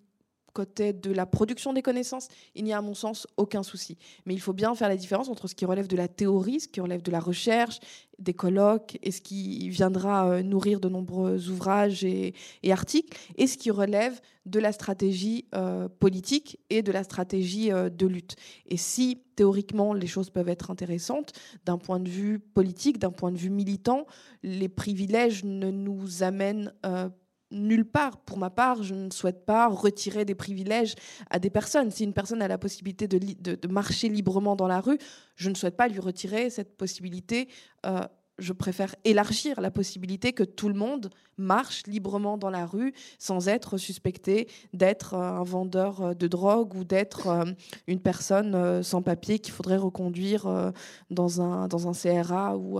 côté 0.59 0.91
de 0.91 1.13
la 1.13 1.25
production 1.25 1.71
des 1.71 1.81
connaissances, 1.81 2.27
il 2.53 2.65
n'y 2.65 2.73
a 2.73 2.79
à 2.79 2.81
mon 2.81 2.93
sens 2.93 3.27
aucun 3.37 3.63
souci. 3.63 3.97
Mais 4.25 4.33
il 4.33 4.41
faut 4.41 4.51
bien 4.51 4.75
faire 4.75 4.89
la 4.89 4.97
différence 4.97 5.29
entre 5.29 5.47
ce 5.47 5.55
qui 5.55 5.63
relève 5.63 5.87
de 5.87 5.95
la 5.95 6.09
théorie, 6.09 6.59
ce 6.59 6.67
qui 6.67 6.81
relève 6.81 7.01
de 7.01 7.11
la 7.11 7.21
recherche, 7.21 7.79
des 8.17 8.33
colloques, 8.33 8.97
et 9.01 9.11
ce 9.11 9.21
qui 9.21 9.69
viendra 9.69 10.27
euh, 10.27 10.43
nourrir 10.43 10.81
de 10.81 10.89
nombreux 10.89 11.49
ouvrages 11.49 12.03
et, 12.03 12.33
articles, 12.69 13.17
et 13.37 13.47
ce 13.47 13.57
qui 13.57 13.71
relève 13.71 14.19
de 14.45 14.59
la 14.59 14.73
stratégie 14.73 15.45
euh, 15.55 15.87
politique 15.87 16.59
et 16.69 16.81
de 16.81 16.91
la 16.91 17.05
stratégie 17.05 17.71
euh, 17.71 17.89
de 17.89 18.05
lutte. 18.05 18.35
Et 18.67 18.75
si 18.75 19.21
théoriquement 19.37 19.93
les 19.93 20.07
choses 20.07 20.29
peuvent 20.29 20.49
être 20.49 20.71
intéressantes, 20.71 21.31
d'un 21.65 21.77
point 21.77 22.01
de 22.01 22.09
vue 22.09 22.39
politique, 22.39 22.99
d'un 22.99 23.11
point 23.11 23.31
de 23.31 23.37
vue 23.37 23.49
militant, 23.49 24.05
les 24.43 24.67
privilèges 24.67 25.45
ne 25.45 25.71
nous 25.71 26.21
amènent 26.21 26.73
pas 26.81 27.11
nulle 27.51 27.85
part. 27.85 28.17
Pour 28.17 28.37
ma 28.37 28.49
part, 28.49 28.83
je 28.83 28.93
ne 28.93 29.09
souhaite 29.11 29.45
pas 29.45 29.67
retirer 29.67 30.25
des 30.25 30.35
privilèges 30.35 30.95
à 31.29 31.39
des 31.39 31.49
personnes. 31.49 31.91
Si 31.91 32.03
une 32.03 32.13
personne 32.13 32.41
a 32.41 32.47
la 32.47 32.57
possibilité 32.57 33.07
de, 33.07 33.67
marcher 33.67 34.09
librement 34.09 34.55
dans 34.55 34.67
la 34.67 34.81
rue, 34.81 34.97
je 35.35 35.49
ne 35.49 35.55
souhaite 35.55 35.77
pas 35.77 35.87
lui 35.87 35.99
retirer 35.99 36.49
cette 36.49 36.77
possibilité. 36.77 37.47
Euh, 37.85 38.01
je 38.37 38.53
préfère 38.53 38.95
élargir 39.03 39.59
la 39.59 39.69
possibilité 39.69 40.31
que 40.31 40.43
tout 40.43 40.69
le 40.69 40.73
monde 40.73 41.09
marche 41.37 41.83
librement 41.87 42.37
dans 42.37 42.49
la 42.49 42.65
rue 42.65 42.93
sans 43.17 43.49
être 43.49 43.77
suspecté 43.77 44.47
d'être 44.71 45.13
euh, 45.13 45.39
un 45.39 45.43
vendeur 45.43 46.01
euh, 46.01 46.13
de 46.13 46.27
drogue 46.27 46.73
ou 46.75 46.85
d'être 46.85 47.45
une 47.87 47.99
personne 47.99 48.81
sans 48.81 49.01
papier 49.01 49.39
qu'il 49.39 49.53
faudrait 49.53 49.77
reconduire 49.77 50.71
dans 51.09 51.41
un, 51.41 51.67
dans 51.67 51.87
un 51.87 51.91
CRA 51.91 52.57
ou, 52.57 52.79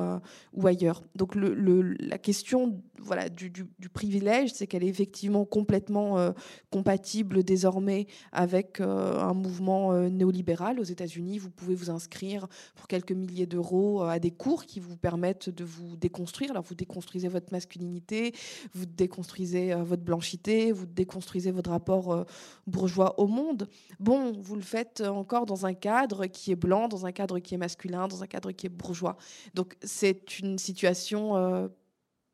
ou 0.54 0.68
ailleurs. 0.68 1.04
Donc 1.16 1.36
la 1.36 2.18
question 2.18 2.82
voilà, 3.02 3.30
du, 3.30 3.50
du, 3.50 3.90
privilège, 3.90 4.52
c'est 4.54 4.68
qu'elle 4.68 4.84
est 4.84 4.88
effectivement 4.88 5.46
complètement 5.46 6.34
compatible 6.70 7.44
désormais 7.44 8.08
avec 8.32 8.80
un 8.82 9.34
mouvement 9.34 9.94
néolibéral. 10.10 10.80
Aux 10.80 10.84
États-Unis, 10.84 11.38
vous 11.38 11.50
pouvez 11.50 11.76
vous 11.76 11.90
inscrire 11.90 12.48
pour 12.76 12.88
quelques 12.88 13.12
milliers 13.12 13.46
d'euros 13.46 14.04
à 14.04 14.20
des 14.20 14.32
cours 14.32 14.66
qui 14.66 14.80
vous 14.80 14.98
permettent 14.98 15.50
de 15.50 15.64
vous 15.64 15.96
déconstruire. 15.98 16.52
Alors 16.52 16.64
vous 16.64 16.76
déconstruisez 16.76 17.28
votre 17.28 17.52
masculinité, 17.52 18.34
vous 18.74 18.86
déconstruisez 18.86 19.74
euh, 19.74 19.84
votre 19.84 20.04
blanchité, 20.04 20.72
vous 20.72 20.86
déconstruisez 20.86 21.52
votre 21.52 21.72
rapport 21.72 22.12
euh, 22.12 22.24
bourgeois 22.68 23.20
au 23.20 23.28
monde. 23.28 23.68
Bon, 24.00 24.34
vous 24.40 24.56
le 24.56 24.62
faites 24.62 25.02
encore 25.02 25.46
dans 25.46 25.66
un 25.66 25.74
cadre 25.74 26.26
qui 26.28 26.52
est 26.52 26.56
blanc, 26.56 26.88
dans 26.88 27.06
un 27.06 27.12
cadre 27.12 27.40
qui 27.40 27.56
est 27.56 27.58
masculin, 27.58 28.08
dans 28.08 28.24
un 28.24 28.28
cadre 28.28 28.52
qui 28.52 28.68
est 28.68 28.70
bourgeois. 28.70 29.18
Donc 29.54 29.76
c'est 29.84 30.40
une 30.40 30.58
situation 30.58 31.36
euh, 31.36 31.68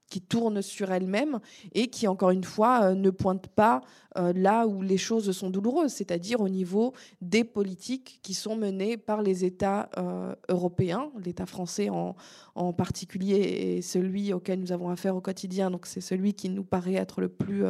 qui 0.10 0.22
tourne 0.22 0.62
sur 0.62 0.92
elle-même 0.92 1.40
et 1.74 1.88
qui, 1.88 2.08
encore 2.08 2.30
une 2.30 2.44
fois, 2.44 2.84
euh, 2.84 2.96
ne 2.96 3.10
pointe 3.10 3.48
pas 3.48 3.82
euh, 4.18 4.34
là 4.34 4.68
où 4.68 4.82
les 4.82 4.98
choses 4.98 5.32
sont 5.32 5.50
douloureuses, 5.50 5.92
c'est-à-dire 5.92 6.42
au 6.42 6.50
niveau 6.50 6.94
des 7.22 7.44
politiques 7.44 8.20
qui 8.22 8.34
sont 8.34 8.56
menées 8.56 8.98
par 8.98 9.22
les 9.22 9.46
États 9.46 9.90
euh, 9.98 10.36
européens, 10.50 11.12
l'État 11.24 11.46
français 11.46 11.90
en, 11.90 12.16
particulier 12.78 13.36
et 13.36 13.82
celui 13.82 14.34
auquel 14.34 14.60
nous 14.60 14.72
avons 14.72 14.90
affaire 14.90 15.16
au 15.16 15.22
quotidien. 15.22 15.70
Donc 15.70 15.86
c'est 15.86 16.02
celui 16.02 16.34
qui 16.34 16.50
nous 16.50 16.64
paraît 16.64 16.96
être 16.96 17.20
le 17.20 17.28
plus 17.28 17.64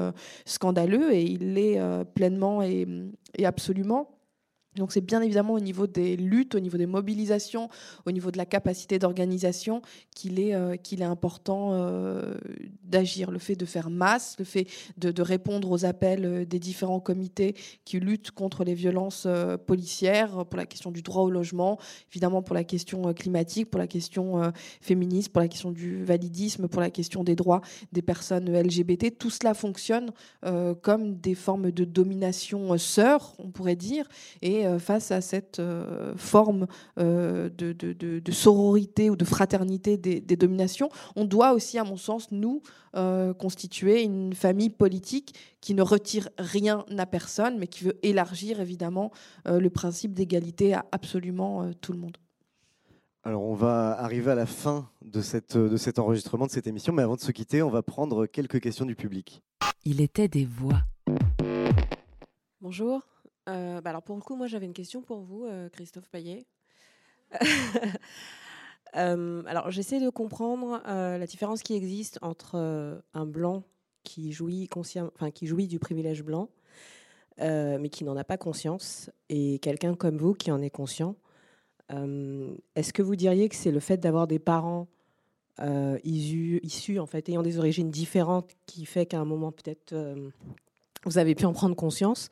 scandaleux 0.45 1.11
et 1.13 1.23
il 1.23 1.53
l'est 1.53 1.79
pleinement 2.13 2.61
et 2.61 2.87
absolument. 3.43 4.14
Donc 4.75 4.91
c'est 4.91 5.01
bien 5.01 5.21
évidemment 5.21 5.53
au 5.53 5.59
niveau 5.59 5.87
des 5.87 6.17
luttes, 6.17 6.55
au 6.55 6.59
niveau 6.59 6.77
des 6.77 6.85
mobilisations, 6.85 7.69
au 8.05 8.11
niveau 8.11 8.31
de 8.31 8.37
la 8.37 8.45
capacité 8.45 8.99
d'organisation 8.99 9.81
qu'il 10.13 10.39
est, 10.39 10.53
euh, 10.53 10.75
important 11.01 11.71
euh, 11.73 12.35
d'agir. 12.83 13.29
Le 13.29 13.39
fait 13.39 13.55
de 13.55 13.65
faire 13.65 13.89
masse, 13.89 14.35
le 14.39 14.45
fait 14.45 14.67
de, 14.97 15.21
répondre 15.21 15.71
aux 15.71 15.85
appels 15.85 16.25
euh, 16.25 16.45
des 16.45 16.59
différents 16.59 16.99
comités 16.99 17.55
qui 17.83 17.99
luttent 17.99 18.31
contre 18.31 18.63
les 18.63 18.73
violences 18.73 19.27
policières, 19.65 20.45
pour 20.45 20.57
la 20.57 20.65
question 20.65 20.91
du 20.91 21.01
droit 21.01 21.23
au 21.23 21.29
logement, 21.29 21.79
évidemment 22.11 22.41
pour 22.41 22.55
la 22.55 22.63
question 22.63 23.13
climatique, 23.13 23.69
pour 23.69 23.79
la 23.79 23.87
question 23.87 24.51
féministe, 24.81 25.29
pour 25.29 25.41
la 25.41 25.47
question 25.47 25.71
du 25.71 26.03
validisme, 26.03 26.67
pour 26.67 26.81
la 26.81 26.89
question 26.89 27.23
des 27.23 27.35
droits 27.35 27.61
des 27.91 28.01
personnes 28.01 28.51
LGBT. 28.51 29.17
Tout 29.17 29.29
cela 29.29 29.53
fonctionne 29.53 30.11
comme 30.81 31.15
des 31.15 31.35
formes 31.35 31.71
de 31.71 31.85
domination 31.85 32.77
sœurs, 32.77 33.33
on 33.39 33.49
pourrait 33.49 33.75
dire. 33.75 34.07
Euh, 34.65 34.79
face 34.79 35.11
à 35.11 35.21
cette 35.21 35.59
euh, 35.59 36.13
forme 36.17 36.67
euh, 36.99 37.49
de, 37.49 37.71
de, 37.73 38.31
sororité 38.31 39.09
ou 39.09 39.15
de 39.15 39.23
fraternité 39.23 39.97
des, 39.97 40.35
dominations, 40.35 40.89
on 41.15 41.25
doit 41.25 41.53
aussi, 41.53 41.77
à 41.77 41.83
mon 41.83 41.97
sens, 41.97 42.31
nous, 42.31 42.61
constituer 43.39 44.03
une 44.03 44.33
famille 44.33 44.69
politique 44.69 45.35
qui 45.59 45.73
ne 45.73 45.81
retire 45.81 46.29
rien 46.37 46.85
à 46.97 47.05
personne, 47.05 47.57
mais 47.57 47.67
qui 47.67 47.83
veut 47.83 47.97
élargir 48.03 48.61
évidemment 48.61 49.11
le 49.45 49.69
principe 49.69 50.13
d'égalité 50.13 50.73
à 50.73 50.85
absolument 50.93 51.69
tout 51.81 51.91
le 51.91 51.99
monde. 51.99 52.17
Alors 53.23 53.43
on 53.43 53.53
va 53.53 53.99
arriver 53.99 54.31
à 54.31 54.35
la 54.35 54.45
fin 54.45 54.89
de, 55.03 55.19
cette, 55.19 55.57
de 55.57 55.75
cet 55.75 55.99
enregistrement, 55.99 56.45
de 56.45 56.51
cette 56.51 56.67
émission, 56.67 56.93
mais 56.93 57.03
avant 57.03 57.15
de 57.15 57.21
se 57.21 57.33
quitter, 57.33 57.61
on 57.61 57.69
va 57.69 57.83
prendre 57.83 58.27
quelques 58.27 58.61
questions 58.61 58.85
du 58.85 58.95
public. 58.95 59.41
Il 59.83 59.99
était 59.99 60.29
des 60.29 60.45
voix. 60.45 60.83
Bonjour, 62.61 63.01
euh, 63.47 63.81
bah 63.81 63.91
alors 63.91 64.01
pour 64.01 64.15
le 64.15 64.21
coup, 64.21 64.35
moi 64.35 64.47
j'avais 64.47 64.65
une 64.65 64.73
question 64.73 65.01
pour 65.01 65.19
vous, 65.19 65.45
euh, 65.45 65.69
Christophe 65.69 66.09
Payet. 66.09 66.45
Euh, 68.95 69.43
alors 69.45 69.71
j'essaie 69.71 69.99
de 69.99 70.09
comprendre 70.09 70.81
la 70.85 71.25
différence 71.25 71.63
qui 71.63 71.73
existe 71.73 72.17
entre 72.21 72.55
un 73.13 73.25
blanc 73.25 73.63
qui 74.05 74.31
jouit, 74.31 74.69
enfin, 74.73 75.31
qui 75.31 75.47
jouit 75.47 75.67
du 75.67 75.79
privilège 75.79 76.23
blanc, 76.23 76.47
mais 77.37 77.89
qui 77.89 78.05
n'en 78.05 78.15
a 78.15 78.23
pas 78.23 78.37
conscience, 78.37 79.09
et 79.27 79.59
quelqu'un 79.59 79.95
comme 79.95 80.15
vous 80.17 80.33
qui 80.33 80.49
en 80.49 80.61
est 80.61 80.69
conscient. 80.69 81.17
Est-ce 81.89 82.93
que 82.93 83.01
vous 83.01 83.17
diriez 83.17 83.49
que 83.49 83.55
c'est 83.57 83.71
le 83.71 83.81
fait 83.81 83.97
d'avoir 83.97 84.27
des 84.27 84.39
parents 84.39 84.87
issus, 86.05 86.61
issus, 86.63 86.97
en 86.97 87.05
fait, 87.05 87.27
ayant 87.27 87.43
des 87.43 87.59
origines 87.59 87.91
différentes 87.91 88.49
qui 88.65 88.85
fait 88.85 89.05
qu'à 89.05 89.19
un 89.19 89.25
moment 89.25 89.51
peut-être 89.51 89.93
vous 91.03 91.17
avez 91.17 91.35
pu 91.35 91.43
en 91.45 91.51
prendre 91.51 91.75
conscience 91.75 92.29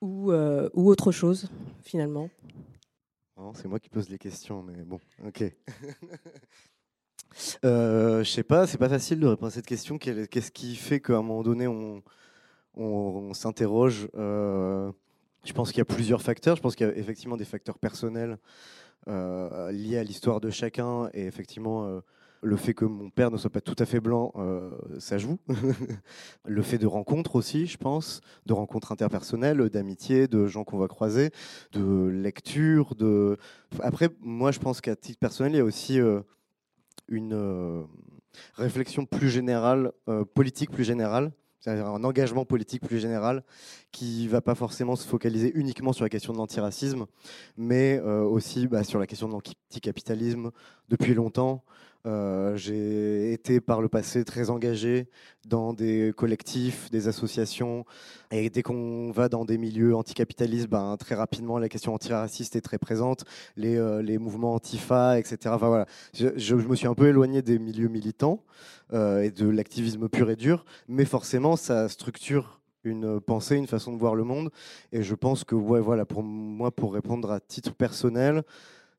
ou, 0.00 0.32
euh, 0.32 0.68
ou 0.74 0.88
autre 0.88 1.12
chose, 1.12 1.48
finalement 1.82 2.30
C'est 3.54 3.68
moi 3.68 3.78
qui 3.78 3.88
pose 3.88 4.08
les 4.08 4.18
questions, 4.18 4.62
mais 4.62 4.84
bon, 4.84 5.00
ok. 5.24 5.44
euh, 7.64 8.24
je 8.24 8.30
sais 8.30 8.42
pas, 8.42 8.66
c'est 8.66 8.78
pas 8.78 8.88
facile 8.88 9.20
de 9.20 9.26
répondre 9.26 9.48
à 9.48 9.50
cette 9.50 9.66
question. 9.66 9.98
Qu'est-ce 9.98 10.50
qui 10.50 10.76
fait 10.76 11.00
qu'à 11.00 11.14
un 11.14 11.22
moment 11.22 11.42
donné, 11.42 11.66
on, 11.66 12.02
s'interroge 13.34 14.08
euh, 14.16 14.90
Je 15.44 15.52
pense 15.52 15.70
qu'il 15.70 15.78
y 15.78 15.82
a 15.82 15.86
plusieurs 15.86 16.22
facteurs. 16.22 16.56
Je 16.56 16.62
pense 16.62 16.76
qu'il 16.76 16.86
y 16.86 16.90
a 16.90 16.96
effectivement 16.96 17.36
des 17.36 17.44
facteurs 17.44 17.78
personnels 17.78 18.38
euh, 19.08 19.72
liés 19.72 19.98
à 19.98 20.04
l'histoire 20.04 20.40
de 20.40 20.50
chacun 20.50 21.08
et 21.12 21.26
effectivement 21.26 22.00
le 22.42 22.56
fait 22.56 22.74
que 22.74 22.84
mon 22.84 23.10
père 23.10 23.30
ne 23.30 23.36
soit 23.36 23.50
pas 23.50 23.60
tout 23.60 23.74
à 23.78 23.84
fait 23.84 24.00
blanc, 24.00 24.32
euh, 24.36 24.70
ça 24.98 25.18
joue. 25.18 25.38
le 26.44 26.62
fait 26.62 26.78
de 26.78 26.86
rencontres 26.86 27.36
aussi, 27.36 27.66
je 27.66 27.76
pense, 27.76 28.20
de 28.46 28.52
rencontres 28.52 28.92
interpersonnelles, 28.92 29.68
d'amitié, 29.70 30.28
de 30.28 30.46
gens 30.46 30.64
qu'on 30.64 30.78
va 30.78 30.88
croiser, 30.88 31.30
de 31.72 32.06
lecture. 32.06 32.94
De... 32.94 33.36
Après, 33.80 34.10
moi, 34.20 34.52
je 34.52 34.60
pense 34.60 34.80
qu'à 34.80 34.96
titre 34.96 35.18
personnel, 35.18 35.52
il 35.52 35.56
y 35.56 35.60
a 35.60 35.64
aussi 35.64 36.00
euh, 36.00 36.20
une 37.08 37.34
euh, 37.34 37.82
réflexion 38.54 39.04
plus 39.04 39.30
générale, 39.30 39.92
politique 40.34 40.70
plus 40.70 40.84
générale, 40.84 41.32
c'est-à-dire 41.60 41.86
un 41.86 42.04
engagement 42.04 42.44
politique 42.44 42.86
plus 42.86 43.00
général 43.00 43.42
qui 43.90 44.24
ne 44.24 44.28
va 44.28 44.40
pas 44.40 44.54
forcément 44.54 44.94
se 44.94 45.06
focaliser 45.06 45.50
uniquement 45.56 45.92
sur 45.92 46.04
la 46.04 46.08
question 46.08 46.32
de 46.32 46.38
l'antiracisme, 46.38 47.06
mais 47.56 47.98
aussi 48.00 48.68
bah, 48.68 48.84
sur 48.84 49.00
la 49.00 49.08
question 49.08 49.26
de 49.26 49.32
l'anticapitalisme 49.32 50.52
depuis 50.88 51.14
longtemps, 51.14 51.64
euh, 52.06 52.56
j'ai 52.56 53.32
été 53.32 53.60
par 53.60 53.82
le 53.82 53.88
passé 53.88 54.24
très 54.24 54.50
engagé 54.50 55.08
dans 55.46 55.72
des 55.72 56.12
collectifs, 56.16 56.90
des 56.90 57.08
associations. 57.08 57.84
Et 58.30 58.50
dès 58.50 58.62
qu'on 58.62 59.10
va 59.10 59.28
dans 59.28 59.44
des 59.44 59.58
milieux 59.58 59.96
anticapitalistes, 59.96 60.68
ben, 60.68 60.96
très 60.96 61.14
rapidement, 61.14 61.58
la 61.58 61.68
question 61.68 61.94
antiraciste 61.94 62.56
est 62.56 62.60
très 62.60 62.78
présente. 62.78 63.24
Les, 63.56 63.76
euh, 63.76 64.18
mouvements 64.18 64.54
antifa, 64.54 65.18
etc. 65.18 65.38
Enfin, 65.46 65.68
voilà. 65.68 65.86
Je, 66.14 66.54
me 66.54 66.76
suis 66.76 66.86
un 66.86 66.94
peu 66.94 67.08
éloigné 67.08 67.42
des 67.42 67.58
milieux 67.58 67.88
militants 67.88 68.44
euh, 68.92 69.22
et 69.22 69.30
de 69.30 69.48
l'activisme 69.48 70.08
pur 70.08 70.30
et 70.30 70.36
dur. 70.36 70.64
Mais 70.86 71.04
forcément, 71.04 71.56
ça 71.56 71.88
structure 71.88 72.60
une 72.84 73.20
pensée, 73.20 73.56
une 73.56 73.66
façon 73.66 73.92
de 73.92 73.98
voir 73.98 74.14
le 74.14 74.24
monde. 74.24 74.50
Et 74.92 75.02
je 75.02 75.14
pense 75.14 75.44
que, 75.44 75.54
voilà, 75.54 76.06
pour 76.06 76.22
moi, 76.22 76.70
pour 76.70 76.94
répondre 76.94 77.30
à 77.30 77.40
titre 77.40 77.74
personnel, 77.74 78.44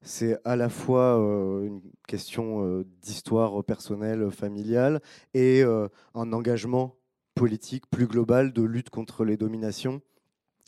c'est 0.01 0.39
à 0.45 0.55
la 0.55 0.69
fois 0.69 1.19
euh, 1.19 1.65
une 1.65 1.81
question 2.07 2.63
euh, 2.63 2.85
d'histoire 3.01 3.63
personnelle, 3.63 4.31
familiale, 4.31 5.01
et 5.33 5.61
euh, 5.63 5.87
un 6.13 6.31
engagement 6.33 6.95
politique 7.35 7.89
plus 7.89 8.07
global 8.07 8.53
de 8.53 8.61
lutte 8.61 8.89
contre 8.89 9.25
les 9.25 9.37
dominations, 9.37 10.01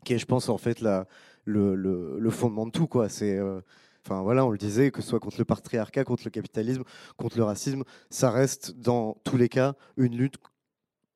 qui 0.04 0.14
est, 0.14 0.18
je 0.18 0.26
pense, 0.26 0.50
en 0.50 0.58
fait, 0.58 0.82
la, 0.82 1.08
le, 1.46 2.30
fondement 2.30 2.66
de 2.66 2.72
tout. 2.72 2.90
C'est, 3.10 3.40
enfin, 4.06 4.22
voilà, 4.22 4.46
on 4.46 4.50
le 4.50 4.58
disait, 4.58 4.92
que 4.92 5.02
ce 5.02 5.10
soit 5.10 5.20
contre 5.20 5.38
le 5.38 5.46
patriarcat, 5.46 6.04
contre 6.04 6.24
le 6.26 6.32
capitalisme, 6.32 6.84
contre 7.18 7.38
le 7.38 7.44
racisme, 7.44 7.84
ça 8.10 8.32
reste 8.32 8.78
dans 8.78 9.18
tous 9.24 9.38
les 9.38 9.50
cas 9.50 9.76
une 9.98 10.16
lutte 10.16 10.38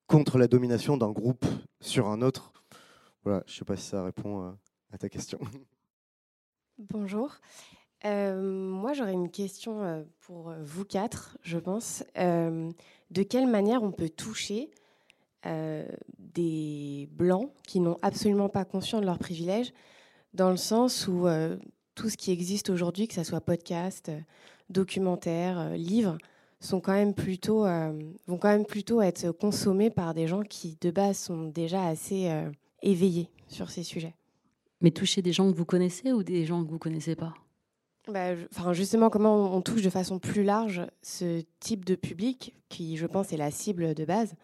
contre 0.08 0.38
la 0.38 0.48
domination 0.48 0.98
d'un 0.98 1.12
groupe 1.12 1.46
sur 1.80 2.08
un 2.08 2.22
autre. 2.22 2.52
Voilà, 3.24 3.44
je 3.48 3.54
ne 3.54 3.58
sais 3.58 3.66
pas 3.66 3.76
si 3.76 3.88
ça 3.88 4.04
répond 4.04 4.56
à 4.92 4.98
ta 4.98 5.10
question. 5.10 5.40
Bonjour. 6.78 7.40
Euh, 8.06 8.40
moi, 8.40 8.94
j'aurais 8.94 9.14
une 9.14 9.32
question 9.32 9.84
euh, 9.84 10.04
pour 10.22 10.50
euh, 10.50 10.58
vous 10.64 10.86
quatre, 10.86 11.38
je 11.42 11.58
pense. 11.58 12.04
de 12.16 13.24
quelle 13.24 13.48
manière 13.48 13.84
on 13.84 13.92
peut 13.92 14.10
toucher 14.10 14.70
des 16.18 17.08
blancs 17.12 17.52
qui 17.68 17.80
n'ont 17.80 17.98
absolument 18.02 18.50
pas 18.50 18.66
conscience 18.66 19.02
de 19.02 19.06
leurs 19.06 19.20
privilèges, 19.20 19.74
dans 20.34 20.50
le 20.50 20.58
sens 20.58 21.08
où 21.08 21.28
tout 21.94 22.10
ce 22.10 22.18
qui 22.18 22.32
existe 22.32 22.72
aujourd'hui, 22.72 23.08
que 23.08 23.14
ce 23.14 23.24
soit 23.24 23.42
podcast, 23.42 24.12
documentaire, 24.72 25.76
livre, 25.76 26.18
sont 26.60 26.80
quand 26.80 26.94
même 26.94 27.14
plutôt, 27.14 27.66
vont 28.26 28.40
quand 28.40 28.50
même 28.50 28.66
plutôt 28.66 29.04
être 29.04 29.30
consommés 29.30 29.92
par 29.92 30.16
des 30.16 30.28
gens 30.28 30.42
qui, 30.42 30.80
de 30.82 30.90
base, 30.90 31.20
sont 31.20 31.44
déjà 31.44 31.86
assez 31.86 32.28
éveillés 32.82 33.30
sur 33.48 33.70
ces 33.70 33.84
sujets. 33.84 34.16
Mais 34.82 34.90
toucher 34.90 35.22
des 35.22 35.32
gens 35.32 35.52
que 35.52 35.56
vous 35.56 35.66
connaissez 35.66 36.12
ou 36.12 36.24
des 36.24 36.44
gens 36.48 36.64
que 36.66 36.72
vous 36.72 36.80
connaissez 36.80 37.16
pas? 37.16 37.36
Bah, 38.08 38.36
justement, 38.74 39.10
comment 39.10 39.56
on 39.56 39.62
touche 39.62 39.82
de 39.82 39.90
façon 39.90 40.20
plus 40.20 40.44
large 40.44 40.86
ce 41.02 41.42
type 41.60 41.86
de 41.86 41.96
public 41.96 42.56
qui, 42.70 42.98
je 42.98 43.06
pense, 43.06 43.34
est 43.34 43.38
la 43.38 43.52
cible 43.52 43.94
de 43.94 44.06
base? 44.06 44.36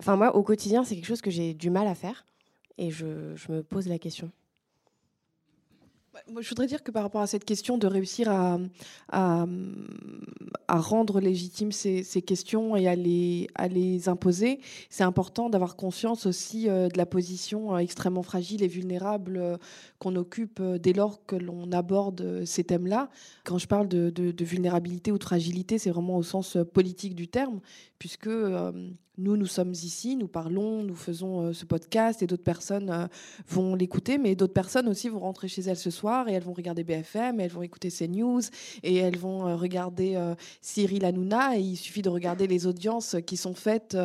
Enfin, 0.00 0.16
moi, 0.16 0.34
au 0.34 0.42
quotidien, 0.42 0.84
c'est 0.84 0.96
quelque 0.96 1.06
chose 1.06 1.22
que 1.22 1.30
j'ai 1.30 1.54
du 1.54 1.70
mal 1.70 1.86
à 1.86 1.94
faire 1.94 2.24
et 2.78 2.90
je 2.90 3.06
me 3.48 3.62
pose 3.62 3.88
la 3.88 3.98
question. 3.98 4.30
Moi, 6.30 6.42
je 6.42 6.48
voudrais 6.48 6.68
dire 6.68 6.84
que 6.84 6.92
par 6.92 7.02
rapport 7.02 7.22
à 7.22 7.26
cette 7.26 7.44
question 7.44 7.76
de 7.76 7.88
réussir 7.88 8.30
à, 8.30 9.46
rendre 10.68 11.20
légitimes 11.20 11.72
ces, 11.72 12.22
questions 12.24 12.76
et 12.76 12.86
à 12.86 12.94
les, 12.94 13.48
à 13.56 13.66
les 13.66 14.08
imposer, 14.08 14.60
c'est 14.90 15.02
important 15.02 15.50
d'avoir 15.50 15.74
conscience 15.76 16.26
aussi 16.26 16.68
euh, 16.68 16.88
de 16.88 16.98
la 16.98 17.06
position 17.06 17.74
euh, 17.74 17.78
extrêmement 17.78 18.22
fragile 18.22 18.62
et 18.62 18.68
vulnérable 18.68 19.36
euh, 19.36 19.56
qu'on 19.98 20.14
occupe 20.16 20.62
dès 20.62 20.92
lors 20.92 21.24
que 21.26 21.36
l'on 21.36 21.72
aborde 21.72 22.44
ces 22.44 22.64
thèmes-là. 22.64 23.10
Quand 23.44 23.58
je 23.58 23.66
parle 23.66 23.88
de, 23.88 24.10
de, 24.10 24.30
de, 24.30 24.44
vulnérabilité 24.44 25.10
ou 25.10 25.18
de 25.18 25.24
fragilité, 25.24 25.78
c'est 25.78 25.90
vraiment 25.90 26.16
au 26.16 26.22
sens 26.22 26.56
politique 26.72 27.14
du 27.14 27.28
terme, 27.28 27.60
puisque 28.04 28.26
nous, 28.26 29.36
nous 29.38 29.46
sommes 29.46 29.72
ici, 29.72 30.14
nous 30.14 30.28
parlons, 30.28 30.82
nous 30.82 30.94
faisons 30.94 31.54
ce 31.54 31.64
podcast 31.64 32.22
et 32.22 32.26
d'autres 32.26 32.42
personnes 32.42 33.08
vont 33.48 33.74
l'écouter, 33.74 34.18
mais 34.18 34.34
d'autres 34.34 34.52
personnes 34.52 34.88
aussi 34.88 35.08
vont 35.08 35.20
rentrer 35.20 35.48
chez 35.48 35.62
elles 35.62 35.78
ce 35.78 35.88
soir 35.88 36.28
et 36.28 36.34
elles 36.34 36.42
vont 36.42 36.52
regarder 36.52 36.84
BFM, 36.84 37.40
elles 37.40 37.50
vont 37.50 37.62
écouter 37.62 37.88
CNews 37.88 38.42
et 38.82 38.96
elles 38.96 39.16
vont 39.16 39.56
regarder 39.56 40.22
Cyril 40.60 41.06
Hanouna. 41.06 41.56
Il 41.56 41.78
suffit 41.78 42.02
de 42.02 42.10
regarder 42.10 42.46
les 42.46 42.66
audiences 42.66 43.16
qui 43.26 43.38
sont 43.38 43.54
faites 43.54 43.96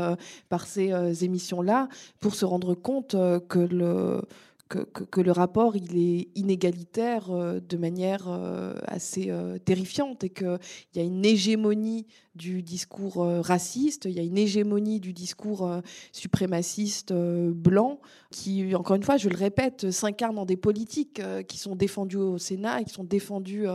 par 0.48 0.66
ces 0.66 1.26
émissions-là 1.26 1.90
pour 2.22 2.36
se 2.36 2.46
rendre 2.46 2.74
compte 2.74 3.18
que 3.50 3.60
le 3.60 4.22
que, 4.70 5.22
le 5.22 5.32
rapport 5.32 5.76
il 5.76 5.98
est 5.98 6.28
inégalitaire 6.36 7.32
euh, 7.32 7.60
de 7.60 7.78
manière 7.78 8.28
euh, 8.28 8.76
assez 8.86 9.30
euh, 9.30 9.58
terrifiante 9.58 10.24
et 10.24 10.30
qu'il 10.30 10.60
y 10.96 11.00
a 11.00 11.04
une 11.04 11.26
hégémonie 11.26 12.06
du 12.36 12.62
discours 12.62 13.16
raciste, 13.42 14.06
il 14.06 14.12
y 14.12 14.20
a 14.20 14.24
une 14.24 14.38
hégémonie 14.38 15.02
du 15.02 15.12
discours 15.12 15.70
suprémaciste 16.14 17.12
blanc 17.12 18.00
qui, 18.32 18.76
encore 18.76 18.96
une 18.96 19.04
fois, 19.04 19.18
je 19.18 19.30
le 19.30 19.36
répète, 19.36 19.92
s'incarne 19.92 20.36
dans 20.36 20.46
des 20.46 20.58
politiques 20.58 21.22
qui 21.48 21.58
sont 21.58 21.76
défendues 21.76 22.18
au 22.18 22.38
Sénat 22.38 22.84
qui 22.84 22.94
sont 22.94 23.04
défendues 23.04 23.66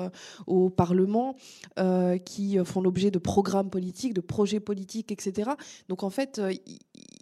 au 0.47 0.70
Parlement, 0.70 1.36
qui 2.24 2.59
font 2.64 2.81
l'objet 2.81 3.10
de 3.10 3.18
programmes 3.18 3.70
politiques, 3.70 4.14
de 4.14 4.20
projets 4.20 4.60
politiques, 4.60 5.12
etc. 5.12 5.51
Donc 5.89 6.02
en 6.02 6.10
fait, 6.10 6.40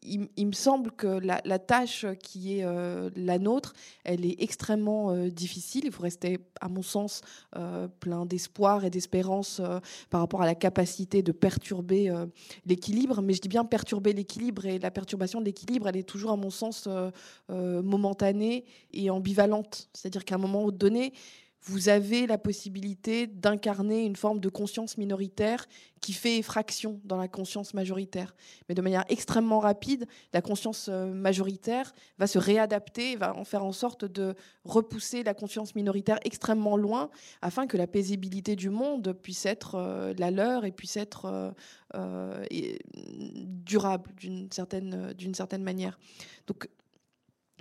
il, 0.04 0.46
me 0.46 0.52
semble 0.52 0.90
que 0.92 1.06
la, 1.06 1.58
tâche 1.58 2.06
qui 2.22 2.58
est 2.58 2.64
euh, 2.64 3.10
la 3.14 3.38
nôtre, 3.38 3.72
elle 4.04 4.24
est 4.24 4.36
extrêmement 4.42 5.10
euh, 5.10 5.28
difficile. 5.28 5.82
Il 5.84 5.92
faut 5.92 6.02
rester, 6.02 6.38
à 6.60 6.68
mon 6.68 6.82
sens, 6.82 7.20
euh, 7.56 7.88
plein 8.00 8.26
d'espoir 8.26 8.84
et 8.84 8.90
d'espérance 8.90 9.60
par 10.10 10.20
rapport 10.20 10.42
à 10.42 10.46
la 10.46 10.54
capacité 10.54 11.22
de 11.22 11.32
perturber 11.32 12.12
l'équilibre. 12.66 13.22
Mais 13.22 13.32
je 13.32 13.40
dis 13.40 13.48
bien 13.48 13.64
perturber 13.64 14.12
l'équilibre 14.12 14.66
et 14.66 14.78
la 14.78 14.90
perturbation 14.90 15.40
de 15.40 15.44
l'équilibre, 15.44 15.88
elle 15.88 15.96
est 15.96 16.08
toujours, 16.08 16.32
à 16.32 16.36
mon 16.36 16.50
sens, 16.50 16.88
momentanée 17.48 18.64
et 18.92 19.10
ambivalente. 19.10 19.88
C'est-à-dire 19.92 20.24
qu'à 20.24 20.36
un 20.36 20.38
moment 20.38 20.70
donné, 20.70 21.12
vous 21.64 21.88
avez 21.88 22.26
la 22.26 22.38
possibilité 22.38 23.28
d'incarner 23.28 24.04
une 24.04 24.16
forme 24.16 24.40
de 24.40 24.48
conscience 24.48 24.98
minoritaire 24.98 25.66
qui 26.00 26.12
fait 26.12 26.38
effraction 26.38 27.00
dans 27.04 27.16
la 27.16 27.28
conscience 27.28 27.72
majoritaire. 27.72 28.34
Mais 28.68 28.74
de 28.74 28.82
manière 28.82 29.04
extrêmement 29.08 29.60
rapide, 29.60 30.06
la 30.32 30.42
conscience 30.42 30.88
euh, 30.88 31.06
majoritaire 31.06 31.94
va 32.18 32.26
se 32.26 32.38
réadapter, 32.38 33.14
va 33.14 33.36
en 33.36 33.44
faire 33.44 33.64
en 33.64 33.70
sorte 33.70 34.04
de 34.04 34.34
repousser 34.64 35.22
la 35.22 35.34
conscience 35.34 35.76
minoritaire 35.76 36.18
extrêmement 36.24 36.76
loin 36.76 37.10
afin 37.42 37.68
que 37.68 37.76
la 37.76 37.86
paisibilité 37.86 38.56
du 38.56 38.68
monde 38.68 39.12
puisse 39.22 39.46
être 39.46 39.76
euh, 39.76 40.14
la 40.18 40.32
leur 40.32 40.64
et 40.64 40.72
puisse 40.72 40.96
être 40.96 41.52
euh, 41.94 42.44
durable 43.64 44.10
d'une 44.16 44.50
certaine, 44.50 45.12
d'une 45.12 45.34
certaine 45.34 45.62
manière. 45.62 46.00
Donc 46.48 46.68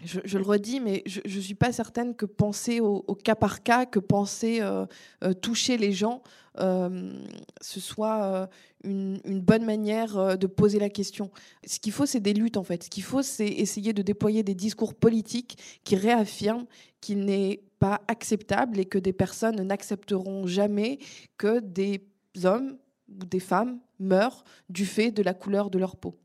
je, 0.04 0.38
le 0.38 0.44
redis, 0.44 0.80
mais 0.80 1.04
je 1.06 1.22
ne 1.24 1.42
suis 1.42 1.56
pas 1.56 1.72
certaine 1.72 2.16
que 2.16 2.26
penser 2.26 2.80
au, 2.80 3.02
cas 3.16 3.36
par 3.36 3.64
cas, 3.64 3.86
que 3.86 4.00
penser 4.00 4.60
euh, 4.62 4.86
euh, 5.24 5.34
toucher 5.34 5.78
les 5.78 5.92
gens, 5.92 6.22
euh, 6.60 7.14
ce 7.62 7.80
soit 7.80 8.50
une, 8.84 9.20
bonne 9.26 9.64
manière 9.66 10.38
de 10.38 10.48
poser 10.48 10.80
la 10.80 10.90
question. 10.90 11.32
Ce 11.66 11.80
qu'il 11.80 11.92
faut, 11.92 12.06
c'est 12.06 12.20
des 12.20 12.34
luttes, 12.34 12.58
en 12.58 12.64
fait. 12.64 12.84
Ce 12.84 12.90
qu'il 12.90 13.04
faut, 13.04 13.22
c'est 13.22 13.48
essayer 13.48 13.94
de 13.94 14.02
déployer 14.02 14.44
des 14.44 14.56
discours 14.56 14.96
politiques 14.96 15.58
qui 15.84 15.96
réaffirment 15.96 16.66
qu'il 17.00 17.26
n'est 17.26 17.64
pas 17.80 18.02
acceptable 18.08 18.80
et 18.80 18.86
que 18.86 18.98
des 18.98 19.14
personnes 19.14 19.62
n'accepteront 19.62 20.46
jamais 20.46 21.00
que 21.38 21.60
des 21.60 22.08
hommes 22.44 22.78
ou 23.10 23.26
des 23.26 23.40
femmes 23.40 23.80
meurent 24.00 24.44
du 24.70 24.86
fait 24.86 25.12
de 25.12 25.24
la 25.24 25.34
couleur 25.34 25.70
de 25.70 25.80
leur 25.80 25.96
peau. 25.96 26.18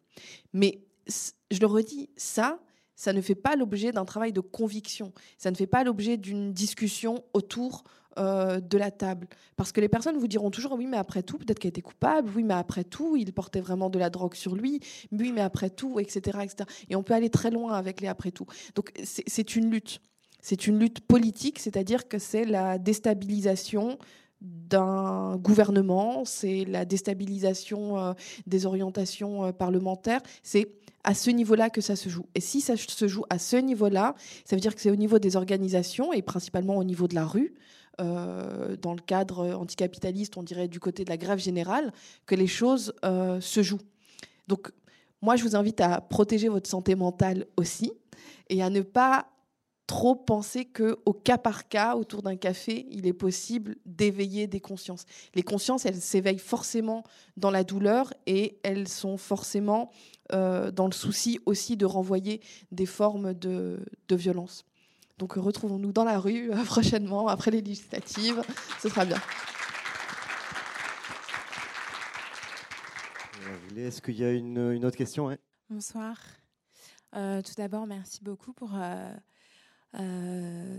Mais 0.52 0.80
je 1.50 1.60
le 1.60 1.66
redis, 1.66 2.10
ça, 2.16 2.58
ça 2.96 3.12
ne 3.12 3.20
fait 3.20 3.34
pas 3.34 3.54
l'objet 3.54 3.92
d'un 3.92 4.04
travail 4.04 4.32
de 4.32 4.40
conviction, 4.40 5.12
ça 5.38 5.50
ne 5.50 5.56
fait 5.56 5.66
pas 5.66 5.84
l'objet 5.84 6.16
d'une 6.16 6.52
discussion 6.52 7.22
autour 7.34 7.84
euh, 8.18 8.60
de 8.60 8.78
la 8.78 8.90
table. 8.90 9.28
Parce 9.56 9.72
que 9.72 9.80
les 9.82 9.90
personnes 9.90 10.16
vous 10.16 10.26
diront 10.26 10.50
toujours 10.50 10.72
oui, 10.72 10.86
mais 10.86 10.96
après 10.96 11.22
tout, 11.22 11.36
peut-être 11.36 11.58
qu'il 11.58 11.68
était 11.68 11.82
coupable, 11.82 12.30
oui, 12.34 12.44
mais 12.44 12.54
après 12.54 12.82
tout, 12.82 13.14
il 13.14 13.30
portait 13.34 13.60
vraiment 13.60 13.90
de 13.90 13.98
la 13.98 14.08
drogue 14.08 14.34
sur 14.34 14.54
lui, 14.54 14.80
oui, 15.12 15.32
mais 15.32 15.42
après 15.42 15.68
tout, 15.68 16.00
etc. 16.00 16.38
etc. 16.42 16.68
Et 16.88 16.96
on 16.96 17.02
peut 17.02 17.12
aller 17.12 17.28
très 17.28 17.50
loin 17.50 17.74
avec 17.74 18.00
les 18.00 18.08
après 18.08 18.30
tout. 18.30 18.46
Donc 18.74 18.90
c'est 19.04 19.56
une 19.56 19.70
lutte. 19.70 20.00
C'est 20.40 20.66
une 20.66 20.78
lutte 20.78 21.00
politique, 21.00 21.58
c'est-à-dire 21.58 22.08
que 22.08 22.18
c'est 22.18 22.44
la 22.44 22.78
déstabilisation 22.78 23.98
d'un 24.40 25.36
gouvernement, 25.36 26.24
c'est 26.24 26.64
la 26.64 26.86
déstabilisation 26.86 27.98
euh, 27.98 28.12
des 28.46 28.64
orientations 28.64 29.44
euh, 29.44 29.52
parlementaires, 29.52 30.20
c'est 30.42 30.68
à 31.06 31.14
ce 31.14 31.30
niveau-là 31.30 31.70
que 31.70 31.80
ça 31.80 31.96
se 31.96 32.08
joue. 32.08 32.26
Et 32.34 32.40
si 32.40 32.60
ça 32.60 32.76
se 32.76 33.08
joue 33.08 33.24
à 33.30 33.38
ce 33.38 33.56
niveau-là, 33.56 34.16
ça 34.44 34.56
veut 34.56 34.60
dire 34.60 34.74
que 34.74 34.80
c'est 34.80 34.90
au 34.90 34.96
niveau 34.96 35.18
des 35.18 35.36
organisations 35.36 36.12
et 36.12 36.20
principalement 36.20 36.76
au 36.76 36.84
niveau 36.84 37.08
de 37.08 37.14
la 37.14 37.24
rue. 37.24 37.54
Euh, 38.00 38.76
dans 38.76 38.92
le 38.92 39.00
cadre 39.00 39.54
anticapitaliste, 39.54 40.36
on 40.36 40.42
dirait 40.42 40.68
du 40.68 40.80
côté 40.80 41.04
de 41.04 41.08
la 41.08 41.16
grève 41.16 41.38
générale, 41.38 41.92
que 42.26 42.34
les 42.34 42.48
choses 42.48 42.92
euh, 43.04 43.40
se 43.40 43.62
jouent. 43.62 43.80
Donc, 44.48 44.70
moi, 45.22 45.36
je 45.36 45.44
vous 45.44 45.56
invite 45.56 45.80
à 45.80 46.00
protéger 46.00 46.48
votre 46.48 46.68
santé 46.68 46.94
mentale 46.94 47.46
aussi 47.56 47.92
et 48.50 48.62
à 48.62 48.68
ne 48.68 48.82
pas 48.82 49.28
trop 49.86 50.16
penser 50.16 50.64
que 50.64 50.98
au 51.06 51.12
cas 51.12 51.38
par 51.38 51.68
cas, 51.68 51.94
autour 51.94 52.22
d'un 52.22 52.36
café, 52.36 52.86
il 52.90 53.06
est 53.06 53.12
possible 53.12 53.76
d'éveiller 53.86 54.46
des 54.46 54.60
consciences. 54.60 55.04
Les 55.34 55.42
consciences, 55.42 55.86
elles 55.86 56.00
s'éveillent 56.00 56.38
forcément 56.38 57.04
dans 57.36 57.50
la 57.50 57.62
douleur 57.62 58.12
et 58.26 58.58
elles 58.64 58.88
sont 58.88 59.16
forcément 59.16 59.90
euh, 60.32 60.70
dans 60.70 60.86
le 60.86 60.92
souci 60.92 61.40
aussi 61.46 61.76
de 61.76 61.86
renvoyer 61.86 62.40
des 62.72 62.86
formes 62.86 63.34
de, 63.34 63.78
violence. 64.10 64.64
Donc 65.18 65.34
retrouvons-nous 65.34 65.92
dans 65.92 66.04
la 66.04 66.18
rue 66.18 66.52
euh, 66.52 66.64
prochainement, 66.64 67.28
après 67.28 67.50
les 67.50 67.60
législatives, 67.60 68.42
ce 68.80 68.88
sera 68.88 69.04
bien. 69.04 69.18
Est-ce 73.76 74.00
qu'il 74.00 74.18
y 74.18 74.24
a 74.24 74.32
une, 74.32 74.84
autre 74.84 74.96
question 74.96 75.36
Bonsoir. 75.68 76.16
Euh, 77.14 77.42
tout 77.42 77.52
d'abord, 77.56 77.86
merci 77.86 78.20
beaucoup 78.22 78.52
pour 78.52 78.72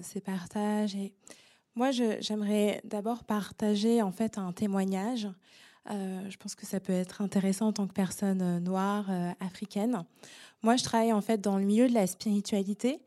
ces 0.02 0.22
partages. 0.22 0.96
Et 0.96 1.14
moi, 1.78 1.92
j'aimerais 1.92 2.82
d'abord 2.86 3.24
partager 3.24 4.02
en 4.02 4.12
fait 4.12 4.40
un 4.40 4.52
témoignage 4.52 5.26
euh, 5.26 5.32
je 5.90 6.38
pense 6.38 6.56
que 6.56 6.66
ça 6.66 6.80
peut 6.80 6.94
être 6.94 7.22
intéressant 7.22 7.68
en 7.68 7.74
tant 7.74 7.88
que 7.88 7.94
personne 7.94 8.42
euh, 8.42 8.60
noire, 8.60 9.06
euh, 9.10 9.32
africaine. 9.40 10.04
Moi, 10.64 10.76
je 10.76 10.84
travaille 10.84 11.14
en 11.14 11.22
fait 11.22 11.40
dans 11.40 11.58
le 11.58 11.64
milieu 11.64 11.88
de 11.88 11.94
la 11.94 12.08
spiritualité. 12.08 13.00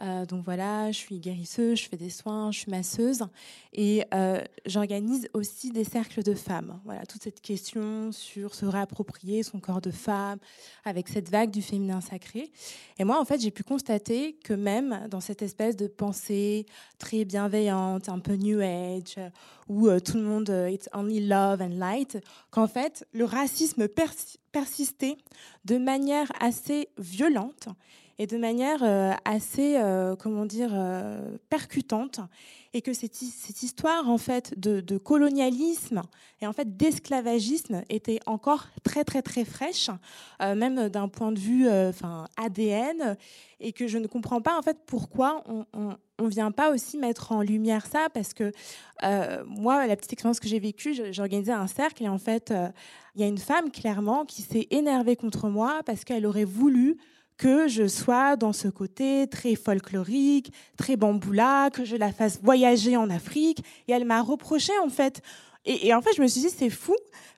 Euh, 0.00 0.26
donc 0.26 0.44
voilà, 0.44 0.90
je 0.90 0.98
suis 0.98 1.20
guérisseuse, 1.20 1.78
je 1.78 1.88
fais 1.88 1.96
des 1.96 2.10
soins, 2.10 2.50
je 2.50 2.60
suis 2.60 2.70
masseuse 2.70 3.20
et 3.72 4.04
euh, 4.12 4.42
j'organise 4.66 5.28
aussi 5.34 5.70
des 5.70 5.84
cercles 5.84 6.24
de 6.24 6.34
femmes. 6.34 6.80
Voilà, 6.84 7.06
toute 7.06 7.22
cette 7.22 7.40
question 7.40 8.10
sur 8.10 8.54
se 8.54 8.66
réapproprier 8.66 9.44
son 9.44 9.60
corps 9.60 9.80
de 9.80 9.92
femme 9.92 10.38
avec 10.84 11.08
cette 11.08 11.30
vague 11.30 11.50
du 11.50 11.62
féminin 11.62 12.00
sacré. 12.00 12.50
Et 12.98 13.04
moi, 13.04 13.20
en 13.20 13.24
fait, 13.24 13.40
j'ai 13.40 13.52
pu 13.52 13.62
constater 13.62 14.34
que 14.42 14.52
même 14.52 15.06
dans 15.08 15.20
cette 15.20 15.42
espèce 15.42 15.76
de 15.76 15.86
pensée 15.86 16.66
très 16.98 17.24
bienveillante, 17.24 18.08
un 18.08 18.18
peu 18.18 18.34
new 18.34 18.60
age, 18.60 19.16
où 19.68 19.86
euh, 19.86 20.00
tout 20.00 20.16
le 20.16 20.24
monde 20.24 20.48
it's 20.68 20.88
only 20.92 21.24
love 21.24 21.62
and 21.62 21.76
light, 21.78 22.18
qu'en 22.50 22.66
fait, 22.66 23.06
le 23.12 23.24
racisme 23.24 23.86
persistait 24.54 25.16
de 25.64 25.78
manière 25.78 26.30
assez 26.40 26.88
violente 26.96 27.68
et 28.18 28.28
de 28.28 28.36
manière 28.36 28.84
euh, 28.84 29.12
assez, 29.24 29.76
euh, 29.76 30.14
comment 30.14 30.46
dire, 30.46 30.70
euh, 30.72 31.36
percutante, 31.50 32.20
et 32.72 32.80
que 32.80 32.92
cette, 32.92 33.16
cette, 33.16 33.64
histoire 33.64 34.08
en 34.08 34.16
fait 34.18 34.56
de, 34.56 34.96
colonialisme 34.96 36.02
et 36.40 36.46
en 36.46 36.52
fait 36.52 36.76
d'esclavagisme 36.76 37.82
était 37.88 38.20
encore 38.26 38.66
très 38.84 39.02
très 39.02 39.22
très 39.22 39.44
fraîche, 39.44 39.90
même 40.40 40.88
d'un 40.88 41.08
point 41.08 41.32
de 41.32 41.38
vue, 41.38 41.68
enfin 41.68 42.26
ADN, 42.36 43.16
et 43.60 43.72
que 43.72 43.86
je 43.86 43.98
ne 43.98 44.06
comprends 44.08 44.40
pas 44.40 44.58
en 44.58 44.62
fait 44.62 44.78
pourquoi 44.86 45.44
on 45.46 45.96
vient 46.22 46.50
pas 46.50 46.70
aussi 46.70 46.96
mettre 46.96 47.32
en 47.32 47.42
lumière 47.42 47.86
ça 47.86 48.08
parce 48.12 48.34
que 48.34 48.52
moi, 49.46 49.86
la 49.86 49.96
petite 49.96 50.12
expérience 50.12 50.40
que 50.40 50.48
j'ai 50.48 50.60
vécue, 50.60 50.94
j'ai 50.94 51.20
organisé 51.20 51.52
un 51.52 51.66
cercle 51.66 52.04
et 52.04 52.08
en 52.08 52.18
fait, 52.18 52.52
il 53.14 53.20
y 53.20 53.24
a 53.24 53.26
une 53.26 53.38
femme 53.38 53.70
clairement 53.70 54.24
qui 54.24 54.42
s'est 54.42 54.66
énervée 54.70 55.16
contre 55.16 55.48
moi 55.48 55.82
parce 55.84 56.04
qu'elle 56.04 56.26
aurait 56.26 56.44
voulu 56.44 56.98
que 57.36 57.68
je 57.68 57.86
sois 57.86 58.36
dans 58.36 58.52
ce 58.52 58.68
côté 58.68 59.26
très 59.26 59.54
folklorique, 59.54 60.52
très 60.76 60.96
bamboula, 60.96 61.70
que 61.70 61.84
je 61.84 61.96
la 61.96 62.12
fasse 62.12 62.40
voyager 62.42 62.96
en 62.96 63.10
Afrique. 63.10 63.64
Et 63.88 63.92
elle 63.92 64.04
m'a 64.04 64.22
reproché, 64.22 64.72
en 64.84 64.88
fait. 64.88 65.20
Et, 65.64 65.94
en 65.94 66.02
fait, 66.02 66.10
je 66.16 66.22
me 66.22 66.26
suis 66.26 66.42
dit, 66.42 66.50
c'est 66.50 66.70
fou, 66.70 66.94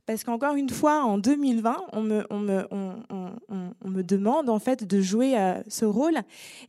parce 0.07 0.23
qu'encore 0.23 0.55
une 0.55 0.71
fois, 0.71 1.05
en 1.05 1.19
2020, 1.19 1.87
on 1.93 2.03
me, 2.03 2.23
demande, 4.03 4.49
en 4.49 4.61
fait, 4.61 4.85
de 4.85 5.01
jouer 5.01 5.37
euh, 5.37 5.61
ce 5.69 5.85
rôle. 5.85 6.21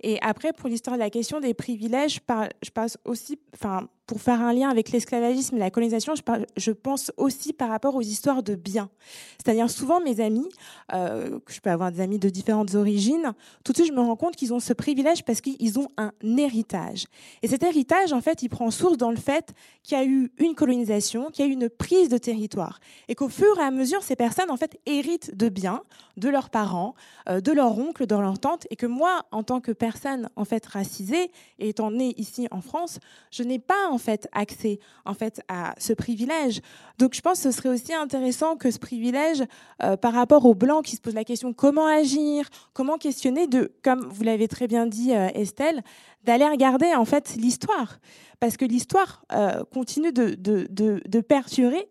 Et 0.01 0.19
après, 0.21 0.53
pour 0.53 0.69
l'histoire 0.69 0.95
de 0.95 1.01
la 1.01 1.11
question 1.11 1.39
des 1.39 1.53
privilèges, 1.53 2.19
je, 2.63 2.71
passe 2.71 2.97
aussi, 3.05 3.37
enfin, 3.53 3.87
pour 4.07 4.21
faire 4.21 4.41
un 4.41 4.53
lien 4.53 4.69
avec 4.69 4.91
l'esclavagisme 4.91 5.57
et 5.57 5.59
la 5.59 5.69
colonisation, 5.69 6.15
je, 6.15 6.21
je, 6.55 6.71
pense 6.71 7.11
aussi 7.17 7.51
par 7.51 7.69
rapport 7.69 7.93
aux 7.95 8.01
histoires 8.01 8.41
de 8.41 8.55
biens. 8.55 8.89
C'est-à-dire 9.37 9.69
souvent 9.69 9.99
mes 9.99 10.21
amis, 10.21 10.47
euh, 10.93 11.39
je 11.47 11.59
peux 11.59 11.69
avoir 11.69 11.91
des 11.91 11.99
amis 11.99 12.17
de 12.17 12.29
différentes 12.29 12.73
origines, 12.75 13.33
tout 13.65 13.73
de 13.73 13.77
suite 13.77 13.89
je 13.89 13.93
me 13.93 13.99
rends 13.99 14.15
compte 14.15 14.37
qu'ils 14.37 14.53
ont 14.53 14.61
ce 14.61 14.71
privilège 14.71 15.25
parce 15.25 15.41
qu'ils 15.41 15.77
ont 15.77 15.89
un 15.97 16.13
héritage. 16.37 17.05
Et 17.43 17.49
cet 17.49 17.63
héritage, 17.63 18.13
en 18.13 18.21
fait, 18.21 18.41
il 18.43 18.49
prend 18.49 18.71
source 18.71 18.97
dans 18.97 19.11
le 19.11 19.17
fait 19.17 19.53
qu'il 19.83 19.97
y 19.97 20.01
a 20.01 20.05
eu 20.05 20.31
une 20.37 20.55
colonisation, 20.55 21.29
qu'il 21.29 21.45
y 21.45 21.47
a 21.47 21.51
eu 21.51 21.53
une 21.53 21.69
prise 21.69 22.07
de 22.07 22.17
territoire. 22.17 22.79
Et 23.09 23.15
qu'au 23.15 23.26
fur 23.29 23.57
et 23.59 23.63
à 23.63 23.71
mesure, 23.71 24.03
ces 24.03 24.15
personnes, 24.15 24.51
en 24.51 24.57
fait, 24.57 24.79
héritent 24.85 25.35
de 25.35 25.49
biens, 25.49 25.81
de 26.17 26.29
leurs 26.29 26.49
parents, 26.49 26.95
euh, 27.29 27.41
de 27.41 27.51
leurs 27.51 27.77
oncles, 27.77 28.05
de 28.05 28.15
leurs 28.15 28.39
tantes. 28.39 28.67
Et 28.69 28.75
que 28.75 28.85
moi, 28.85 29.23
en 29.31 29.43
tant 29.43 29.61
que 29.61 29.71
personne, 29.71 30.29
en 30.35 30.45
fait, 30.45 30.65
racisée, 30.65 31.31
et 31.59 31.69
étant 31.69 31.91
née 31.91 32.13
ici 32.17 32.47
en 32.51 32.61
France, 32.61 32.99
je 33.31 33.43
n'ai 33.43 33.59
pas, 33.59 33.89
en 33.89 33.97
fait 33.97 34.27
accès 34.33 34.79
en 35.05 35.13
fait 35.13 35.41
à 35.47 35.73
ce 35.77 35.93
privilège. 35.93 36.61
Donc 36.97 37.13
je 37.13 37.21
pense 37.21 37.41
que 37.41 37.51
ce 37.51 37.57
serait 37.57 37.69
aussi 37.69 37.93
intéressant 37.93 38.55
que 38.55 38.71
ce 38.71 38.79
privilège 38.79 39.43
euh, 39.83 39.97
par 39.97 40.13
rapport 40.13 40.45
aux 40.45 40.55
blancs 40.55 40.85
qui 40.85 40.95
se 40.95 41.01
posent 41.01 41.13
la 41.13 41.23
question 41.23 41.53
comment 41.53 41.87
agir, 41.87 42.47
comment 42.73 42.97
questionner 42.97 43.47
de 43.47 43.71
comme 43.83 44.07
vous 44.09 44.23
l'avez 44.23 44.47
très 44.47 44.67
bien 44.67 44.85
dit 44.85 45.13
euh, 45.13 45.29
Estelle, 45.33 45.83
d'aller 46.23 46.47
regarder 46.47 46.93
en 46.93 47.05
fait 47.05 47.35
l'histoire 47.37 47.99
parce 48.39 48.57
que 48.57 48.65
l'histoire 48.65 49.23
euh, 49.33 49.63
continue 49.73 50.11
de, 50.11 50.35
de, 50.35 50.67
de, 50.69 51.21
perdurer, 51.21 51.89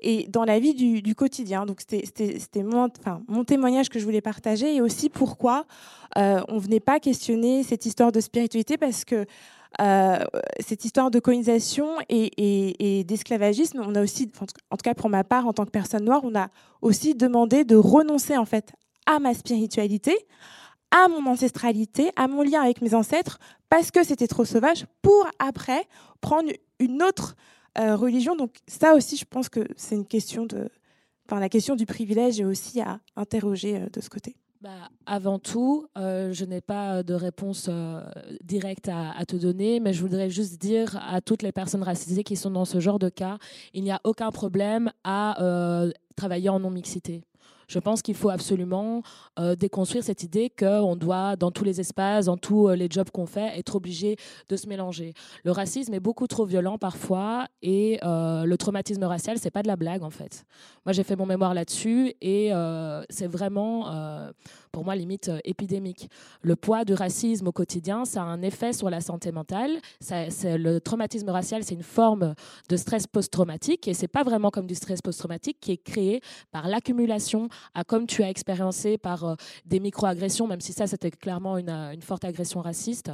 et 0.00 0.26
dans 0.28 0.44
la 0.44 0.58
vie 0.58 0.74
du, 0.74 1.14
quotidien. 1.14 1.66
Donc 1.66 1.80
c'était 1.80 2.62
mon, 2.62 2.88
témoignage 3.44 3.88
que 3.88 3.98
je 3.98 4.04
voulais 4.04 4.20
partager 4.20 4.74
et 4.74 4.80
aussi 4.80 5.08
pourquoi 5.10 5.66
on 6.16 6.58
venait 6.58 6.80
pas 6.80 6.98
questionner 6.98 7.62
cette 7.62 7.86
histoire 7.86 8.10
de 8.10 8.20
spiritualité 8.20 8.76
parce 8.76 9.04
que 9.04 9.26
euh, 9.80 10.18
cette 10.60 10.84
histoire 10.84 11.10
de 11.10 11.18
colonisation 11.18 11.96
et, 12.08 13.04
d'esclavagisme, 13.04 13.82
on 13.86 13.94
a 13.94 14.02
aussi, 14.02 14.30
en 14.70 14.76
tout 14.76 14.82
cas 14.82 14.94
pour 14.94 15.08
ma 15.08 15.24
part, 15.24 15.46
en 15.46 15.52
tant 15.52 15.64
que 15.64 15.70
personne 15.70 16.04
noire, 16.04 16.20
on 16.24 16.34
a 16.34 16.48
aussi 16.82 17.14
demandé 17.14 17.64
de 17.64 17.76
renoncer 17.76 18.36
en 18.36 18.44
fait 18.44 18.72
à 19.06 19.18
ma 19.18 19.34
spiritualité, 19.34 20.16
à 20.92 21.08
mon 21.08 21.26
ancestralité, 21.26 22.12
à 22.16 22.28
mon 22.28 22.42
lien 22.42 22.60
avec 22.60 22.82
mes 22.82 22.94
ancêtres, 22.94 23.38
parce 23.68 23.90
que 23.90 24.04
c'était 24.04 24.28
trop 24.28 24.44
sauvage, 24.44 24.86
pour 25.00 25.26
après 25.38 25.88
prendre 26.20 26.52
une 26.78 27.02
autre 27.02 27.34
euh, 27.78 27.96
religion. 27.96 28.36
Donc 28.36 28.56
ça 28.68 28.94
aussi, 28.94 29.16
je 29.16 29.24
pense 29.24 29.48
que 29.48 29.66
c'est 29.76 29.94
une 29.94 30.06
question 30.06 30.44
de, 30.44 30.68
enfin 31.26 31.40
la 31.40 31.48
question 31.48 31.74
du 31.74 31.86
privilège 31.86 32.38
est 32.38 32.44
aussi 32.44 32.82
à 32.82 33.00
interroger 33.16 33.76
euh, 33.76 33.88
de 33.90 34.00
ce 34.00 34.10
côté. 34.10 34.36
Bah, 34.60 34.90
avant 35.06 35.38
tout, 35.38 35.86
euh, 35.96 36.32
je 36.32 36.44
n'ai 36.44 36.60
pas 36.60 37.02
de 37.02 37.14
réponse 37.14 37.68
directe 38.44 38.88
à, 38.88 39.24
te 39.26 39.34
donner, 39.34 39.80
mais 39.80 39.92
je 39.92 40.02
voudrais 40.02 40.30
juste 40.30 40.60
dire 40.60 41.00
à 41.02 41.20
toutes 41.20 41.42
les 41.42 41.50
personnes 41.50 41.82
racisées 41.82 42.22
qui 42.22 42.36
sont 42.36 42.50
dans 42.50 42.64
ce 42.64 42.78
genre 42.78 43.00
de 43.00 43.08
cas, 43.08 43.38
il 43.74 43.82
n'y 43.82 43.90
a 43.90 44.00
aucun 44.04 44.30
problème 44.30 44.92
à 45.02 45.36
travailler 46.14 46.48
en 46.48 46.60
non-mixité. 46.60 47.24
Je 47.72 47.78
pense 47.78 48.02
qu'il 48.02 48.14
faut 48.14 48.28
absolument 48.28 49.02
euh, 49.38 49.56
déconstruire 49.56 50.04
cette 50.04 50.22
idée 50.22 50.50
qu'on 50.50 50.94
doit, 50.94 51.36
dans 51.36 51.50
tous 51.50 51.64
les 51.64 51.80
espaces, 51.80 52.26
dans 52.26 52.36
tous 52.36 52.68
euh, 52.68 52.76
les 52.76 52.86
jobs 52.90 53.08
qu'on 53.10 53.24
fait, 53.24 53.58
être 53.58 53.76
obligé 53.76 54.16
de 54.50 54.56
se 54.56 54.68
mélanger. 54.68 55.14
Le 55.42 55.52
racisme 55.52 55.94
est 55.94 56.00
beaucoup 56.00 56.26
trop 56.26 56.44
violent 56.44 56.76
parfois 56.76 57.46
et 57.62 57.98
euh, 58.02 58.44
le 58.44 58.58
traumatisme 58.58 59.04
racial, 59.04 59.38
c'est 59.38 59.50
pas 59.50 59.62
de 59.62 59.68
la 59.68 59.76
blague 59.76 60.02
en 60.02 60.10
fait. 60.10 60.44
Moi, 60.84 60.92
j'ai 60.92 61.02
fait 61.02 61.16
mon 61.16 61.24
mémoire 61.24 61.54
là-dessus 61.54 62.12
et 62.20 62.50
c'est 63.08 63.28
vraiment, 63.28 63.86
pour 64.72 64.84
moi, 64.84 64.96
limite 64.96 65.30
épidémique. 65.44 66.10
Le 66.42 66.56
poids 66.56 66.84
du 66.84 66.92
racisme 66.92 67.46
au 67.46 67.52
quotidien, 67.52 68.04
ça 68.04 68.22
a 68.22 68.24
un 68.24 68.42
effet 68.42 68.72
sur 68.72 68.90
la 68.90 69.00
santé 69.00 69.30
mentale. 69.32 69.78
Ça, 70.00 70.24
le 70.44 70.80
traumatisme 70.80 71.28
racial, 71.30 71.62
c'est 71.62 71.74
une 71.74 71.82
forme 71.82 72.34
de 72.68 72.76
stress 72.76 73.06
post-traumatique 73.06 73.86
et 73.88 73.94
c'est 73.94 74.08
pas 74.08 74.24
vraiment 74.24 74.50
comme 74.50 74.66
du 74.66 74.74
stress 74.74 75.00
post-traumatique 75.00 75.58
qui 75.60 75.72
est 75.72 75.82
créé 75.82 76.20
par 76.50 76.66
l'accumulation 76.66 77.48
à 77.74 77.84
comme 77.84 78.06
tu 78.06 78.22
as 78.22 78.30
expériencé 78.30 78.98
par 78.98 79.24
euh, 79.24 79.34
des 79.66 79.80
micro-agressions, 79.80 80.46
même 80.46 80.60
si 80.60 80.72
ça, 80.72 80.86
c'était 80.86 81.10
clairement 81.10 81.58
une, 81.58 81.68
euh, 81.68 81.92
une 81.92 82.02
forte 82.02 82.24
agression 82.24 82.60
raciste 82.60 83.10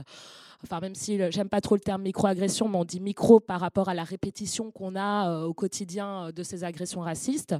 enfin 0.64 0.80
même 0.80 0.94
si 0.94 1.18
j'aime 1.30 1.48
pas 1.48 1.60
trop 1.60 1.74
le 1.74 1.80
terme 1.80 2.02
micro-agression, 2.02 2.68
mais 2.68 2.78
on 2.78 2.84
dit 2.84 3.00
micro 3.00 3.40
par 3.40 3.60
rapport 3.60 3.88
à 3.88 3.94
la 3.94 4.04
répétition 4.04 4.70
qu'on 4.70 4.96
a 4.96 5.30
euh, 5.30 5.44
au 5.44 5.54
quotidien 5.54 6.30
de 6.34 6.42
ces 6.42 6.64
agressions 6.64 7.00
racistes. 7.00 7.54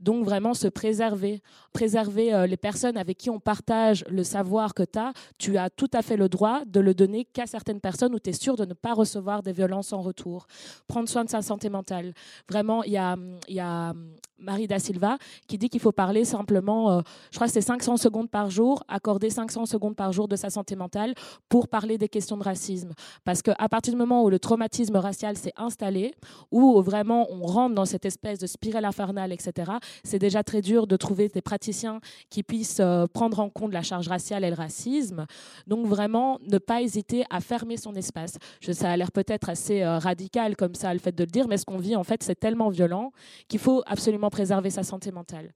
Donc 0.00 0.24
vraiment 0.24 0.54
se 0.54 0.68
préserver, 0.68 1.42
préserver 1.72 2.46
les 2.48 2.56
personnes 2.56 2.96
avec 2.96 3.18
qui 3.18 3.30
on 3.30 3.40
partage 3.40 4.04
le 4.08 4.24
savoir 4.24 4.74
que 4.74 4.82
tu 4.82 4.98
as, 4.98 5.12
tu 5.38 5.58
as 5.58 5.70
tout 5.70 5.90
à 5.92 6.02
fait 6.02 6.16
le 6.16 6.28
droit 6.28 6.62
de 6.66 6.80
le 6.80 6.94
donner 6.94 7.24
qu'à 7.24 7.46
certaines 7.46 7.80
personnes 7.80 8.14
où 8.14 8.18
tu 8.18 8.30
es 8.30 8.32
sûr 8.32 8.56
de 8.56 8.64
ne 8.64 8.74
pas 8.74 8.94
recevoir 8.94 9.42
des 9.42 9.52
violences 9.52 9.92
en 9.92 10.00
retour. 10.00 10.46
Prendre 10.86 11.08
soin 11.08 11.24
de 11.24 11.30
sa 11.30 11.42
santé 11.42 11.68
mentale. 11.68 12.14
Vraiment, 12.48 12.82
il 12.84 12.92
y 12.92 12.96
a, 12.96 13.16
y 13.48 13.60
a 13.60 13.94
Marie 14.38 14.66
Da 14.66 14.78
Silva, 14.78 15.18
qui 15.46 15.58
dit 15.58 15.68
qu'il 15.68 15.80
faut 15.80 15.92
parler 15.92 16.24
simplement, 16.24 16.90
euh, 16.90 17.00
je 17.30 17.36
crois 17.36 17.46
que 17.46 17.52
c'est 17.52 17.60
500 17.60 17.96
secondes 17.96 18.30
par 18.30 18.50
jour, 18.50 18.84
accorder 18.88 19.30
500 19.30 19.66
secondes 19.66 19.96
par 19.96 20.12
jour 20.12 20.28
de 20.28 20.36
sa 20.36 20.50
santé 20.50 20.76
mentale 20.76 21.14
pour 21.48 21.68
parler 21.68 21.96
des 21.98 22.08
questions 22.08 22.35
de 22.36 22.44
racisme. 22.44 22.92
Parce 23.24 23.42
qu'à 23.42 23.68
partir 23.68 23.92
du 23.92 23.98
moment 23.98 24.22
où 24.22 24.30
le 24.30 24.38
traumatisme 24.38 24.96
racial 24.96 25.36
s'est 25.36 25.52
installé, 25.56 26.14
où 26.50 26.80
vraiment 26.82 27.26
on 27.30 27.46
rentre 27.46 27.74
dans 27.74 27.84
cette 27.84 28.04
espèce 28.04 28.38
de 28.38 28.46
spirale 28.46 28.84
infernale, 28.84 29.32
etc., 29.32 29.72
c'est 30.04 30.18
déjà 30.18 30.42
très 30.42 30.62
dur 30.62 30.86
de 30.86 30.96
trouver 30.96 31.28
des 31.28 31.42
praticiens 31.42 32.00
qui 32.30 32.42
puissent 32.42 32.80
euh, 32.80 33.06
prendre 33.06 33.40
en 33.40 33.48
compte 33.48 33.72
la 33.72 33.82
charge 33.82 34.08
raciale 34.08 34.44
et 34.44 34.50
le 34.50 34.56
racisme. 34.56 35.26
Donc 35.66 35.86
vraiment, 35.86 36.38
ne 36.42 36.58
pas 36.58 36.82
hésiter 36.82 37.24
à 37.30 37.40
fermer 37.40 37.76
son 37.76 37.94
espace. 37.94 38.38
Ça 38.60 38.90
a 38.90 38.96
l'air 38.96 39.12
peut-être 39.12 39.48
assez 39.48 39.82
euh, 39.82 39.98
radical 39.98 40.56
comme 40.56 40.74
ça, 40.74 40.92
le 40.92 41.00
fait 41.00 41.14
de 41.14 41.24
le 41.24 41.30
dire, 41.30 41.48
mais 41.48 41.56
ce 41.56 41.64
qu'on 41.64 41.78
vit, 41.78 41.96
en 41.96 42.04
fait, 42.04 42.22
c'est 42.22 42.34
tellement 42.34 42.68
violent 42.68 43.12
qu'il 43.48 43.60
faut 43.60 43.82
absolument 43.86 44.30
préserver 44.30 44.70
sa 44.70 44.82
santé 44.82 45.12
mentale. 45.12 45.52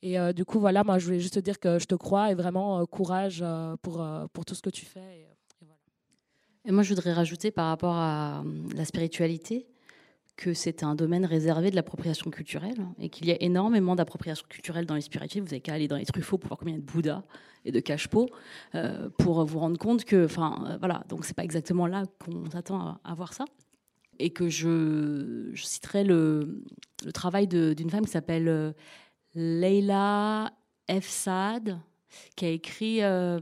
Et 0.00 0.18
euh, 0.18 0.32
du 0.32 0.44
coup, 0.44 0.60
voilà, 0.60 0.84
moi, 0.84 0.98
je 0.98 1.06
voulais 1.06 1.20
juste 1.20 1.34
te 1.34 1.40
dire 1.40 1.58
que 1.58 1.78
je 1.78 1.86
te 1.86 1.94
crois 1.94 2.30
et 2.30 2.34
vraiment 2.34 2.84
courage 2.86 3.44
pour, 3.82 4.06
pour 4.32 4.44
tout 4.44 4.54
ce 4.54 4.62
que 4.62 4.70
tu 4.70 4.84
fais. 4.84 5.27
Moi, 6.72 6.82
je 6.82 6.94
voudrais 6.94 7.12
rajouter 7.12 7.50
par 7.50 7.68
rapport 7.68 7.94
à 7.94 8.44
la 8.74 8.84
spiritualité 8.84 9.66
que 10.36 10.54
c'est 10.54 10.84
un 10.84 10.94
domaine 10.94 11.24
réservé 11.24 11.70
de 11.70 11.76
l'appropriation 11.76 12.30
culturelle 12.30 12.86
et 13.00 13.08
qu'il 13.08 13.26
y 13.26 13.32
a 13.32 13.42
énormément 13.42 13.96
d'appropriation 13.96 14.46
culturelle 14.48 14.86
dans 14.86 14.94
les 14.94 15.00
spiritualités. 15.00 15.40
Vous 15.40 15.46
n'avez 15.46 15.60
qu'à 15.60 15.74
aller 15.74 15.88
dans 15.88 15.96
les 15.96 16.04
truffaut 16.04 16.38
pour 16.38 16.48
voir 16.48 16.58
combien 16.58 16.74
il 16.74 16.78
y 16.78 16.80
a 16.80 16.86
de 16.86 16.92
Bouddha 16.92 17.24
et 17.64 17.72
de 17.72 17.80
cache 17.80 18.06
pour 18.06 18.30
vous 19.44 19.58
rendre 19.58 19.78
compte 19.78 20.04
que, 20.04 20.26
enfin, 20.26 20.76
voilà, 20.78 21.02
donc 21.08 21.24
c'est 21.24 21.34
pas 21.34 21.42
exactement 21.42 21.88
là 21.88 22.04
qu'on 22.20 22.48
s'attend 22.50 22.78
à, 22.78 23.00
à 23.02 23.14
voir 23.14 23.32
ça 23.32 23.46
et 24.18 24.30
que 24.30 24.48
je, 24.48 25.52
citerai 25.54 26.04
le, 26.04 26.62
travail 27.14 27.46
d'une 27.46 27.90
femme 27.90 28.04
qui 28.04 28.10
s'appelle 28.10 28.48
euh, 28.48 28.72
Leila 29.34 30.52
F. 30.90 31.06
Saad, 31.06 31.78
qui 32.36 32.44
a 32.44 32.50
écrit 32.50 33.02
euh, 33.02 33.38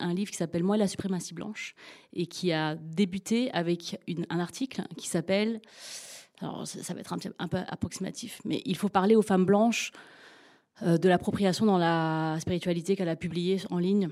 un 0.00 0.14
livre 0.14 0.30
qui 0.30 0.36
s'appelle 0.36 0.64
Moi 0.64 0.76
la 0.76 0.88
suprématie 0.88 1.34
blanche 1.34 1.74
et 2.12 2.26
qui 2.26 2.52
a 2.52 2.76
débuté 2.76 3.50
avec 3.52 3.98
un 4.28 4.40
article 4.40 4.82
qui 4.96 5.08
s'appelle, 5.08 5.60
alors 6.40 6.66
ça, 6.66 6.94
va 6.94 7.00
être 7.00 7.12
un, 7.12 7.48
peu 7.48 7.58
approximatif, 7.68 8.40
mais 8.44 8.62
il 8.64 8.76
faut 8.76 8.88
parler 8.88 9.14
aux 9.14 9.22
femmes 9.22 9.44
blanches 9.44 9.92
euh, 10.82 10.98
de 10.98 11.08
l'appropriation 11.08 11.66
dans 11.66 11.78
la 11.78 12.36
spiritualité 12.40 12.96
qu'elle 12.96 13.08
a 13.08 13.16
publiée 13.16 13.58
en 13.70 13.78
ligne 13.78 14.10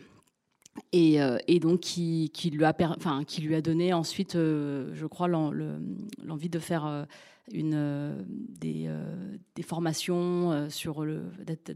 euh, 0.95 1.39
et, 1.47 1.61
donc 1.61 1.81
qui, 1.81 2.31
lui 2.53 2.65
a 2.65 2.75
enfin, 2.97 3.25
qui 3.25 3.43
lui 3.43 3.55
a 3.55 3.61
donné 3.61 3.93
ensuite, 3.93 4.37
euh, 4.37 4.91
je 4.95 5.07
crois, 5.07 5.29
l'envie 5.29 6.49
de 6.49 6.59
faire 6.59 6.87
euh, 6.87 7.05
une, 7.53 8.25
des, 8.29 8.89
formations 9.63 10.69
sur 10.71 11.05
le 11.05 11.25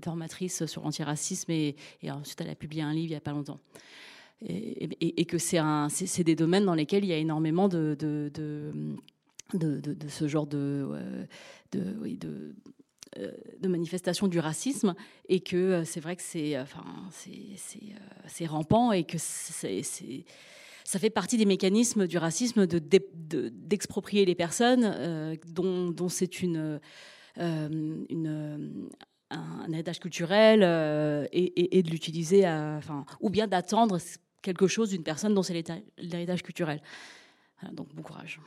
formatrice 0.03 0.66
sur 0.66 0.82
l'antiracisme 0.82 1.51
et, 1.51 1.77
ensuite 2.09 2.41
elle 2.41 2.51
a 2.51 2.55
publié 2.55 2.82
un 2.82 2.93
livre 2.93 3.07
il 3.07 3.11
n'y 3.11 3.16
a 3.16 3.20
pas 3.20 3.32
longtemps. 3.32 3.61
Et, 4.47 5.24
que 5.27 5.39
c'est 5.39 5.61
c'est 5.89 6.24
des 6.24 6.36
domaines 6.36 6.65
dans 6.65 6.74
lesquels 6.74 7.05
il 7.05 7.09
y 7.09 7.12
a 7.12 7.19
énormément 7.19 7.69
de, 7.69 7.97
de, 7.99 8.31
de, 8.35 9.81
de 9.81 10.09
ce 10.09 10.28
genre 10.28 10.47
de, 10.47 10.86
de, 11.73 12.55
euh, 13.19 13.31
de 13.61 13.69
manifestation 13.69 14.27
du 14.27 14.41
racisme 14.41 14.95
et 15.28 15.41
que 15.41 15.57
euh, 15.57 15.85
c'est 15.85 16.01
vrai 16.01 16.16
que 16.16 16.23
c'est 16.23 16.59
enfin, 16.59 16.85
c'est 18.27 18.47
rampant 18.47 18.91
et 18.91 19.05
que 19.05 19.19
c'est 19.19 20.24
ça 20.85 20.98
fait 20.98 21.11
partie 21.11 21.36
des 21.36 21.47
mécanismes 21.47 22.06
du 22.06 22.19
racisme 22.19 22.66
de, 22.66 22.78
d'exproprier 22.78 24.24
les 24.24 24.35
personnes 24.35 24.85
euh, 24.85 25.35
dont, 25.47 26.09
c'est 26.09 26.43
une, 26.43 26.81
une 27.36 28.89
un, 29.31 29.73
héritage 29.73 29.98
culturel 29.98 30.62
et, 31.32 31.78
et, 31.78 31.82
de 31.82 31.90
l'utiliser, 31.90 32.47
enfin, 32.47 33.05
ou 33.20 33.31
bien 33.31 33.48
d'attendre 33.48 33.98
quelque 34.43 34.66
chose 34.66 34.90
d'une 34.90 35.02
personne 35.02 35.35
dont 35.35 35.43
c'est 35.43 35.65
l'héritage 35.98 36.43
culturel. 36.43 36.82
donc 37.73 37.93
bon 37.94 38.02
courage. 38.02 38.40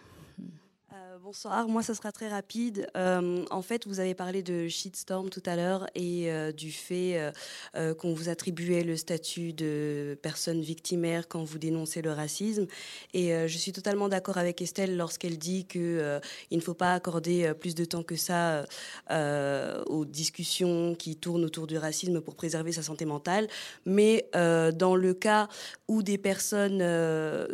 Bonsoir, 1.24 1.68
moi 1.68 1.82
ça 1.84 1.96
sera 1.96 2.12
très 2.12 2.28
rapide. 2.28 2.88
Euh, 2.96 3.46
en 3.50 3.62
fait, 3.62 3.88
vous 3.88 4.00
avez 4.00 4.14
parlé 4.14 4.44
de 4.44 4.68
shitstorm 4.68 5.30
tout 5.30 5.44
à 5.46 5.56
l'heure 5.56 5.88
et 5.96 6.32
euh, 6.32 6.52
du 6.52 6.72
fait 6.72 7.32
euh, 7.76 7.94
qu'on 7.94 8.14
vous 8.14 8.30
attribuait 8.30 8.84
le 8.84 8.96
statut 8.96 9.54
de 9.54 10.18
personne 10.22 10.62
victimaire 10.62 11.28
quand 11.28 11.44
vous 11.44 11.60
dénoncez 11.60 12.02
le 12.02 12.12
racisme. 12.12 12.68
Et 13.14 13.48
je 13.48 13.58
suis 13.58 13.72
totalement 13.72 14.10
d'accord 14.10 14.38
avec 14.38 14.62
Estelle 14.62 14.98
lorsqu'elle 14.98 15.38
dit 15.38 15.66
que 15.66 16.20
il 16.52 16.58
ne 16.58 16.64
faut 16.64 16.74
pas 16.74 16.94
accorder 16.94 17.54
plus 17.60 17.76
de 17.76 17.86
temps 17.86 18.04
que 18.04 18.16
ça 18.16 18.66
aux 19.10 20.06
discussions 20.06 20.96
qui 20.96 21.16
tournent 21.16 21.46
autour 21.46 21.68
du 21.68 21.78
racisme 21.78 22.22
pour 22.22 22.36
préserver 22.36 22.72
sa 22.72 22.82
santé 22.82 23.06
mentale. 23.06 23.48
Mais 23.86 24.30
dans 24.34 24.96
le 24.96 25.14
cas 25.14 25.48
où 25.88 26.04
des 26.04 26.18
personnes 26.18 26.84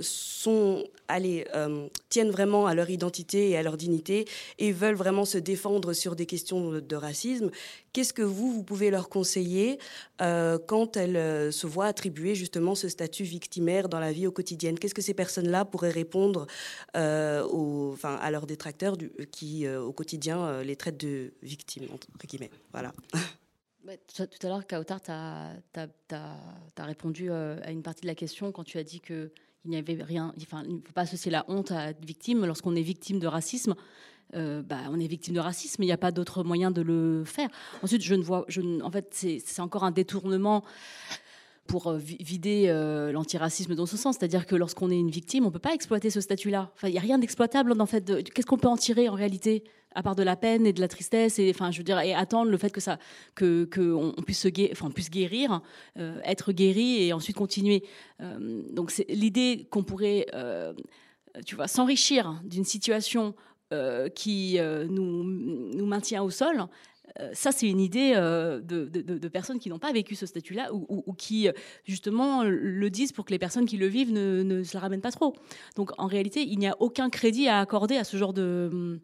sont, 0.02 0.84
allez, 1.08 1.46
tiennent 2.10 2.32
vraiment 2.32 2.68
à 2.68 2.76
leur 2.76 2.90
identité 2.90 3.50
et 3.50 3.58
à 3.58 3.63
leur 3.64 3.78
dignité 3.78 4.26
et 4.60 4.72
veulent 4.72 4.96
vraiment 4.96 5.26
se 5.26 5.38
défendre 5.38 5.94
sur 5.94 6.16
des 6.16 6.26
questions 6.26 6.80
de 6.80 6.96
racisme, 6.96 7.50
qu'est-ce 7.94 8.14
que 8.14 8.22
vous, 8.22 8.52
vous 8.52 8.64
pouvez 8.64 8.90
leur 8.90 9.10
conseiller 9.10 9.80
euh, 10.22 10.58
quand 10.68 10.98
elles 10.98 11.16
euh, 11.16 11.52
se 11.52 11.68
voient 11.68 11.86
attribuer 11.86 12.36
justement 12.36 12.76
ce 12.76 12.90
statut 12.90 13.24
victimaire 13.24 13.88
dans 13.88 14.00
la 14.00 14.12
vie 14.12 14.28
au 14.28 14.32
quotidien? 14.32 14.76
Qu'est-ce 14.76 14.96
que 14.96 15.02
ces 15.02 15.14
personnes-là 15.14 15.66
pourraient 15.66 15.92
répondre 15.92 16.48
euh, 16.98 17.44
aux, 17.46 17.94
enfin, 17.94 18.16
à 18.16 18.32
leurs 18.32 18.48
détracteurs 18.48 18.98
qui, 19.32 19.68
au 19.68 19.94
quotidien, 19.94 20.62
les 20.64 20.76
traitent 20.76 21.00
de 21.00 21.34
victimes, 21.42 21.88
Voilà. 22.72 22.94
tout 24.16 24.24
à 24.44 24.48
l'heure, 24.48 24.66
Kautar, 24.66 25.02
tu 25.02 25.12
as, 25.12 25.56
as, 26.12 26.86
répondu 26.86 27.32
à 27.32 27.70
une 27.72 27.84
partie 27.84 28.02
de 28.02 28.08
la 28.08 28.16
question 28.16 28.52
quand 28.52 28.64
tu 28.64 28.78
as 28.78 28.84
dit 28.84 29.02
que 29.02 29.32
il 29.66 29.72
n'y 29.72 29.78
avait 29.78 30.02
rien. 30.04 30.34
Il 30.38 30.44
ne 30.76 30.82
faut 30.82 30.94
pas 30.94 31.02
associer 31.02 31.32
la 31.32 31.46
honte 31.48 31.72
à 31.72 31.90
être 31.90 32.06
victime. 32.06 32.46
Lorsqu'on 32.46 32.76
est 32.76 32.82
victime 32.82 33.20
de 33.20 33.28
racisme, 33.28 33.76
euh, 34.36 34.62
bah, 34.62 34.80
on 34.90 35.00
est 35.00 35.08
victime 35.08 35.36
de 35.36 35.40
racisme, 35.40 35.84
il 35.84 35.86
n'y 35.86 35.92
a 35.92 35.98
pas 35.98 36.12
d'autre 36.12 36.44
moyen 36.44 36.72
de 36.72 36.82
le 36.82 37.24
faire. 37.26 37.50
Ensuite, 37.82 38.02
je 38.02 38.16
ne 38.16 38.24
vois, 38.24 38.46
en 38.82 38.92
fait, 38.92 39.08
c'est 39.14 39.60
encore 39.62 39.84
un 39.84 39.92
détournement 39.92 40.64
pour 41.68 41.88
euh, 41.88 41.98
vider 41.98 42.66
euh, 42.68 43.12
l'antiracisme 43.12 43.76
dans 43.76 43.86
ce 43.86 43.98
sens. 43.98 44.18
C'est-à-dire 44.18 44.46
que 44.46 44.56
lorsqu'on 44.56 44.90
est 44.92 44.98
une 44.98 45.10
victime, 45.10 45.44
on 45.44 45.48
ne 45.48 45.54
peut 45.54 45.60
pas 45.60 45.74
exploiter 45.74 46.10
ce 46.10 46.22
statut-là. 46.22 46.72
Enfin, 46.76 46.88
il 46.88 46.92
n'y 46.92 46.98
a 46.98 47.02
rien 47.02 47.18
d'exploitable 47.18 47.74
en 47.80 47.86
fait. 47.86 48.32
Qu'est-ce 48.34 48.46
qu'on 48.46 48.58
peut 48.58 48.68
en 48.68 48.78
tirer 48.78 49.10
en 49.10 49.14
réalité 49.14 49.64
à 49.96 50.02
part 50.02 50.16
de 50.16 50.24
la 50.24 50.36
peine 50.36 50.66
et 50.66 50.74
de 50.74 50.82
la 50.82 50.88
tristesse 50.88 51.38
et 51.38 51.52
enfin 51.52 51.70
je 51.70 51.78
veux 51.78 51.84
dire 51.84 52.00
et 52.00 52.16
attendre 52.16 52.50
le 52.50 52.58
fait 52.58 52.72
que 52.72 52.82
ça 52.82 52.98
que, 53.36 53.66
puisse 54.26 54.40
se 54.40 54.48
guérir, 54.48 54.76
guérir 55.14 55.62
être 56.26 56.52
guéri 56.52 57.04
et 57.04 57.14
ensuite 57.14 57.36
continuer 57.36 57.84
donc 58.72 58.90
c'est 58.90 59.06
l'idée 59.08 59.68
qu'on 59.70 59.84
pourrait 59.84 60.26
tu 61.46 61.54
vois 61.54 61.68
s'enrichir 61.68 62.42
d'une 62.44 62.66
situation 62.66 63.36
qui 64.16 64.58
nous, 64.90 65.24
nous 65.24 65.86
maintient 65.86 66.24
au 66.24 66.32
sol 66.32 66.56
euh, 66.60 66.68
ça, 67.34 67.52
c'est 67.52 67.70
une 67.70 67.80
idée 67.80 68.14
euh, 68.16 68.60
de, 68.62 69.28
personnes 69.28 69.60
qui 69.60 69.70
n'ont 69.70 69.80
pas 69.80 69.92
vécu 69.92 70.16
ce 70.16 70.26
statut-là 70.26 70.74
ou, 70.74 71.14
qui, 71.14 71.48
justement, 71.86 72.44
le 72.44 72.90
disent 72.90 73.12
pour 73.12 73.26
que 73.26 73.32
les 73.32 73.40
personnes 73.40 73.66
qui 73.66 73.78
le 73.78 73.88
vivent 73.88 74.12
ne, 74.12 74.64
se 74.64 74.74
la 74.74 74.80
ramènent 74.80 75.02
pas 75.02 75.12
trop. 75.12 75.36
Donc, 75.76 75.92
en 75.98 76.08
réalité, 76.08 76.44
il 76.44 76.60
n'y 76.60 76.68
a 76.68 76.76
aucun 76.80 77.10
crédit 77.10 77.48
à 77.48 77.60
accorder 77.60 77.98
à 77.98 78.04
ce 78.04 78.18
genre 78.18 78.34
de 78.34 79.00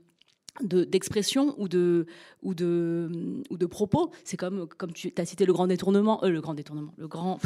d'expression 0.61 1.56
ou 1.57 1.69
de 1.69 2.06
ou 2.41 2.53
de 2.53 3.10
ou 3.49 3.57
de 3.57 3.65
propos 3.65 4.11
c'est 4.26 4.36
comme 4.36 4.68
comme 4.68 4.91
tu 4.91 5.14
as 5.18 5.23
cité 5.23 5.45
le 5.45 5.53
grand 5.53 5.68
détournement 5.68 6.22
euh, 6.26 6.30
le 6.30 6.41
grand 6.41 6.53
détournement 6.53 6.94
le 6.98 7.07
grand 7.07 7.40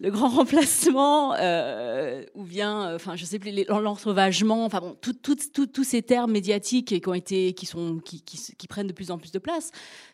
le 0.00 0.10
grand 0.10 0.28
remplacement, 0.28 1.34
euh, 1.34 2.24
ou 2.34 2.44
bien, 2.44 2.88
euh, 2.88 2.96
enfin, 2.96 3.16
je 3.16 3.24
sais 3.24 3.38
plus, 3.38 3.52
l'ensauvagement, 3.68 4.64
enfin 4.64 4.80
bon, 4.80 4.96
tous 5.00 5.84
ces 5.84 6.02
termes 6.02 6.32
médiatiques 6.32 7.00
qui 7.00 7.66
sont, 7.66 7.98
qui, 7.98 8.66
prennent 8.68 8.86
de 8.86 8.92
plus 8.92 9.10
en 9.10 9.18
plus 9.18 9.32
de 9.32 9.38
place, 9.38 9.70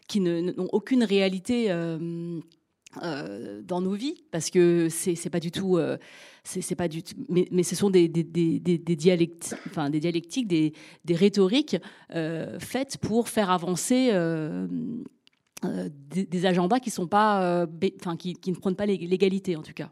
qui 0.09 0.21
n'ont 0.21 0.69
aucune 0.73 1.05
réalité. 1.05 1.67
Euh, 1.71 2.41
dans 3.63 3.81
nos 3.81 3.95
vies 3.95 4.23
parce 4.31 4.51
que 4.51 4.89
c'est 4.91 5.31
pas 5.31 5.41
du 5.41 5.51
tout 5.51 5.79
c'est 6.45 6.75
pas 6.75 6.89
du 6.89 7.03
tout, 7.03 7.15
mais, 7.31 7.63
ce 7.63 7.75
sont 7.75 7.89
des, 7.89 8.07
dialectiques 8.07 10.47
des 10.47 10.75
rhétoriques 11.09 11.79
faites 12.59 12.99
pour 12.99 13.31
faire 13.31 13.51
avancer 13.51 14.11
euh, 15.65 15.89
des, 16.11 16.47
agendas 16.47 16.77
euh, 16.77 17.67
qui, 18.19 18.51
ne 18.51 18.55
prônent 18.55 18.77
pas 18.77 18.87
l'égalité 18.87 19.57
en 19.57 19.63
tout 19.63 19.73
cas. 19.73 19.91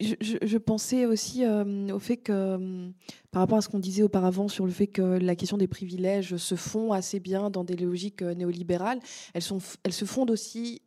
Je, 0.00 0.56
pensais 0.58 1.04
aussi 1.06 1.44
euh, 1.44 1.88
au 1.94 1.98
fait 1.98 2.16
que, 2.18 2.90
par 3.30 3.40
rapport 3.40 3.58
à 3.58 3.60
ce 3.62 3.68
qu'on 3.68 3.78
disait 3.78 4.02
auparavant 4.02 4.48
sur 4.48 4.66
le 4.66 4.72
fait 4.72 4.86
que 4.86 5.02
la 5.02 5.36
question 5.36 5.56
des 5.56 5.66
privilèges 5.66 6.36
se 6.36 6.54
fond 6.54 6.92
assez 6.92 7.20
bien 7.20 7.50
dans 7.50 7.64
des 7.64 7.76
logiques 7.76 8.22
néolibérales, 8.22 9.00
elles, 9.34 9.42
elles 9.84 9.92
se 9.92 10.04
fondent 10.04 10.30
aussi 10.30 10.80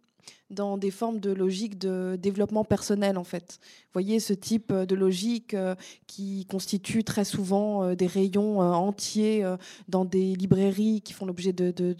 dans 0.53 0.77
des 0.77 0.91
formes 0.91 1.19
de 1.19 1.31
logique 1.31 1.77
de 1.77 2.17
développement 2.21 2.63
personnel, 2.63 3.17
en 3.17 3.23
fait. 3.23 3.59
Vous 3.61 4.01
voyez 4.01 4.19
ce 4.19 4.33
type 4.33 4.71
euh, 4.71 4.85
de 4.85 4.95
logique 4.95 5.53
euh, 5.53 5.75
qui 6.07 6.45
constitue 6.45 7.03
très 7.03 7.25
souvent 7.25 7.83
euh, 7.83 7.95
des 7.95 8.07
rayons 8.07 8.59
entiers 8.59 9.45
dans 9.87 10.05
des 10.05 10.35
librairies 10.35 11.01
qui 11.01 11.13
font 11.13 11.25
l'objet 11.25 11.53
de, 11.53 11.71
de, 11.71 11.93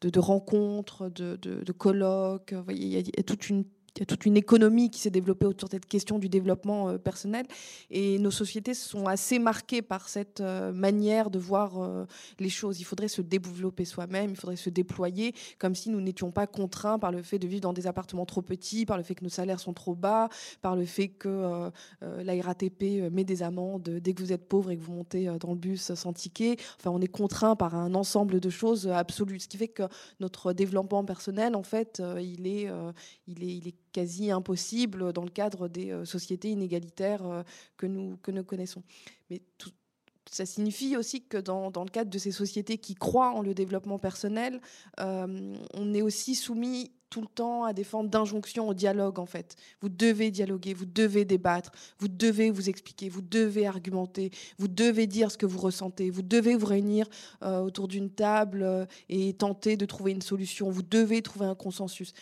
de, 0.00 0.18
rencontres, 0.18 1.08
de, 1.10 1.72
colloques. 1.72 2.52
Vous 2.52 2.64
voyez, 2.64 2.86
il 2.86 3.16
y 3.16 3.20
a 3.20 3.22
toute 3.22 3.48
une 3.48 3.64
il 3.96 4.00
y 4.00 4.02
a 4.02 4.06
toute 4.06 4.24
une 4.26 4.36
économie 4.36 4.90
qui 4.90 5.00
s'est 5.00 5.10
développée 5.10 5.46
autour 5.46 5.68
de 5.68 5.74
cette 5.74 5.86
question 5.86 6.18
du 6.18 6.28
développement 6.28 6.90
euh, 6.90 6.98
personnel. 6.98 7.46
Et 7.90 8.18
nos 8.18 8.30
sociétés 8.30 8.74
sont 8.74 9.06
assez 9.06 9.38
marquées 9.38 9.82
par 9.82 10.08
cette 10.08 10.40
euh, 10.40 10.72
manière 10.72 11.30
de 11.30 11.38
voir 11.38 11.82
euh, 11.82 12.06
les 12.38 12.48
choses. 12.48 12.80
Il 12.80 12.84
faudrait 12.84 13.08
se 13.08 13.22
développer 13.22 13.84
soi-même, 13.84 14.30
il 14.30 14.36
faudrait 14.36 14.56
se 14.56 14.70
déployer, 14.70 15.34
comme 15.58 15.74
si 15.74 15.90
nous 15.90 16.00
n'étions 16.00 16.30
pas 16.30 16.46
contraints 16.46 16.98
par 16.98 17.10
le 17.10 17.22
fait 17.22 17.38
de 17.38 17.46
vivre 17.46 17.62
dans 17.62 17.72
des 17.72 17.86
appartements 17.86 18.26
trop 18.26 18.42
petits, 18.42 18.86
par 18.86 18.96
le 18.96 19.02
fait 19.02 19.14
que 19.14 19.24
nos 19.24 19.30
salaires 19.30 19.60
sont 19.60 19.72
trop 19.72 19.94
bas, 19.94 20.28
par 20.62 20.76
le 20.76 20.84
fait 20.84 21.08
que 21.08 21.70
la 22.00 22.42
RATP 22.42 23.10
met 23.10 23.24
des 23.24 23.42
amendes 23.42 23.82
dès 23.82 24.12
que 24.12 24.22
vous 24.22 24.32
êtes 24.32 24.48
pauvre 24.48 24.70
et 24.70 24.76
que 24.76 24.82
vous 24.82 24.92
montez 24.92 25.26
dans 25.40 25.50
le 25.50 25.56
bus 25.56 25.94
sans 25.94 26.12
ticket. 26.12 26.56
Enfin, 26.78 26.90
on 26.90 27.00
est 27.00 27.08
contraint 27.08 27.56
par 27.56 27.74
un 27.74 27.94
ensemble 27.94 28.40
de 28.40 28.50
choses 28.50 28.88
absolues. 28.88 29.40
Ce 29.40 29.48
qui 29.48 29.56
fait 29.56 29.68
que 29.68 29.84
notre 30.20 30.52
développement 30.52 31.04
personnel, 31.04 31.54
en 31.54 31.62
fait, 31.62 32.02
il 32.20 32.46
est, 32.46 32.68
il 33.26 33.44
est, 33.44 33.56
il 33.56 33.68
est 33.68 33.79
quasi 33.92 34.30
impossible 34.30 35.12
dans 35.12 35.24
le 35.24 35.30
cadre 35.30 35.68
des 35.68 35.90
euh, 35.90 36.04
sociétés 36.04 36.50
inégalitaires 36.50 37.26
euh, 37.26 37.42
que 37.76 37.86
nous, 37.86 38.16
que 38.22 38.30
nous 38.30 38.44
connaissons. 38.44 38.82
Mais 39.30 39.42
tout, 39.58 39.70
ça 40.30 40.46
signifie 40.46 40.96
aussi 40.96 41.22
que 41.22 41.38
dans, 41.38 41.70
dans, 41.70 41.82
le 41.82 41.90
cadre 41.90 42.10
de 42.10 42.18
ces 42.18 42.30
sociétés 42.30 42.78
qui 42.78 42.94
croient 42.94 43.30
en 43.30 43.42
le 43.42 43.54
développement 43.54 43.98
personnel, 43.98 44.60
euh, 45.00 45.56
on 45.74 45.94
est 45.94 46.02
aussi 46.02 46.34
soumis 46.34 46.92
tout 47.08 47.22
le 47.22 47.26
temps 47.26 47.64
à 47.64 47.72
des 47.72 47.82
formes 47.82 48.08
d'injonction 48.08 48.68
au 48.68 48.74
dialogue, 48.74 49.18
en 49.18 49.26
fait. 49.26 49.56
Vous 49.80 49.88
devez 49.88 50.30
dialoguer, 50.30 50.74
vous 50.74 50.86
devez 50.86 51.24
débattre, 51.24 51.72
vous 51.98 52.06
devez 52.06 52.52
vous 52.52 52.68
expliquer, 52.68 53.08
vous 53.08 53.22
devez 53.22 53.66
argumenter, 53.66 54.30
vous 54.58 54.68
devez 54.68 55.08
dire 55.08 55.32
ce 55.32 55.36
que 55.36 55.46
vous 55.46 55.58
ressentez, 55.58 56.10
vous 56.10 56.22
devez 56.22 56.54
vous 56.54 56.66
réunir 56.66 57.08
autour 57.42 57.88
d'une 57.88 58.10
table 58.10 58.86
et 59.08 59.32
tenter 59.32 59.76
de 59.76 59.86
trouver 59.86 60.12
une 60.12 60.22
solution, 60.22 60.70
vous 60.70 60.84
devez 60.84 61.20
trouver 61.20 61.46
un 61.46 61.56
consensus. 61.56 62.12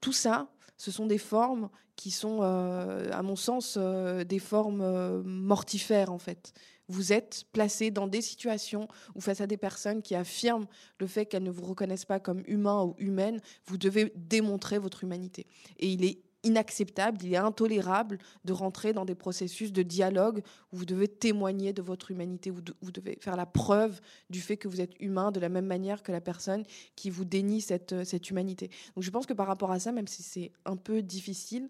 Tout 0.00 0.14
ça, 0.14 0.48
ce 0.82 0.90
sont 0.90 1.06
des 1.06 1.18
formes 1.18 1.68
qui 1.94 2.10
sont, 2.10 2.40
euh, 2.42 3.08
à 3.12 3.22
mon 3.22 3.36
sens, 3.36 3.78
euh, 3.78 4.24
des 4.24 4.40
formes 4.40 4.80
euh, 4.80 5.22
mortifères, 5.22 6.10
en 6.10 6.18
fait. 6.18 6.52
Vous 6.88 7.12
êtes 7.12 7.44
placé 7.52 7.92
dans 7.92 8.08
des 8.08 8.20
situations 8.20 8.88
où, 9.14 9.20
face 9.20 9.40
à 9.40 9.46
des 9.46 9.56
personnes 9.56 10.02
qui 10.02 10.16
affirment 10.16 10.66
le 10.98 11.06
fait 11.06 11.24
qu'elles 11.24 11.44
ne 11.44 11.52
vous 11.52 11.62
reconnaissent 11.62 12.04
pas 12.04 12.18
comme 12.18 12.42
humain 12.48 12.82
ou 12.82 12.96
humaine, 12.98 13.40
vous 13.66 13.78
devez 13.78 14.12
démontrer 14.16 14.80
votre 14.80 15.04
humanité. 15.04 15.46
Et 15.78 15.86
il 15.86 16.04
est 16.04 16.18
inacceptable, 16.44 17.18
il 17.22 17.34
est 17.34 17.38
intolérable 17.38 18.18
de 18.44 18.52
rentrer 18.52 18.92
dans 18.92 19.04
des 19.04 19.14
processus 19.14 19.72
de 19.72 19.82
dialogue 19.82 20.42
où 20.72 20.76
vous 20.76 20.84
devez 20.84 21.08
témoigner 21.08 21.72
de 21.72 21.82
votre 21.82 22.10
humanité, 22.10 22.50
où 22.50 22.58
vous 22.80 22.92
devez 22.92 23.18
faire 23.20 23.36
la 23.36 23.46
preuve 23.46 24.00
du 24.30 24.40
fait 24.40 24.56
que 24.56 24.68
vous 24.68 24.80
êtes 24.80 24.94
humain 25.00 25.30
de 25.30 25.40
la 25.40 25.48
même 25.48 25.66
manière 25.66 26.02
que 26.02 26.12
la 26.12 26.20
personne 26.20 26.64
qui 26.96 27.10
vous 27.10 27.24
dénie 27.24 27.60
cette, 27.60 28.04
cette 28.04 28.30
humanité. 28.30 28.70
Donc 28.94 29.04
je 29.04 29.10
pense 29.10 29.26
que 29.26 29.34
par 29.34 29.46
rapport 29.46 29.70
à 29.70 29.78
ça, 29.78 29.92
même 29.92 30.08
si 30.08 30.22
c'est 30.22 30.52
un 30.64 30.76
peu 30.76 31.02
difficile, 31.02 31.68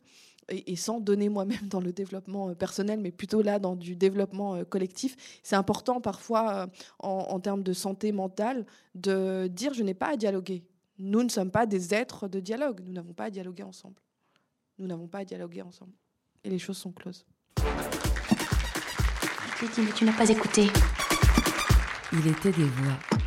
et, 0.49 0.77
sans 0.77 1.01
donner 1.01 1.29
moi-même 1.29 1.69
dans 1.69 1.81
le 1.81 1.93
développement 1.93 2.51
euh, 2.51 2.55
personnel, 2.55 3.01
mais 3.01 3.13
plutôt 3.13 3.43
là 3.43 3.59
dans 3.59 3.77
du 3.77 3.97
développement 3.97 4.57
euh, 4.57 4.65
collectif, 4.65 5.41
c'est 5.43 5.57
important 5.57 6.01
parfois 6.01 6.53
euh, 6.53 6.67
en 6.99 7.41
termes 7.41 7.63
de 7.63 7.73
santé 7.73 8.13
mentale 8.13 8.67
de 8.95 9.47
dire 9.47 9.75
je 9.75 9.83
n'ai 9.83 9.95
pas 9.95 10.09
à 10.09 10.17
dialoguer. 10.17 10.65
Nous 10.99 11.23
ne 11.23 11.29
sommes 11.29 11.51
pas 11.51 11.67
des 11.67 11.95
êtres 11.95 12.29
de 12.29 12.41
dialogue, 12.41 12.81
nous 12.85 12.93
n'avons 12.93 13.13
pas 13.13 13.25
à 13.25 13.31
dialoguer 13.31 13.63
ensemble 13.63 13.97
nous 14.79 14.87
n'avons 14.87 15.09
pas 15.09 15.19
à 15.19 15.25
dialoguer 15.25 15.63
ensemble. 15.63 15.93
Et 16.45 16.51
les 16.51 16.59
choses 16.59 16.79
sont 16.79 16.93
closes. 16.93 17.25
Tu 19.97 20.05
n'as 20.05 20.13
pas 20.13 20.29
écouté. 20.29 20.67
Il 22.13 22.27
était 22.27 22.51
des 22.51 22.65
voix. 22.65 23.22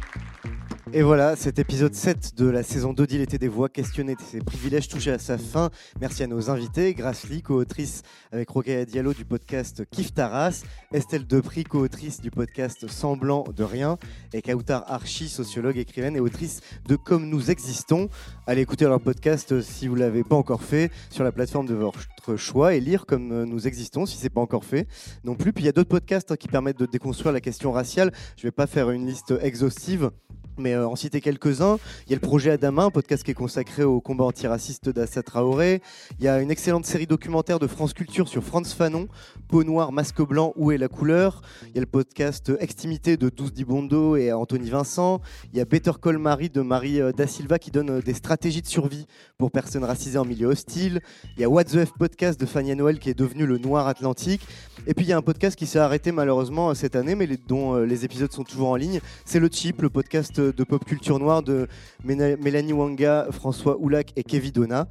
Et 0.98 1.04
voilà, 1.04 1.36
cet 1.36 1.60
épisode 1.60 1.94
7 1.94 2.36
de 2.38 2.48
la 2.48 2.64
saison 2.64 2.94
2 2.94 3.06
d'Il 3.06 3.20
était 3.20 3.38
des 3.38 3.50
voix 3.50 3.68
questionnées 3.68 4.16
ses 4.32 4.40
privilèges 4.40 4.88
touchés 4.88 5.12
à 5.12 5.20
sa 5.20 5.38
fin. 5.38 5.70
Merci 6.00 6.24
à 6.24 6.28
nos 6.28 6.50
invités, 6.50 6.94
Grace 6.94 7.28
Lee, 7.28 7.42
co-autrice 7.42 8.02
avec 8.32 8.50
Rokhaya 8.50 8.86
Diallo 8.86 9.14
du 9.14 9.26
podcast 9.26 9.84
Kif 9.92 10.14
Taras, 10.14 10.64
Estelle 10.94 11.28
Depri, 11.28 11.66
co-autrice 11.66 12.22
du 12.22 12.32
podcast 12.32 12.88
Semblant 12.88 13.44
de 13.54 13.66
rien, 13.66 13.98
et 14.32 14.42
Kautar 14.42 14.86
Archi, 14.88 15.28
sociologue, 15.28 15.78
écrivaine 15.78 16.16
et 16.16 16.22
autrice 16.22 16.62
de 16.88 16.96
Comme 16.96 17.28
nous 17.28 17.52
existons. 17.52 18.08
Allez 18.48 18.62
écouter 18.62 18.86
leur 18.86 19.02
podcast 19.02 19.60
si 19.60 19.90
vous 19.90 19.96
ne 19.96 20.00
l'avez 20.00 20.24
pas 20.24 20.38
encore 20.38 20.64
fait 20.64 20.92
sur 21.10 21.26
la 21.26 21.34
plateforme 21.34 21.66
de 21.66 21.76
votre 21.76 22.38
choix 22.38 22.74
et 22.74 22.80
lire 22.80 23.06
Comme 23.06 23.44
nous 23.44 23.68
existons 23.68 24.06
si 24.06 24.18
ce 24.18 24.24
n'est 24.24 24.30
pas 24.30 24.40
encore 24.40 24.64
fait 24.64 24.88
non 25.26 25.36
plus. 25.36 25.52
Puis 25.52 25.66
il 25.66 25.68
y 25.68 25.70
a 25.70 25.74
d'autres 25.74 25.90
podcasts 25.90 26.32
hein, 26.32 26.38
qui 26.38 26.48
permettent 26.48 26.80
de 26.80 26.86
déconstruire 26.86 27.34
la 27.34 27.42
question 27.42 27.74
raciale. 27.74 28.14
Je 28.38 28.44
ne 28.44 28.48
vais 28.48 28.56
pas 28.56 28.66
faire 28.66 28.92
une 28.92 29.06
liste 29.06 29.34
exhaustive 29.42 30.10
mais 30.58 30.74
euh, 30.74 30.85
en 30.86 30.96
citer 30.96 31.22
quelques-uns. 31.22 31.78
Il 32.06 32.12
y 32.12 32.14
a 32.14 32.16
le 32.16 32.22
projet 32.22 32.52
Adama, 32.52 32.84
un 32.84 32.92
podcast 32.92 33.24
qui 33.24 33.32
est 33.32 33.36
consacré 33.36 33.84
au 33.84 34.02
combat 34.02 34.26
antiraciste 34.26 34.90
d'Assa 34.90 35.24
Traoré. 35.24 35.82
Il 36.20 36.26
y 36.26 36.28
a 36.28 36.42
une 36.42 36.52
excellente 36.52 36.86
série 36.86 37.08
documentaire 37.08 37.60
de 37.60 37.68
France 37.68 37.94
Culture 37.94 38.28
sur 38.28 38.44
Franz 38.44 38.74
Fanon, 38.76 39.08
Peau 39.48 39.64
noire, 39.64 39.92
masque 39.92 40.22
blanc, 40.22 40.54
où 40.56 40.72
est 40.72 40.78
la 40.78 40.88
couleur 40.88 41.42
Il 41.68 41.76
y 41.76 41.78
a 41.78 41.82
le 41.82 41.88
podcast 41.88 42.52
Extimité 42.60 43.18
de 43.18 43.30
Douce 43.30 43.54
Dibondo 43.54 44.16
et 44.16 44.32
Anthony 44.32 44.70
Vincent. 44.70 45.22
Il 45.54 45.58
y 45.58 45.62
a 45.62 45.66
Better 45.66 45.92
Call 46.02 46.18
Marie 46.18 46.50
de 46.50 46.62
Marie 46.62 47.02
euh, 47.02 47.12
Da 47.12 47.28
Silva 47.28 47.60
qui 47.60 47.72
donne 47.72 47.90
euh, 47.90 48.02
des 48.02 48.14
stratégies 48.14 48.62
de 48.62 48.68
survie 48.68 49.06
pour 49.38 49.52
personnes 49.52 49.84
racisées 49.84 50.18
en 50.18 50.26
milieu 50.26 50.48
hostile. 50.48 51.02
Il 51.38 51.42
y 51.42 51.44
a 51.44 51.50
What 51.50 51.66
the 51.66 51.86
F 51.86 51.94
podcast 51.98 52.40
de 52.40 52.46
Fania 52.46 52.76
Noël 52.76 53.00
qui 53.00 53.10
est 53.10 53.18
devenu 53.18 53.46
le 53.46 53.58
Noir 53.58 53.88
Atlantique. 53.88 54.42
Et 54.88 54.94
puis 54.94 55.06
il 55.06 55.10
y 55.10 55.14
a 55.14 55.18
un 55.18 55.22
podcast 55.22 55.58
qui 55.58 55.66
s'est 55.66 55.80
arrêté 55.80 56.12
malheureusement 56.12 56.74
cette 56.76 56.96
année, 56.96 57.16
mais 57.16 57.28
dont 57.48 57.78
les 57.78 58.06
épisodes 58.06 58.32
sont 58.32 58.44
toujours 58.44 58.70
en 58.70 58.76
ligne. 58.76 59.00
C'est 59.24 59.40
le 59.40 59.50
Chip, 59.50 59.82
le 59.82 59.90
podcast 59.90 60.40
de 60.40 60.64
pop 60.66 60.84
culture 60.84 61.20
noire 61.20 61.44
de 61.44 61.68
Mélanie 62.04 62.74
Wanga, 62.74 63.28
François 63.32 63.78
Oulac 63.80 64.12
et 64.16 64.24
Kevin 64.24 64.52
Donna. 64.52 64.88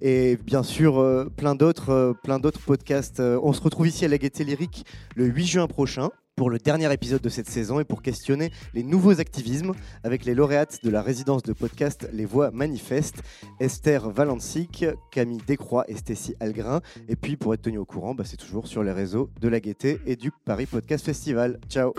Et 0.00 0.36
bien 0.36 0.62
sûr, 0.62 0.98
euh, 0.98 1.26
plein 1.36 1.54
d'autres 1.54 1.90
euh, 1.90 2.12
plein 2.12 2.38
d'autres 2.38 2.60
podcasts. 2.60 3.20
Euh, 3.20 3.38
on 3.42 3.52
se 3.52 3.60
retrouve 3.60 3.86
ici 3.88 4.04
à 4.04 4.08
la 4.08 4.18
Gaieté 4.18 4.44
Lyrique 4.44 4.84
le 5.16 5.26
8 5.26 5.46
juin 5.46 5.66
prochain 5.66 6.10
pour 6.36 6.50
le 6.50 6.58
dernier 6.58 6.92
épisode 6.92 7.22
de 7.22 7.28
cette 7.28 7.48
saison 7.48 7.80
et 7.80 7.84
pour 7.84 8.02
questionner 8.02 8.50
les 8.74 8.82
nouveaux 8.82 9.20
activismes 9.20 9.72
avec 10.02 10.24
les 10.24 10.34
lauréates 10.34 10.84
de 10.84 10.90
la 10.90 11.00
résidence 11.00 11.42
de 11.42 11.52
podcast 11.52 12.08
Les 12.12 12.24
Voix 12.24 12.50
Manifestes, 12.50 13.22
Esther 13.60 14.10
Valancic, 14.10 14.84
Camille 15.12 15.42
Descroix 15.46 15.84
et 15.88 15.96
Stécie 15.96 16.34
Algrin. 16.40 16.80
Et 17.08 17.16
puis 17.16 17.36
pour 17.36 17.54
être 17.54 17.62
tenu 17.62 17.78
au 17.78 17.84
courant, 17.84 18.14
bah, 18.14 18.24
c'est 18.26 18.36
toujours 18.36 18.66
sur 18.66 18.82
les 18.82 18.92
réseaux 18.92 19.30
de 19.40 19.48
la 19.48 19.60
Gaieté 19.60 20.00
et 20.06 20.16
du 20.16 20.32
Paris 20.44 20.66
Podcast 20.66 21.04
Festival. 21.04 21.60
Ciao 21.68 21.94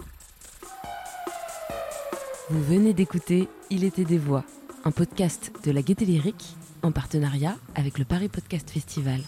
vous 2.50 2.64
venez 2.64 2.94
d'écouter 2.94 3.48
Il 3.70 3.84
était 3.84 4.04
des 4.04 4.18
voix, 4.18 4.44
un 4.84 4.92
podcast 4.92 5.52
de 5.64 5.72
la 5.72 5.82
Gaieté 5.82 6.06
Lyrique 6.06 6.56
en 6.84 6.92
partenariat 6.92 7.58
avec 7.74 7.98
le 7.98 8.06
Paris 8.06 8.30
Podcast 8.30 8.70
Festival. 8.70 9.22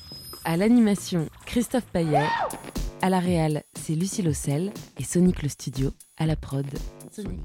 À 0.46 0.56
l'animation, 0.56 1.28
Christophe 1.46 1.86
Payet. 1.86 2.28
À 3.02 3.10
la 3.10 3.20
réal, 3.20 3.64
c'est 3.74 3.96
Lucie 3.96 4.22
Lossel 4.22 4.72
et 5.00 5.04
Sonic 5.04 5.42
le 5.42 5.50
Studio 5.50 5.92
à 6.18 6.26
la 6.26 6.36
prod. 6.36 6.68
Sonic. 7.12 7.40